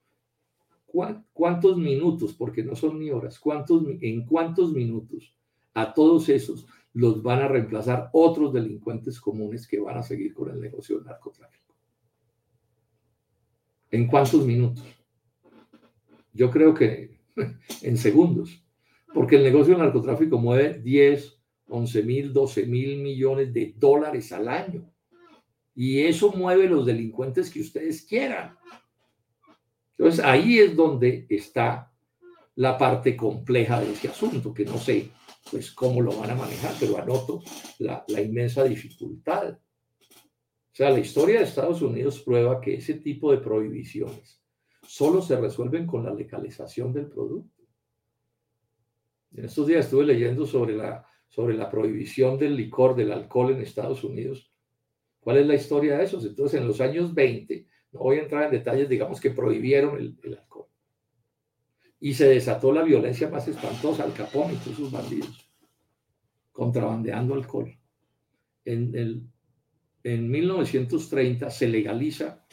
¿Cuántos 1.33 1.77
minutos, 1.77 2.33
porque 2.33 2.63
no 2.63 2.75
son 2.75 2.99
ni 2.99 3.09
horas, 3.09 3.39
cuántos, 3.39 3.83
en 3.99 4.27
cuántos 4.27 4.71
minutos 4.71 5.35
a 5.73 5.91
todos 5.91 6.29
esos 6.29 6.67
los 6.93 7.23
van 7.23 7.41
a 7.41 7.47
reemplazar 7.47 8.11
otros 8.13 8.53
delincuentes 8.53 9.19
comunes 9.19 9.67
que 9.67 9.79
van 9.79 9.97
a 9.97 10.03
seguir 10.03 10.35
con 10.35 10.51
el 10.51 10.61
negocio 10.61 10.97
del 10.97 11.05
narcotráfico? 11.05 11.73
¿En 13.89 14.05
cuántos 14.05 14.45
minutos? 14.45 14.83
Yo 16.31 16.51
creo 16.51 16.75
que 16.75 17.12
en 17.81 17.97
segundos, 17.97 18.63
porque 19.13 19.35
el 19.37 19.43
negocio 19.43 19.73
del 19.73 19.83
narcotráfico 19.83 20.37
mueve 20.37 20.79
10, 20.79 21.39
11 21.67 22.03
mil, 22.03 22.33
12 22.33 22.65
mil 22.65 23.01
millones 23.01 23.53
de 23.53 23.73
dólares 23.77 24.31
al 24.31 24.47
año. 24.47 24.89
Y 25.75 26.01
eso 26.01 26.31
mueve 26.31 26.67
los 26.67 26.85
delincuentes 26.85 27.49
que 27.49 27.61
ustedes 27.61 28.03
quieran. 28.03 28.55
Entonces 29.97 30.23
ahí 30.23 30.59
es 30.59 30.75
donde 30.75 31.25
está 31.29 31.91
la 32.55 32.77
parte 32.77 33.15
compleja 33.15 33.81
de 33.81 33.91
ese 33.91 34.09
asunto, 34.09 34.53
que 34.53 34.65
no 34.65 34.77
sé 34.77 35.09
pues 35.49 35.71
cómo 35.71 36.01
lo 36.01 36.15
van 36.17 36.31
a 36.31 36.35
manejar, 36.35 36.73
pero 36.79 36.97
anoto 36.97 37.41
la, 37.79 38.03
la 38.07 38.21
inmensa 38.21 38.63
dificultad. 38.63 39.53
O 39.53 40.75
sea, 40.75 40.89
la 40.89 40.99
historia 40.99 41.39
de 41.39 41.45
Estados 41.45 41.81
Unidos 41.81 42.21
prueba 42.21 42.61
que 42.61 42.75
ese 42.75 42.95
tipo 42.95 43.31
de 43.31 43.39
prohibiciones 43.39 44.42
solo 44.83 45.21
se 45.21 45.35
resuelven 45.35 45.85
con 45.87 46.03
la 46.03 46.13
legalización 46.13 46.93
del 46.93 47.07
producto. 47.07 47.63
En 49.35 49.45
estos 49.45 49.67
días 49.67 49.85
estuve 49.85 50.05
leyendo 50.05 50.45
sobre 50.45 50.75
la, 50.75 51.05
sobre 51.27 51.55
la 51.55 51.69
prohibición 51.69 52.37
del 52.37 52.55
licor, 52.55 52.95
del 52.95 53.11
alcohol 53.11 53.51
en 53.51 53.61
Estados 53.61 54.03
Unidos. 54.03 54.51
¿Cuál 55.19 55.37
es 55.37 55.47
la 55.47 55.55
historia 55.55 55.97
de 55.97 56.03
eso? 56.03 56.19
Entonces, 56.25 56.59
en 56.59 56.67
los 56.67 56.81
años 56.81 57.13
20, 57.13 57.65
no 57.93 57.99
voy 58.01 58.17
a 58.17 58.23
entrar 58.23 58.43
en 58.43 58.51
detalles, 58.51 58.89
digamos 58.89 59.19
que 59.19 59.31
prohibieron 59.31 59.97
el, 59.97 60.17
el 60.21 60.37
alcohol. 60.37 60.67
Y 61.99 62.13
se 62.13 62.27
desató 62.27 62.71
la 62.73 62.83
violencia 62.83 63.29
más 63.29 63.47
espantosa, 63.47 64.03
al 64.03 64.13
Capón 64.13 64.53
y 64.53 64.57
todos 64.57 64.77
sus 64.77 64.91
bandidos, 64.91 65.49
contrabandeando 66.51 67.33
alcohol. 67.33 67.73
En 68.65 68.95
el 68.95 69.23
en 70.03 70.29
1930 70.29 71.49
se 71.49 71.67
legaliza 71.67 72.45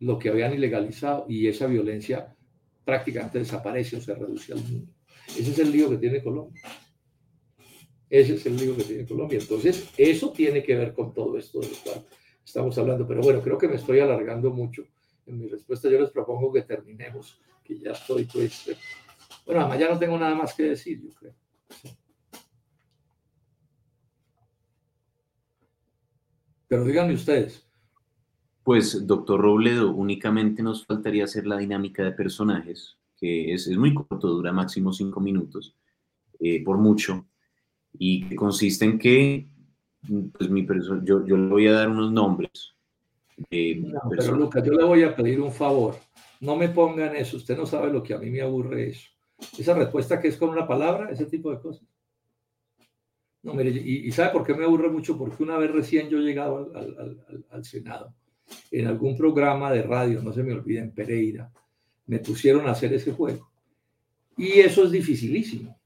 lo 0.00 0.18
que 0.18 0.28
habían 0.28 0.54
ilegalizado 0.54 1.26
y 1.28 1.46
esa 1.48 1.66
violencia 1.66 2.34
prácticamente 2.84 3.38
desaparece 3.38 3.96
o 3.96 4.00
se 4.00 4.14
reduce 4.14 4.52
al 4.52 4.62
mínimo. 4.62 4.92
Ese 5.28 5.50
es 5.50 5.58
el 5.58 5.72
lío 5.72 5.90
que 5.90 5.96
tiene 5.96 6.22
Colombia. 6.22 6.62
Ese 8.08 8.34
es 8.34 8.46
el 8.46 8.56
lío 8.56 8.76
que 8.76 8.84
tiene 8.84 9.06
Colombia. 9.06 9.38
Entonces, 9.40 9.90
eso 9.96 10.32
tiene 10.32 10.62
que 10.62 10.76
ver 10.76 10.94
con 10.94 11.12
todo 11.12 11.36
esto 11.36 11.60
de 11.60 11.68
lo 11.68 11.76
cual 11.82 12.06
estamos 12.44 12.78
hablando. 12.78 13.06
Pero 13.06 13.22
bueno, 13.22 13.42
creo 13.42 13.58
que 13.58 13.68
me 13.68 13.76
estoy 13.76 13.98
alargando 13.98 14.50
mucho 14.50 14.86
en 15.26 15.38
mi 15.38 15.48
respuesta. 15.48 15.88
Yo 15.88 16.00
les 16.00 16.10
propongo 16.10 16.52
que 16.52 16.62
terminemos, 16.62 17.40
que 17.64 17.78
ya 17.78 17.90
estoy, 17.90 18.24
pues. 18.24 18.68
Eh, 18.68 18.76
bueno, 19.44 19.62
además 19.62 19.80
ya 19.80 19.88
no 19.90 19.98
tengo 19.98 20.16
nada 20.18 20.34
más 20.34 20.54
que 20.54 20.62
decir, 20.64 21.02
yo 21.02 21.12
creo. 21.14 21.34
Pero 26.68 26.84
díganme 26.84 27.14
ustedes. 27.14 27.65
Pues, 28.66 29.06
doctor 29.06 29.40
Robledo, 29.40 29.92
únicamente 29.92 30.60
nos 30.60 30.84
faltaría 30.84 31.22
hacer 31.22 31.46
la 31.46 31.56
dinámica 31.56 32.02
de 32.02 32.10
personajes, 32.10 32.98
que 33.16 33.54
es, 33.54 33.68
es 33.68 33.76
muy 33.76 33.94
corto, 33.94 34.26
dura 34.26 34.52
máximo 34.52 34.92
cinco 34.92 35.20
minutos, 35.20 35.76
eh, 36.40 36.64
por 36.64 36.76
mucho, 36.76 37.28
y 37.92 38.28
que 38.28 38.34
consiste 38.34 38.84
en 38.84 38.98
que 38.98 39.46
pues, 40.32 40.50
mi 40.50 40.66
yo, 41.04 41.24
yo 41.24 41.36
le 41.36 41.46
voy 41.46 41.68
a 41.68 41.74
dar 41.74 41.88
unos 41.88 42.10
nombres. 42.10 42.74
pero 43.48 44.36
Lucas, 44.36 44.64
yo 44.64 44.72
le 44.72 44.82
voy 44.82 45.04
a 45.04 45.14
pedir 45.14 45.40
un 45.40 45.52
favor. 45.52 45.94
No 46.40 46.56
me 46.56 46.68
pongan 46.68 47.14
eso. 47.14 47.36
Usted 47.36 47.56
no 47.56 47.66
sabe 47.66 47.92
lo 47.92 48.02
que 48.02 48.14
a 48.14 48.18
mí 48.18 48.30
me 48.30 48.40
aburre 48.40 48.88
eso. 48.88 49.08
Esa 49.56 49.74
respuesta 49.74 50.20
que 50.20 50.26
es 50.26 50.36
con 50.36 50.48
una 50.48 50.66
palabra, 50.66 51.08
ese 51.12 51.26
tipo 51.26 51.52
de 51.52 51.60
cosas. 51.60 51.86
No, 53.44 53.54
mire, 53.54 53.70
y, 53.70 54.10
¿sabe 54.10 54.30
por 54.32 54.44
qué 54.44 54.54
me 54.54 54.64
aburre 54.64 54.90
mucho? 54.90 55.16
Porque 55.16 55.44
una 55.44 55.56
vez 55.56 55.70
recién 55.70 56.08
yo 56.08 56.18
llegado 56.18 56.72
al, 56.74 56.98
al, 56.98 57.44
al, 57.48 57.64
Senado, 57.64 58.12
en 58.70 58.86
algún 58.86 59.16
programa 59.16 59.72
de 59.72 59.82
radio, 59.82 60.22
no 60.22 60.32
se 60.32 60.42
me 60.42 60.52
olvida, 60.52 60.82
en 60.82 60.92
Pereira, 60.92 61.50
me 62.06 62.18
pusieron 62.18 62.66
a 62.66 62.72
hacer 62.72 62.92
ese 62.92 63.12
juego. 63.12 63.50
Y 64.36 64.60
eso 64.60 64.84
es 64.84 64.90
dificilísimo. 64.90 65.78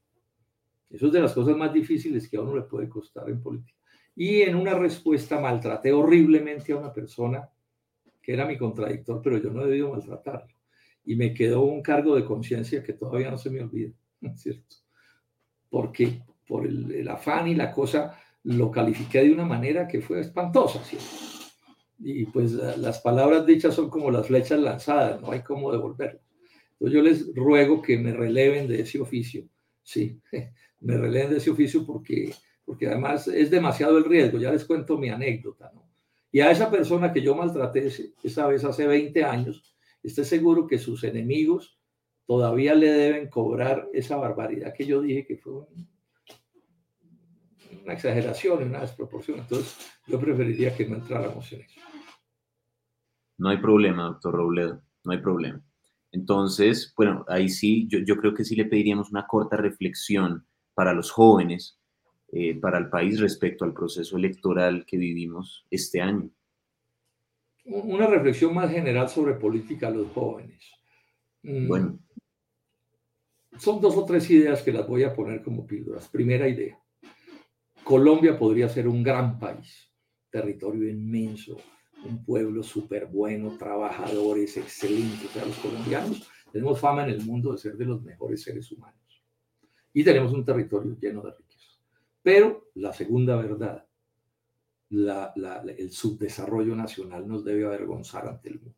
Eso 0.89 1.07
es 1.07 1.13
de 1.13 1.21
las 1.21 1.33
cosas 1.33 1.55
más 1.55 1.73
difíciles 1.73 2.27
que 2.27 2.37
a 2.37 2.41
uno 2.41 2.55
le 2.55 2.63
puede 2.63 2.89
costar 2.89 3.29
en 3.29 3.41
política. 3.41 3.79
Y 4.15 4.41
en 4.41 4.55
una 4.55 4.73
respuesta 4.73 5.39
maltraté 5.39 5.93
horriblemente 5.93 6.73
a 6.73 6.77
una 6.77 6.91
persona 6.91 7.49
que 8.21 8.33
era 8.33 8.45
mi 8.45 8.57
contradictor, 8.57 9.21
pero 9.23 9.37
yo 9.37 9.49
no 9.51 9.63
he 9.63 9.67
debido 9.67 9.91
maltratarlo. 9.91 10.53
Y 11.05 11.15
me 11.15 11.33
quedó 11.33 11.63
un 11.63 11.81
cargo 11.81 12.15
de 12.15 12.25
conciencia 12.25 12.83
que 12.83 12.93
todavía 12.93 13.31
no 13.31 13.37
se 13.37 13.49
me 13.49 13.61
olvida, 13.61 13.93
¿cierto? 14.35 14.75
Porque 15.69 16.21
por 16.45 16.67
el, 16.67 17.07
afán 17.07 17.47
y 17.47 17.55
la 17.55 17.71
cosa, 17.71 18.19
lo 18.43 18.69
califiqué 18.69 19.23
de 19.23 19.31
una 19.31 19.45
manera 19.45 19.87
que 19.87 20.01
fue 20.01 20.19
espantosa. 20.19 20.81
Y 22.03 22.25
pues 22.25 22.53
las 22.53 22.99
palabras 22.99 23.45
dichas 23.45 23.75
son 23.75 23.89
como 23.89 24.09
las 24.09 24.27
flechas 24.27 24.59
lanzadas, 24.59 25.21
no 25.21 25.31
hay 25.31 25.41
cómo 25.41 25.71
devolverlas. 25.71 26.23
Entonces 26.73 26.93
yo 26.95 27.01
les 27.03 27.35
ruego 27.35 27.81
que 27.81 27.97
me 27.97 28.11
releven 28.11 28.67
de 28.67 28.81
ese 28.81 28.99
oficio, 28.99 29.47
sí, 29.83 30.19
me 30.79 30.97
releven 30.97 31.31
de 31.31 31.37
ese 31.37 31.51
oficio 31.51 31.85
porque, 31.85 32.33
porque 32.65 32.87
además 32.87 33.27
es 33.27 33.51
demasiado 33.51 33.97
el 33.97 34.05
riesgo. 34.05 34.39
Ya 34.39 34.51
les 34.51 34.65
cuento 34.65 34.97
mi 34.97 35.09
anécdota, 35.09 35.71
¿no? 35.73 35.91
Y 36.31 36.39
a 36.39 36.49
esa 36.49 36.71
persona 36.71 37.11
que 37.11 37.21
yo 37.21 37.35
maltraté 37.35 37.89
esa 38.23 38.47
vez 38.47 38.63
hace 38.63 38.87
20 38.87 39.23
años, 39.23 39.75
esté 40.01 40.23
seguro 40.23 40.65
que 40.65 40.77
sus 40.77 41.03
enemigos 41.03 41.77
todavía 42.25 42.73
le 42.73 42.89
deben 42.89 43.29
cobrar 43.29 43.89
esa 43.93 44.15
barbaridad 44.15 44.73
que 44.73 44.85
yo 44.85 45.01
dije 45.01 45.25
que 45.25 45.35
fue 45.35 45.53
un, 45.53 45.89
una 47.83 47.93
exageración, 47.93 48.63
una 48.63 48.81
desproporción. 48.81 49.39
Entonces, 49.39 49.75
yo 50.07 50.19
preferiría 50.19 50.75
que 50.75 50.87
no 50.87 50.95
entráramos 50.95 51.51
en 51.51 51.61
eso. 51.61 51.81
No 53.37 53.49
hay 53.49 53.57
problema, 53.57 54.03
doctor 54.03 54.35
Robledo, 54.35 54.81
no 55.03 55.11
hay 55.11 55.19
problema. 55.19 55.61
Entonces, 56.11 56.93
bueno, 56.95 57.25
ahí 57.27 57.49
sí, 57.49 57.87
yo, 57.87 57.99
yo 57.99 58.17
creo 58.17 58.33
que 58.33 58.43
sí 58.43 58.55
le 58.55 58.65
pediríamos 58.65 59.11
una 59.11 59.25
corta 59.25 59.57
reflexión 59.57 60.45
para 60.73 60.93
los 60.93 61.11
jóvenes, 61.11 61.79
eh, 62.33 62.59
para 62.59 62.77
el 62.77 62.89
país 62.89 63.19
respecto 63.19 63.65
al 63.65 63.73
proceso 63.73 64.17
electoral 64.17 64.85
que 64.85 64.97
vivimos 64.97 65.65
este 65.69 66.01
año. 66.01 66.29
Una 67.65 68.07
reflexión 68.07 68.53
más 68.53 68.71
general 68.71 69.07
sobre 69.09 69.35
política 69.35 69.87
a 69.87 69.91
los 69.91 70.11
jóvenes. 70.11 70.71
Mm, 71.43 71.67
bueno. 71.67 71.99
Son 73.57 73.79
dos 73.81 73.95
o 73.97 74.05
tres 74.05 74.29
ideas 74.29 74.61
que 74.63 74.71
las 74.71 74.87
voy 74.87 75.03
a 75.03 75.13
poner 75.13 75.43
como 75.43 75.65
píldoras. 75.65 76.07
Primera 76.07 76.47
idea. 76.47 76.77
Colombia 77.83 78.37
podría 78.37 78.69
ser 78.69 78.87
un 78.87 79.03
gran 79.03 79.37
país, 79.37 79.91
territorio 80.29 80.89
inmenso, 80.89 81.57
un 82.05 82.23
pueblo 82.23 82.63
súper 82.63 83.07
bueno, 83.07 83.57
trabajadores 83.57 84.57
excelentes. 84.57 85.29
O 85.29 85.33
sea, 85.33 85.45
los 85.45 85.57
colombianos 85.57 86.27
tenemos 86.51 86.79
fama 86.79 87.03
en 87.03 87.11
el 87.11 87.25
mundo 87.25 87.51
de 87.51 87.57
ser 87.57 87.77
de 87.77 87.85
los 87.85 88.01
mejores 88.01 88.41
seres 88.43 88.71
humanos. 88.71 88.99
Y 89.93 90.03
tenemos 90.03 90.33
un 90.33 90.45
territorio 90.45 90.97
lleno 90.99 91.21
de 91.21 91.31
riquezas. 91.31 91.79
Pero 92.21 92.69
la 92.75 92.93
segunda 92.93 93.35
verdad, 93.35 93.85
el 94.89 95.91
subdesarrollo 95.91 96.75
nacional 96.75 97.27
nos 97.27 97.43
debe 97.43 97.65
avergonzar 97.65 98.27
ante 98.27 98.49
el 98.49 98.59
mundo. 98.59 98.77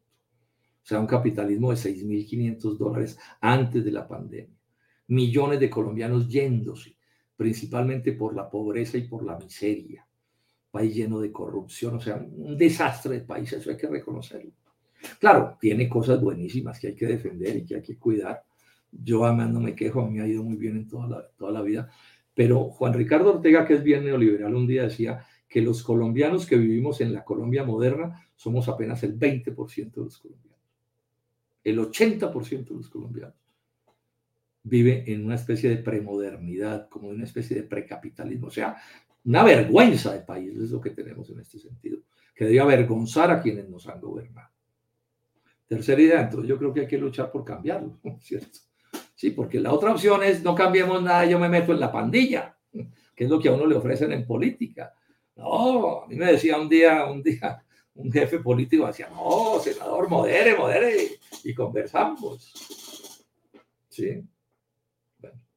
O 0.83 0.85
sea, 0.85 0.99
un 0.99 1.07
capitalismo 1.07 1.71
de 1.71 1.77
6.500 1.77 2.77
dólares 2.77 3.17
antes 3.39 3.85
de 3.85 3.91
la 3.91 4.07
pandemia. 4.07 4.57
Millones 5.07 5.59
de 5.59 5.69
colombianos 5.69 6.27
yéndose 6.27 6.97
principalmente 7.35 8.13
por 8.13 8.35
la 8.35 8.49
pobreza 8.49 8.97
y 8.97 9.07
por 9.07 9.25
la 9.25 9.37
miseria. 9.37 10.07
País 10.73 10.95
lleno 10.95 11.19
de 11.19 11.31
corrupción, 11.31 11.97
o 11.97 12.01
sea, 12.01 12.15
un 12.15 12.57
desastre 12.57 13.19
de 13.19 13.21
país, 13.21 13.53
eso 13.53 13.69
hay 13.69 13.77
que 13.77 13.85
reconocerlo. 13.85 14.49
Claro, 15.19 15.55
tiene 15.61 15.87
cosas 15.87 16.19
buenísimas 16.19 16.79
que 16.79 16.87
hay 16.87 16.95
que 16.95 17.05
defender 17.05 17.57
y 17.57 17.63
que 17.63 17.75
hay 17.75 17.83
que 17.83 17.99
cuidar. 17.99 18.43
Yo 18.91 19.23
además 19.23 19.51
no 19.51 19.59
me 19.59 19.75
quejo, 19.75 20.01
a 20.01 20.09
mí 20.09 20.19
ha 20.19 20.25
ido 20.25 20.41
muy 20.41 20.55
bien 20.55 20.77
en 20.77 20.87
toda 20.87 21.07
la, 21.07 21.27
toda 21.37 21.51
la 21.51 21.61
vida. 21.61 21.91
Pero 22.33 22.71
Juan 22.71 22.93
Ricardo 22.93 23.35
Ortega, 23.35 23.67
que 23.67 23.75
es 23.75 23.83
bien 23.83 24.03
neoliberal, 24.03 24.55
un 24.55 24.65
día 24.65 24.81
decía 24.81 25.23
que 25.47 25.61
los 25.61 25.83
colombianos 25.83 26.47
que 26.47 26.57
vivimos 26.57 27.01
en 27.01 27.13
la 27.13 27.23
Colombia 27.23 27.63
moderna 27.63 28.27
somos 28.35 28.67
apenas 28.67 29.03
el 29.03 29.19
20% 29.19 29.93
de 29.93 30.01
los 30.01 30.17
colombianos. 30.17 30.59
El 31.63 31.77
80% 31.77 32.69
de 32.69 32.75
los 32.75 32.89
colombianos 32.89 33.35
vive 34.63 35.03
en 35.11 35.25
una 35.25 35.35
especie 35.35 35.69
de 35.69 35.77
premodernidad, 35.77 36.89
como 36.89 37.09
una 37.09 37.25
especie 37.25 37.57
de 37.57 37.63
precapitalismo. 37.63 38.47
O 38.47 38.51
sea, 38.51 38.77
una 39.25 39.43
vergüenza 39.43 40.13
de 40.13 40.21
país 40.21 40.55
es 40.57 40.71
lo 40.71 40.81
que 40.81 40.89
tenemos 40.89 41.29
en 41.29 41.39
este 41.39 41.59
sentido, 41.59 41.99
que 42.35 42.45
debe 42.45 42.59
avergonzar 42.59 43.31
a 43.31 43.41
quienes 43.41 43.69
nos 43.69 43.87
han 43.87 44.01
gobernado. 44.01 44.49
Tercera 45.67 46.01
idea, 46.01 46.21
entonces 46.21 46.49
yo 46.49 46.57
creo 46.57 46.73
que 46.73 46.81
hay 46.81 46.87
que 46.87 46.97
luchar 46.97 47.31
por 47.31 47.45
cambiarlo, 47.45 47.99
¿cierto? 48.21 48.59
Sí, 49.15 49.31
porque 49.31 49.59
la 49.59 49.71
otra 49.71 49.91
opción 49.91 50.23
es 50.23 50.43
no 50.43 50.53
cambiemos 50.53 51.01
nada, 51.01 51.25
yo 51.25 51.39
me 51.39 51.49
meto 51.49 51.71
en 51.71 51.79
la 51.79 51.91
pandilla, 51.91 52.57
que 53.15 53.23
es 53.23 53.29
lo 53.29 53.39
que 53.39 53.49
a 53.49 53.53
uno 53.53 53.65
le 53.65 53.75
ofrecen 53.75 54.11
en 54.11 54.25
política. 54.25 54.93
No, 55.35 56.03
a 56.03 56.07
mí 56.07 56.15
me 56.15 56.31
decía 56.31 56.59
un 56.59 56.69
día, 56.69 57.05
un 57.05 57.23
día, 57.23 57.63
un 57.95 58.11
jefe 58.11 58.39
político 58.39 58.85
decía, 58.85 59.09
no, 59.09 59.59
senador, 59.59 60.09
modere, 60.09 60.55
modere, 60.55 61.19
y 61.43 61.53
conversamos. 61.53 62.51
Sí, 63.89 64.23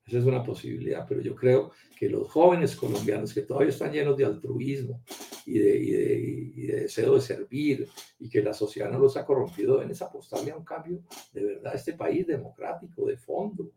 esa 0.07 0.19
es 0.19 0.25
una 0.25 0.43
posibilidad, 0.43 1.05
pero 1.09 1.21
yo 1.21 1.35
creo 1.35 1.73
que 1.97 2.11
los 2.11 2.31
jóvenes 2.31 2.77
colombianos 2.77 3.33
que 3.33 3.41
todavía 3.41 3.71
están 3.71 3.91
llenos 3.91 4.17
de 4.17 4.27
altruismo 4.27 5.03
y 5.47 5.59
de, 5.59 6.73
deseo 6.75 7.15
de 7.15 7.21
servir 7.23 7.89
y 8.19 8.29
que 8.29 8.43
la 8.43 8.53
sociedad 8.53 8.91
no 8.91 8.99
los 8.99 9.17
ha 9.17 9.25
corrompido, 9.25 9.79
deben 9.79 9.97
apostarle 9.99 10.51
a 10.51 10.57
un 10.57 10.65
cambio 10.65 11.01
de 11.33 11.45
verdad 11.45 11.73
a 11.73 11.77
este 11.77 11.95
país 11.95 12.27
democrático, 12.27 13.07
de 13.07 13.17
fondo. 13.17 13.73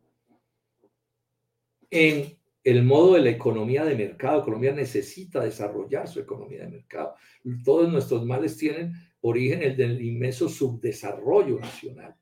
En 1.89 2.37
el 2.63 2.83
modo 2.83 3.13
de 3.13 3.21
la 3.21 3.29
economía 3.29 3.85
de 3.85 3.95
mercado, 3.95 4.43
Colombia 4.43 4.73
necesita 4.73 5.41
desarrollar 5.41 6.07
su 6.07 6.19
economía 6.19 6.65
de 6.65 6.71
mercado. 6.71 7.15
Todos 7.63 7.89
nuestros 7.89 8.25
males 8.25 8.57
tienen 8.57 8.93
origen 9.21 9.63
en 9.63 9.79
el 9.79 10.01
inmenso 10.01 10.49
subdesarrollo 10.49 11.57
nacional, 11.57 12.15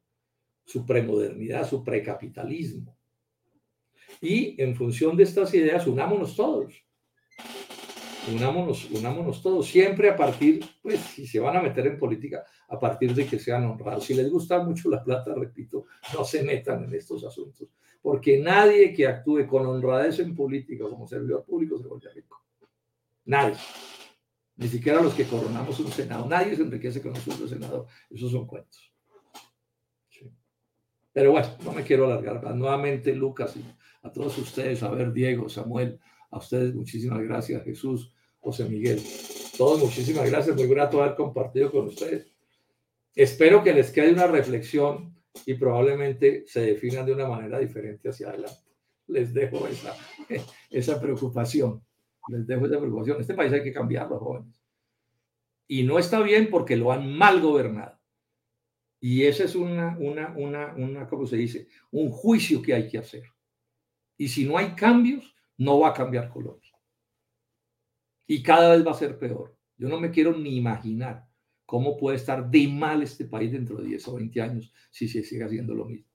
su 0.63 0.85
premodernidad, 0.85 1.67
su 1.67 1.83
precapitalismo 1.83 2.96
y 4.21 4.61
en 4.61 4.75
función 4.75 5.15
de 5.15 5.23
estas 5.23 5.53
ideas, 5.53 5.87
unámonos 5.87 6.35
todos. 6.35 6.73
Unámonos, 8.33 8.89
unámonos 8.91 9.41
todos, 9.41 9.67
siempre 9.67 10.09
a 10.09 10.15
partir, 10.15 10.65
pues 10.81 10.99
si 10.99 11.25
se 11.25 11.39
van 11.39 11.55
a 11.55 11.61
meter 11.61 11.87
en 11.87 11.97
política, 11.97 12.43
a 12.67 12.77
partir 12.77 13.13
de 13.13 13.25
que 13.25 13.39
sean 13.39 13.63
honrados. 13.65 14.03
Si 14.03 14.13
les 14.13 14.29
gusta 14.29 14.61
mucho 14.63 14.89
la 14.89 15.01
plata, 15.01 15.33
repito, 15.33 15.85
no 16.13 16.25
se 16.25 16.43
metan 16.43 16.83
en 16.83 16.93
estos 16.93 17.23
asuntos, 17.23 17.69
porque 18.01 18.37
nadie 18.37 18.93
que 18.93 19.07
actúe 19.07 19.47
con 19.47 19.65
honradez 19.65 20.19
en 20.19 20.35
política 20.35 20.83
como 20.89 21.07
servidor 21.07 21.45
público 21.45 21.77
se 21.77 21.87
vuelve 21.87 22.09
rico. 22.13 22.43
Nadie. 23.25 23.55
Ni 24.57 24.67
siquiera 24.67 25.01
los 25.01 25.13
que 25.13 25.25
coronamos 25.25 25.79
un 25.79 25.91
senado. 25.91 26.25
Nadie 26.27 26.55
se 26.55 26.63
enriquece 26.63 27.01
con 27.01 27.15
sueldo 27.15 27.47
senador. 27.47 27.85
Esos 28.09 28.31
son 28.31 28.47
cuentos. 28.47 28.91
Pero 31.13 31.31
bueno, 31.31 31.47
no 31.63 31.71
me 31.71 31.83
quiero 31.83 32.05
alargar. 32.05 32.55
Nuevamente, 32.55 33.13
Lucas 33.15 33.55
y 33.55 33.63
a 34.07 34.11
todos 34.11 34.37
ustedes, 34.37 34.83
a 34.83 34.89
ver, 34.89 35.13
Diego, 35.13 35.49
Samuel, 35.49 35.99
a 36.31 36.37
ustedes 36.37 36.73
muchísimas 36.73 37.21
gracias, 37.21 37.63
Jesús. 37.63 38.13
José 38.39 38.63
Miguel. 38.69 39.01
Todos 39.57 39.83
muchísimas 39.83 40.29
gracias, 40.29 40.55
muy 40.55 40.67
grato 40.67 41.01
haber 41.01 41.15
compartido 41.15 41.69
con 41.69 41.87
ustedes. 41.87 42.31
Espero 43.13 43.61
que 43.61 43.73
les 43.73 43.91
quede 43.91 44.13
una 44.13 44.27
reflexión 44.27 45.15
y 45.45 45.55
probablemente 45.55 46.45
se 46.47 46.61
definan 46.61 47.05
de 47.05 47.13
una 47.13 47.27
manera 47.27 47.59
diferente 47.59 48.07
hacia 48.07 48.29
adelante. 48.29 48.61
Les 49.07 49.33
dejo 49.33 49.67
esa, 49.67 49.95
esa 50.69 51.01
preocupación. 51.01 51.83
Les 52.29 52.47
dejo 52.47 52.67
esa 52.67 52.79
preocupación. 52.79 53.19
Este 53.19 53.33
país 53.33 53.51
hay 53.51 53.63
que 53.63 53.73
cambiarlo, 53.73 54.19
jóvenes. 54.19 54.61
Y 55.67 55.83
no 55.83 55.99
está 55.99 56.21
bien 56.21 56.49
porque 56.49 56.77
lo 56.77 56.93
han 56.93 57.11
mal 57.11 57.41
gobernado. 57.41 57.99
Y 58.99 59.25
ese 59.25 59.43
es 59.43 59.55
una, 59.55 59.97
una, 59.99 60.33
una, 60.37 60.73
una, 60.75 61.07
¿cómo 61.07 61.27
se 61.27 61.35
dice? 61.35 61.67
Un 61.91 62.11
juicio 62.11 62.61
que 62.61 62.73
hay 62.73 62.87
que 62.87 62.97
hacer. 62.97 63.23
Y 64.17 64.27
si 64.27 64.45
no 64.45 64.57
hay 64.57 64.73
cambios, 64.73 65.35
no 65.57 65.79
va 65.79 65.89
a 65.89 65.93
cambiar 65.93 66.29
Colombia. 66.29 66.71
Y 68.25 68.43
cada 68.43 68.75
vez 68.75 68.85
va 68.85 68.91
a 68.91 68.95
ser 68.95 69.17
peor. 69.17 69.57
Yo 69.77 69.87
no 69.87 69.99
me 69.99 70.11
quiero 70.11 70.35
ni 70.35 70.57
imaginar 70.57 71.27
cómo 71.65 71.97
puede 71.97 72.17
estar 72.17 72.49
de 72.49 72.67
mal 72.67 73.03
este 73.03 73.25
país 73.25 73.51
dentro 73.51 73.77
de 73.77 73.87
10 73.87 74.07
o 74.07 74.15
20 74.15 74.41
años 74.41 74.73
si 74.89 75.07
se 75.07 75.23
sigue 75.23 75.43
haciendo 75.43 75.75
lo 75.75 75.85
mismo. 75.85 76.07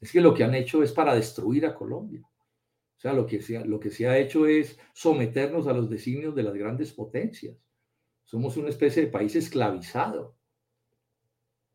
Es 0.00 0.12
que 0.12 0.20
lo 0.20 0.32
que 0.32 0.44
han 0.44 0.54
hecho 0.54 0.82
es 0.82 0.92
para 0.92 1.14
destruir 1.14 1.66
a 1.66 1.74
Colombia. 1.74 2.22
O 2.22 3.00
sea, 3.00 3.12
lo 3.12 3.26
que 3.26 3.40
se, 3.40 4.06
ha 4.06 4.18
hecho 4.18 4.46
es 4.46 4.78
someternos 4.92 5.66
a 5.66 5.72
los 5.72 5.88
designios 5.88 6.34
de 6.34 6.42
las 6.42 6.54
grandes 6.54 6.92
potencias. 6.92 7.56
Somos 8.24 8.56
una 8.58 8.68
especie 8.68 9.04
de 9.04 9.10
país 9.10 9.34
esclavizado. 9.34 10.36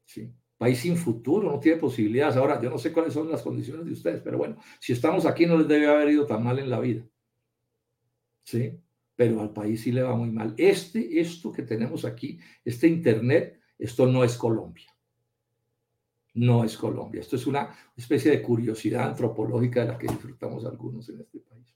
¿sí? 0.06 0.32
País 0.58 0.80
sin 0.80 0.96
futuro, 0.96 1.52
no 1.52 1.60
tiene 1.60 1.78
posibilidades. 1.78 2.38
Ahora, 2.38 2.62
yo 2.62 2.70
no 2.70 2.78
sé 2.78 2.94
cuáles 2.94 3.14
son 3.14 3.30
las 3.30 3.42
condiciones 3.42 3.86
de 3.86 3.92
ustedes, 3.92 4.22
pero 4.22 4.38
bueno, 4.38 4.58
si 4.80 4.94
estamos 4.94 5.26
aquí 5.26 5.46
no 5.46 5.58
les 5.58 5.68
debe 5.68 5.88
haber 5.88 6.10
ido 6.10 6.26
tan 6.26 6.44
mal 6.44 6.60
en 6.60 6.70
la 6.70 6.80
vida. 6.80 7.06
¿Sí? 8.44 8.80
Pero 9.16 9.42
al 9.42 9.52
país 9.52 9.82
sí 9.82 9.92
le 9.92 10.04
va 10.04 10.16
muy 10.16 10.32
mal. 10.32 10.54
Este, 10.58 11.20
esto 11.20 11.52
que 11.52 11.64
tenemos 11.64 12.06
aquí, 12.06 12.40
este 12.64 12.88
Internet, 12.88 13.60
esto 13.78 14.06
no 14.06 14.24
es 14.24 14.38
Colombia. 14.38 14.96
No 16.36 16.64
es 16.64 16.78
Colombia. 16.78 17.22
Esto 17.22 17.36
es 17.36 17.48
una 17.48 17.76
especie 17.96 18.32
de 18.32 18.42
curiosidad 18.42 19.10
antropológica 19.10 19.82
de 19.82 19.88
la 19.88 19.98
que 19.98 20.08
disfrutamos 20.08 20.66
algunos 20.66 21.08
en 21.10 21.22
este 21.22 21.40
país. 21.40 21.76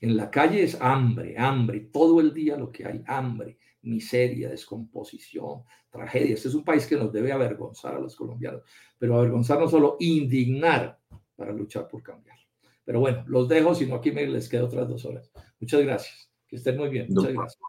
En 0.00 0.16
la 0.16 0.30
calle 0.30 0.62
es 0.62 0.78
hambre, 0.80 1.38
hambre, 1.38 1.80
todo 1.92 2.20
el 2.20 2.34
día 2.34 2.56
lo 2.56 2.72
que 2.72 2.84
hay, 2.84 3.04
hambre, 3.06 3.58
miseria, 3.82 4.48
descomposición, 4.48 5.62
tragedia. 5.90 6.34
Este 6.34 6.48
es 6.48 6.54
un 6.54 6.64
país 6.64 6.86
que 6.86 6.96
nos 6.96 7.12
debe 7.12 7.32
avergonzar 7.32 7.94
a 7.94 8.00
los 8.00 8.16
colombianos, 8.16 8.62
pero 8.98 9.16
avergonzar 9.16 9.58
no 9.58 9.68
solo, 9.68 9.96
indignar 10.00 10.98
para 11.36 11.52
luchar 11.52 11.88
por 11.88 12.02
cambiar. 12.02 12.36
Pero 12.84 13.00
bueno, 13.00 13.24
los 13.26 13.48
dejo, 13.48 13.74
si 13.74 13.86
no 13.86 13.96
aquí 13.96 14.10
me 14.10 14.26
les 14.26 14.48
quedo 14.48 14.66
otras 14.66 14.88
dos 14.88 15.04
horas. 15.04 15.30
Muchas 15.60 15.82
gracias. 15.82 16.30
Que 16.46 16.56
estén 16.56 16.76
muy 16.76 16.88
bien. 16.88 17.06
Muchas 17.10 17.32
gracias. 17.32 17.60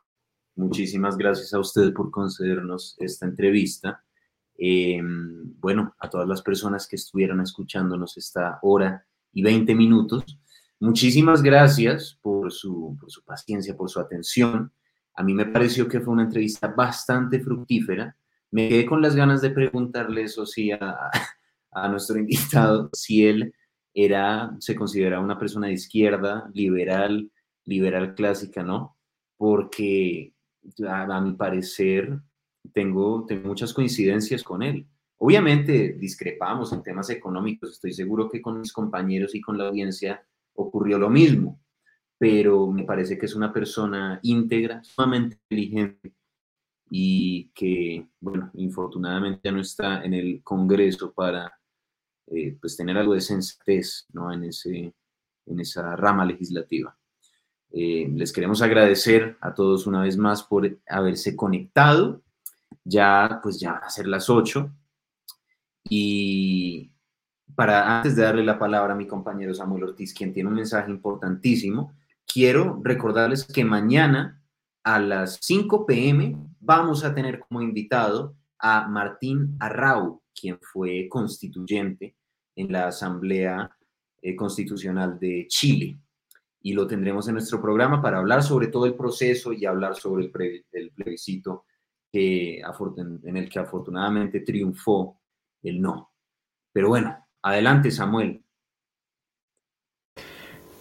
Muchísimas 0.55 1.17
gracias 1.17 1.53
a 1.53 1.59
ustedes 1.59 1.91
por 1.91 2.11
concedernos 2.11 2.95
esta 2.99 3.25
entrevista. 3.25 4.03
Em, 4.55 5.59
bueno, 5.59 5.95
a 5.99 6.09
todas 6.09 6.27
las 6.27 6.41
personas 6.41 6.87
que 6.87 6.95
estuvieron 6.95 7.41
escuchándonos 7.41 8.17
esta 8.17 8.59
hora 8.61 9.05
y 9.31 9.41
20 9.41 9.73
minutos, 9.73 10.39
muchísimas 10.79 11.41
gracias 11.41 12.19
por 12.21 12.51
su, 12.51 12.95
por 12.99 13.09
su 13.09 13.23
paciencia, 13.23 13.75
por 13.75 13.89
su 13.89 13.99
atención. 13.99 14.71
A 15.15 15.23
mí 15.23 15.33
me 15.33 15.45
pareció 15.45 15.87
que 15.87 15.99
fue 15.99 16.13
una 16.13 16.23
entrevista 16.23 16.67
bastante 16.67 17.39
fructífera. 17.39 18.15
Me 18.51 18.69
quedé 18.69 18.85
con 18.85 19.01
las 19.01 19.15
ganas 19.15 19.41
de 19.41 19.51
preguntarle 19.51 20.23
eso 20.23 20.45
sí 20.45 20.71
a, 20.71 21.09
a 21.71 21.87
nuestro 21.89 22.17
invitado, 22.19 22.89
si 22.93 23.25
él 23.25 23.53
era, 23.93 24.55
se 24.59 24.75
considera 24.75 25.19
una 25.19 25.37
persona 25.37 25.67
de 25.67 25.73
izquierda, 25.73 26.49
liberal, 26.53 27.31
liberal 27.65 28.15
clásica, 28.15 28.63
¿no? 28.63 28.97
Porque 29.37 30.33
a, 30.87 31.21
mi 31.21 31.33
parecer 31.33 32.19
tengo, 32.73 33.25
tengo 33.25 33.47
muchas 33.47 33.73
coincidencias 33.73 34.43
con 34.43 34.63
él. 34.63 34.87
Obviamente 35.17 35.93
discrepamos 35.93 36.73
en 36.73 36.83
temas 36.83 37.09
económicos, 37.09 37.71
estoy 37.71 37.93
seguro 37.93 38.29
que 38.29 38.41
con 38.41 38.59
mis 38.59 38.73
compañeros 38.73 39.35
y 39.35 39.41
con 39.41 39.57
la 39.57 39.67
audiencia 39.67 40.25
ocurrió 40.55 40.97
lo 40.97 41.09
mismo, 41.09 41.61
pero 42.23 42.71
me 42.71 42.85
parece 42.85 43.17
que 43.17 43.25
es 43.25 43.35
una 43.35 43.51
persona 43.51 44.17
íntegra, 44.23 44.81
sumamente 44.81 45.35
inteligente 45.41 46.13
y 46.89 47.49
que, 47.49 48.07
bueno, 48.21 48.49
infortunadamente 48.53 49.41
ya 49.43 49.51
no 49.51 49.59
está 49.59 50.01
en 50.05 50.13
el 50.13 50.41
Congreso 50.41 51.11
para 51.11 51.51
eh, 52.27 52.57
pues 52.61 52.77
tener 52.77 52.97
algo 52.97 53.13
de 53.13 53.19
sensatez 53.19 54.07
¿no? 54.13 54.31
en, 54.31 54.45
ese, 54.45 54.95
en 55.47 55.59
esa 55.59 55.97
rama 55.97 56.23
legislativa. 56.23 56.97
Eh, 57.73 58.09
les 58.15 58.31
queremos 58.31 58.61
agradecer 58.61 59.35
a 59.41 59.53
todos 59.53 59.85
una 59.85 60.01
vez 60.01 60.15
más 60.15 60.43
por 60.43 60.79
haberse 60.87 61.35
conectado. 61.35 62.21
Ya, 62.85 63.41
pues 63.43 63.59
ya 63.59 63.73
van 63.73 63.83
a 63.83 63.89
ser 63.89 64.07
las 64.07 64.29
8. 64.29 64.71
Y 65.89 66.89
para 67.53 67.97
antes 67.97 68.15
de 68.15 68.23
darle 68.23 68.45
la 68.45 68.57
palabra 68.57 68.93
a 68.93 68.97
mi 68.97 69.07
compañero 69.07 69.53
Samuel 69.53 69.83
Ortiz, 69.83 70.13
quien 70.13 70.31
tiene 70.31 70.47
un 70.47 70.55
mensaje 70.55 70.89
importantísimo, 70.89 71.93
quiero 72.25 72.79
recordarles 72.83 73.45
que 73.45 73.63
mañana 73.63 74.41
a 74.83 74.99
las 74.99 75.39
5 75.41 75.85
pm 75.85 76.37
vamos 76.59 77.03
a 77.03 77.13
tener 77.13 77.39
como 77.39 77.61
invitado 77.61 78.35
a 78.59 78.87
Martín 78.87 79.57
Arrau, 79.59 80.21
quien 80.33 80.59
fue 80.61 81.07
constituyente 81.09 82.15
en 82.55 82.71
la 82.71 82.87
Asamblea 82.87 83.69
eh, 84.21 84.35
Constitucional 84.35 85.19
de 85.19 85.45
Chile. 85.47 85.99
Y 86.61 86.73
lo 86.73 86.87
tendremos 86.87 87.27
en 87.27 87.33
nuestro 87.33 87.61
programa 87.61 88.01
para 88.01 88.19
hablar 88.19 88.41
sobre 88.41 88.67
todo 88.67 88.85
el 88.85 88.95
proceso 88.95 89.51
y 89.51 89.65
hablar 89.65 89.95
sobre 89.95 90.25
el, 90.71 90.91
plebiscito 90.91 91.65
en 92.13 93.37
el 93.37 93.49
que 93.49 93.59
afortunadamente 93.59 94.39
triunfó 94.41 95.19
el 95.61 95.81
no. 95.81 96.13
Pero 96.71 96.89
bueno, 96.89 97.17
adelante 97.41 97.91
Samuel. 97.91 98.42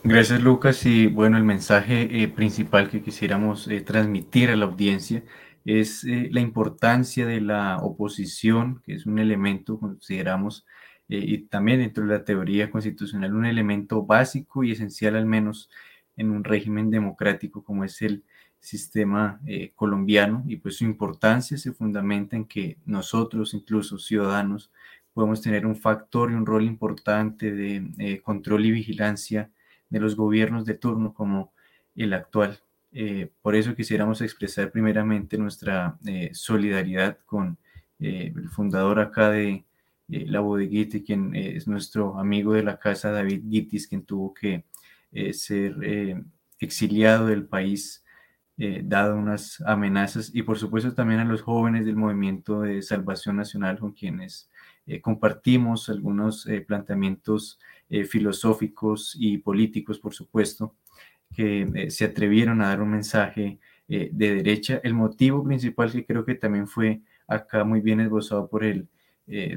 Gracias 0.04 0.42
Lucas 0.42 0.84
y 0.84 1.06
bueno, 1.06 1.36
el 1.36 1.44
mensaje 1.44 2.22
eh, 2.22 2.26
principal 2.26 2.90
que 2.90 3.02
quisiéramos 3.02 3.68
eh, 3.68 3.82
transmitir 3.82 4.50
a 4.50 4.56
la 4.56 4.64
audiencia 4.64 5.22
es 5.64 6.02
eh, 6.02 6.28
la 6.32 6.40
importancia 6.40 7.24
de 7.24 7.40
la 7.40 7.78
oposición, 7.78 8.82
que 8.84 8.94
es 8.94 9.06
un 9.06 9.20
elemento, 9.20 9.78
consideramos, 9.78 10.66
y 11.08 11.42
también 11.42 11.78
dentro 11.78 12.04
de 12.04 12.14
la 12.18 12.24
teoría 12.24 12.68
constitucional, 12.70 13.34
un 13.34 13.46
elemento 13.46 14.04
básico 14.04 14.64
y 14.64 14.72
esencial 14.72 15.14
al 15.14 15.26
menos 15.26 15.70
en 16.16 16.30
un 16.30 16.42
régimen 16.42 16.90
democrático 16.90 17.62
como 17.62 17.84
es 17.84 18.00
el 18.02 18.24
sistema 18.60 19.40
colombiano. 19.74 20.42
Y 20.48 20.56
pues 20.56 20.76
su 20.76 20.84
importancia 20.84 21.58
se 21.58 21.72
fundamenta 21.72 22.34
en 22.36 22.46
que 22.46 22.78
nosotros, 22.86 23.52
incluso 23.52 23.98
ciudadanos, 23.98 24.72
podemos 25.12 25.42
tener 25.42 25.66
un 25.66 25.76
factor 25.76 26.30
y 26.30 26.34
un 26.34 26.46
rol 26.46 26.64
importante 26.64 27.52
de 27.52 28.22
control 28.24 28.64
y 28.64 28.70
vigilancia 28.70 29.50
de 29.93 30.01
los 30.01 30.16
gobiernos 30.16 30.64
de 30.64 30.74
turno 30.74 31.12
como 31.12 31.52
el 31.94 32.14
actual. 32.14 32.59
Eh, 32.93 33.31
por 33.43 33.55
eso 33.55 33.74
quisiéramos 33.74 34.23
expresar 34.23 34.73
primeramente 34.73 35.36
nuestra 35.36 35.98
eh, 36.06 36.31
solidaridad 36.32 37.19
con 37.27 37.59
eh, 38.01 38.32
el 38.35 38.48
fundador 38.48 39.01
acá 39.01 39.31
de 39.31 39.64
La 40.09 40.40
Bodeguita, 40.40 40.98
quien 41.05 41.36
es 41.36 41.69
nuestro 41.69 42.19
amigo 42.19 42.55
de 42.55 42.62
la 42.62 42.78
casa, 42.78 43.12
David 43.12 43.44
Gitis, 43.48 43.86
quien 43.86 44.05
tuvo 44.05 44.35
que 44.35 44.64
ser 45.32 45.77
exiliado 46.59 47.27
del 47.27 47.44
país, 47.47 48.05
dado 48.56 49.16
unas 49.16 49.62
amenazas, 49.62 50.31
y 50.35 50.43
por 50.43 50.59
supuesto 50.59 50.93
también 50.94 51.20
a 51.20 51.24
los 51.24 51.40
jóvenes 51.43 51.86
del 51.86 51.97
movimiento 51.97 52.62
de 52.62 52.82
Salvación 52.82 53.36
Nacional, 53.36 53.78
con 53.78 53.93
quienes 53.93 54.51
compartimos 55.01 55.89
algunos 55.89 56.47
planteamientos 56.66 57.59
eh, 57.94 58.05
filosóficos 58.06 59.14
y 59.20 59.36
políticos, 59.36 59.98
por 59.98 60.14
supuesto, 60.14 60.74
que 61.31 61.69
eh, 61.74 61.90
se 61.90 62.06
atrevieron 62.06 62.62
a 62.62 62.69
dar 62.69 62.81
un 62.81 62.90
mensaje 62.90 63.59
eh, 63.86 64.09
de 64.10 64.36
derecha. 64.36 64.81
El 64.82 64.94
motivo 64.94 65.44
principal 65.44 65.93
que 65.93 66.06
creo 66.06 66.24
que 66.24 66.35
también 66.35 66.66
fue 66.66 67.02
acá 67.28 67.64
muy 67.64 67.82
bien 67.82 68.01
esbozado 68.01 68.48
por 68.48 68.64
el 68.64 68.89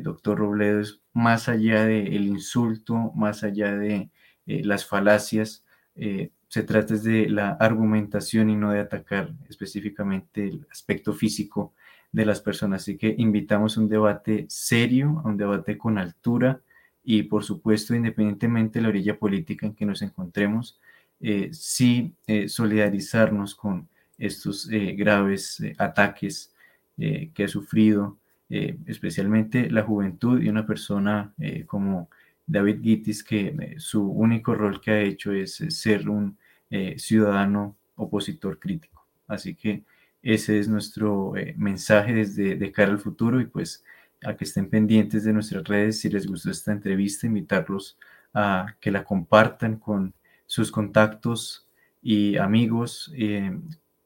doctor 0.02 0.38
Robledo 0.38 0.82
es 0.82 1.02
más 1.14 1.48
allá 1.48 1.86
del 1.86 2.28
insulto, 2.28 3.14
más 3.16 3.44
allá 3.44 3.76
de 3.76 4.10
las 4.46 4.86
falacias, 4.86 5.66
se 5.96 6.64
trata 6.64 6.96
de 6.96 7.30
la 7.30 7.52
argumentación 7.52 8.50
y 8.50 8.56
no 8.56 8.72
de 8.72 8.80
atacar 8.80 9.34
específicamente 9.50 10.48
el 10.48 10.68
aspecto 10.70 11.14
físico 11.14 11.74
de 12.12 12.26
las 12.26 12.42
personas. 12.42 12.84
Así 12.84 12.98
que 12.98 13.16
invitamos 13.18 13.78
a 13.78 13.82
un 13.82 13.90
debate 13.90 14.46
serio, 14.50 15.22
a 15.26 15.30
un 15.30 15.38
debate 15.38 15.78
con 15.78 15.98
altura, 15.98 16.62
y 17.06 17.24
por 17.24 17.44
supuesto, 17.44 17.96
independientemente 17.96 18.80
de 18.80 18.84
la 18.84 18.90
orilla 18.90 19.18
política 19.18 19.68
en 19.68 19.76
que 19.76 19.86
nos 19.86 20.02
encontremos, 20.02 20.80
eh, 21.22 21.50
sí 21.54 22.14
eh, 22.28 22.50
solidarizarnos 22.50 23.56
con 23.56 23.88
estos 24.18 24.70
eh, 24.72 24.94
graves 24.98 25.62
ataques 25.78 26.52
que 26.98 27.44
ha 27.44 27.48
sufrido 27.50 28.18
especialmente 28.48 29.70
la 29.70 29.84
juventud 29.84 30.42
y 30.42 30.48
una 30.48 30.66
persona 30.66 31.34
como 31.66 32.10
David 32.48 32.82
Gittis, 32.82 33.22
que 33.22 33.76
su 33.80 34.10
único 34.10 34.56
rol 34.56 34.80
que 34.80 34.92
ha 34.92 35.02
hecho 35.02 35.34
es 35.34 35.56
ser 35.56 36.08
un 36.08 36.38
ciudadano 36.96 37.76
opositor 37.96 38.60
crítico. 38.60 39.06
Así 39.28 39.56
que 39.56 39.84
ese 40.22 40.58
es 40.58 40.70
nuestro 40.70 41.34
mensaje 41.58 42.14
desde 42.14 42.56
de 42.56 42.72
cara 42.72 42.94
al 42.94 43.00
futuro 43.00 43.42
y 43.42 43.46
pues 43.46 43.84
a 44.24 44.36
que 44.36 44.46
estén 44.46 44.70
pendientes 44.70 45.24
de 45.24 45.34
nuestras 45.34 45.64
redes. 45.64 46.00
Si 46.00 46.10
les 46.10 46.28
gustó 46.28 46.52
esta 46.52 46.72
entrevista, 46.72 47.28
invitarlos 47.28 47.98
a 48.34 48.76
que 48.80 48.92
la 48.92 49.04
compartan 49.04 49.78
con 49.78 50.14
sus 50.46 50.72
contactos 50.72 51.68
y 52.02 52.38
amigos. 52.38 53.12
Eh, 53.16 53.58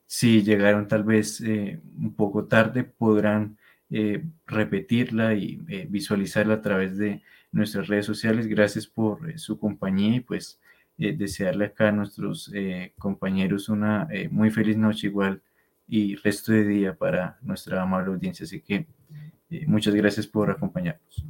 si 0.06 0.44
llegaron 0.44 0.88
tal 0.88 1.04
vez 1.04 1.42
eh, 1.42 1.80
un 1.98 2.14
poco 2.14 2.46
tarde, 2.46 2.84
podrán 2.84 3.58
eh, 3.90 4.24
repetirla 4.46 5.34
y 5.34 5.58
visualizarla 5.90 6.56
a 6.56 6.62
través 6.62 6.98
de 6.98 7.22
nuestras 7.52 7.88
redes 7.88 8.06
sociales. 8.06 8.48
Gracias 8.48 8.88
por 8.88 9.38
su 9.40 9.60
compañía 9.60 10.16
y 10.18 10.20
pues 10.22 10.60
desearle 10.98 11.66
acá 11.66 11.88
a 11.88 11.92
nuestros 11.94 12.52
compañeros 12.98 13.70
una 13.70 14.10
muy 14.32 14.52
feliz 14.52 14.76
noche 14.76 15.08
igual 15.08 15.42
y 15.88 16.16
resto 16.16 16.52
de 16.52 16.66
día 16.66 16.94
para 16.94 17.38
nuestra 17.42 17.82
amable 17.82 18.12
audiencia. 18.12 18.44
Así 18.44 18.60
que 18.60 18.86
muchas 19.68 19.96
gracias 19.96 20.28
por 20.28 20.52
acompañarnos. 20.52 21.26